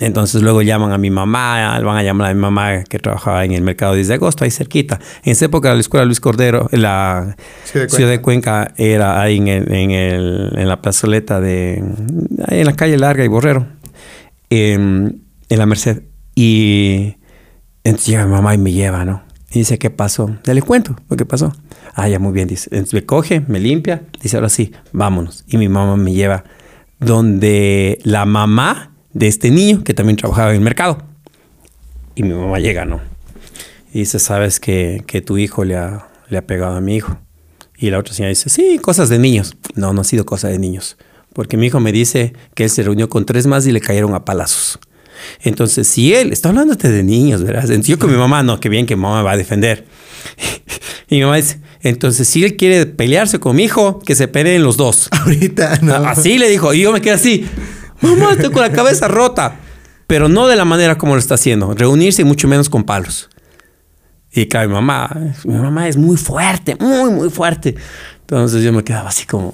Entonces 0.00 0.42
luego 0.42 0.62
llaman 0.62 0.92
a 0.92 0.98
mi 0.98 1.10
mamá, 1.10 1.78
van 1.80 1.96
a 1.96 2.02
llamar 2.02 2.30
a 2.30 2.34
mi 2.34 2.40
mamá 2.40 2.82
que 2.84 2.98
trabajaba 2.98 3.44
en 3.44 3.52
el 3.52 3.62
mercado 3.62 3.94
10 3.94 4.08
de 4.08 4.14
agosto, 4.14 4.44
ahí 4.44 4.50
cerquita. 4.50 4.98
En 5.22 5.32
esa 5.32 5.44
época 5.44 5.72
la 5.74 5.80
escuela 5.80 6.04
Luis 6.06 6.20
Cordero, 6.20 6.68
la 6.72 7.36
ciudad 7.64 8.08
de 8.08 8.20
Cuenca, 8.20 8.72
era 8.76 9.20
ahí 9.20 9.36
en, 9.36 9.48
el, 9.48 10.52
en, 10.56 10.68
la 10.68 10.80
plazoleta 10.80 11.40
de, 11.40 11.84
ahí 12.46 12.60
en 12.60 12.66
la 12.66 12.74
calle 12.74 12.96
Larga 12.96 13.24
y 13.24 13.28
Borrero, 13.28 13.66
en, 14.50 15.22
la 15.48 15.66
Merced. 15.66 16.02
Y 16.34 17.16
entonces 17.84 18.06
llega 18.08 18.24
mi 18.24 18.32
mamá 18.32 18.54
y 18.54 18.58
me 18.58 18.72
lleva, 18.72 19.04
¿no? 19.04 19.22
Y 19.50 19.60
dice, 19.60 19.78
¿qué 19.78 19.90
pasó? 19.90 20.38
Ya 20.44 20.54
le 20.54 20.62
cuento 20.62 20.96
lo 21.10 21.16
que 21.16 21.26
pasó. 21.26 21.52
Ah, 21.94 22.08
ya 22.08 22.18
muy 22.18 22.32
bien, 22.32 22.48
dice. 22.48 22.70
Entonces 22.72 22.94
me 22.94 23.04
coge, 23.04 23.42
me 23.46 23.60
limpia, 23.60 24.04
dice, 24.22 24.38
ahora 24.38 24.48
sí, 24.48 24.72
vámonos. 24.92 25.44
Y 25.46 25.58
mi 25.58 25.68
mamá 25.68 25.96
me 25.96 26.14
lleva 26.14 26.44
donde 26.98 27.98
la 28.04 28.24
mamá 28.24 28.91
de 29.14 29.28
este 29.28 29.50
niño 29.50 29.84
que 29.84 29.94
también 29.94 30.16
trabajaba 30.16 30.50
en 30.50 30.56
el 30.56 30.62
mercado. 30.62 30.98
Y 32.14 32.22
mi 32.22 32.34
mamá 32.34 32.58
llega, 32.58 32.84
¿no? 32.84 33.00
Y 33.92 34.00
dice, 34.00 34.18
¿sabes 34.18 34.60
que, 34.60 35.22
tu 35.24 35.38
hijo 35.38 35.64
le 35.64 35.76
ha, 35.76 36.08
le 36.28 36.38
ha 36.38 36.46
pegado 36.46 36.76
a 36.76 36.80
mi 36.80 36.96
hijo? 36.96 37.18
Y 37.76 37.90
la 37.90 37.98
otra 37.98 38.14
señora 38.14 38.30
dice, 38.30 38.48
sí, 38.48 38.78
cosas 38.80 39.08
de 39.08 39.18
niños. 39.18 39.56
No, 39.74 39.92
no 39.92 40.02
ha 40.02 40.04
sido 40.04 40.24
cosa 40.24 40.48
de 40.48 40.58
niños. 40.58 40.96
Porque 41.32 41.56
mi 41.56 41.66
hijo 41.66 41.80
me 41.80 41.92
dice 41.92 42.34
que 42.54 42.64
él 42.64 42.70
se 42.70 42.82
reunió 42.82 43.08
con 43.08 43.24
tres 43.24 43.46
más 43.46 43.66
y 43.66 43.72
le 43.72 43.80
cayeron 43.80 44.14
a 44.14 44.24
palazos. 44.24 44.78
Entonces, 45.40 45.86
si 45.88 46.14
él 46.14 46.32
está 46.32 46.48
hablándote 46.48 46.90
de 46.90 47.02
niños, 47.02 47.42
¿verdad? 47.42 47.68
Yo 47.68 47.98
con 47.98 48.10
mi 48.10 48.16
mamá, 48.16 48.42
no, 48.42 48.60
que 48.60 48.68
bien 48.68 48.86
que 48.86 48.96
mamá 48.96 49.18
me 49.18 49.22
va 49.24 49.32
a 49.32 49.36
defender. 49.36 49.86
y 51.08 51.16
mi 51.16 51.22
mamá 51.22 51.36
dice, 51.36 51.60
entonces, 51.80 52.28
si 52.28 52.44
él 52.44 52.56
quiere 52.56 52.86
pelearse 52.86 53.38
con 53.40 53.56
mi 53.56 53.64
hijo, 53.64 54.00
que 54.00 54.14
se 54.14 54.28
peleen 54.28 54.62
los 54.62 54.76
dos. 54.76 55.08
Ahorita, 55.10 55.78
no. 55.82 55.94
Así 55.94 56.38
le 56.38 56.48
dijo. 56.48 56.74
Y 56.74 56.80
yo 56.80 56.92
me 56.92 57.00
quedé 57.00 57.14
así 57.14 57.46
mamá, 58.08 58.36
con 58.52 58.62
la 58.62 58.72
cabeza 58.72 59.08
rota. 59.08 59.56
Pero 60.06 60.28
no 60.28 60.46
de 60.46 60.56
la 60.56 60.64
manera 60.64 60.98
como 60.98 61.14
lo 61.14 61.20
está 61.20 61.34
haciendo, 61.34 61.74
reunirse 61.74 62.22
y 62.22 62.24
mucho 62.24 62.46
menos 62.48 62.68
con 62.68 62.84
palos. 62.84 63.30
Y 64.30 64.46
claro, 64.46 64.68
mi 64.68 64.74
mamá, 64.74 65.10
mi 65.44 65.54
mamá 65.54 65.88
es 65.88 65.96
muy 65.96 66.16
fuerte, 66.16 66.76
muy, 66.80 67.10
muy 67.10 67.30
fuerte. 67.30 67.74
Entonces 68.20 68.62
yo 68.62 68.72
me 68.72 68.82
quedaba 68.82 69.08
así 69.08 69.26
como... 69.26 69.52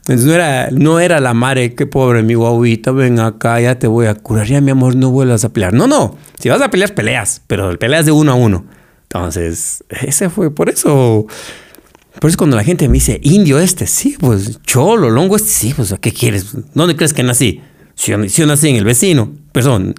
Entonces 0.00 0.26
no 0.26 0.32
era, 0.32 0.68
no 0.70 1.00
era 1.00 1.20
la 1.20 1.34
madre, 1.34 1.74
qué 1.74 1.86
pobre 1.86 2.22
mi 2.22 2.34
guauita, 2.34 2.92
ven 2.92 3.20
acá, 3.20 3.60
ya 3.60 3.78
te 3.78 3.86
voy 3.86 4.06
a 4.06 4.14
curar, 4.14 4.46
ya 4.46 4.60
mi 4.60 4.70
amor, 4.70 4.96
no 4.96 5.10
vuelvas 5.10 5.44
a 5.44 5.52
pelear. 5.52 5.74
No, 5.74 5.86
no, 5.86 6.16
si 6.38 6.48
vas 6.48 6.62
a 6.62 6.70
pelear, 6.70 6.94
peleas, 6.94 7.42
pero 7.46 7.78
peleas 7.78 8.06
de 8.06 8.12
uno 8.12 8.32
a 8.32 8.34
uno. 8.34 8.64
Entonces, 9.02 9.84
ese 9.88 10.30
fue 10.30 10.54
por 10.54 10.70
eso 10.70 11.26
por 12.20 12.30
eso 12.30 12.36
cuando 12.36 12.56
la 12.56 12.64
gente 12.64 12.88
me 12.88 12.94
dice, 12.94 13.20
indio 13.22 13.58
este, 13.58 13.86
sí, 13.86 14.16
pues 14.18 14.60
cholo, 14.62 15.10
longo 15.10 15.36
este, 15.36 15.50
sí, 15.50 15.74
pues 15.74 15.94
¿qué 16.00 16.12
quieres? 16.12 16.46
¿Dónde 16.74 16.96
crees 16.96 17.12
que 17.12 17.22
nací? 17.22 17.60
Si 17.94 18.12
yo, 18.12 18.46
nací 18.46 18.68
en 18.68 18.76
el 18.76 18.84
vecino, 18.84 19.32
perdón, 19.52 19.94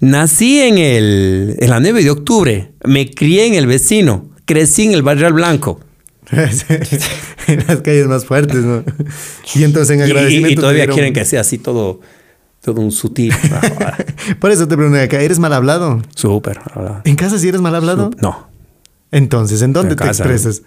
nací 0.00 0.60
en, 0.60 0.78
el, 0.78 1.56
en 1.60 1.70
la 1.70 1.78
9 1.78 2.02
de 2.02 2.10
octubre, 2.10 2.72
me 2.84 3.10
crié 3.10 3.46
en 3.46 3.54
el 3.54 3.66
vecino, 3.68 4.28
crecí 4.44 4.84
en 4.84 4.92
el 4.92 5.02
Barrio 5.02 5.32
Blanco. 5.32 5.80
en 6.30 7.64
las 7.66 7.80
calles 7.80 8.06
más 8.06 8.24
fuertes, 8.24 8.64
¿no? 8.64 8.82
Y 9.54 9.62
entonces 9.62 9.96
en 9.96 10.02
agradecimiento. 10.02 10.50
Y, 10.52 10.54
todavía 10.56 10.86
quieren 10.88 11.14
que 11.14 11.24
sea 11.24 11.40
así 11.42 11.58
todo, 11.58 12.00
todo 12.60 12.80
un 12.80 12.90
sutil. 12.90 13.32
Por 14.40 14.50
eso 14.50 14.66
te 14.66 14.76
pregunto 14.76 15.00
acá, 15.00 15.20
¿eres 15.20 15.38
mal 15.38 15.52
hablado? 15.52 16.02
Súper. 16.14 16.60
¿En 17.04 17.16
casa 17.16 17.38
sí 17.38 17.48
eres 17.48 17.60
mal 17.60 17.74
hablado? 17.74 18.10
No. 18.20 18.48
Entonces, 19.10 19.62
¿en 19.62 19.72
dónde 19.72 19.96
te 19.96 20.04
expresas? 20.04 20.62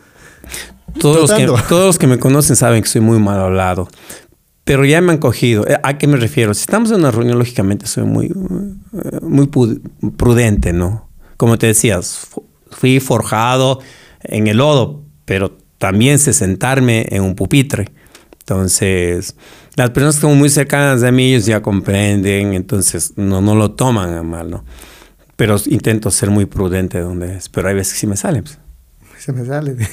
Todos 1.00 1.30
los, 1.30 1.32
que, 1.32 1.46
todos 1.70 1.86
los 1.86 1.98
que 1.98 2.08
me 2.08 2.20
conocen 2.20 2.56
saben 2.56 2.84
que 2.84 2.90
soy 2.90 3.02
muy 3.02 3.20
mal 3.20 3.40
hablado. 3.40 3.88
Pero 4.64 4.86
ya 4.86 5.02
me 5.02 5.14
han 5.14 5.18
cogido. 5.18 5.68
Eh, 5.68 5.78
¿A 5.82 5.98
qué 5.98 6.08
me 6.08 6.18
refiero? 6.18 6.54
Si 6.54 6.62
estamos 6.62 6.92
en 6.92 6.98
una 6.98 7.12
reunión, 7.12 7.40
lógicamente 7.40 7.88
soy 7.88 8.04
muy, 8.04 8.28
eh, 8.28 9.20
muy 9.22 9.50
prudente, 10.18 10.74
¿no? 10.74 11.10
Como 11.38 11.58
te 11.58 11.68
decías, 11.68 12.28
fui 12.70 13.00
forjado 13.00 13.80
en 14.24 14.48
el 14.48 14.58
lodo, 14.58 15.04
pero 15.26 15.58
también 15.78 16.20
sé 16.20 16.34
sentarme 16.34 17.06
en 17.10 17.24
un 17.24 17.36
pupitre. 17.36 17.90
Entonces, 18.40 19.36
las 19.76 19.90
personas 19.92 20.16
que 20.16 20.22
son 20.22 20.38
muy 20.38 20.50
cercanas 20.50 21.02
de 21.02 21.12
mí, 21.12 21.34
ellos 21.34 21.46
ya 21.46 21.62
comprenden, 21.62 22.54
entonces 22.54 23.14
no, 23.16 23.42
no 23.42 23.56
lo 23.56 23.72
toman 23.72 24.14
a 24.14 24.24
mal, 24.24 24.52
¿no? 24.52 24.66
Pero 25.36 25.56
intento 25.66 26.12
ser 26.12 26.30
muy 26.30 26.46
prudente 26.46 27.00
donde 27.00 27.38
es, 27.38 27.50
pero 27.50 27.70
hay 27.70 27.76
veces 27.76 27.94
que 27.94 28.00
sí 28.02 28.08
me 28.08 28.18
salen. 28.18 28.44
Pues 28.44 28.60
se 29.22 29.34
me 29.34 29.46
sale. 29.46 29.76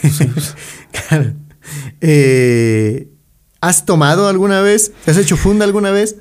Eh, 2.00 3.08
¿Has 3.60 3.84
tomado 3.84 4.28
alguna 4.28 4.62
vez? 4.62 4.92
¿Has 5.06 5.18
hecho 5.18 5.36
funda 5.36 5.66
alguna 5.66 5.90
vez? 5.90 6.16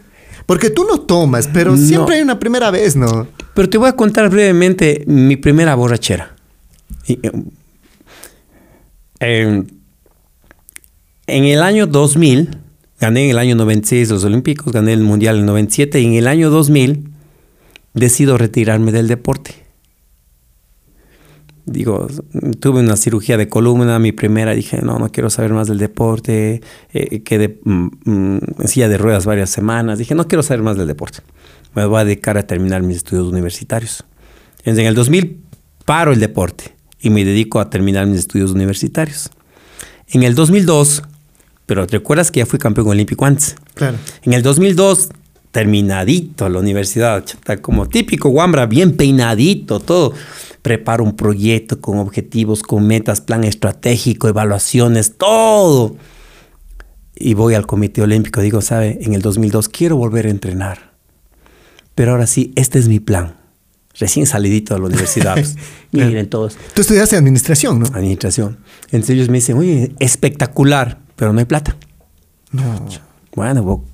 Porque 0.46 0.70
tú 0.70 0.84
no 0.84 1.00
tomas, 1.00 1.48
pero 1.48 1.78
siempre 1.78 2.16
hay 2.16 2.22
una 2.22 2.38
primera 2.38 2.70
vez, 2.70 2.98
¿no? 2.98 3.30
Pero 3.54 3.70
te 3.70 3.78
voy 3.78 3.88
a 3.88 3.94
contar 3.94 4.30
brevemente 4.30 5.06
mi 5.08 5.38
primera 5.38 5.74
borrachera. 5.76 6.36
Eh, 7.08 7.32
en 9.22 9.70
el 11.46 11.64
año 11.64 11.88
2000, 11.88 12.58
gané 13.00 13.26
en 13.26 13.30
el 13.30 13.38
año 13.38 13.56
96 13.56 14.10
los 14.10 14.26
Olímpicos, 14.26 14.74
gané 14.74 14.92
el 14.92 15.02
Mundial 15.02 15.36
en 15.36 15.42
el 15.42 15.46
97 15.46 16.02
y 16.02 16.08
en 16.08 16.14
el 16.16 16.28
año 16.28 16.50
2000 16.50 17.10
decido 17.94 18.38
retirarme 18.38 18.92
del 18.92 19.08
deporte. 19.08 19.67
Digo, 21.68 22.08
tuve 22.60 22.80
una 22.80 22.96
cirugía 22.96 23.38
de 23.38 23.48
columna, 23.48 24.00
mi 24.00 24.12
primera, 24.12 24.54
dije, 24.54 24.82
no, 24.82 24.98
no 24.98 25.12
quiero 25.12 25.30
saber 25.30 25.54
más 25.54 25.68
del 25.68 25.78
deporte, 25.78 26.62
eh, 26.94 27.22
quedé 27.24 27.60
mm, 27.64 27.88
mm, 28.06 28.40
en 28.60 28.68
silla 28.68 28.88
de 28.90 28.98
ruedas 28.98 29.26
varias 29.26 29.50
semanas, 29.50 30.00
dije, 30.00 30.16
no 30.16 30.28
quiero 30.28 30.44
saber 30.44 30.64
más 30.64 30.78
del 30.78 30.88
deporte, 30.88 31.20
me 31.76 31.86
voy 31.86 32.02
a 32.02 32.06
dedicar 32.06 32.38
a 32.38 32.44
terminar 32.48 32.82
mis 32.84 32.98
estudios 32.98 33.28
universitarios. 33.28 34.06
En 34.64 34.80
el 34.80 34.96
2000 34.96 35.42
paro 35.86 36.14
el 36.14 36.20
deporte 36.20 36.74
y 37.00 37.10
me 37.10 37.24
dedico 37.24 37.60
a 37.60 37.70
terminar 37.70 38.08
mis 38.08 38.20
estudios 38.20 38.52
universitarios. 38.52 39.30
En 40.08 40.24
el 40.24 40.36
2002 40.36 41.04
pero 41.68 41.86
recuerdas 41.86 42.32
que 42.32 42.40
ya 42.40 42.46
fui 42.48 42.58
campeón 42.58 42.88
olímpico 42.88 43.26
antes. 43.26 43.56
Claro. 43.76 43.98
En 44.24 44.34
el 44.34 44.42
2002, 44.42 45.10
terminadito 45.52 46.50
la 46.50 46.60
universidad, 46.60 47.24
como 47.62 47.88
típico 47.88 48.30
Wambra, 48.30 48.66
bien 48.66 48.96
peinadito, 48.96 49.80
todo. 49.82 50.14
Preparo 50.68 51.02
un 51.02 51.16
proyecto 51.16 51.80
con 51.80 51.98
objetivos, 52.00 52.62
con 52.62 52.86
metas, 52.86 53.22
plan 53.22 53.46
estratégico, 53.46 54.28
evaluaciones, 54.28 55.18
todo. 55.18 55.96
Y 57.16 57.36
voy 57.36 57.54
al 57.54 57.66
Comité 57.66 58.02
Olímpico, 58.02 58.42
digo, 58.42 58.60
¿sabe? 58.60 59.00
En 59.00 59.14
el 59.14 59.22
2002 59.22 59.70
quiero 59.70 59.96
volver 59.96 60.26
a 60.26 60.30
entrenar. 60.30 60.92
Pero 61.96 62.12
ahora 62.12 62.28
sí, 62.28 62.52
este 62.58 62.80
es 62.80 62.90
mi 62.90 63.00
plan. 63.00 63.38
Recién 63.98 64.26
salidito 64.26 64.74
de 64.74 64.82
la 64.82 64.88
universidad. 64.88 65.36
Pues, 65.36 65.56
miren 65.94 66.30
todos. 66.30 66.58
Tú 66.74 66.82
estudiaste 66.82 67.16
administración, 67.16 67.80
¿no? 67.80 67.86
Administración. 67.86 68.58
Entonces 68.88 69.12
ellos 69.12 69.30
me 69.30 69.38
dicen, 69.38 69.58
oye, 69.58 69.94
espectacular 70.00 71.00
pero 71.16 71.32
no 71.32 71.40
hay 71.40 71.46
plata. 71.46 71.78
No. 72.52 72.86
Bueno, 73.34 73.86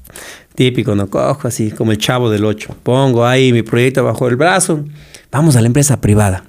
típico, 0.56 0.96
no 0.96 1.08
cojo 1.08 1.48
así, 1.48 1.70
como 1.70 1.92
el 1.92 2.00
chavo 2.00 2.32
del 2.32 2.46
8. 2.46 2.78
Pongo 2.82 3.28
ahí 3.28 3.54
mi 3.54 3.62
proyecto 3.62 4.04
bajo 4.04 4.28
el 4.28 4.38
brazo, 4.38 4.84
vamos 5.32 5.56
a 5.56 5.62
la 5.62 5.68
empresa 5.68 6.02
privada. 6.02 6.46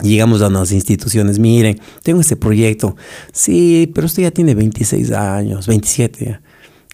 Llegamos 0.00 0.42
a 0.42 0.48
unas 0.48 0.72
instituciones, 0.72 1.38
miren, 1.38 1.80
tengo 2.02 2.20
este 2.20 2.36
proyecto. 2.36 2.96
Sí, 3.32 3.90
pero 3.94 4.06
usted 4.06 4.22
ya 4.22 4.30
tiene 4.30 4.54
26 4.54 5.12
años, 5.12 5.66
27. 5.66 6.24
Ya, 6.24 6.42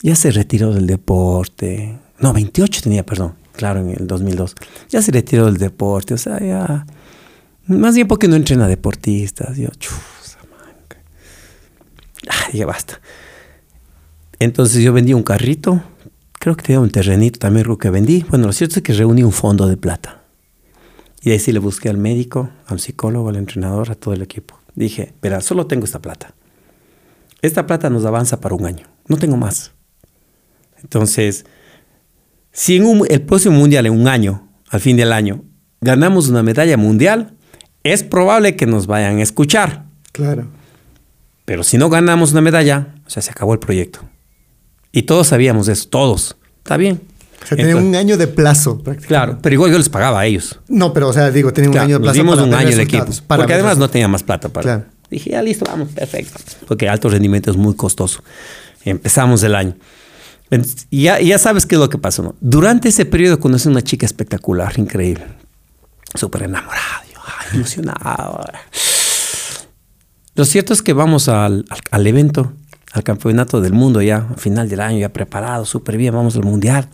ya 0.03 0.17
se 0.17 0.31
retiró 0.31 0.73
del 0.75 0.87
deporte. 0.87 1.99
No, 2.19 2.33
28 2.33 2.83
tenía, 2.83 3.07
perdón, 3.07 3.35
claro, 3.53 3.81
en 3.81 3.91
el 3.91 4.07
2002. 4.07 4.55
Ya 4.91 5.01
se 5.01 5.13
retiró 5.13 5.47
del 5.47 5.59
deporte, 5.59 6.15
o 6.15 6.19
sea, 6.19 6.41
ya... 6.41 6.87
Más 7.67 7.95
bien 7.95 8.09
porque 8.09 8.29
no 8.29 8.37
entrena 8.37 8.67
deportistas. 8.67 9.57
Yo, 9.57 9.69
Ah, 12.29 12.49
dije, 12.53 12.65
basta. 12.65 13.01
Entonces 14.39 14.83
yo 14.83 14.93
vendí 14.93 15.15
un 15.15 15.23
carrito, 15.23 15.83
creo 16.39 16.57
que 16.57 16.63
tenía 16.63 16.81
un 16.81 16.91
terrenito 16.91 17.39
también 17.39 17.65
creo 17.65 17.79
que 17.79 17.91
vendí. 17.91 18.25
Bueno, 18.29 18.47
lo 18.47 18.53
cierto 18.53 18.77
es 18.77 18.83
que 18.83 18.93
reuní 18.93 19.23
un 19.23 19.33
fondo 19.33 19.67
de 19.67 19.77
plata. 19.77 20.18
Y 21.23 21.31
ahí 21.31 21.39
sí 21.39 21.53
le 21.53 21.59
busqué 21.59 21.89
al 21.89 21.99
médico, 21.99 22.51
al 22.67 22.81
psicólogo, 22.81 23.29
al 23.29 23.37
entrenador, 23.37 23.91
a 23.91 23.95
todo 23.95 24.15
el 24.15 24.23
equipo. 24.23 24.59
Dije, 24.75 25.15
verá, 25.21 25.41
solo 25.41 25.67
tengo 25.67 25.85
esta 25.85 26.01
plata. 26.01 26.35
Esta 27.43 27.67
plata 27.67 27.91
nos 27.91 28.05
avanza 28.05 28.41
para 28.41 28.55
un 28.55 28.67
año, 28.67 28.87
no 29.07 29.17
tengo 29.17 29.37
más. 29.37 29.73
Entonces, 30.83 31.47
si 32.53 32.77
en 32.77 33.03
el 33.09 33.23
próximo 33.23 33.57
mundial, 33.57 33.87
en 33.87 33.93
un 33.93 34.09
año, 34.09 34.49
al 34.69 34.81
fin 34.81 34.97
del 34.97 35.13
año, 35.13 35.45
ganamos 35.81 36.29
una 36.29 36.43
medalla 36.43 36.77
mundial, 36.77 37.37
es 37.85 38.03
probable 38.03 38.57
que 38.57 38.67
nos 38.67 38.87
vayan 38.87 39.19
a 39.19 39.23
escuchar. 39.23 39.87
Claro. 40.13 40.49
Pero 41.45 41.63
si 41.63 41.79
no 41.79 41.89
ganamos 41.89 42.33
una 42.33 42.41
medalla, 42.41 42.95
o 43.07 43.11
sea, 43.11 43.23
se 43.23 43.31
acabó 43.31 43.53
el 43.55 43.61
proyecto. 43.61 44.01
Y 44.93 45.03
todos 45.03 45.29
sabíamos 45.29 45.69
eso, 45.69 45.89
todos. 45.89 46.37
Está 46.59 46.77
bien. 46.77 47.01
O 47.43 47.47
sea, 47.47 47.57
tenía 47.57 47.77
un 47.77 47.95
año 47.95 48.17
de 48.17 48.27
plazo 48.27 48.75
prácticamente. 48.83 49.07
Claro, 49.07 49.39
pero 49.41 49.55
igual 49.55 49.71
yo 49.73 49.79
les 49.79 49.89
pagaba 49.89 50.21
a 50.21 50.27
ellos. 50.27 50.59
No, 50.69 50.93
pero 50.93 51.09
o 51.09 51.13
sea, 51.13 51.31
digo, 51.31 51.53
tenía 51.53 51.71
un 51.71 51.79
año 51.79 51.99
de 51.99 52.03
plazo. 52.03 52.19
Dimos 52.19 52.39
un 52.41 52.53
año 52.53 52.71
el 52.71 52.81
equipo. 52.81 53.07
porque 53.27 53.55
además 53.55 53.79
no 53.79 53.89
tenía 53.89 54.09
más 54.09 54.23
plata 54.23 54.49
para. 54.49 54.63
Claro. 54.63 54.85
Dije, 55.11 55.31
ya 55.31 55.43
listo, 55.43 55.65
vamos, 55.67 55.89
perfecto. 55.91 56.39
Porque 56.67 56.89
alto 56.89 57.09
rendimiento 57.09 57.51
es 57.51 57.57
muy 57.57 57.75
costoso. 57.75 58.23
Empezamos 58.85 59.43
el 59.43 59.55
año. 59.55 59.75
Y 60.91 61.03
ya, 61.03 61.21
ya 61.21 61.39
sabes 61.39 61.67
qué 61.67 61.75
es 61.75 61.81
lo 61.81 61.89
que 61.89 61.99
pasó, 61.99 62.23
¿no? 62.23 62.35
Durante 62.41 62.89
ese 62.89 63.05
periodo 63.05 63.39
conocí 63.39 63.69
a 63.69 63.71
una 63.71 63.83
chica 63.83 64.07
espectacular, 64.07 64.79
increíble. 64.79 65.27
Súper 66.15 66.45
enamorada, 66.45 67.05
yo, 67.13 67.21
ay, 67.25 67.57
emocionado. 67.57 68.45
Lo 70.35 70.45
cierto 70.45 70.73
es 70.73 70.83
que 70.83 70.95
vamos 70.95 71.29
al, 71.29 71.65
evento, 71.93 72.53
al 72.93 73.03
campeonato 73.03 73.61
del 73.61 73.73
mundo 73.73 74.01
ya, 74.01 74.29
a 74.35 74.39
final 74.39 74.69
del 74.69 74.81
año, 74.81 74.99
ya 74.99 75.13
preparado, 75.13 75.67
súper 75.67 75.97
bien, 75.97 76.15
vamos 76.15 76.37
al 76.37 76.45
mundial. 76.45 76.89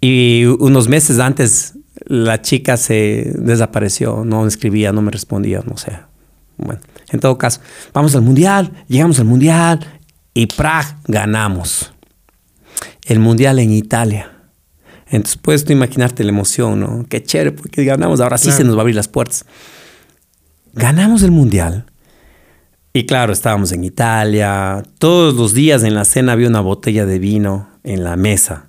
Y 0.00 0.44
unos 0.44 0.88
meses 0.88 1.18
antes 1.18 1.74
la 2.04 2.40
chica 2.42 2.76
se 2.76 3.32
desapareció, 3.36 4.24
no 4.24 4.46
escribía, 4.46 4.92
no 4.92 5.02
me 5.02 5.10
respondía, 5.10 5.62
no 5.66 5.76
sé. 5.76 5.98
Bueno, 6.56 6.80
en 7.10 7.20
todo 7.20 7.38
caso, 7.38 7.60
vamos 7.92 8.14
al 8.14 8.22
mundial, 8.22 8.72
llegamos 8.88 9.18
al 9.18 9.24
mundial 9.26 10.00
y 10.34 10.46
Prague 10.46 10.88
ganamos. 11.06 11.92
El 13.04 13.18
mundial 13.20 13.58
en 13.58 13.72
Italia. 13.72 14.32
Entonces 15.06 15.38
puedes 15.38 15.64
tú 15.64 15.72
imaginarte 15.72 16.22
la 16.22 16.30
emoción, 16.30 16.80
¿no? 16.80 17.06
Qué 17.08 17.22
chévere, 17.22 17.52
porque 17.52 17.84
ganamos, 17.84 18.20
ahora 18.20 18.38
sí 18.38 18.52
se 18.52 18.64
nos 18.64 18.74
va 18.74 18.80
a 18.80 18.82
abrir 18.82 18.96
las 18.96 19.08
puertas. 19.08 19.44
Ganamos 20.74 21.22
el 21.22 21.30
mundial. 21.30 21.86
Y 22.92 23.06
claro, 23.06 23.32
estábamos 23.32 23.72
en 23.72 23.84
Italia. 23.84 24.82
Todos 24.98 25.34
los 25.34 25.54
días 25.54 25.82
en 25.82 25.94
la 25.94 26.04
cena 26.04 26.32
había 26.32 26.48
una 26.48 26.60
botella 26.60 27.06
de 27.06 27.18
vino 27.18 27.68
en 27.84 28.04
la 28.04 28.16
mesa. 28.16 28.67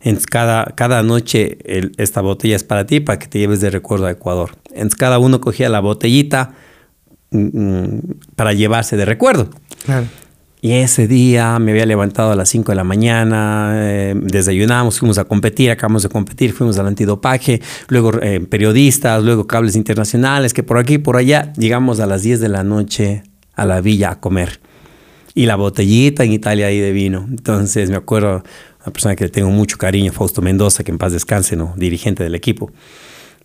Entonces, 0.00 0.26
cada, 0.26 0.64
cada 0.76 1.02
noche 1.02 1.58
esta 1.98 2.20
botella 2.20 2.56
es 2.56 2.64
para 2.64 2.86
ti, 2.86 3.00
para 3.00 3.18
que 3.18 3.26
te 3.26 3.38
lleves 3.38 3.60
de 3.60 3.70
recuerdo 3.70 4.06
a 4.06 4.10
Ecuador. 4.10 4.56
Entonces, 4.70 4.96
cada 4.96 5.18
uno 5.18 5.40
cogía 5.40 5.68
la 5.68 5.80
botellita 5.80 6.54
mm, 7.30 7.38
mm, 7.38 8.00
para 8.34 8.52
llevarse 8.52 8.96
de 8.96 9.04
recuerdo. 9.04 9.50
Claro. 9.84 10.06
Y 10.62 10.72
ese 10.72 11.08
día 11.08 11.58
me 11.58 11.70
había 11.70 11.86
levantado 11.86 12.32
a 12.32 12.36
las 12.36 12.50
5 12.50 12.72
de 12.72 12.76
la 12.76 12.84
mañana, 12.84 13.72
eh, 13.76 14.14
desayunamos, 14.14 14.98
fuimos 14.98 15.16
a 15.16 15.24
competir, 15.24 15.70
acabamos 15.70 16.02
de 16.02 16.10
competir, 16.10 16.52
fuimos 16.52 16.78
al 16.78 16.86
antidopaje, 16.86 17.62
luego 17.88 18.12
eh, 18.20 18.40
periodistas, 18.40 19.22
luego 19.22 19.46
cables 19.46 19.74
internacionales, 19.74 20.52
que 20.52 20.62
por 20.62 20.76
aquí 20.76 20.94
y 20.94 20.98
por 20.98 21.16
allá, 21.16 21.50
llegamos 21.54 21.98
a 22.00 22.06
las 22.06 22.22
10 22.22 22.40
de 22.40 22.48
la 22.50 22.62
noche 22.62 23.22
a 23.54 23.64
la 23.64 23.80
villa 23.80 24.10
a 24.10 24.20
comer. 24.20 24.60
Y 25.34 25.46
la 25.46 25.56
botellita 25.56 26.24
en 26.24 26.32
Italia 26.32 26.66
ahí 26.66 26.78
de 26.78 26.92
vino. 26.92 27.24
Entonces 27.30 27.88
me 27.88 27.96
acuerdo, 27.96 28.42
una 28.82 28.92
persona 28.92 29.16
que 29.16 29.24
le 29.24 29.30
tengo 29.30 29.50
mucho 29.50 29.76
cariño, 29.76 30.12
Fausto 30.12 30.42
Mendoza, 30.42 30.82
que 30.84 30.90
en 30.90 30.98
paz 30.98 31.12
descanse, 31.12 31.56
¿no? 31.56 31.74
dirigente 31.76 32.24
del 32.24 32.34
equipo. 32.34 32.72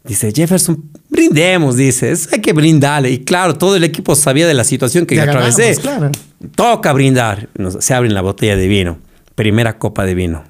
Dice, 0.04 0.32
Jefferson, 0.32 0.92
brindemos, 1.10 1.78
dice, 1.78 2.14
hay 2.32 2.40
que 2.40 2.54
brindarle. 2.54 3.10
Y 3.10 3.24
claro, 3.24 3.56
todo 3.56 3.76
el 3.76 3.84
equipo 3.84 4.16
sabía 4.16 4.48
de 4.48 4.54
la 4.54 4.64
situación 4.64 5.08
que 5.08 5.16
yo 5.16 5.24
atravesé. 5.24 5.76
Claro. 5.78 6.12
Toca 6.56 6.94
brindar. 6.94 7.50
se 7.80 7.94
abre 7.94 8.10
la 8.12 8.22
botella 8.22 8.56
de 8.56 8.68
vino. 8.68 9.00
Primera 9.34 9.80
copa 9.80 10.06
de 10.06 10.14
vino. 10.14 10.44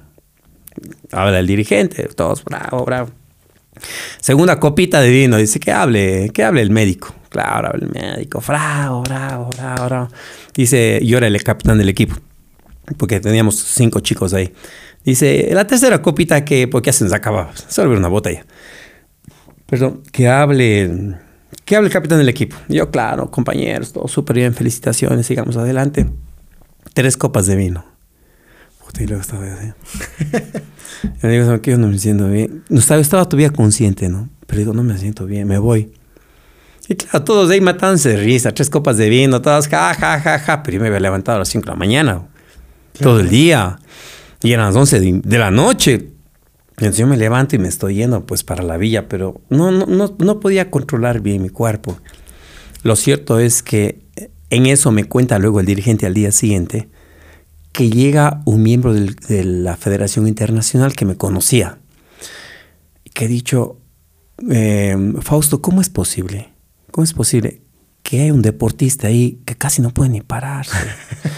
Habla 1.10 1.38
el 1.38 1.46
dirigente, 1.46 2.06
todos, 2.14 2.44
bravo, 2.44 2.84
bravo. 2.84 3.10
Segunda 4.20 4.60
copita 4.60 5.00
de 5.00 5.10
vino, 5.10 5.36
dice 5.38 5.58
que 5.58 5.72
hable, 5.72 6.30
que 6.30 6.44
hable 6.44 6.60
el 6.60 6.70
médico. 6.70 7.14
Claro, 7.30 7.72
el 7.74 7.88
médico, 7.88 8.42
bravo, 8.46 9.02
bravo, 9.02 9.50
bravo, 9.56 9.86
bravo. 9.86 10.08
Dice, 10.54 10.98
era 11.02 11.26
el 11.26 11.42
capitán 11.42 11.78
del 11.78 11.88
equipo, 11.88 12.16
porque 12.96 13.20
teníamos 13.20 13.56
cinco 13.56 14.00
chicos 14.00 14.34
ahí. 14.34 14.52
Dice, 15.04 15.50
la 15.52 15.66
tercera 15.66 16.02
copita 16.02 16.44
que, 16.44 16.66
porque 16.68 16.88
ya 16.88 16.92
se 16.92 17.04
nos 17.04 17.12
acababa, 17.12 17.52
solo 17.68 17.96
una 17.96 18.08
botella. 18.08 18.44
Perdón, 19.66 20.02
que 20.12 20.28
hable, 20.28 21.16
que 21.64 21.76
hable 21.76 21.88
el 21.88 21.92
capitán 21.92 22.18
del 22.18 22.28
equipo. 22.28 22.56
Yo, 22.68 22.90
claro, 22.90 23.30
compañeros, 23.30 23.92
todo 23.92 24.08
súper 24.08 24.36
bien, 24.36 24.54
felicitaciones, 24.54 25.26
sigamos 25.26 25.56
adelante. 25.56 26.06
Tres 26.94 27.16
copas 27.16 27.46
de 27.46 27.56
vino. 27.56 27.84
Puta, 28.84 29.02
y 29.02 29.06
luego 29.06 29.22
estaba 29.22 29.44
así. 29.44 29.72
yo 31.22 31.28
digo, 31.28 31.60
que 31.60 31.72
yo 31.72 31.78
no 31.78 31.88
me 31.88 31.98
siento 31.98 32.28
bien. 32.28 32.64
No 32.68 32.78
estaba, 32.78 33.00
estaba 33.00 33.24
todavía 33.24 33.50
consciente, 33.50 34.08
¿no? 34.08 34.28
Pero 34.46 34.58
digo, 34.60 34.72
no 34.72 34.82
me 34.82 34.96
siento 34.98 35.26
bien, 35.26 35.46
me 35.48 35.58
voy. 35.58 35.92
Y 36.88 36.94
claro, 36.94 37.24
todos 37.24 37.50
ahí 37.50 37.60
matándose 37.60 38.10
de 38.10 38.16
risa, 38.18 38.52
tres 38.52 38.70
copas 38.70 38.96
de 38.96 39.08
vino, 39.08 39.42
todas 39.42 39.68
ja, 39.68 39.92
ja, 39.94 40.20
ja, 40.20 40.38
ja. 40.38 40.62
Pero 40.62 40.76
yo 40.76 40.80
me 40.80 40.88
había 40.88 41.00
levantado 41.00 41.36
a 41.36 41.38
las 41.40 41.48
5 41.48 41.64
de 41.64 41.70
la 41.70 41.76
mañana, 41.76 42.22
todo 42.98 43.20
el 43.20 43.28
día. 43.28 43.78
Y 44.42 44.52
eran 44.52 44.66
las 44.66 44.76
11 44.76 45.20
de 45.24 45.38
la 45.38 45.50
noche. 45.50 46.12
Entonces 46.70 46.98
yo 46.98 47.06
me 47.06 47.16
levanto 47.16 47.56
y 47.56 47.58
me 47.58 47.68
estoy 47.68 47.96
yendo 47.96 48.26
pues 48.26 48.44
para 48.44 48.62
la 48.62 48.76
villa, 48.76 49.08
pero 49.08 49.40
no, 49.48 49.70
no, 49.70 49.86
no, 49.86 50.14
no 50.18 50.40
podía 50.40 50.70
controlar 50.70 51.20
bien 51.20 51.42
mi 51.42 51.48
cuerpo. 51.48 51.98
Lo 52.82 52.96
cierto 52.96 53.38
es 53.38 53.62
que 53.62 54.04
en 54.50 54.66
eso 54.66 54.92
me 54.92 55.04
cuenta 55.04 55.38
luego 55.38 55.60
el 55.60 55.66
dirigente 55.66 56.06
al 56.06 56.14
día 56.14 56.32
siguiente 56.32 56.88
que 57.72 57.90
llega 57.90 58.42
un 58.46 58.62
miembro 58.62 58.94
de 58.94 59.44
la 59.44 59.76
Federación 59.76 60.26
Internacional 60.26 60.94
que 60.94 61.04
me 61.04 61.16
conocía. 61.16 61.78
que 63.12 63.24
he 63.24 63.28
dicho, 63.28 63.78
eh, 64.50 64.96
Fausto, 65.20 65.62
¿cómo 65.62 65.80
es 65.80 65.88
posible? 65.88 66.52
¿Cómo 66.90 67.04
es 67.04 67.14
posible 67.14 67.65
que 68.08 68.20
hay 68.20 68.30
un 68.30 68.40
deportista 68.40 69.08
ahí 69.08 69.40
que 69.44 69.56
casi 69.56 69.82
no 69.82 69.90
puede 69.90 70.10
ni 70.10 70.20
pararse? 70.20 70.76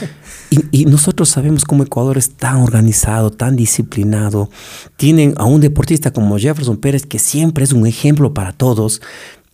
y, 0.51 0.85
nosotros 0.85 1.31
sabemos 1.31 1.65
cómo 1.65 1.83
Ecuador 1.83 2.19
es 2.19 2.37
tan 2.37 2.57
organizado, 2.57 3.31
tan 3.31 3.57
disciplinado. 3.57 4.51
Tienen 4.97 5.35
a 5.39 5.45
un 5.45 5.63
deportista 5.63 6.13
como 6.13 6.39
Jefferson 6.39 6.77
Pérez 6.77 7.07
que 7.07 7.19
siempre 7.19 7.65
es 7.65 7.73
un 7.73 7.87
ejemplo 7.87 8.35
para 8.35 8.53
todos. 8.53 9.01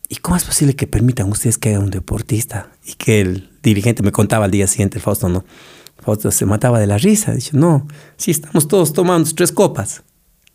¿Y 0.08 0.16
cómo 0.16 0.36
es 0.36 0.44
posible 0.44 0.74
que 0.74 0.88
permitan 0.88 1.30
ustedes 1.30 1.56
que 1.56 1.68
haya 1.70 1.78
un 1.78 1.90
deportista? 1.90 2.70
Y 2.84 2.94
que 2.94 3.20
el 3.20 3.50
dirigente 3.62 4.02
me 4.02 4.10
contaba 4.10 4.46
al 4.46 4.50
día 4.50 4.66
siguiente, 4.66 4.98
Fausto, 4.98 5.28
¿no? 5.28 5.44
Fausto 5.98 6.30
se 6.32 6.46
mataba 6.46 6.80
de 6.80 6.88
la 6.88 6.98
risa. 6.98 7.32
Dice, 7.32 7.50
no, 7.52 7.86
sí, 8.16 8.32
estamos 8.32 8.66
todos 8.66 8.92
tomando 8.92 9.30
tres 9.34 9.52
copas. 9.52 10.02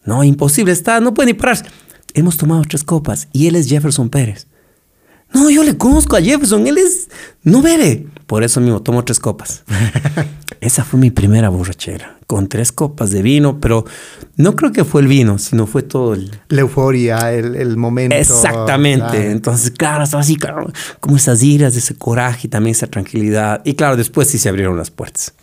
No, 0.04 0.26
imposible, 0.26 0.74
está, 0.74 1.00
no 1.00 1.14
puede 1.14 1.28
ni 1.28 1.34
pararse. 1.34 1.66
Hemos 2.14 2.36
tomado 2.36 2.64
tres 2.64 2.84
copas 2.84 3.30
y 3.32 3.48
él 3.48 3.56
es 3.56 3.70
Jefferson 3.70 4.10
Pérez. 4.10 4.49
No, 5.34 5.50
yo 5.50 5.64
le 5.64 5.78
conozco 5.78 6.16
a 6.16 6.22
Jefferson, 6.22 6.66
él 6.68 6.78
es. 6.78 7.10
No 7.44 7.62
bebe. 7.62 8.08
Por 8.26 8.44
eso 8.44 8.62
mismo 8.62 8.82
tomo 8.82 9.04
tres 9.04 9.20
copas. 9.20 9.64
Esa 10.62 10.84
fue 10.84 11.00
mi 11.00 11.10
primera 11.10 11.50
borrachera, 11.50 12.18
con 12.28 12.48
tres 12.48 12.72
copas 12.72 13.12
de 13.12 13.22
vino, 13.22 13.60
pero 13.60 13.86
no 14.36 14.56
creo 14.56 14.72
que 14.72 14.84
fue 14.84 15.02
el 15.02 15.08
vino, 15.08 15.40
sino 15.40 15.66
fue 15.68 15.84
todo 15.84 16.14
el... 16.14 16.32
La 16.50 16.62
euforia, 16.62 17.32
el, 17.32 17.78
momento. 17.78 18.16
Exactamente. 18.16 19.32
Entonces, 19.32 19.72
claro, 19.72 20.04
estaba 20.04 20.22
así, 20.22 20.36
claro, 20.36 20.72
como 21.00 21.16
esas 21.16 21.42
iras, 21.42 21.76
ese 21.76 21.96
coraje 21.96 22.48
y 22.48 22.50
también 22.50 22.72
esa 22.72 22.88
tranquilidad. 22.88 23.62
Y 23.64 23.76
claro, 23.76 23.96
después 23.96 24.28
sí 24.28 24.38
se 24.38 24.50
abrieron 24.50 24.76
las 24.76 24.92
puertas. 24.92 25.34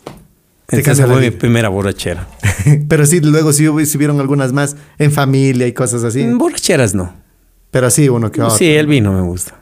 Esa 0.69 1.07
fue 1.07 1.21
mi 1.21 1.31
primera 1.31 1.69
borrachera. 1.69 2.27
pero 2.87 3.05
sí, 3.05 3.19
luego 3.21 3.53
sí, 3.53 3.67
vieron 3.97 4.19
algunas 4.19 4.53
más 4.53 4.75
en 4.99 5.11
familia 5.11 5.65
y 5.65 5.73
cosas 5.73 6.03
así. 6.03 6.25
Borracheras 6.25 6.93
no. 6.93 7.13
Pero 7.71 7.89
sí, 7.89 8.07
uno 8.07 8.31
que 8.31 8.41
otro. 8.41 8.55
Sí, 8.55 8.65
el 8.65 8.87
vino 8.87 9.11
me 9.13 9.21
gusta. 9.21 9.55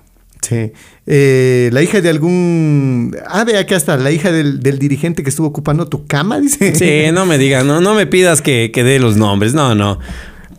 Sí. 0.45 0.73
Eh, 1.07 1.71
la 1.73 1.81
hija 1.81 2.01
de 2.01 2.09
algún. 2.09 3.17
Ah, 3.27 3.43
ve 3.43 3.57
acá 3.57 3.75
está, 3.75 3.97
la 3.97 4.11
hija 4.11 4.31
del, 4.31 4.59
dirigente 4.77 5.23
que 5.23 5.29
estuvo 5.29 5.47
ocupando 5.47 5.87
tu 5.87 6.05
cama, 6.05 6.39
dice. 6.39 6.75
Sí, 6.75 7.11
no 7.11 7.25
me 7.25 7.39
digas, 7.39 7.65
no, 7.65 7.81
no 7.81 7.95
me 7.95 8.05
pidas 8.05 8.43
que, 8.43 8.69
que 8.71 8.83
dé 8.83 8.99
los 8.99 9.17
nombres, 9.17 9.55
no, 9.55 9.73
no. 9.73 9.97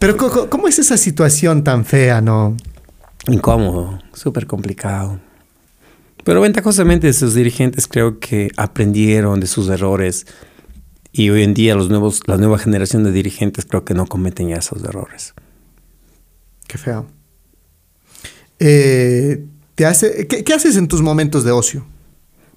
Pero, 0.01 0.17
¿cómo, 0.17 0.67
es 0.67 0.81
esa 0.81 0.97
situación 0.97 1.63
tan 1.63 1.85
fea, 1.85 2.21
no? 2.21 2.57
Incómodo, 3.29 4.01
súper 4.13 4.49
complicado. 4.49 5.21
Pero 6.25 6.41
ventajosamente 6.41 7.13
sus 7.13 7.35
dirigentes 7.35 7.87
creo 7.87 8.19
que 8.19 8.51
aprendieron 8.57 9.39
de 9.39 9.47
sus 9.47 9.69
errores 9.69 10.27
y 11.13 11.31
hoy 11.31 11.45
en 11.45 11.55
día 11.55 11.77
los 11.77 11.91
nuevos, 11.91 12.23
la 12.27 12.39
nueva 12.39 12.59
generación 12.59 13.05
de 13.05 13.13
dirigentes 13.13 13.65
creo 13.65 13.85
que 13.85 13.95
no 13.95 14.07
cometen 14.07 14.49
ya 14.49 14.57
esos 14.57 14.83
errores. 14.83 15.33
Qué 16.67 16.77
feo. 16.77 17.07
Eh, 18.59 19.47
hace, 19.85 20.27
¿qué, 20.27 20.55
haces 20.55 20.77
en 20.77 20.89
tus 20.89 21.03
momentos 21.03 21.45
de 21.45 21.53
ocio? 21.53 21.85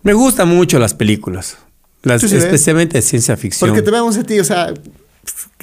Me 0.03 0.13
gustan 0.13 0.47
mucho 0.47 0.79
las 0.79 0.93
películas, 0.93 1.57
las, 2.03 2.23
especialmente 2.23 2.97
de 2.97 3.01
ciencia 3.01 3.35
ficción. 3.35 3.69
Porque 3.69 3.81
te 3.81 3.91
vemos 3.91 4.17
a 4.17 4.23
ti, 4.23 4.39
o 4.39 4.43
sea, 4.45 4.73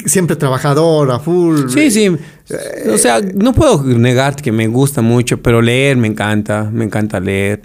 siempre 0.04 0.36
trabajador, 0.36 1.10
a 1.10 1.18
full. 1.18 1.68
Sí, 1.68 1.90
sí. 1.90 2.04
Eh, 2.50 2.90
o 2.92 2.98
sea, 2.98 3.20
no 3.20 3.54
puedo 3.54 3.82
negar 3.82 4.36
que 4.36 4.52
me 4.52 4.66
gusta 4.66 5.00
mucho, 5.00 5.40
pero 5.40 5.62
leer 5.62 5.96
me 5.96 6.08
encanta, 6.08 6.64
me 6.64 6.84
encanta 6.84 7.20
leer. 7.20 7.62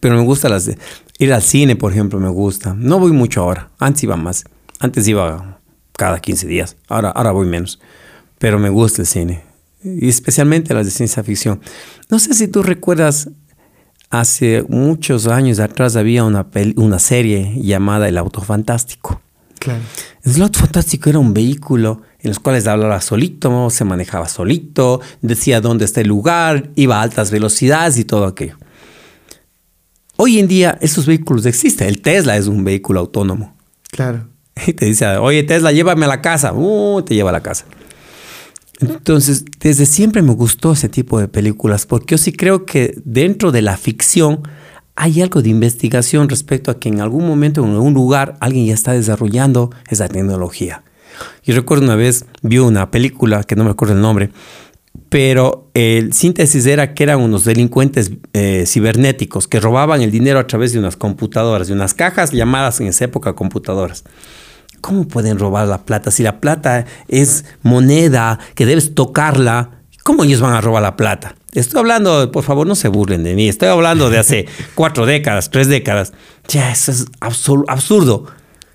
Pero 0.00 0.16
me 0.16 0.22
gusta 0.22 0.48
las 0.48 0.64
de, 0.64 0.78
ir 1.18 1.32
al 1.34 1.42
cine, 1.42 1.76
por 1.76 1.92
ejemplo, 1.92 2.18
me 2.18 2.30
gusta. 2.30 2.74
No 2.74 2.98
voy 2.98 3.12
mucho 3.12 3.42
ahora, 3.42 3.70
antes 3.78 4.02
iba 4.04 4.16
más. 4.16 4.44
Antes 4.80 5.06
iba 5.06 5.60
cada 5.92 6.20
15 6.20 6.46
días, 6.46 6.76
ahora, 6.88 7.10
ahora 7.10 7.32
voy 7.32 7.46
menos. 7.46 7.78
Pero 8.38 8.58
me 8.58 8.70
gusta 8.70 9.02
el 9.02 9.06
cine 9.06 9.53
y 9.84 10.08
especialmente 10.08 10.74
las 10.74 10.86
de 10.86 10.90
ciencia 10.90 11.22
ficción. 11.22 11.60
No 12.10 12.18
sé 12.18 12.34
si 12.34 12.48
tú 12.48 12.62
recuerdas, 12.62 13.28
hace 14.10 14.64
muchos 14.68 15.26
años 15.26 15.60
atrás 15.60 15.96
había 15.96 16.24
una, 16.24 16.46
una 16.76 16.98
serie 16.98 17.52
llamada 17.60 18.08
El 18.08 18.18
Auto 18.18 18.40
Fantástico. 18.40 19.20
Claro. 19.58 19.80
El 20.22 20.42
Auto 20.42 20.60
Fantástico 20.60 21.10
era 21.10 21.18
un 21.18 21.34
vehículo 21.34 22.02
en 22.20 22.30
los 22.30 22.38
cuales 22.38 22.66
hablaba 22.66 23.00
solito, 23.00 23.68
se 23.70 23.84
manejaba 23.84 24.28
solito, 24.28 25.00
decía 25.20 25.60
dónde 25.60 25.84
está 25.84 26.00
el 26.00 26.08
lugar, 26.08 26.70
iba 26.74 26.98
a 26.98 27.02
altas 27.02 27.30
velocidades 27.30 27.98
y 27.98 28.04
todo 28.04 28.24
aquello. 28.24 28.56
Hoy 30.16 30.38
en 30.38 30.48
día 30.48 30.78
esos 30.80 31.06
vehículos 31.06 31.44
existen. 31.44 31.88
El 31.88 32.00
Tesla 32.00 32.36
es 32.36 32.46
un 32.46 32.64
vehículo 32.64 33.00
autónomo. 33.00 33.56
Claro. 33.90 34.28
Y 34.66 34.72
te 34.72 34.86
dice, 34.86 35.04
oye 35.16 35.42
Tesla, 35.42 35.72
llévame 35.72 36.04
a 36.04 36.08
la 36.08 36.22
casa. 36.22 36.52
Uh, 36.52 37.02
te 37.02 37.14
lleva 37.14 37.30
a 37.30 37.32
la 37.32 37.42
casa. 37.42 37.66
Entonces, 38.80 39.44
desde 39.60 39.86
siempre 39.86 40.22
me 40.22 40.32
gustó 40.32 40.72
ese 40.72 40.88
tipo 40.88 41.20
de 41.20 41.28
películas, 41.28 41.86
porque 41.86 42.14
yo 42.14 42.18
sí 42.18 42.32
creo 42.32 42.66
que 42.66 42.94
dentro 43.04 43.52
de 43.52 43.62
la 43.62 43.76
ficción 43.76 44.42
hay 44.96 45.22
algo 45.22 45.42
de 45.42 45.48
investigación 45.48 46.28
respecto 46.28 46.70
a 46.70 46.78
que 46.78 46.88
en 46.88 47.00
algún 47.00 47.26
momento, 47.26 47.64
en 47.64 47.72
algún 47.72 47.94
lugar, 47.94 48.36
alguien 48.40 48.66
ya 48.66 48.74
está 48.74 48.92
desarrollando 48.92 49.70
esa 49.88 50.08
tecnología. 50.08 50.82
Y 51.44 51.52
recuerdo 51.52 51.84
una 51.84 51.96
vez 51.96 52.26
vi 52.42 52.58
una 52.58 52.90
película, 52.90 53.44
que 53.44 53.56
no 53.56 53.64
me 53.64 53.70
acuerdo 53.70 53.94
el 53.94 54.00
nombre, 54.00 54.30
pero 55.08 55.70
el 55.74 56.12
síntesis 56.12 56.66
era 56.66 56.94
que 56.94 57.02
eran 57.02 57.20
unos 57.20 57.44
delincuentes 57.44 58.12
eh, 58.32 58.64
cibernéticos 58.66 59.48
que 59.48 59.60
robaban 59.60 60.02
el 60.02 60.10
dinero 60.10 60.38
a 60.38 60.46
través 60.46 60.72
de 60.72 60.78
unas 60.78 60.96
computadoras, 60.96 61.68
de 61.68 61.74
unas 61.74 61.94
cajas 61.94 62.32
llamadas 62.32 62.80
en 62.80 62.88
esa 62.88 63.04
época 63.04 63.34
computadoras. 63.34 64.04
¿Cómo 64.84 65.08
pueden 65.08 65.38
robar 65.38 65.66
la 65.66 65.86
plata? 65.86 66.10
Si 66.10 66.22
la 66.22 66.40
plata 66.40 66.84
es 67.08 67.46
moneda 67.62 68.38
que 68.54 68.66
debes 68.66 68.94
tocarla, 68.94 69.70
¿cómo 70.02 70.24
ellos 70.24 70.42
van 70.42 70.52
a 70.52 70.60
robar 70.60 70.82
la 70.82 70.94
plata? 70.94 71.36
Estoy 71.52 71.80
hablando, 71.80 72.30
por 72.30 72.44
favor, 72.44 72.66
no 72.66 72.74
se 72.74 72.88
burlen 72.88 73.24
de 73.24 73.34
mí. 73.34 73.48
Estoy 73.48 73.68
hablando 73.68 74.10
de 74.10 74.18
hace 74.18 74.44
cuatro 74.74 75.06
décadas, 75.06 75.48
tres 75.48 75.68
décadas. 75.68 76.12
Ya, 76.48 76.70
eso 76.70 76.92
es 76.92 77.06
absurdo. 77.18 78.26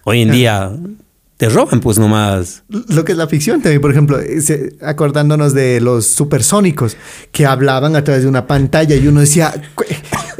Hoy 0.03 0.23
en 0.23 0.31
día 0.31 0.72
te 1.38 1.48
roban, 1.48 1.80
pues 1.80 1.99
nomás. 1.99 2.64
Lo 2.69 3.06
que 3.06 3.11
es 3.11 3.18
la 3.19 3.27
ficción 3.27 3.61
también, 3.61 3.80
por 3.80 3.91
ejemplo, 3.91 4.18
acordándonos 4.81 5.53
de 5.53 5.80
los 5.80 6.07
supersónicos 6.07 6.98
que 7.31 7.45
hablaban 7.45 7.95
a 7.95 8.03
través 8.03 8.23
de 8.23 8.30
una 8.30 8.48
pantalla 8.48 8.95
y 8.95 9.07
uno 9.07 9.19
decía, 9.19 9.53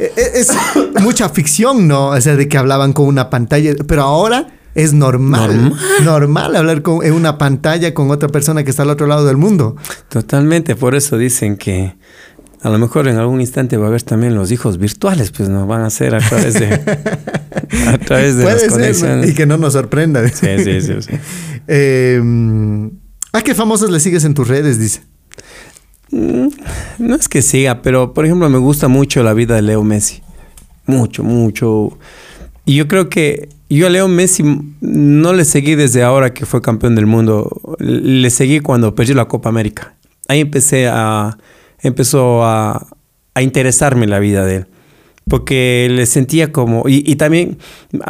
e-, 0.00 0.04
e-, 0.16 0.40
es 0.40 0.50
mucha 1.00 1.28
ficción, 1.28 1.86
¿no? 1.86 2.08
O 2.08 2.20
sea, 2.20 2.34
de 2.34 2.48
que 2.48 2.58
hablaban 2.58 2.92
con 2.92 3.06
una 3.06 3.30
pantalla, 3.30 3.72
pero 3.86 4.02
ahora 4.02 4.48
es 4.74 4.92
normal, 4.92 5.74
normal. 6.04 6.56
hablar 6.56 6.82
con, 6.82 7.04
en 7.04 7.12
una 7.12 7.38
pantalla 7.38 7.92
con 7.94 8.10
otra 8.10 8.28
persona 8.28 8.64
que 8.64 8.70
está 8.70 8.82
al 8.82 8.90
otro 8.90 9.06
lado 9.06 9.26
del 9.26 9.36
mundo. 9.36 9.76
Totalmente, 10.08 10.76
por 10.76 10.94
eso 10.94 11.18
dicen 11.18 11.56
que 11.56 11.96
a 12.62 12.68
lo 12.68 12.78
mejor 12.78 13.08
en 13.08 13.16
algún 13.16 13.40
instante 13.40 13.76
va 13.76 13.86
a 13.86 13.88
haber 13.88 14.02
también 14.02 14.34
los 14.34 14.52
hijos 14.52 14.78
virtuales, 14.78 15.30
pues 15.30 15.48
nos 15.48 15.66
van 15.66 15.80
a 15.80 15.86
hacer 15.86 16.14
a 16.14 16.18
través 16.20 16.54
de, 16.54 16.66
a 17.88 17.98
través 17.98 18.36
de 18.36 18.44
las 18.44 18.64
conexiones. 18.64 19.30
Y 19.30 19.34
que 19.34 19.46
no 19.46 19.56
nos 19.56 19.72
sorprenda. 19.72 20.28
Sí, 20.28 20.46
sí, 20.62 20.80
sí. 20.82 21.10
eh, 21.66 22.90
¿A 23.32 23.42
qué 23.42 23.54
famosos 23.54 23.90
le 23.90 24.00
sigues 24.00 24.24
en 24.24 24.34
tus 24.34 24.48
redes? 24.48 24.78
Dice. 24.78 25.02
Mm, 26.10 26.48
no 26.98 27.14
es 27.14 27.28
que 27.28 27.42
siga, 27.42 27.82
pero 27.82 28.12
por 28.12 28.26
ejemplo 28.26 28.48
me 28.48 28.58
gusta 28.58 28.88
mucho 28.88 29.22
la 29.22 29.32
vida 29.32 29.54
de 29.54 29.62
Leo 29.62 29.82
Messi. 29.84 30.22
Mucho, 30.86 31.22
mucho. 31.22 31.96
Y 32.64 32.74
yo 32.74 32.88
creo 32.88 33.08
que 33.08 33.48
yo 33.76 33.86
a 33.86 33.90
Leo 33.90 34.08
Messi 34.08 34.42
no 34.80 35.32
le 35.32 35.44
seguí 35.44 35.74
desde 35.74 36.02
ahora 36.02 36.34
que 36.34 36.46
fue 36.46 36.60
campeón 36.60 36.94
del 36.94 37.06
mundo. 37.06 37.76
Le 37.78 38.28
seguí 38.30 38.60
cuando 38.60 38.94
perdió 38.94 39.14
la 39.14 39.26
Copa 39.26 39.48
América. 39.48 39.94
Ahí 40.28 40.40
empecé 40.40 40.88
a, 40.88 41.38
empezó 41.80 42.44
a 42.44 42.86
interesarme 43.40 44.06
la 44.06 44.18
vida 44.18 44.44
de 44.44 44.56
él. 44.56 44.66
Porque 45.28 45.88
le 45.90 46.06
sentía 46.06 46.50
como... 46.50 46.84
Y, 46.88 47.14
también 47.14 47.58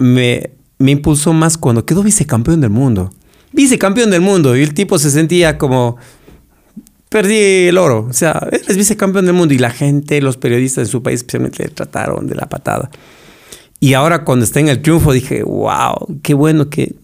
me, 0.01 0.51
me 0.79 0.91
impulsó 0.91 1.35
más 1.35 1.59
cuando 1.59 1.85
quedó 1.85 2.03
vicecampeón 2.03 2.63
del 2.63 2.71
mundo. 2.71 3.13
Vicecampeón 3.53 4.11
del 4.11 4.23
mundo. 4.23 4.57
Y 4.57 4.63
el 4.63 4.73
tipo 4.73 4.99
se 4.99 5.11
sentía 5.11 5.59
como 5.59 5.99
perdí 7.11 7.69
el 7.69 7.77
oro. 7.77 8.07
O 8.09 8.13
sea, 8.15 8.49
eres 8.51 8.77
vicecampeón 8.77 9.27
del 9.27 9.35
mundo 9.35 9.53
y 9.53 9.59
la 9.59 9.71
gente, 9.71 10.23
los 10.23 10.39
periodistas 10.39 10.87
de 10.87 10.91
su 10.91 11.03
país 11.03 11.21
especialmente 11.21 11.63
le 11.63 11.69
trataron 11.69 12.27
de 12.27 12.35
la 12.35 12.49
patada. 12.49 12.91
Y 13.81 13.95
ahora 13.95 14.25
cuando 14.25 14.45
está 14.45 14.61
en 14.61 14.69
el 14.69 14.83
triunfo 14.83 15.13
dije, 15.13 15.43
wow, 15.43 16.21
qué 16.23 16.35
bueno 16.35 16.69
que, 16.69 16.95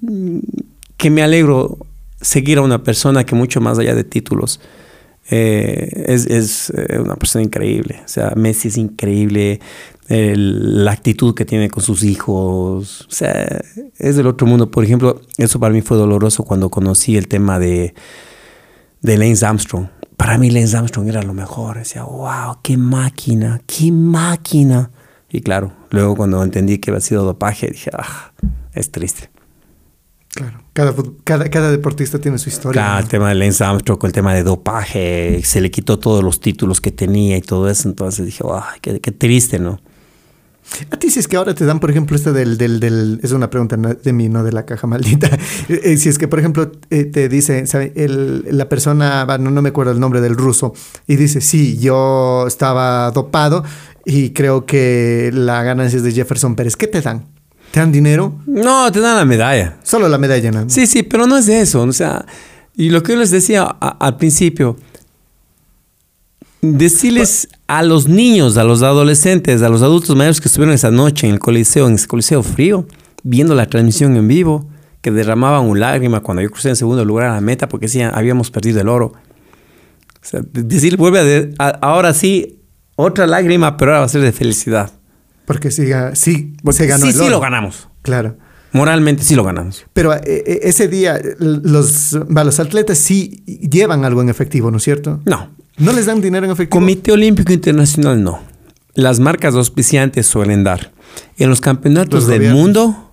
que 0.98 1.10
me 1.10 1.22
alegro 1.22 1.78
seguir 2.20 2.58
a 2.58 2.62
una 2.62 2.82
persona 2.82 3.24
que 3.24 3.34
mucho 3.34 3.60
más 3.60 3.78
allá 3.78 3.94
de 3.94 4.04
títulos 4.04 4.60
eh, 5.30 6.04
es, 6.06 6.26
es 6.26 6.70
eh, 6.70 6.98
una 6.98 7.16
persona 7.16 7.44
increíble. 7.44 8.00
O 8.04 8.08
sea, 8.08 8.32
Messi 8.36 8.68
es 8.68 8.76
increíble, 8.76 9.60
la 10.08 10.92
actitud 10.92 11.34
que 11.34 11.44
tiene 11.44 11.68
con 11.68 11.82
sus 11.82 12.04
hijos, 12.04 13.06
o 13.08 13.10
sea, 13.10 13.60
es 13.98 14.16
del 14.16 14.26
otro 14.26 14.46
mundo. 14.46 14.70
Por 14.70 14.84
ejemplo, 14.84 15.20
eso 15.36 15.58
para 15.58 15.74
mí 15.74 15.82
fue 15.82 15.96
doloroso 15.96 16.44
cuando 16.44 16.70
conocí 16.70 17.16
el 17.16 17.26
tema 17.26 17.58
de, 17.58 17.94
de 19.02 19.18
Lance 19.18 19.44
Armstrong. 19.44 19.88
Para 20.16 20.38
mí 20.38 20.50
Lance 20.50 20.76
Armstrong 20.76 21.08
era 21.08 21.22
lo 21.22 21.34
mejor. 21.34 21.78
Decía, 21.78 22.04
wow, 22.04 22.58
qué 22.62 22.76
máquina, 22.76 23.60
qué 23.66 23.90
máquina. 23.90 24.90
Y 25.30 25.40
claro, 25.40 25.72
luego 25.96 26.16
cuando 26.16 26.42
entendí 26.42 26.78
que 26.78 26.90
había 26.90 27.00
sido 27.00 27.24
dopaje, 27.24 27.68
dije, 27.68 27.90
ah, 27.94 28.32
es 28.72 28.90
triste. 28.90 29.30
Claro, 30.28 30.58
cada, 30.74 30.94
cada, 31.24 31.48
cada, 31.48 31.70
deportista 31.70 32.18
tiene 32.18 32.36
su 32.36 32.50
historia. 32.50 32.82
Claro, 32.82 33.02
el 33.02 33.08
tema 33.08 33.30
del 33.30 33.38
Lance 33.38 33.64
Armstrong, 33.64 33.98
el 34.04 34.12
tema 34.12 34.34
de 34.34 34.42
dopaje, 34.42 35.40
se 35.42 35.62
le 35.62 35.70
quitó 35.70 35.98
todos 35.98 36.22
los 36.22 36.40
títulos 36.40 36.80
que 36.80 36.92
tenía 36.92 37.38
y 37.38 37.40
todo 37.40 37.70
eso, 37.70 37.88
entonces 37.88 38.26
dije, 38.26 38.44
ay, 38.52 38.78
qué, 38.82 39.00
qué 39.00 39.12
triste, 39.12 39.58
¿no? 39.58 39.80
A 40.90 40.96
ti 40.96 41.10
si 41.10 41.20
es 41.20 41.28
que 41.28 41.36
ahora 41.36 41.54
te 41.54 41.64
dan, 41.64 41.80
por 41.80 41.90
ejemplo, 41.90 42.16
este 42.16 42.32
del, 42.32 42.58
del, 42.58 42.80
del 42.80 43.20
es 43.22 43.32
una 43.32 43.48
pregunta 43.50 43.76
de 43.76 44.12
mí, 44.12 44.28
no 44.28 44.44
de 44.44 44.52
la 44.52 44.66
caja 44.66 44.86
maldita. 44.86 45.30
Eh, 45.68 45.96
si 45.96 46.08
es 46.08 46.18
que, 46.18 46.28
por 46.28 46.38
ejemplo, 46.38 46.70
eh, 46.90 47.04
te 47.04 47.28
dice, 47.28 47.66
¿sabe? 47.66 47.92
El, 47.96 48.44
la 48.50 48.68
persona, 48.68 49.24
no, 49.38 49.50
no 49.50 49.62
me 49.62 49.70
acuerdo 49.70 49.92
el 49.92 50.00
nombre 50.00 50.20
del 50.20 50.36
ruso, 50.36 50.74
y 51.06 51.16
dice, 51.16 51.40
sí, 51.40 51.78
yo 51.78 52.46
estaba 52.46 53.10
dopado 53.10 53.64
y 54.04 54.30
creo 54.30 54.64
que 54.64 55.30
la 55.32 55.62
ganancia 55.62 55.96
es 55.96 56.02
de 56.02 56.12
Jefferson 56.12 56.54
Pérez. 56.54 56.76
¿Qué 56.76 56.86
te 56.86 57.00
dan? 57.00 57.24
¿Te 57.72 57.80
dan 57.80 57.90
dinero? 57.90 58.38
No, 58.46 58.90
te 58.92 59.00
dan 59.00 59.16
la 59.16 59.24
medalla. 59.24 59.78
Solo 59.82 60.08
la 60.08 60.18
medalla, 60.18 60.50
¿no? 60.52 60.70
Sí, 60.70 60.86
sí, 60.86 61.02
pero 61.02 61.26
no 61.26 61.36
es 61.36 61.46
de 61.46 61.60
eso. 61.60 61.82
O 61.82 61.92
sea, 61.92 62.24
y 62.76 62.90
lo 62.90 63.02
que 63.02 63.12
yo 63.12 63.18
les 63.18 63.30
decía 63.30 63.64
al 63.64 64.16
principio, 64.16 64.76
decirles 66.72 67.48
a 67.66 67.82
los 67.82 68.08
niños, 68.08 68.56
a 68.56 68.64
los 68.64 68.82
adolescentes, 68.82 69.62
a 69.62 69.68
los 69.68 69.82
adultos 69.82 70.14
mayores 70.16 70.40
que 70.40 70.48
estuvieron 70.48 70.74
esa 70.74 70.90
noche 70.90 71.26
en 71.26 71.34
el 71.34 71.38
coliseo, 71.38 71.88
en 71.88 71.94
ese 71.94 72.06
coliseo 72.06 72.42
frío, 72.42 72.86
viendo 73.22 73.54
la 73.54 73.66
transmisión 73.66 74.16
en 74.16 74.28
vivo, 74.28 74.68
que 75.00 75.10
derramaban 75.10 75.64
un 75.64 75.80
lágrima 75.80 76.20
cuando 76.20 76.42
yo 76.42 76.50
crucé 76.50 76.70
en 76.70 76.76
segundo 76.76 77.04
lugar 77.04 77.28
a 77.28 77.34
la 77.34 77.40
meta 77.40 77.68
porque 77.68 77.86
decían, 77.86 78.12
habíamos 78.14 78.50
perdido 78.50 78.80
el 78.80 78.88
oro. 78.88 79.12
O 80.20 80.28
sea, 80.28 80.40
decir, 80.52 80.96
vuelve 80.96 81.54
a, 81.58 81.68
ahora 81.68 82.12
sí, 82.12 82.60
otra 82.96 83.26
lágrima, 83.26 83.76
pero 83.76 83.92
ahora 83.92 84.00
va 84.00 84.06
a 84.06 84.08
ser 84.08 84.22
de 84.22 84.32
felicidad. 84.32 84.90
Porque 85.44 85.70
sí, 85.70 85.86
sí 86.14 86.54
se 86.70 86.86
ganó 86.86 87.06
sí, 87.06 87.12
sí 87.12 87.28
lo 87.28 87.40
ganamos. 87.40 87.88
Claro. 88.02 88.36
Moralmente 88.72 89.22
sí 89.22 89.34
lo 89.34 89.44
ganamos. 89.44 89.86
Pero 89.92 90.12
eh, 90.14 90.20
eh, 90.24 90.60
ese 90.64 90.88
día 90.88 91.18
los, 91.38 92.12
los 92.12 92.60
atletas 92.60 92.98
sí 92.98 93.42
llevan 93.46 94.04
algo 94.04 94.22
en 94.22 94.28
efectivo, 94.28 94.70
¿no 94.70 94.78
es 94.78 94.82
cierto? 94.82 95.20
No. 95.24 95.50
¿No 95.78 95.92
les 95.92 96.06
dan 96.06 96.22
dinero 96.22 96.46
en 96.46 96.52
efectivo? 96.52 96.80
Comité 96.80 97.12
Olímpico 97.12 97.52
Internacional 97.52 98.22
no. 98.22 98.40
Las 98.94 99.20
marcas 99.20 99.54
auspiciantes 99.54 100.26
suelen 100.26 100.64
dar. 100.64 100.92
En 101.36 101.50
los 101.50 101.60
campeonatos 101.60 102.26
del 102.26 102.50
mundo, 102.54 103.12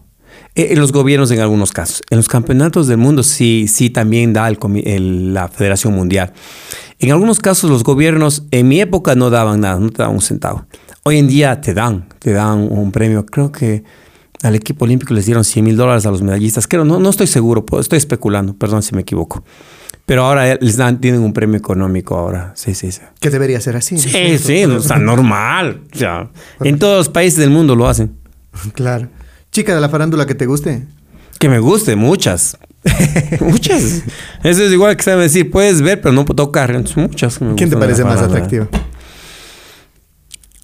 eh, 0.55 0.69
en 0.71 0.79
los 0.79 0.93
gobiernos 0.93 1.29
en 1.31 1.41
algunos 1.41 1.73
casos. 1.73 2.01
En 2.09 2.17
los 2.17 2.29
campeonatos 2.29 2.87
del 2.87 2.97
mundo 2.97 3.21
sí, 3.23 3.67
sí 3.67 3.89
también 3.89 4.31
da 4.31 4.47
el, 4.47 5.33
la 5.33 5.49
Federación 5.49 5.93
Mundial. 5.93 6.31
En 6.99 7.11
algunos 7.11 7.39
casos 7.39 7.69
los 7.69 7.83
gobiernos 7.83 8.43
en 8.51 8.69
mi 8.69 8.79
época 8.79 9.13
no 9.15 9.29
daban 9.29 9.59
nada, 9.59 9.77
no 9.79 9.89
te 9.89 9.97
daban 9.97 10.15
un 10.15 10.21
centavo. 10.21 10.65
Hoy 11.03 11.17
en 11.17 11.27
día 11.27 11.59
te 11.59 11.73
dan, 11.73 12.07
te 12.19 12.31
dan 12.31 12.71
un 12.71 12.93
premio. 12.93 13.25
Creo 13.25 13.51
que 13.51 13.83
al 14.41 14.55
equipo 14.55 14.85
olímpico 14.85 15.13
les 15.13 15.25
dieron 15.25 15.43
100 15.43 15.65
mil 15.65 15.75
dólares 15.75 16.05
a 16.05 16.11
los 16.11 16.21
medallistas. 16.21 16.65
Creo, 16.65 16.85
no, 16.85 16.97
no 16.99 17.09
estoy 17.09 17.27
seguro, 17.27 17.65
estoy 17.77 17.97
especulando, 17.97 18.55
perdón 18.55 18.83
si 18.83 18.95
me 18.95 19.01
equivoco. 19.01 19.43
Pero 20.05 20.25
ahora 20.25 20.55
les 20.55 20.75
dan, 20.75 20.99
tienen 20.99 21.21
un 21.21 21.31
premio 21.31 21.57
económico 21.57 22.17
ahora. 22.17 22.51
Sí, 22.55 22.75
sí, 22.75 22.91
sí. 22.91 23.01
Que 23.21 23.29
debería 23.29 23.61
ser 23.61 23.77
así. 23.77 23.97
Sí, 23.97 24.37
sí, 24.37 24.65
o 24.65 24.81
sea, 24.81 24.97
normal. 24.97 25.81
O 26.59 26.65
en 26.65 26.77
todos 26.77 26.97
los 26.97 27.09
países 27.09 27.39
del 27.39 27.49
mundo 27.49 27.75
lo 27.75 27.87
hacen. 27.87 28.17
Claro. 28.73 29.07
Chica 29.51 29.73
de 29.73 29.81
la 29.81 29.89
farándula 29.89 30.25
que 30.25 30.35
te 30.35 30.45
guste. 30.45 30.85
Que 31.39 31.47
me 31.47 31.59
guste, 31.59 31.95
muchas. 31.95 32.57
muchas. 33.39 34.03
Eso 34.43 34.63
es 34.63 34.71
igual 34.71 34.95
que 34.97 35.03
sabe 35.03 35.23
decir, 35.23 35.49
puedes 35.49 35.81
ver, 35.81 36.01
pero 36.01 36.11
no 36.13 36.25
tocar. 36.25 36.73
muchas. 36.95 37.39
¿Quién 37.55 37.69
te 37.69 37.77
parece 37.77 38.03
más 38.03 38.21
atractiva? 38.21 38.67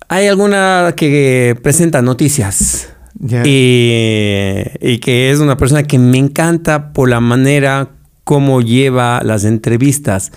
Hay 0.07 0.28
alguna 0.28 0.94
que 0.98 1.57
presenta 1.61 2.02
noticias. 2.02 2.90
Y, 3.22 4.64
y, 4.80 4.99
que 4.99 5.30
es 5.32 5.40
una 5.40 5.57
persona 5.57 5.84
que 5.84 5.99
me 5.99 6.18
encanta 6.18 6.94
por 6.94 7.10
la 7.10 7.20
manera 7.20 7.90
como 8.30 8.62
lleva 8.62 9.24
las 9.24 9.44
entrevistas, 9.44 10.32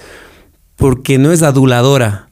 porque 0.76 1.18
no 1.18 1.30
es 1.30 1.42
aduladora, 1.42 2.30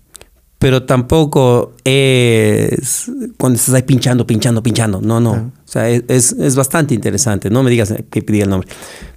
pero 0.58 0.84
tampoco 0.84 1.74
es 1.84 3.10
cuando 3.36 3.58
estás 3.58 3.74
ahí 3.74 3.82
pinchando, 3.82 4.26
pinchando, 4.26 4.62
pinchando. 4.62 5.02
No, 5.02 5.20
no. 5.20 5.32
O 5.32 5.52
sea, 5.66 5.90
es, 5.90 6.32
es, 6.32 6.56
bastante 6.56 6.94
interesante. 6.94 7.50
No 7.50 7.62
me 7.62 7.70
digas 7.70 7.92
que 8.10 8.22
pedí 8.22 8.40
el 8.40 8.48
nombre. 8.48 8.70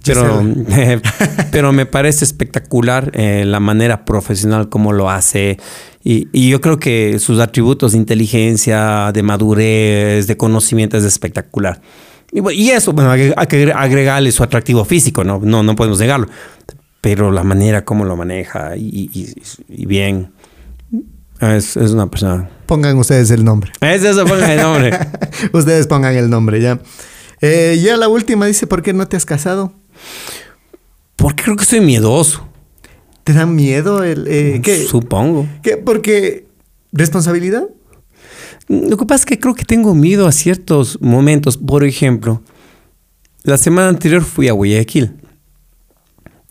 Pero, 0.04 0.42
pero 1.50 1.72
me 1.72 1.86
parece 1.86 2.26
espectacular 2.26 3.10
eh, 3.14 3.44
la 3.46 3.58
manera 3.58 4.04
profesional 4.04 4.68
como 4.68 4.92
lo 4.92 5.08
hace. 5.08 5.56
Y, 6.02 6.50
yo 6.50 6.60
creo 6.60 6.78
que 6.78 7.18
sus 7.20 7.40
atributos 7.40 7.92
de 7.92 7.98
inteligencia, 7.98 9.12
de 9.14 9.22
madurez, 9.22 10.26
de 10.26 10.36
conocimiento 10.36 10.98
es 10.98 11.04
espectacular. 11.04 11.80
Y, 12.34 12.70
eso, 12.70 12.92
bueno, 12.92 13.12
hay 13.12 13.46
que 13.46 13.72
agregarle 13.72 14.32
su 14.32 14.42
atractivo 14.42 14.84
físico, 14.84 15.22
¿no? 15.22 15.38
No, 15.40 15.62
no 15.62 15.76
podemos 15.76 16.00
negarlo. 16.00 16.26
Pero 17.00 17.30
la 17.30 17.44
manera 17.44 17.84
como 17.84 18.04
lo 18.04 18.16
maneja 18.16 18.72
y, 18.76 19.32
bien. 19.68 20.32
Es, 21.40 21.76
una 21.76 22.08
persona. 22.10 22.50
Pongan 22.66 22.98
ustedes 22.98 23.30
el 23.30 23.44
nombre. 23.44 23.70
Es 23.80 24.02
eso, 24.02 24.24
pongan 24.24 24.50
el 24.50 24.60
nombre. 24.60 24.98
ustedes 25.52 25.86
pongan 25.86 26.16
el 26.16 26.28
nombre, 26.28 26.60
ya. 26.60 26.80
Eh, 27.40 27.80
ya 27.80 27.96
la 27.96 28.08
última 28.08 28.46
dice: 28.46 28.66
¿Por 28.66 28.82
qué 28.82 28.92
no 28.92 29.06
te 29.06 29.16
has 29.16 29.26
casado? 29.26 29.72
Porque 31.14 31.44
creo 31.44 31.56
que 31.56 31.64
soy 31.64 31.80
miedoso. 31.80 32.48
¿Te 33.22 33.32
da 33.32 33.46
miedo 33.46 34.02
el.? 34.02 34.26
Eh, 34.28 34.60
¿qué? 34.62 34.84
Supongo. 34.84 35.46
¿Qué? 35.62 35.76
¿Porque 35.76 36.46
responsabilidad? 36.92 37.64
Lo 38.68 38.96
que 38.96 39.04
pasa 39.04 39.22
es 39.22 39.26
que 39.26 39.38
creo 39.38 39.54
que 39.54 39.64
tengo 39.64 39.94
miedo 39.94 40.26
a 40.26 40.32
ciertos 40.32 41.00
momentos. 41.00 41.56
Por 41.58 41.84
ejemplo, 41.84 42.42
la 43.42 43.58
semana 43.58 43.88
anterior 43.88 44.22
fui 44.22 44.48
a 44.48 44.52
Guayaquil. 44.52 45.12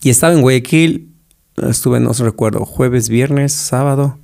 Y 0.01 0.09
estaba 0.09 0.33
en 0.33 0.41
Guayaquil, 0.41 1.11
estuve, 1.55 1.99
no 1.99 2.11
recuerdo, 2.13 2.65
jueves, 2.65 3.09
viernes, 3.09 3.53
sábado. 3.53 4.19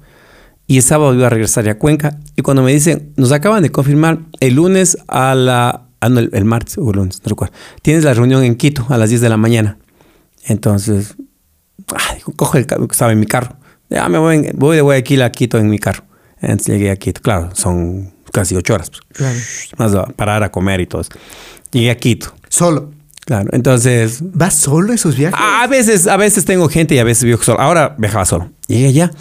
Y 0.67 0.77
el 0.77 0.83
sábado 0.83 1.15
iba 1.15 1.27
a 1.27 1.29
regresar 1.31 1.67
a 1.67 1.79
Cuenca. 1.79 2.19
Y 2.35 2.43
cuando 2.43 2.61
me 2.61 2.71
dicen, 2.71 3.11
nos 3.15 3.31
acaban 3.31 3.63
de 3.63 3.71
confirmar 3.71 4.19
el 4.39 4.55
lunes 4.55 4.97
a 5.07 5.33
la. 5.33 5.87
Ah, 6.01 6.09
no, 6.09 6.19
el, 6.19 6.45
martes 6.45 6.77
o 6.77 6.91
el 6.91 6.97
lunes, 6.97 7.21
no 7.23 7.29
recuerdo. 7.29 7.53
Tienes 7.81 8.03
la 8.03 8.13
reunión 8.13 8.43
en 8.43 8.55
Quito 8.55 8.85
a 8.89 8.97
las 8.97 9.09
10 9.09 9.21
de 9.21 9.29
la 9.29 9.37
mañana. 9.37 9.79
Entonces, 10.45 11.15
ah, 11.93 12.15
coge 12.35 12.59
el 12.59 12.67
estaba 12.91 13.11
en 13.11 13.19
mi 13.19 13.25
carro. 13.25 13.57
Ya 13.89 14.07
me 14.09 14.19
voy, 14.19 14.51
voy 14.53 14.75
de 14.75 14.81
Guayaquil 14.81 15.23
a 15.23 15.31
Quito 15.31 15.57
en 15.57 15.69
mi 15.69 15.79
carro. 15.79 16.03
Entonces 16.41 16.77
llegué 16.77 16.91
a 16.91 16.95
Quito. 16.95 17.21
Claro, 17.21 17.49
son 17.53 18.13
casi 18.31 18.55
ocho 18.55 18.73
horas. 18.73 18.89
Pues. 18.89 19.03
Claro. 19.13 19.39
Más 19.77 19.95
a 19.95 20.11
parar 20.13 20.43
a 20.43 20.51
comer 20.51 20.81
y 20.81 20.87
todo 20.87 21.01
eso. 21.01 21.11
Llegué 21.71 21.91
a 21.91 21.97
Quito. 21.97 22.33
Solo. 22.49 22.91
Claro, 23.25 23.49
entonces... 23.53 24.19
¿Vas 24.21 24.55
solo 24.55 24.91
esos 24.91 25.15
viajes? 25.15 25.39
A 25.39 25.67
veces, 25.67 26.07
a 26.07 26.17
veces 26.17 26.45
tengo 26.45 26.67
gente 26.67 26.95
y 26.95 26.99
a 26.99 27.03
veces 27.03 27.25
viajo 27.25 27.43
solo. 27.43 27.59
Ahora 27.59 27.95
viajaba 27.97 28.25
solo. 28.25 28.51
Llegué 28.67 28.87
allá. 28.87 29.11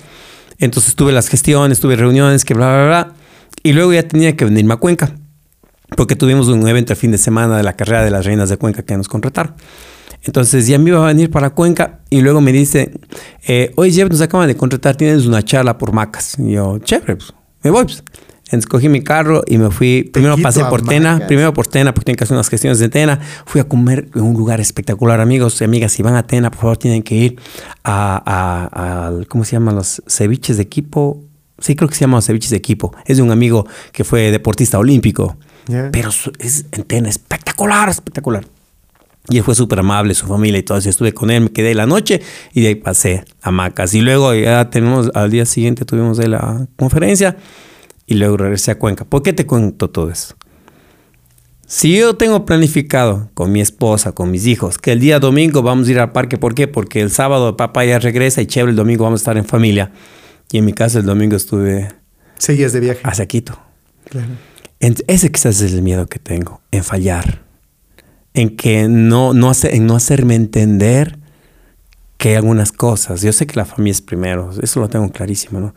Entonces 0.58 0.94
tuve 0.94 1.12
las 1.12 1.28
gestiones, 1.28 1.78
tuve 1.78 1.94
reuniones, 1.96 2.44
que 2.44 2.54
bla, 2.54 2.68
bla, 2.68 2.86
bla. 2.86 3.12
Y 3.62 3.72
luego 3.72 3.92
ya 3.92 4.02
tenía 4.02 4.34
que 4.34 4.46
venirme 4.46 4.74
a 4.74 4.76
Cuenca. 4.78 5.14
Porque 5.96 6.16
tuvimos 6.16 6.48
un 6.48 6.66
evento 6.66 6.92
el 6.92 6.98
fin 6.98 7.10
de 7.10 7.18
semana 7.18 7.56
de 7.56 7.62
la 7.62 7.74
carrera 7.74 8.02
de 8.02 8.10
las 8.10 8.24
reinas 8.24 8.48
de 8.48 8.56
Cuenca 8.56 8.82
que 8.82 8.96
nos 8.96 9.08
contrataron. 9.08 9.54
Entonces 10.22 10.66
ya 10.66 10.78
me 10.78 10.90
iba 10.90 11.02
a 11.02 11.06
venir 11.06 11.30
para 11.30 11.50
Cuenca 11.50 12.00
y 12.10 12.20
luego 12.20 12.40
me 12.40 12.52
dice, 12.52 12.92
eh, 13.46 13.72
oye 13.76 13.92
Jeff, 13.92 14.10
nos 14.10 14.20
acaban 14.20 14.48
de 14.48 14.56
contratar, 14.56 14.96
tienes 14.96 15.26
una 15.26 15.42
charla 15.44 15.78
por 15.78 15.92
Macas. 15.92 16.36
Y 16.38 16.52
yo, 16.52 16.78
chévere, 16.78 17.16
pues, 17.16 17.32
me 17.62 17.70
voy. 17.70 17.84
Pues. 17.84 18.02
Entonces 18.48 18.66
cogí 18.66 18.88
mi 18.88 19.02
carro 19.02 19.42
y 19.46 19.58
me 19.58 19.70
fui, 19.70 20.04
primero 20.10 20.38
pasé 20.38 20.64
por 20.64 20.80
Tena, 20.80 21.26
primero 21.26 21.52
por 21.52 21.66
Tena 21.66 21.92
porque 21.92 22.06
tenía 22.06 22.16
que 22.16 22.24
hacer 22.24 22.34
unas 22.34 22.48
gestiones 22.48 22.78
de 22.78 22.88
Tena, 22.88 23.20
fui 23.44 23.60
a 23.60 23.64
comer 23.64 24.08
en 24.14 24.22
un 24.22 24.32
lugar 24.32 24.58
espectacular, 24.58 25.20
amigos 25.20 25.60
y 25.60 25.64
amigas, 25.64 25.92
si 25.92 26.02
van 26.02 26.14
a 26.14 26.26
Tena, 26.26 26.50
por 26.50 26.60
favor 26.60 26.76
tienen 26.78 27.02
que 27.02 27.14
ir 27.14 27.36
a, 27.84 29.12
¿cómo 29.28 29.44
se 29.44 29.52
llaman 29.52 29.74
los 29.74 30.02
ceviches 30.06 30.56
de 30.56 30.62
equipo? 30.62 31.22
Sí, 31.58 31.76
creo 31.76 31.90
que 31.90 31.94
se 31.94 32.02
llaman 32.02 32.22
ceviches 32.22 32.50
de 32.50 32.56
equipo. 32.56 32.96
Es 33.04 33.18
de 33.18 33.22
un 33.22 33.32
amigo 33.32 33.66
que 33.92 34.02
fue 34.02 34.30
deportista 34.30 34.78
olímpico. 34.78 35.36
Pero 35.66 36.08
es 36.38 36.64
en 36.72 36.84
Tena, 36.84 37.10
espectacular, 37.10 37.90
espectacular. 37.90 38.46
Y 39.30 39.38
él 39.38 39.44
fue 39.44 39.54
súper 39.54 39.80
amable, 39.80 40.14
su 40.14 40.26
familia 40.26 40.58
y 40.58 40.62
todo 40.62 40.78
eso. 40.78 40.88
Estuve 40.88 41.12
con 41.12 41.30
él, 41.30 41.42
me 41.42 41.50
quedé 41.50 41.74
la 41.74 41.86
noche 41.86 42.22
y 42.54 42.62
de 42.62 42.68
ahí 42.68 42.74
pasé 42.76 43.24
a 43.42 43.50
Macas. 43.50 43.92
Y 43.94 44.00
luego 44.00 44.34
ya 44.34 44.70
tenemos, 44.70 45.10
al 45.14 45.30
día 45.30 45.44
siguiente 45.44 45.84
tuvimos 45.84 46.16
de 46.16 46.28
la 46.28 46.66
conferencia 46.76 47.36
y 48.06 48.14
luego 48.14 48.38
regresé 48.38 48.70
a 48.70 48.78
Cuenca. 48.78 49.04
¿Por 49.04 49.22
qué 49.22 49.34
te 49.34 49.44
cuento 49.46 49.90
todo 49.90 50.10
eso? 50.10 50.34
Si 51.66 51.94
yo 51.94 52.16
tengo 52.16 52.46
planificado 52.46 53.28
con 53.34 53.52
mi 53.52 53.60
esposa, 53.60 54.12
con 54.12 54.30
mis 54.30 54.46
hijos, 54.46 54.78
que 54.78 54.92
el 54.92 55.00
día 55.00 55.20
domingo 55.20 55.62
vamos 55.62 55.88
a 55.88 55.90
ir 55.90 55.98
al 55.98 56.12
parque, 56.12 56.38
¿por 56.38 56.54
qué? 56.54 56.66
Porque 56.66 57.02
el 57.02 57.10
sábado 57.10 57.58
papá 57.58 57.84
ya 57.84 57.98
regresa 57.98 58.40
y 58.40 58.46
chévere, 58.46 58.70
el 58.70 58.76
domingo 58.76 59.04
vamos 59.04 59.20
a 59.20 59.22
estar 59.22 59.36
en 59.36 59.44
familia. 59.44 59.92
Y 60.50 60.56
en 60.56 60.64
mi 60.64 60.72
casa 60.72 60.98
el 61.00 61.04
domingo 61.04 61.36
estuve... 61.36 61.88
Seguías 62.38 62.72
de 62.72 62.80
viaje. 62.80 63.00
Hacia 63.04 63.26
Quito. 63.26 63.60
Claro. 64.08 64.28
Ese 64.80 65.30
quizás 65.30 65.60
es 65.60 65.74
el 65.74 65.82
miedo 65.82 66.06
que 66.06 66.18
tengo, 66.18 66.62
en 66.70 66.84
fallar 66.84 67.47
en 68.38 68.56
que 68.56 68.86
no, 68.86 69.34
no, 69.34 69.50
hace, 69.50 69.74
en 69.74 69.86
no 69.86 69.96
hacerme 69.96 70.36
entender 70.36 71.18
que 72.18 72.30
hay 72.30 72.34
algunas 72.36 72.70
cosas. 72.70 73.20
Yo 73.20 73.32
sé 73.32 73.48
que 73.48 73.56
la 73.56 73.64
familia 73.64 73.92
es 73.92 74.00
primero, 74.00 74.50
eso 74.62 74.78
lo 74.78 74.88
tengo 74.88 75.10
clarísimo, 75.10 75.58
¿no? 75.58 75.74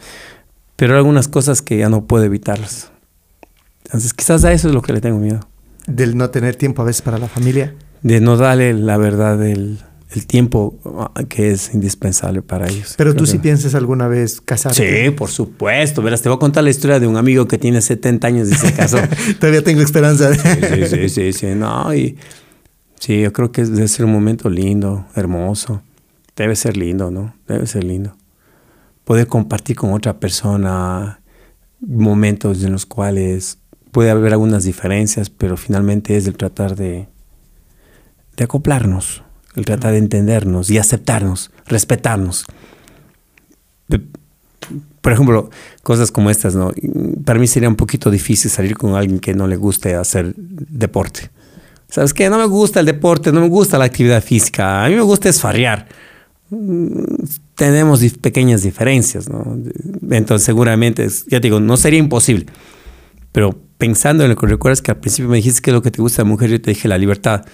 Pero 0.75 0.93
hay 0.93 0.99
algunas 0.99 1.27
cosas 1.27 1.63
que 1.63 1.77
ya 1.77 1.89
no 1.89 2.05
puedo 2.05 2.23
evitarlas. 2.23 2.91
Entonces, 3.85 4.13
quizás 4.13 4.45
a 4.45 4.53
eso 4.53 4.67
es 4.67 4.75
lo 4.75 4.83
que 4.83 4.93
le 4.93 5.01
tengo 5.01 5.17
miedo. 5.17 5.39
Del 5.87 6.15
no 6.15 6.29
tener 6.29 6.55
tiempo 6.55 6.83
a 6.83 6.85
veces 6.85 7.01
para 7.01 7.17
la 7.17 7.27
familia. 7.27 7.73
de 8.03 8.21
no 8.21 8.37
darle 8.37 8.75
la 8.75 8.97
verdad 8.97 9.43
el, 9.43 9.79
el 10.11 10.27
tiempo 10.27 10.79
ah, 10.85 11.23
que 11.29 11.49
es 11.51 11.73
indispensable 11.73 12.43
para 12.43 12.67
ellos. 12.67 12.93
Pero 12.95 13.15
tú 13.15 13.25
sí 13.25 13.39
piensas 13.39 13.73
alguna 13.73 14.07
vez 14.07 14.39
casarte. 14.39 15.05
Sí, 15.05 15.09
por 15.09 15.31
supuesto. 15.31 16.03
Verás, 16.03 16.21
te 16.21 16.29
voy 16.29 16.35
a 16.35 16.39
contar 16.39 16.63
la 16.63 16.69
historia 16.69 16.99
de 16.99 17.07
un 17.07 17.17
amigo 17.17 17.47
que 17.47 17.57
tiene 17.57 17.81
70 17.81 18.27
años 18.27 18.49
y 18.51 18.53
se 18.53 18.71
casó. 18.71 18.99
Todavía 19.39 19.63
tengo 19.63 19.81
esperanza. 19.81 20.31
sí, 20.35 20.85
sí, 20.87 21.09
sí, 21.09 21.33
sí, 21.33 21.47
No, 21.55 21.91
y 21.95 22.17
sí, 23.01 23.21
yo 23.21 23.33
creo 23.33 23.51
que 23.51 23.65
debe 23.65 23.89
ser 23.89 24.05
un 24.05 24.13
momento 24.13 24.49
lindo, 24.49 25.05
hermoso. 25.15 25.81
Debe 26.35 26.55
ser 26.55 26.77
lindo, 26.77 27.11
¿no? 27.11 27.35
Debe 27.47 27.67
ser 27.67 27.83
lindo. 27.83 28.15
Poder 29.03 29.27
compartir 29.27 29.75
con 29.75 29.91
otra 29.91 30.19
persona 30.19 31.19
momentos 31.81 32.63
en 32.63 32.71
los 32.71 32.85
cuales 32.85 33.57
puede 33.91 34.11
haber 34.11 34.31
algunas 34.31 34.63
diferencias, 34.63 35.29
pero 35.29 35.57
finalmente 35.57 36.15
es 36.15 36.27
el 36.27 36.37
tratar 36.37 36.75
de, 36.75 37.09
de 38.37 38.43
acoplarnos 38.43 39.23
el 39.55 39.65
tratar 39.65 39.91
de 39.93 39.97
entendernos 39.97 40.69
y 40.69 40.77
aceptarnos, 40.77 41.51
respetarnos. 41.65 42.45
Por 45.01 45.11
ejemplo, 45.11 45.49
cosas 45.83 46.11
como 46.11 46.29
estas, 46.29 46.55
¿no? 46.55 46.71
Para 47.25 47.39
mí 47.39 47.47
sería 47.47 47.67
un 47.67 47.75
poquito 47.75 48.11
difícil 48.11 48.51
salir 48.51 48.77
con 48.77 48.95
alguien 48.95 49.19
que 49.19 49.33
no 49.33 49.47
le 49.47 49.55
guste 49.55 49.95
hacer 49.95 50.33
deporte. 50.35 51.31
¿Sabes 51.91 52.13
qué? 52.13 52.29
No 52.29 52.37
me 52.37 52.45
gusta 52.45 52.79
el 52.79 52.85
deporte, 52.85 53.33
no 53.33 53.41
me 53.41 53.49
gusta 53.49 53.77
la 53.77 53.83
actividad 53.83 54.23
física. 54.23 54.85
A 54.85 54.87
mí 54.87 54.95
me 54.95 55.01
gusta 55.01 55.27
esfarrear. 55.27 55.89
Tenemos 57.55 58.01
pequeñas 58.21 58.63
diferencias, 58.63 59.29
¿no? 59.29 59.57
Entonces, 60.09 60.45
seguramente, 60.45 61.05
ya 61.27 61.41
digo, 61.41 61.59
no 61.59 61.75
sería 61.75 61.99
imposible. 61.99 62.45
Pero 63.33 63.59
pensando 63.77 64.23
en 64.23 64.29
lo 64.29 64.37
que 64.37 64.47
recuerdas 64.47 64.81
que 64.81 64.91
al 64.91 64.99
principio 65.01 65.29
me 65.29 65.35
dijiste 65.35 65.61
que 65.61 65.71
es 65.71 65.73
lo 65.73 65.81
que 65.81 65.91
te 65.91 66.01
gusta 66.01 66.23
de 66.23 66.29
mujer, 66.29 66.49
yo 66.49 66.61
te 66.61 66.71
dije 66.71 66.87
la 66.87 66.97
libertad. 66.97 67.45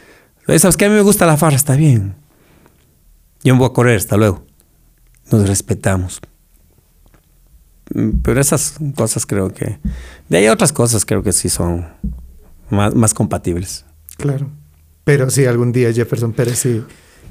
¿Sabes 0.46 0.78
que 0.78 0.86
A 0.86 0.90
mí 0.90 0.94
me 0.94 1.02
gusta 1.02 1.26
la 1.26 1.36
farra, 1.36 1.56
está 1.56 1.76
bien. 1.76 2.16
Yo 3.44 3.56
me 3.56 3.60
voy 3.60 3.70
a 3.70 3.74
correr, 3.74 3.98
hasta 3.98 4.18
luego. 4.18 4.46
Nos 5.32 5.48
respetamos. 5.48 6.22
Mm, 7.92 8.20
pero 8.22 8.40
esas 8.40 8.76
cosas 8.96 9.26
creo 9.26 9.52
que... 9.52 9.80
De 10.30 10.38
ahí 10.38 10.48
otras 10.48 10.72
cosas 10.72 11.06
creo 11.06 11.24
que 11.24 11.32
sí 11.32 11.50
son 11.50 11.88
más, 12.70 13.14
compatibles. 13.16 13.87
Claro. 14.18 14.50
Pero 15.04 15.30
sí, 15.30 15.46
algún 15.46 15.72
día 15.72 15.94
Jefferson 15.94 16.34
Pérez 16.34 16.60
sí, 16.60 16.84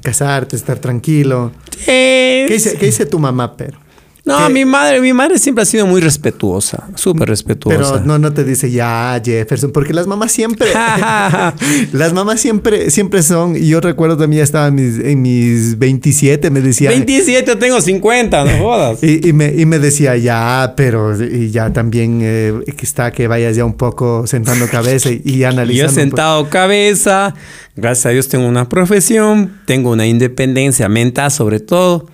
casarte, 0.03 0.57
estar 0.57 0.79
tranquilo. 0.79 1.53
¿Qué 1.85 2.47
dice, 2.49 2.79
¿Qué 2.79 2.87
dice 2.87 3.07
tu 3.07 3.19
mamá, 3.19 3.57
pero? 3.57 3.79
No, 4.27 4.51
mi 4.51 4.65
madre, 4.65 5.01
mi 5.01 5.13
madre 5.13 5.39
siempre 5.39 5.63
ha 5.63 5.65
sido 5.65 5.87
muy 5.87 6.01
respetuosa, 6.01 6.89
súper 6.97 7.29
respetuosa. 7.29 7.79
Pero 7.79 8.05
no, 8.05 8.19
no 8.19 8.33
te 8.33 8.43
dice 8.43 8.73
ya 8.73 9.23
Jefferson, 9.25 9.71
porque 9.71 9.95
las 9.95 10.09
mamás 10.09 10.33
siempre, 10.33 10.69
las 11.93 12.13
mamás 12.13 12.41
siempre, 12.41 12.91
siempre 12.91 13.23
son. 13.23 13.55
Y 13.57 13.69
yo 13.69 13.81
recuerdo 13.81 14.17
también 14.17 14.39
ya 14.39 14.45
estaba 14.45 14.67
en 14.67 14.75
mis, 14.75 14.99
en 14.99 15.23
mis 15.23 15.79
27, 15.79 16.51
me 16.51 16.61
decía. 16.61 16.91
27, 16.91 17.55
tengo 17.55 17.81
50, 17.81 18.45
no 18.45 18.59
jodas. 18.59 18.99
y, 19.03 19.33
me, 19.33 19.55
y 19.57 19.65
me 19.65 19.79
decía 19.79 20.17
ya, 20.17 20.75
pero 20.77 21.17
y 21.25 21.53
ya 21.53 21.73
también 21.73 22.19
eh, 22.21 22.53
está 22.83 23.13
que 23.13 23.29
vayas 23.29 23.55
ya 23.55 23.65
un 23.65 23.75
poco 23.75 24.27
sentando 24.27 24.67
cabeza 24.67 25.09
y, 25.09 25.23
y 25.25 25.45
analizando. 25.45 25.73
Yo 25.73 25.87
he 25.87 26.05
sentado 26.05 26.51
cabeza, 26.51 27.33
gracias 27.77 28.07
a 28.07 28.09
Dios 28.09 28.29
tengo 28.29 28.49
una 28.49 28.69
profesión, 28.69 29.53
tengo 29.67 29.93
una 29.93 30.05
independencia 30.05 30.89
mental 30.89 31.31
sobre 31.31 31.61
todo 31.61 32.09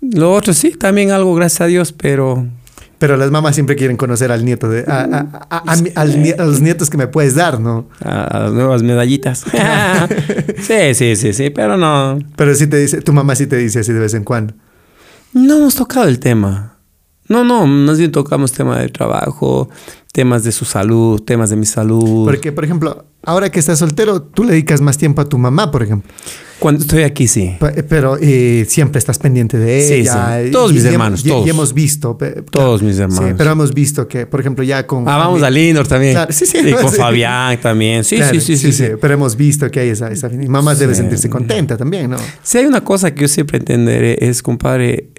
lo 0.00 0.32
otro 0.32 0.52
sí, 0.52 0.70
también 0.70 1.10
algo, 1.10 1.34
gracias 1.34 1.62
a 1.62 1.66
Dios, 1.66 1.92
pero... 1.92 2.46
Pero 2.98 3.18
las 3.18 3.30
mamás 3.30 3.54
siempre 3.54 3.76
quieren 3.76 3.98
conocer 3.98 4.32
al 4.32 4.42
nieto, 4.42 4.70
de, 4.70 4.82
a, 4.86 5.26
los 6.38 6.60
nietos 6.62 6.88
que 6.88 6.96
me 6.96 7.06
puedes 7.06 7.34
dar, 7.34 7.60
¿no? 7.60 7.90
A, 8.00 8.38
las 8.44 8.52
nuevas 8.52 8.82
medallitas. 8.82 9.44
sí, 10.62 10.94
sí, 10.94 11.14
sí, 11.14 11.32
sí, 11.34 11.50
pero 11.50 11.76
no. 11.76 12.18
Pero 12.36 12.54
sí 12.54 12.66
te 12.66 12.78
dice, 12.78 13.02
tu 13.02 13.12
mamá 13.12 13.34
sí 13.34 13.46
te 13.46 13.56
dice 13.56 13.80
así 13.80 13.92
de 13.92 14.00
vez 14.00 14.14
en 14.14 14.24
cuando. 14.24 14.54
No 15.34 15.58
hemos 15.58 15.74
tocado 15.74 16.08
el 16.08 16.18
tema. 16.18 16.78
No, 17.28 17.44
no, 17.44 17.66
más 17.66 17.98
bien 17.98 18.12
tocamos 18.12 18.52
tema 18.52 18.78
de 18.78 18.88
trabajo, 18.88 19.68
temas 20.12 20.44
de 20.44 20.52
su 20.52 20.64
salud, 20.64 21.20
temas 21.20 21.50
de 21.50 21.56
mi 21.56 21.66
salud. 21.66 22.24
Porque, 22.24 22.52
por 22.52 22.64
ejemplo, 22.64 23.04
ahora 23.22 23.50
que 23.50 23.58
estás 23.58 23.78
soltero, 23.78 24.22
tú 24.22 24.44
le 24.44 24.52
dedicas 24.52 24.80
más 24.80 24.96
tiempo 24.96 25.20
a 25.20 25.28
tu 25.28 25.36
mamá, 25.36 25.70
por 25.70 25.82
ejemplo. 25.82 26.10
Cuando 26.58 26.80
estoy 26.80 27.02
aquí, 27.02 27.26
sí. 27.26 27.56
Pero 27.88 28.16
eh, 28.20 28.64
siempre 28.68 28.98
estás 28.98 29.18
pendiente 29.18 29.58
de 29.58 29.98
ella. 29.98 30.40
Sí. 30.42 30.50
Todos 30.50 30.72
mis 30.72 30.84
hermanos, 30.84 31.22
todos. 31.22 31.46
Y 31.46 31.50
hemos 31.50 31.74
visto. 31.74 32.16
Todos 32.50 32.82
mis 32.82 32.98
hermanos. 32.98 33.24
Sí, 33.28 33.34
pero 33.36 33.50
hemos 33.50 33.74
visto 33.74 34.08
que, 34.08 34.26
por 34.26 34.40
ejemplo, 34.40 34.64
ya 34.64 34.86
con... 34.86 35.08
Ah, 35.08 35.18
vamos 35.18 35.42
a 35.42 35.50
Lindor 35.50 35.86
también. 35.86 36.18
sí, 36.30 36.46
sí. 36.46 36.58
Y 36.64 36.72
con 36.72 36.92
Fabián 36.92 37.60
también. 37.60 38.04
Sí, 38.04 38.18
sí, 38.30 38.40
sí, 38.40 38.56
sí, 38.56 38.72
sí, 38.72 38.84
Pero 39.00 39.14
hemos 39.14 39.36
visto 39.36 39.70
que 39.70 39.80
hay 39.80 39.90
esa... 39.90 40.10
esa 40.10 40.28
y 40.32 40.48
mamá 40.48 40.74
debe 40.74 40.94
sentirse 40.94 41.28
contenta 41.28 41.76
también, 41.76 42.10
¿no? 42.10 42.16
Sí, 42.42 42.58
hay 42.58 42.66
una 42.66 42.82
cosa 42.82 43.14
que 43.14 43.22
yo 43.22 43.28
siempre 43.28 43.58
entenderé. 43.58 44.16
Es, 44.20 44.42
compadre, 44.42 45.10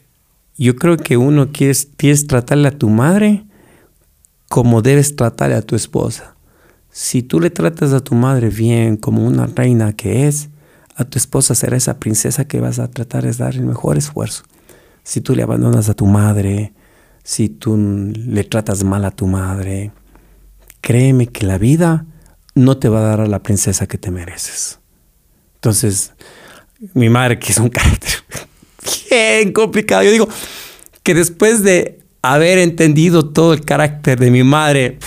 yo 0.57 0.76
creo 0.76 0.97
que 0.97 1.18
uno 1.18 1.51
quiere, 1.51 1.77
quieres 1.97 2.26
tratarle 2.26 2.69
a 2.69 2.72
tu 2.72 2.89
madre 2.89 3.43
como 4.49 4.81
debes 4.81 5.15
tratarle 5.15 5.55
a 5.55 5.61
tu 5.61 5.76
esposa. 5.76 6.35
Si 6.89 7.22
tú 7.22 7.39
le 7.39 7.49
tratas 7.49 7.93
a 7.93 7.99
tu 7.99 8.15
madre 8.15 8.49
bien, 8.49 8.97
como 8.97 9.26
una 9.26 9.45
reina 9.45 9.93
que 9.93 10.27
es, 10.27 10.49
a 10.98 11.06
tu 11.06 11.19
esposa 11.19 11.53
será 11.53 11.78
esa 11.78 11.99
princesa 11.99 12.45
que 12.45 12.60
vas 12.60 12.80
a 12.80 12.90
tratar 12.90 13.24
de 13.24 13.32
dar 13.32 13.53
el 13.53 13.61
mejor 13.61 13.98
esfuerzo. 13.98 14.44
Si 15.03 15.22
tú 15.22 15.36
le 15.36 15.44
abandonas 15.44 15.90
a 15.90 15.94
tu 15.94 16.07
madre, 16.07 16.74
si 17.24 17.49
tú 17.49 17.78
le 17.78 18.44
tratas 18.44 18.84
mal 18.84 19.06
a 19.06 19.11
tu 19.11 19.28
madre, 19.28 19.91
créeme 20.82 21.28
que 21.28 21.45
la 21.45 21.60
vida 21.60 22.06
no 22.56 22.78
te 22.78 22.90
va 22.90 22.99
a 22.99 23.03
dar 23.03 23.22
a 23.22 23.28
la 23.28 23.44
princesa 23.44 23.86
que 23.86 23.99
te 23.99 24.10
mereces. 24.10 24.80
Entonces, 25.56 26.14
mi 26.95 27.10
madre, 27.10 27.38
que 27.38 27.52
es 27.52 27.60
un 27.60 27.69
carácter 27.69 28.14
bien 29.11 29.53
complicado, 29.53 30.02
yo 30.02 30.11
digo 30.11 30.28
que 31.03 31.14
después 31.14 31.61
de 31.61 31.99
haber 32.24 32.57
entendido 32.57 33.30
todo 33.30 33.53
el 33.53 33.61
carácter 33.61 34.19
de 34.19 34.32
mi 34.32 34.44
madre, 34.44 34.98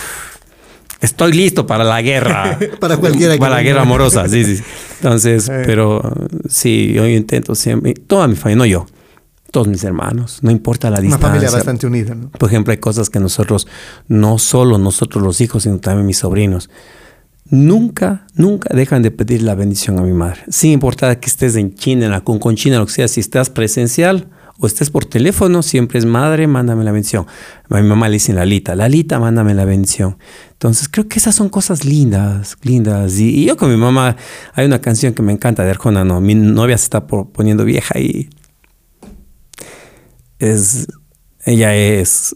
estoy 1.01 1.33
listo 1.33 1.67
para 1.67 1.83
la 1.83 2.01
guerra. 2.01 2.57
para 2.79 2.97
cualquiera. 2.97 3.35
Para 3.37 3.55
la 3.55 3.63
guerra 3.63 3.81
amorosa, 3.81 4.27
sí, 4.29 4.43
sí. 4.43 4.63
Entonces, 4.97 5.49
eh. 5.49 5.63
pero 5.65 6.01
sí, 6.47 6.93
yo 6.93 7.07
intento 7.07 7.55
siempre, 7.55 7.93
toda 7.93 8.27
mi 8.27 8.35
familia, 8.35 8.57
no 8.57 8.65
yo, 8.65 8.85
todos 9.51 9.67
mis 9.67 9.83
hermanos, 9.83 10.39
no 10.41 10.51
importa 10.51 10.89
la 10.89 11.01
distancia. 11.01 11.27
Una 11.27 11.35
familia 11.35 11.51
bastante 11.51 11.87
unida, 11.87 12.15
¿no? 12.15 12.29
Por 12.29 12.49
ejemplo, 12.49 12.71
hay 12.71 12.77
cosas 12.77 13.09
que 13.09 13.19
nosotros, 13.19 13.67
no 14.07 14.37
solo 14.37 14.77
nosotros 14.77 15.23
los 15.23 15.41
hijos, 15.41 15.63
sino 15.63 15.79
también 15.79 16.05
mis 16.05 16.19
sobrinos, 16.19 16.69
nunca, 17.49 18.25
nunca 18.35 18.73
dejan 18.73 19.01
de 19.01 19.11
pedir 19.11 19.41
la 19.43 19.55
bendición 19.55 19.99
a 19.99 20.03
mi 20.03 20.13
madre. 20.13 20.41
Sin 20.49 20.71
importar 20.71 21.19
que 21.19 21.27
estés 21.27 21.55
en 21.55 21.75
China, 21.75 22.05
en 22.05 22.11
la 22.11 22.21
con 22.21 22.55
China, 22.55 22.79
lo 22.79 22.85
que 22.85 22.93
sea, 22.93 23.07
si 23.07 23.19
estás 23.19 23.49
presencial, 23.49 24.27
o 24.59 24.67
estés 24.67 24.89
por 24.89 25.05
teléfono, 25.05 25.63
siempre 25.63 25.99
es 25.99 26.05
madre, 26.05 26.47
mándame 26.47 26.83
la 26.83 26.91
bendición. 26.91 27.25
A 27.69 27.81
mi 27.81 27.87
mamá 27.87 28.07
le 28.09 28.13
dicen 28.13 28.35
Lalita, 28.35 28.75
Lalita, 28.75 29.19
mándame 29.19 29.53
la 29.53 29.65
bendición. 29.65 30.17
Entonces 30.51 30.87
creo 30.89 31.07
que 31.07 31.19
esas 31.19 31.35
son 31.35 31.49
cosas 31.49 31.85
lindas, 31.85 32.57
lindas. 32.61 33.19
Y, 33.19 33.45
yo 33.45 33.57
con 33.57 33.71
mi 33.71 33.77
mamá, 33.77 34.15
hay 34.53 34.65
una 34.65 34.79
canción 34.79 35.13
que 35.13 35.21
me 35.21 35.31
encanta 35.31 35.63
de 35.63 35.71
Arjona, 35.71 36.03
no, 36.03 36.21
mi 36.21 36.35
novia 36.35 36.77
se 36.77 36.85
está 36.85 37.07
poniendo 37.07 37.65
vieja 37.65 37.99
y 37.99 38.29
es, 40.39 40.87
ella 41.45 41.75
es 41.75 42.35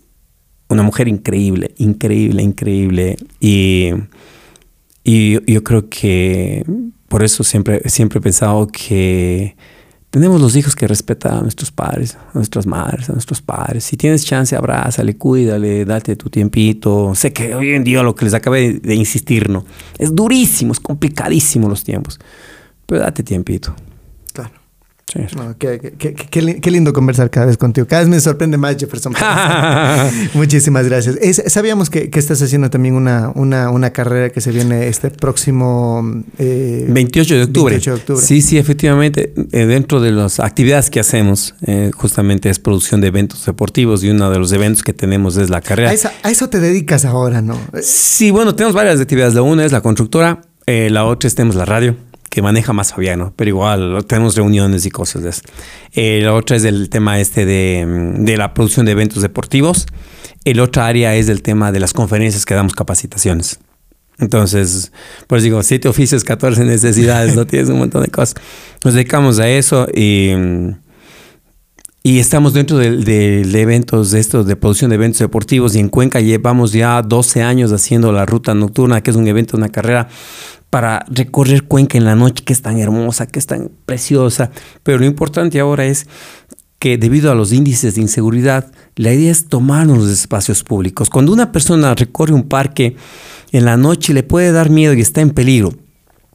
una 0.67 0.83
mujer 0.83 1.07
increíble, 1.07 1.73
increíble, 1.77 2.41
increíble. 2.41 3.17
Y, 3.39 3.91
y 5.03 5.51
yo 5.51 5.63
creo 5.63 5.89
que 5.89 6.65
por 7.07 7.23
eso 7.23 7.43
siempre, 7.43 7.87
siempre 7.89 8.19
he 8.19 8.21
pensado 8.21 8.67
que 8.67 9.55
tenemos 10.15 10.39
los 10.39 10.55
hijos 10.55 10.77
que 10.77 10.87
respetar 10.87 11.33
a 11.33 11.41
nuestros 11.41 11.71
padres, 11.71 12.15
a 12.15 12.35
nuestras 12.35 12.65
madres, 12.65 13.09
a 13.09 13.11
nuestros 13.11 13.41
padres. 13.41 13.83
Si 13.83 13.97
tienes 13.97 14.23
chance, 14.23 14.55
abrázale, 14.55 15.17
cuídale, 15.17 15.83
date 15.83 16.15
tu 16.15 16.29
tiempito. 16.29 17.13
Sé 17.13 17.33
que 17.33 17.53
hoy 17.53 17.71
en 17.71 17.83
día 17.83 18.01
lo 18.01 18.15
que 18.15 18.23
les 18.23 18.33
acabé 18.33 18.79
de 18.79 18.95
insistir, 18.95 19.49
¿no? 19.49 19.65
Es 19.97 20.15
durísimo, 20.15 20.71
es 20.71 20.79
complicadísimo 20.79 21.67
los 21.67 21.83
tiempos. 21.83 22.17
Pero 22.85 23.01
date 23.01 23.23
tiempito. 23.23 23.75
Qué, 25.05 26.71
lindo 26.71 26.91
conversar 26.91 27.29
cada 27.29 27.45
vez 27.45 27.57
contigo. 27.57 27.85
Cada 27.87 28.01
vez 28.01 28.09
me 28.09 28.19
sorprende 28.19 28.57
más, 28.57 28.75
Jefferson. 28.77 29.13
Muchísimas 30.33 30.87
gracias. 30.87 31.17
sabíamos 31.47 31.89
que, 31.89 32.09
estás 32.13 32.41
haciendo 32.41 32.69
también 32.69 32.95
una, 32.95 33.29
una, 33.29 33.89
carrera 33.91 34.29
que 34.29 34.41
se 34.41 34.51
viene 34.51 34.87
este 34.87 35.11
próximo 35.11 36.01
28, 36.37 37.33
eh, 37.33 37.37
de 37.37 37.43
octubre. 37.43 37.79
Sí, 38.17 38.41
sí, 38.41 38.57
efectivamente. 38.57 39.33
Eh, 39.51 39.65
dentro 39.65 40.01
de 40.01 40.11
las 40.11 40.39
actividades 40.39 40.89
que 40.89 40.99
hacemos, 40.99 41.55
eh, 41.65 41.91
justamente 41.95 42.49
es 42.49 42.59
producción 42.59 42.99
de 42.99 43.07
eventos 43.07 43.45
deportivos 43.45 44.03
y 44.03 44.09
uno 44.09 44.31
de 44.31 44.39
los 44.39 44.51
eventos 44.51 44.83
que 44.83 44.93
tenemos 44.93 45.37
es 45.37 45.49
la 45.49 45.61
carrera. 45.61 45.93
A, 46.23 46.31
eso 46.31 46.49
te 46.49 46.59
dedicas 46.59 47.05
ahora, 47.05 47.41
¿no? 47.41 47.59
Sí, 47.81 48.31
bueno, 48.31 48.55
tenemos 48.55 48.73
varias 48.73 48.99
actividades. 48.99 49.35
La 49.35 49.43
una 49.43 49.65
es 49.65 49.71
la 49.71 49.81
constructora, 49.81 50.41
la 50.65 51.05
otra 51.05 51.27
es 51.27 51.35
tenemos 51.35 51.55
la 51.55 51.65
radio 51.65 51.95
que 52.35 52.41
maneja 52.41 52.73
más 52.73 52.91
Fabiano, 52.91 53.31
pero 53.37 53.47
igual 53.47 54.03
tenemos 54.09 54.35
reuniones 54.35 54.85
y 54.85 54.91
cosas 54.91 55.23
de 55.23 55.29
eso. 55.29 55.41
Eh, 55.93 56.19
la 56.21 56.33
otra 56.33 56.57
es 56.57 56.65
el 56.65 56.89
tema 56.89 57.17
este 57.17 57.45
de, 57.45 58.35
la 58.37 58.53
producción 58.53 58.85
de 58.85 58.91
eventos 58.91 59.21
deportivos. 59.21 59.85
El 60.43 60.59
otra 60.59 60.85
área 60.85 61.15
es 61.15 61.29
el 61.29 61.41
tema 61.41 61.71
de 61.71 61.79
las 61.79 61.93
conferencias 61.93 62.45
que 62.45 62.53
damos 62.53 62.73
capacitaciones. 62.73 63.61
Entonces, 64.19 64.91
pues 65.27 65.43
digo, 65.43 65.63
siete 65.63 65.87
oficios, 65.87 66.25
14 66.25 66.65
necesidades, 66.65 67.37
no 67.37 67.47
tienes 67.47 67.69
un 67.69 67.77
montón 67.77 68.03
de 68.03 68.09
cosas. 68.09 68.35
Nos 68.83 68.95
dedicamos 68.95 69.39
a 69.39 69.47
eso 69.47 69.87
y, 69.95 70.31
y 72.03 72.19
estamos 72.19 72.53
dentro 72.53 72.77
de, 72.77 72.97
de, 72.97 73.61
eventos 73.61 74.11
de 74.11 74.19
estos, 74.19 74.45
de 74.45 74.57
producción 74.57 74.89
de 74.89 74.95
eventos 74.95 75.19
deportivos 75.19 75.73
y 75.73 75.79
en 75.79 75.87
Cuenca 75.87 76.19
llevamos 76.19 76.73
ya 76.73 77.01
12 77.01 77.43
años 77.43 77.71
haciendo 77.71 78.11
la 78.11 78.25
ruta 78.25 78.53
nocturna, 78.53 79.01
que 79.01 79.11
es 79.11 79.15
un 79.15 79.25
evento, 79.25 79.55
una 79.55 79.69
carrera 79.69 80.09
para 80.69 81.05
recorrer 81.09 81.63
Cuenca 81.63 81.97
en 81.97 82.05
la 82.05 82.15
noche, 82.15 82.43
que 82.43 82.53
es 82.53 82.61
tan 82.61 82.77
hermosa, 82.77 83.27
que 83.27 83.39
es 83.39 83.47
tan 83.47 83.71
preciosa. 83.85 84.51
Pero 84.83 84.97
lo 84.97 85.05
importante 85.05 85.59
ahora 85.59 85.85
es 85.85 86.07
que 86.79 86.97
debido 86.97 87.31
a 87.31 87.35
los 87.35 87.53
índices 87.53 87.95
de 87.95 88.01
inseguridad, 88.01 88.71
la 88.95 89.13
idea 89.13 89.31
es 89.31 89.47
tomarnos 89.47 89.97
los 89.97 90.09
espacios 90.09 90.63
públicos. 90.63 91.09
Cuando 91.09 91.31
una 91.31 91.51
persona 91.51 91.95
recorre 91.95 92.33
un 92.33 92.47
parque 92.47 92.95
en 93.51 93.65
la 93.65 93.77
noche 93.77 94.13
le 94.13 94.23
puede 94.23 94.51
dar 94.51 94.69
miedo 94.69 94.93
y 94.93 95.01
está 95.01 95.21
en 95.21 95.31
peligro. 95.31 95.73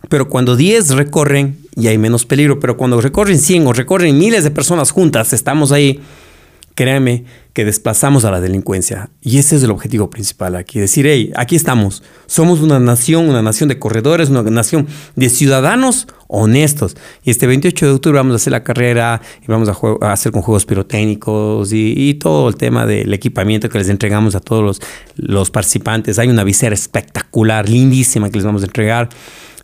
Pero 0.09 0.29
cuando 0.29 0.57
10 0.57 0.91
recorren, 0.91 1.59
y 1.77 1.89
hay 1.89 1.99
menos 1.99 2.25
peligro. 2.25 2.61
Pero 2.61 2.77
cuando 2.77 3.01
recorren 3.01 3.39
100 3.39 3.67
o 3.67 3.73
recorren 3.73 4.19
miles 4.19 4.45
de 4.45 4.51
personas 4.51 4.91
juntas, 4.91 5.33
estamos 5.33 5.73
ahí 5.73 6.01
créanme 6.75 7.25
que 7.53 7.65
desplazamos 7.65 8.25
a 8.25 8.31
la 8.31 8.41
delincuencia. 8.41 9.11
Y 9.21 9.39
ese 9.39 9.57
es 9.57 9.63
el 9.63 9.71
objetivo 9.71 10.09
principal 10.09 10.57
aquí. 10.57 10.79
Decir, 10.79 11.07
hey, 11.07 11.33
aquí 11.37 11.57
estamos. 11.57 12.03
Somos 12.27 12.61
una 12.61 12.79
nación, 12.79 13.29
una 13.29 13.43
nación 13.43 13.69
de 13.69 13.79
corredores, 13.79 14.31
una 14.31 14.43
nación 14.43 14.87
de 15.17 15.29
ciudadanos 15.29 16.07
honestos. 16.29 16.97
Y 17.25 17.31
este 17.31 17.47
28 17.47 17.87
de 17.87 17.93
octubre 17.93 18.19
vamos 18.19 18.33
a 18.35 18.37
hacer 18.37 18.53
la 18.53 18.63
carrera 18.63 19.21
y 19.43 19.47
vamos 19.47 19.69
a, 19.69 20.13
hacer 20.13 20.33
con 20.33 20.43
juegos 20.43 20.65
pirotécnicos 20.65 21.73
y, 21.73 22.15
todo 22.15 22.49
el 22.49 22.57
tema 22.57 22.87
del 22.87 23.13
equipamiento 23.15 23.69
que 23.69 23.79
les 23.79 23.89
entregamos 23.89 24.35
a 24.35 24.41
todos 24.41 24.81
los, 25.17 25.51
participantes. 25.51 26.19
Hay 26.19 26.29
una 26.29 26.45
visera 26.45 26.75
espectacular, 26.75 27.69
lindísima 27.69 28.31
que 28.31 28.37
les 28.37 28.45
vamos 28.45 28.63
a 28.63 28.67
entregar. 28.67 29.09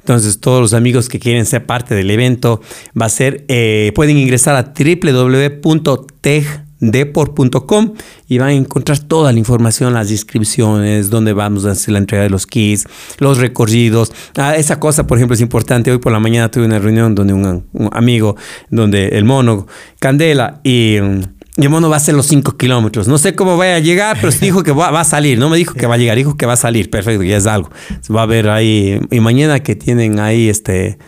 Entonces, 0.01 0.41
todos 0.41 0.61
los 0.61 0.74
amigos 0.74 1.09
que 1.09 1.19
quieren 1.19 1.47
ser 1.47 1.66
parte 1.66 1.95
del 1.95 2.11
evento, 2.11 2.61
va 3.01 3.07
a 3.07 3.09
ser, 3.09 3.45
eh, 3.49 3.93
pueden 3.95 4.16
ingresar 4.19 4.55
a 4.57 4.73
www.teg 4.73 6.65
deport.com 6.81 7.94
y 8.28 8.39
van 8.39 8.48
a 8.48 8.53
encontrar 8.53 8.98
toda 8.98 9.32
la 9.32 9.39
información, 9.39 9.94
las 9.94 10.11
inscripciones, 10.11 11.11
dónde 11.11 11.32
vamos 11.32 11.65
a 11.65 11.73
hacer 11.73 11.93
la 11.93 11.98
entrega 11.98 12.24
de 12.24 12.31
los 12.31 12.47
kits, 12.47 12.86
los 13.19 13.39
recorridos. 13.39 14.12
Ah, 14.36 14.57
esa 14.57 14.78
cosa, 14.78 15.07
por 15.07 15.19
ejemplo, 15.19 15.35
es 15.35 15.40
importante. 15.40 15.90
Hoy 15.90 15.98
por 15.98 16.12
la 16.12 16.20
mañana 16.20 16.51
tuve 16.51 16.66
una 16.66 16.78
reunión 16.78 17.15
donde 17.15 17.32
un, 17.32 17.65
amigo, 17.93 18.36
donde 18.70 19.09
el 19.09 19.24
mono, 19.24 19.66
Candela 19.98 20.61
y... 20.62 20.97
el 20.97 21.70
mono 21.70 21.89
va 21.89 21.97
a 21.97 21.98
hacer 21.98 22.15
los 22.15 22.27
5 22.27 22.57
kilómetros. 22.57 23.09
No 23.09 23.19
sé 23.19 23.35
cómo 23.35 23.57
vaya 23.57 23.77
a 23.77 23.81
llegar, 23.81 24.19
pero 24.20 24.32
dijo 24.40 24.62
que 24.62 24.73
va, 24.73 24.89
a 25.01 25.05
salir. 25.05 25.39
No 25.39 25.48
me 25.48 25.57
dijo 25.57 25.74
que 25.74 25.86
va 25.86 25.94
a 25.94 25.98
llegar, 25.98 26.16
dijo 26.16 26.36
que 26.36 26.47
va 26.47 26.55
a 26.55 26.57
salir. 26.57 26.90
Perfecto, 26.90 27.23
ya 27.23 27.36
es 27.36 27.47
algo. 27.47 27.70
Va 28.15 28.23
a 28.23 28.27
ver 28.27 28.48
ahí. 28.48 29.01
Y 29.11 29.20
mañana 29.20 29.61
que 29.61 29.77
tienen 29.77 30.20
ahí 30.20 30.48
este, 30.48 30.98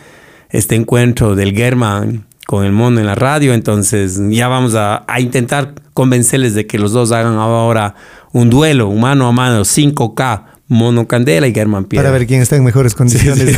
este 0.49 0.75
encuentro 0.75 1.35
del 1.35 1.53
German 1.53 2.28
con 2.49 2.65
el 2.65 2.71
mono 2.71 2.99
en 2.99 3.05
la 3.05 3.13
radio, 3.13 3.53
entonces 3.53 4.19
ya 4.31 4.47
vamos 4.47 4.73
a, 4.73 5.05
intentar 5.19 5.75
convencerles 5.93 6.55
de 6.55 6.65
que 6.65 6.79
los 6.79 6.93
dos 6.93 7.11
hagan 7.11 7.35
ahora 7.35 7.93
un 8.31 8.49
duelo, 8.49 8.91
mano 8.91 9.27
a 9.27 9.31
mano, 9.31 9.61
5K, 9.61 10.45
Mono 10.69 11.07
Candela 11.07 11.47
y 11.47 11.53
Germán 11.53 11.85
Pierre. 11.85 12.05
Para 12.05 12.17
ver 12.17 12.27
quién 12.27 12.41
está 12.41 12.55
en 12.55 12.63
mejores 12.63 12.93
condiciones. 12.93 13.57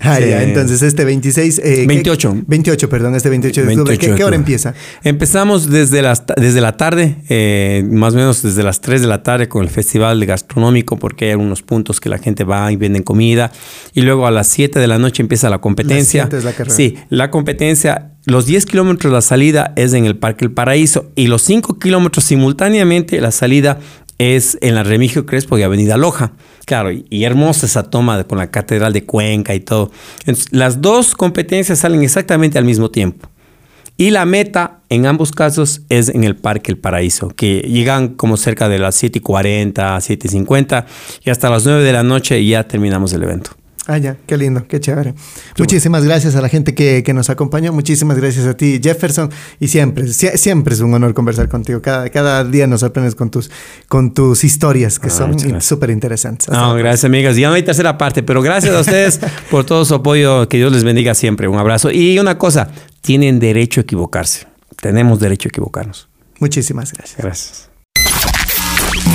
ah, 0.00 0.18
ya, 0.18 0.42
entonces 0.42 0.82
este 0.82 1.04
26... 1.04 1.62
28. 1.86 2.42
28, 2.44 2.88
perdón, 2.88 3.14
este 3.14 3.30
28 3.30 3.64
de 3.64 3.68
octubre. 3.68 3.98
¿Qué, 3.98 4.24
hora 4.24 4.34
empieza? 4.34 4.74
Empezamos 5.04 5.70
desde, 5.70 6.02
las, 6.02 6.24
desde 6.36 6.60
la 6.60 6.76
tarde, 6.76 7.18
eh, 7.28 7.86
más 7.88 8.14
o 8.14 8.16
menos 8.16 8.42
desde 8.42 8.64
las 8.64 8.80
3 8.80 9.00
de 9.00 9.06
la 9.06 9.22
tarde 9.22 9.48
con 9.48 9.62
el 9.62 9.70
festival 9.70 10.26
gastronómico 10.26 10.98
porque 10.98 11.26
hay 11.26 11.30
algunos 11.30 11.62
puntos 11.62 12.00
que 12.00 12.08
la 12.08 12.18
gente 12.18 12.42
va 12.42 12.72
y 12.72 12.76
venden 12.76 13.04
comida. 13.04 13.52
Y 13.94 14.02
luego 14.02 14.26
a 14.26 14.32
las 14.32 14.48
7 14.48 14.80
de 14.80 14.86
la 14.88 14.98
noche 14.98 15.22
empieza 15.22 15.48
la 15.48 15.58
competencia. 15.58 16.24
Las 16.24 16.30
7 16.30 16.36
es 16.38 16.44
la 16.44 16.52
carrera. 16.52 16.74
Sí, 16.74 16.96
la 17.10 17.30
competencia 17.30 18.12
los 18.28 18.44
10 18.44 18.66
kilómetros 18.66 19.10
la 19.10 19.22
salida 19.22 19.72
es 19.76 19.94
en 19.94 20.04
el 20.04 20.16
Parque 20.16 20.44
El 20.44 20.50
Paraíso 20.50 21.10
y 21.14 21.28
los 21.28 21.40
5 21.42 21.78
kilómetros 21.78 22.24
simultáneamente 22.24 23.22
la 23.22 23.30
salida 23.30 23.78
es 24.18 24.58
en 24.60 24.74
la 24.74 24.82
Remigio 24.82 25.26
Crespo 25.26 25.56
y 25.58 25.62
Avenida 25.62 25.96
Loja. 25.96 26.32
Claro, 26.66 26.90
y, 26.90 27.24
hermosa 27.24 27.66
esa 27.66 27.84
toma 27.84 28.24
con 28.24 28.38
la 28.38 28.50
Catedral 28.50 28.92
de 28.92 29.04
Cuenca 29.04 29.54
y 29.54 29.60
todo. 29.60 29.90
las 30.50 30.82
dos 30.82 31.14
competencias 31.14 31.78
salen 31.78 32.02
exactamente 32.02 32.58
al 32.58 32.64
mismo 32.64 32.90
tiempo. 32.90 33.28
Y 33.96 34.10
la 34.10 34.24
meta 34.24 34.80
en 34.90 35.06
ambos 35.06 35.32
casos 35.32 35.82
es 35.88 36.08
en 36.08 36.22
el 36.22 36.36
Parque 36.36 36.70
El 36.70 36.78
Paraíso, 36.78 37.28
que 37.30 37.62
llegan 37.62 38.10
como 38.10 38.36
cerca 38.36 38.68
de 38.68 38.78
las 38.78 38.94
7 38.94 39.18
y 39.18 39.22
40, 39.22 40.00
7 40.00 40.28
y 40.28 40.30
50 40.30 40.86
y 41.24 41.30
hasta 41.30 41.50
las 41.50 41.64
9 41.64 41.82
de 41.82 41.92
la 41.92 42.04
noche 42.04 42.44
ya 42.44 42.68
terminamos 42.68 43.12
el 43.12 43.24
evento. 43.24 43.57
Ah, 43.90 43.96
ya, 43.96 44.18
qué 44.26 44.36
lindo, 44.36 44.66
qué 44.68 44.80
chévere. 44.80 45.14
Muchísimas 45.56 46.04
gracias 46.04 46.36
a 46.36 46.42
la 46.42 46.50
gente 46.50 46.74
que, 46.74 47.02
nos 47.14 47.30
acompañó, 47.30 47.72
muchísimas 47.72 48.18
gracias 48.18 48.44
a 48.44 48.54
ti, 48.54 48.78
Jefferson, 48.82 49.30
y 49.58 49.68
siempre, 49.68 50.06
siempre 50.12 50.74
es 50.74 50.80
un 50.80 50.92
honor 50.92 51.14
conversar 51.14 51.48
contigo. 51.48 51.80
Cada, 51.80 52.10
cada 52.10 52.44
día 52.44 52.66
nos 52.66 52.80
sorprendes 52.80 53.14
con 53.14 53.30
tus, 53.30 53.50
con 53.88 54.12
tus 54.12 54.44
historias 54.44 54.98
que 54.98 55.06
ah, 55.06 55.10
son 55.10 55.62
súper 55.62 55.88
interesantes. 55.88 56.50
No, 56.50 56.74
gracias, 56.74 57.06
amigas. 57.06 57.34
Ya 57.36 57.48
no 57.48 57.54
hay 57.54 57.62
tercera 57.62 57.96
parte, 57.96 58.22
pero 58.22 58.42
gracias 58.42 58.74
a 58.74 58.80
ustedes 58.80 59.20
por 59.50 59.64
todo 59.64 59.86
su 59.86 59.94
apoyo. 59.94 60.50
Que 60.50 60.58
Dios 60.58 60.70
les 60.70 60.84
bendiga 60.84 61.14
siempre. 61.14 61.48
Un 61.48 61.58
abrazo. 61.58 61.90
Y 61.90 62.18
una 62.18 62.36
cosa, 62.36 62.68
tienen 63.00 63.38
derecho 63.38 63.80
a 63.80 63.84
equivocarse. 63.84 64.48
Tenemos 64.82 65.18
derecho 65.18 65.48
a 65.48 65.50
equivocarnos. 65.50 66.10
Muchísimas 66.40 66.92
gracias. 66.92 67.22
Gracias. 67.22 67.70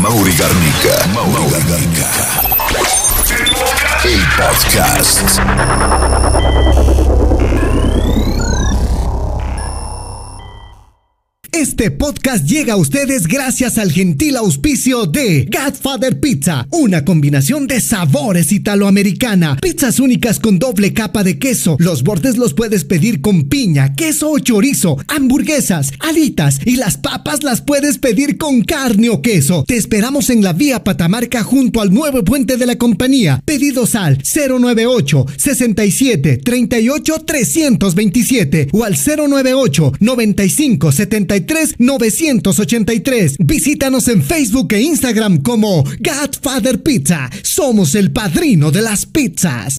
Mauri 0.02 0.34
Garnica. 0.36 1.08
Mauri 1.14 1.64
Garnica. 1.70 3.03
El 4.06 4.20
podcast. 4.36 5.40
Este 11.54 11.92
podcast 11.92 12.46
llega 12.48 12.74
a 12.74 12.78
ustedes 12.78 13.28
gracias 13.28 13.78
al 13.78 13.92
gentil 13.92 14.38
auspicio 14.38 15.06
de 15.06 15.48
Godfather 15.52 16.20
Pizza, 16.20 16.66
una 16.72 17.06
combinación 17.06 17.68
de 17.68 17.80
sabores 17.80 18.52
italoamericana, 18.52 19.58
pizzas 19.62 20.00
únicas 20.00 20.40
con 20.40 20.58
doble 20.58 20.94
capa 20.94 21.24
de 21.24 21.38
queso. 21.38 21.76
Los 21.78 22.02
bordes 22.02 22.38
los 22.38 22.56
puedes 22.56 22.86
pedir 22.86 23.22
con 23.22 23.44
piña, 23.44 23.94
queso 23.94 24.32
o 24.32 24.40
chorizo, 24.40 24.98
hamburguesas, 25.08 25.92
alitas 26.00 26.60
y 26.66 26.78
las 26.78 26.98
papas 26.98 27.44
las 27.44 27.62
puedes 27.62 28.00
pedir 28.00 28.40
con 28.40 28.64
carne 28.64 29.12
o 29.12 29.22
queso. 29.22 29.64
Te 29.68 29.78
esperamos 29.78 30.32
en 30.32 30.42
la 30.44 30.54
vía 30.54 30.84
Patamarca 30.84 31.44
junto 31.44 31.82
al 31.82 31.94
nuevo 31.94 32.24
puente 32.24 32.58
de 32.58 32.66
la 32.66 32.78
compañía. 32.78 33.44
Pedidos 33.46 33.94
al 33.94 34.18
098 34.24 35.28
67 35.38 36.38
38 36.38 37.24
327 37.24 38.70
o 38.72 38.84
al 38.84 38.96
098 38.96 39.94
95 40.00 40.92
73 40.92 41.43
983. 41.78 43.38
Visítanos 43.40 44.08
en 44.08 44.24
Facebook 44.24 44.74
e 44.74 44.82
Instagram 44.82 45.42
como 45.42 45.84
Godfather 46.00 46.82
Pizza. 46.82 47.30
Somos 47.44 47.96
el 47.96 48.12
padrino 48.12 48.72
de 48.72 48.82
las 48.82 49.06
pizzas. 49.06 49.78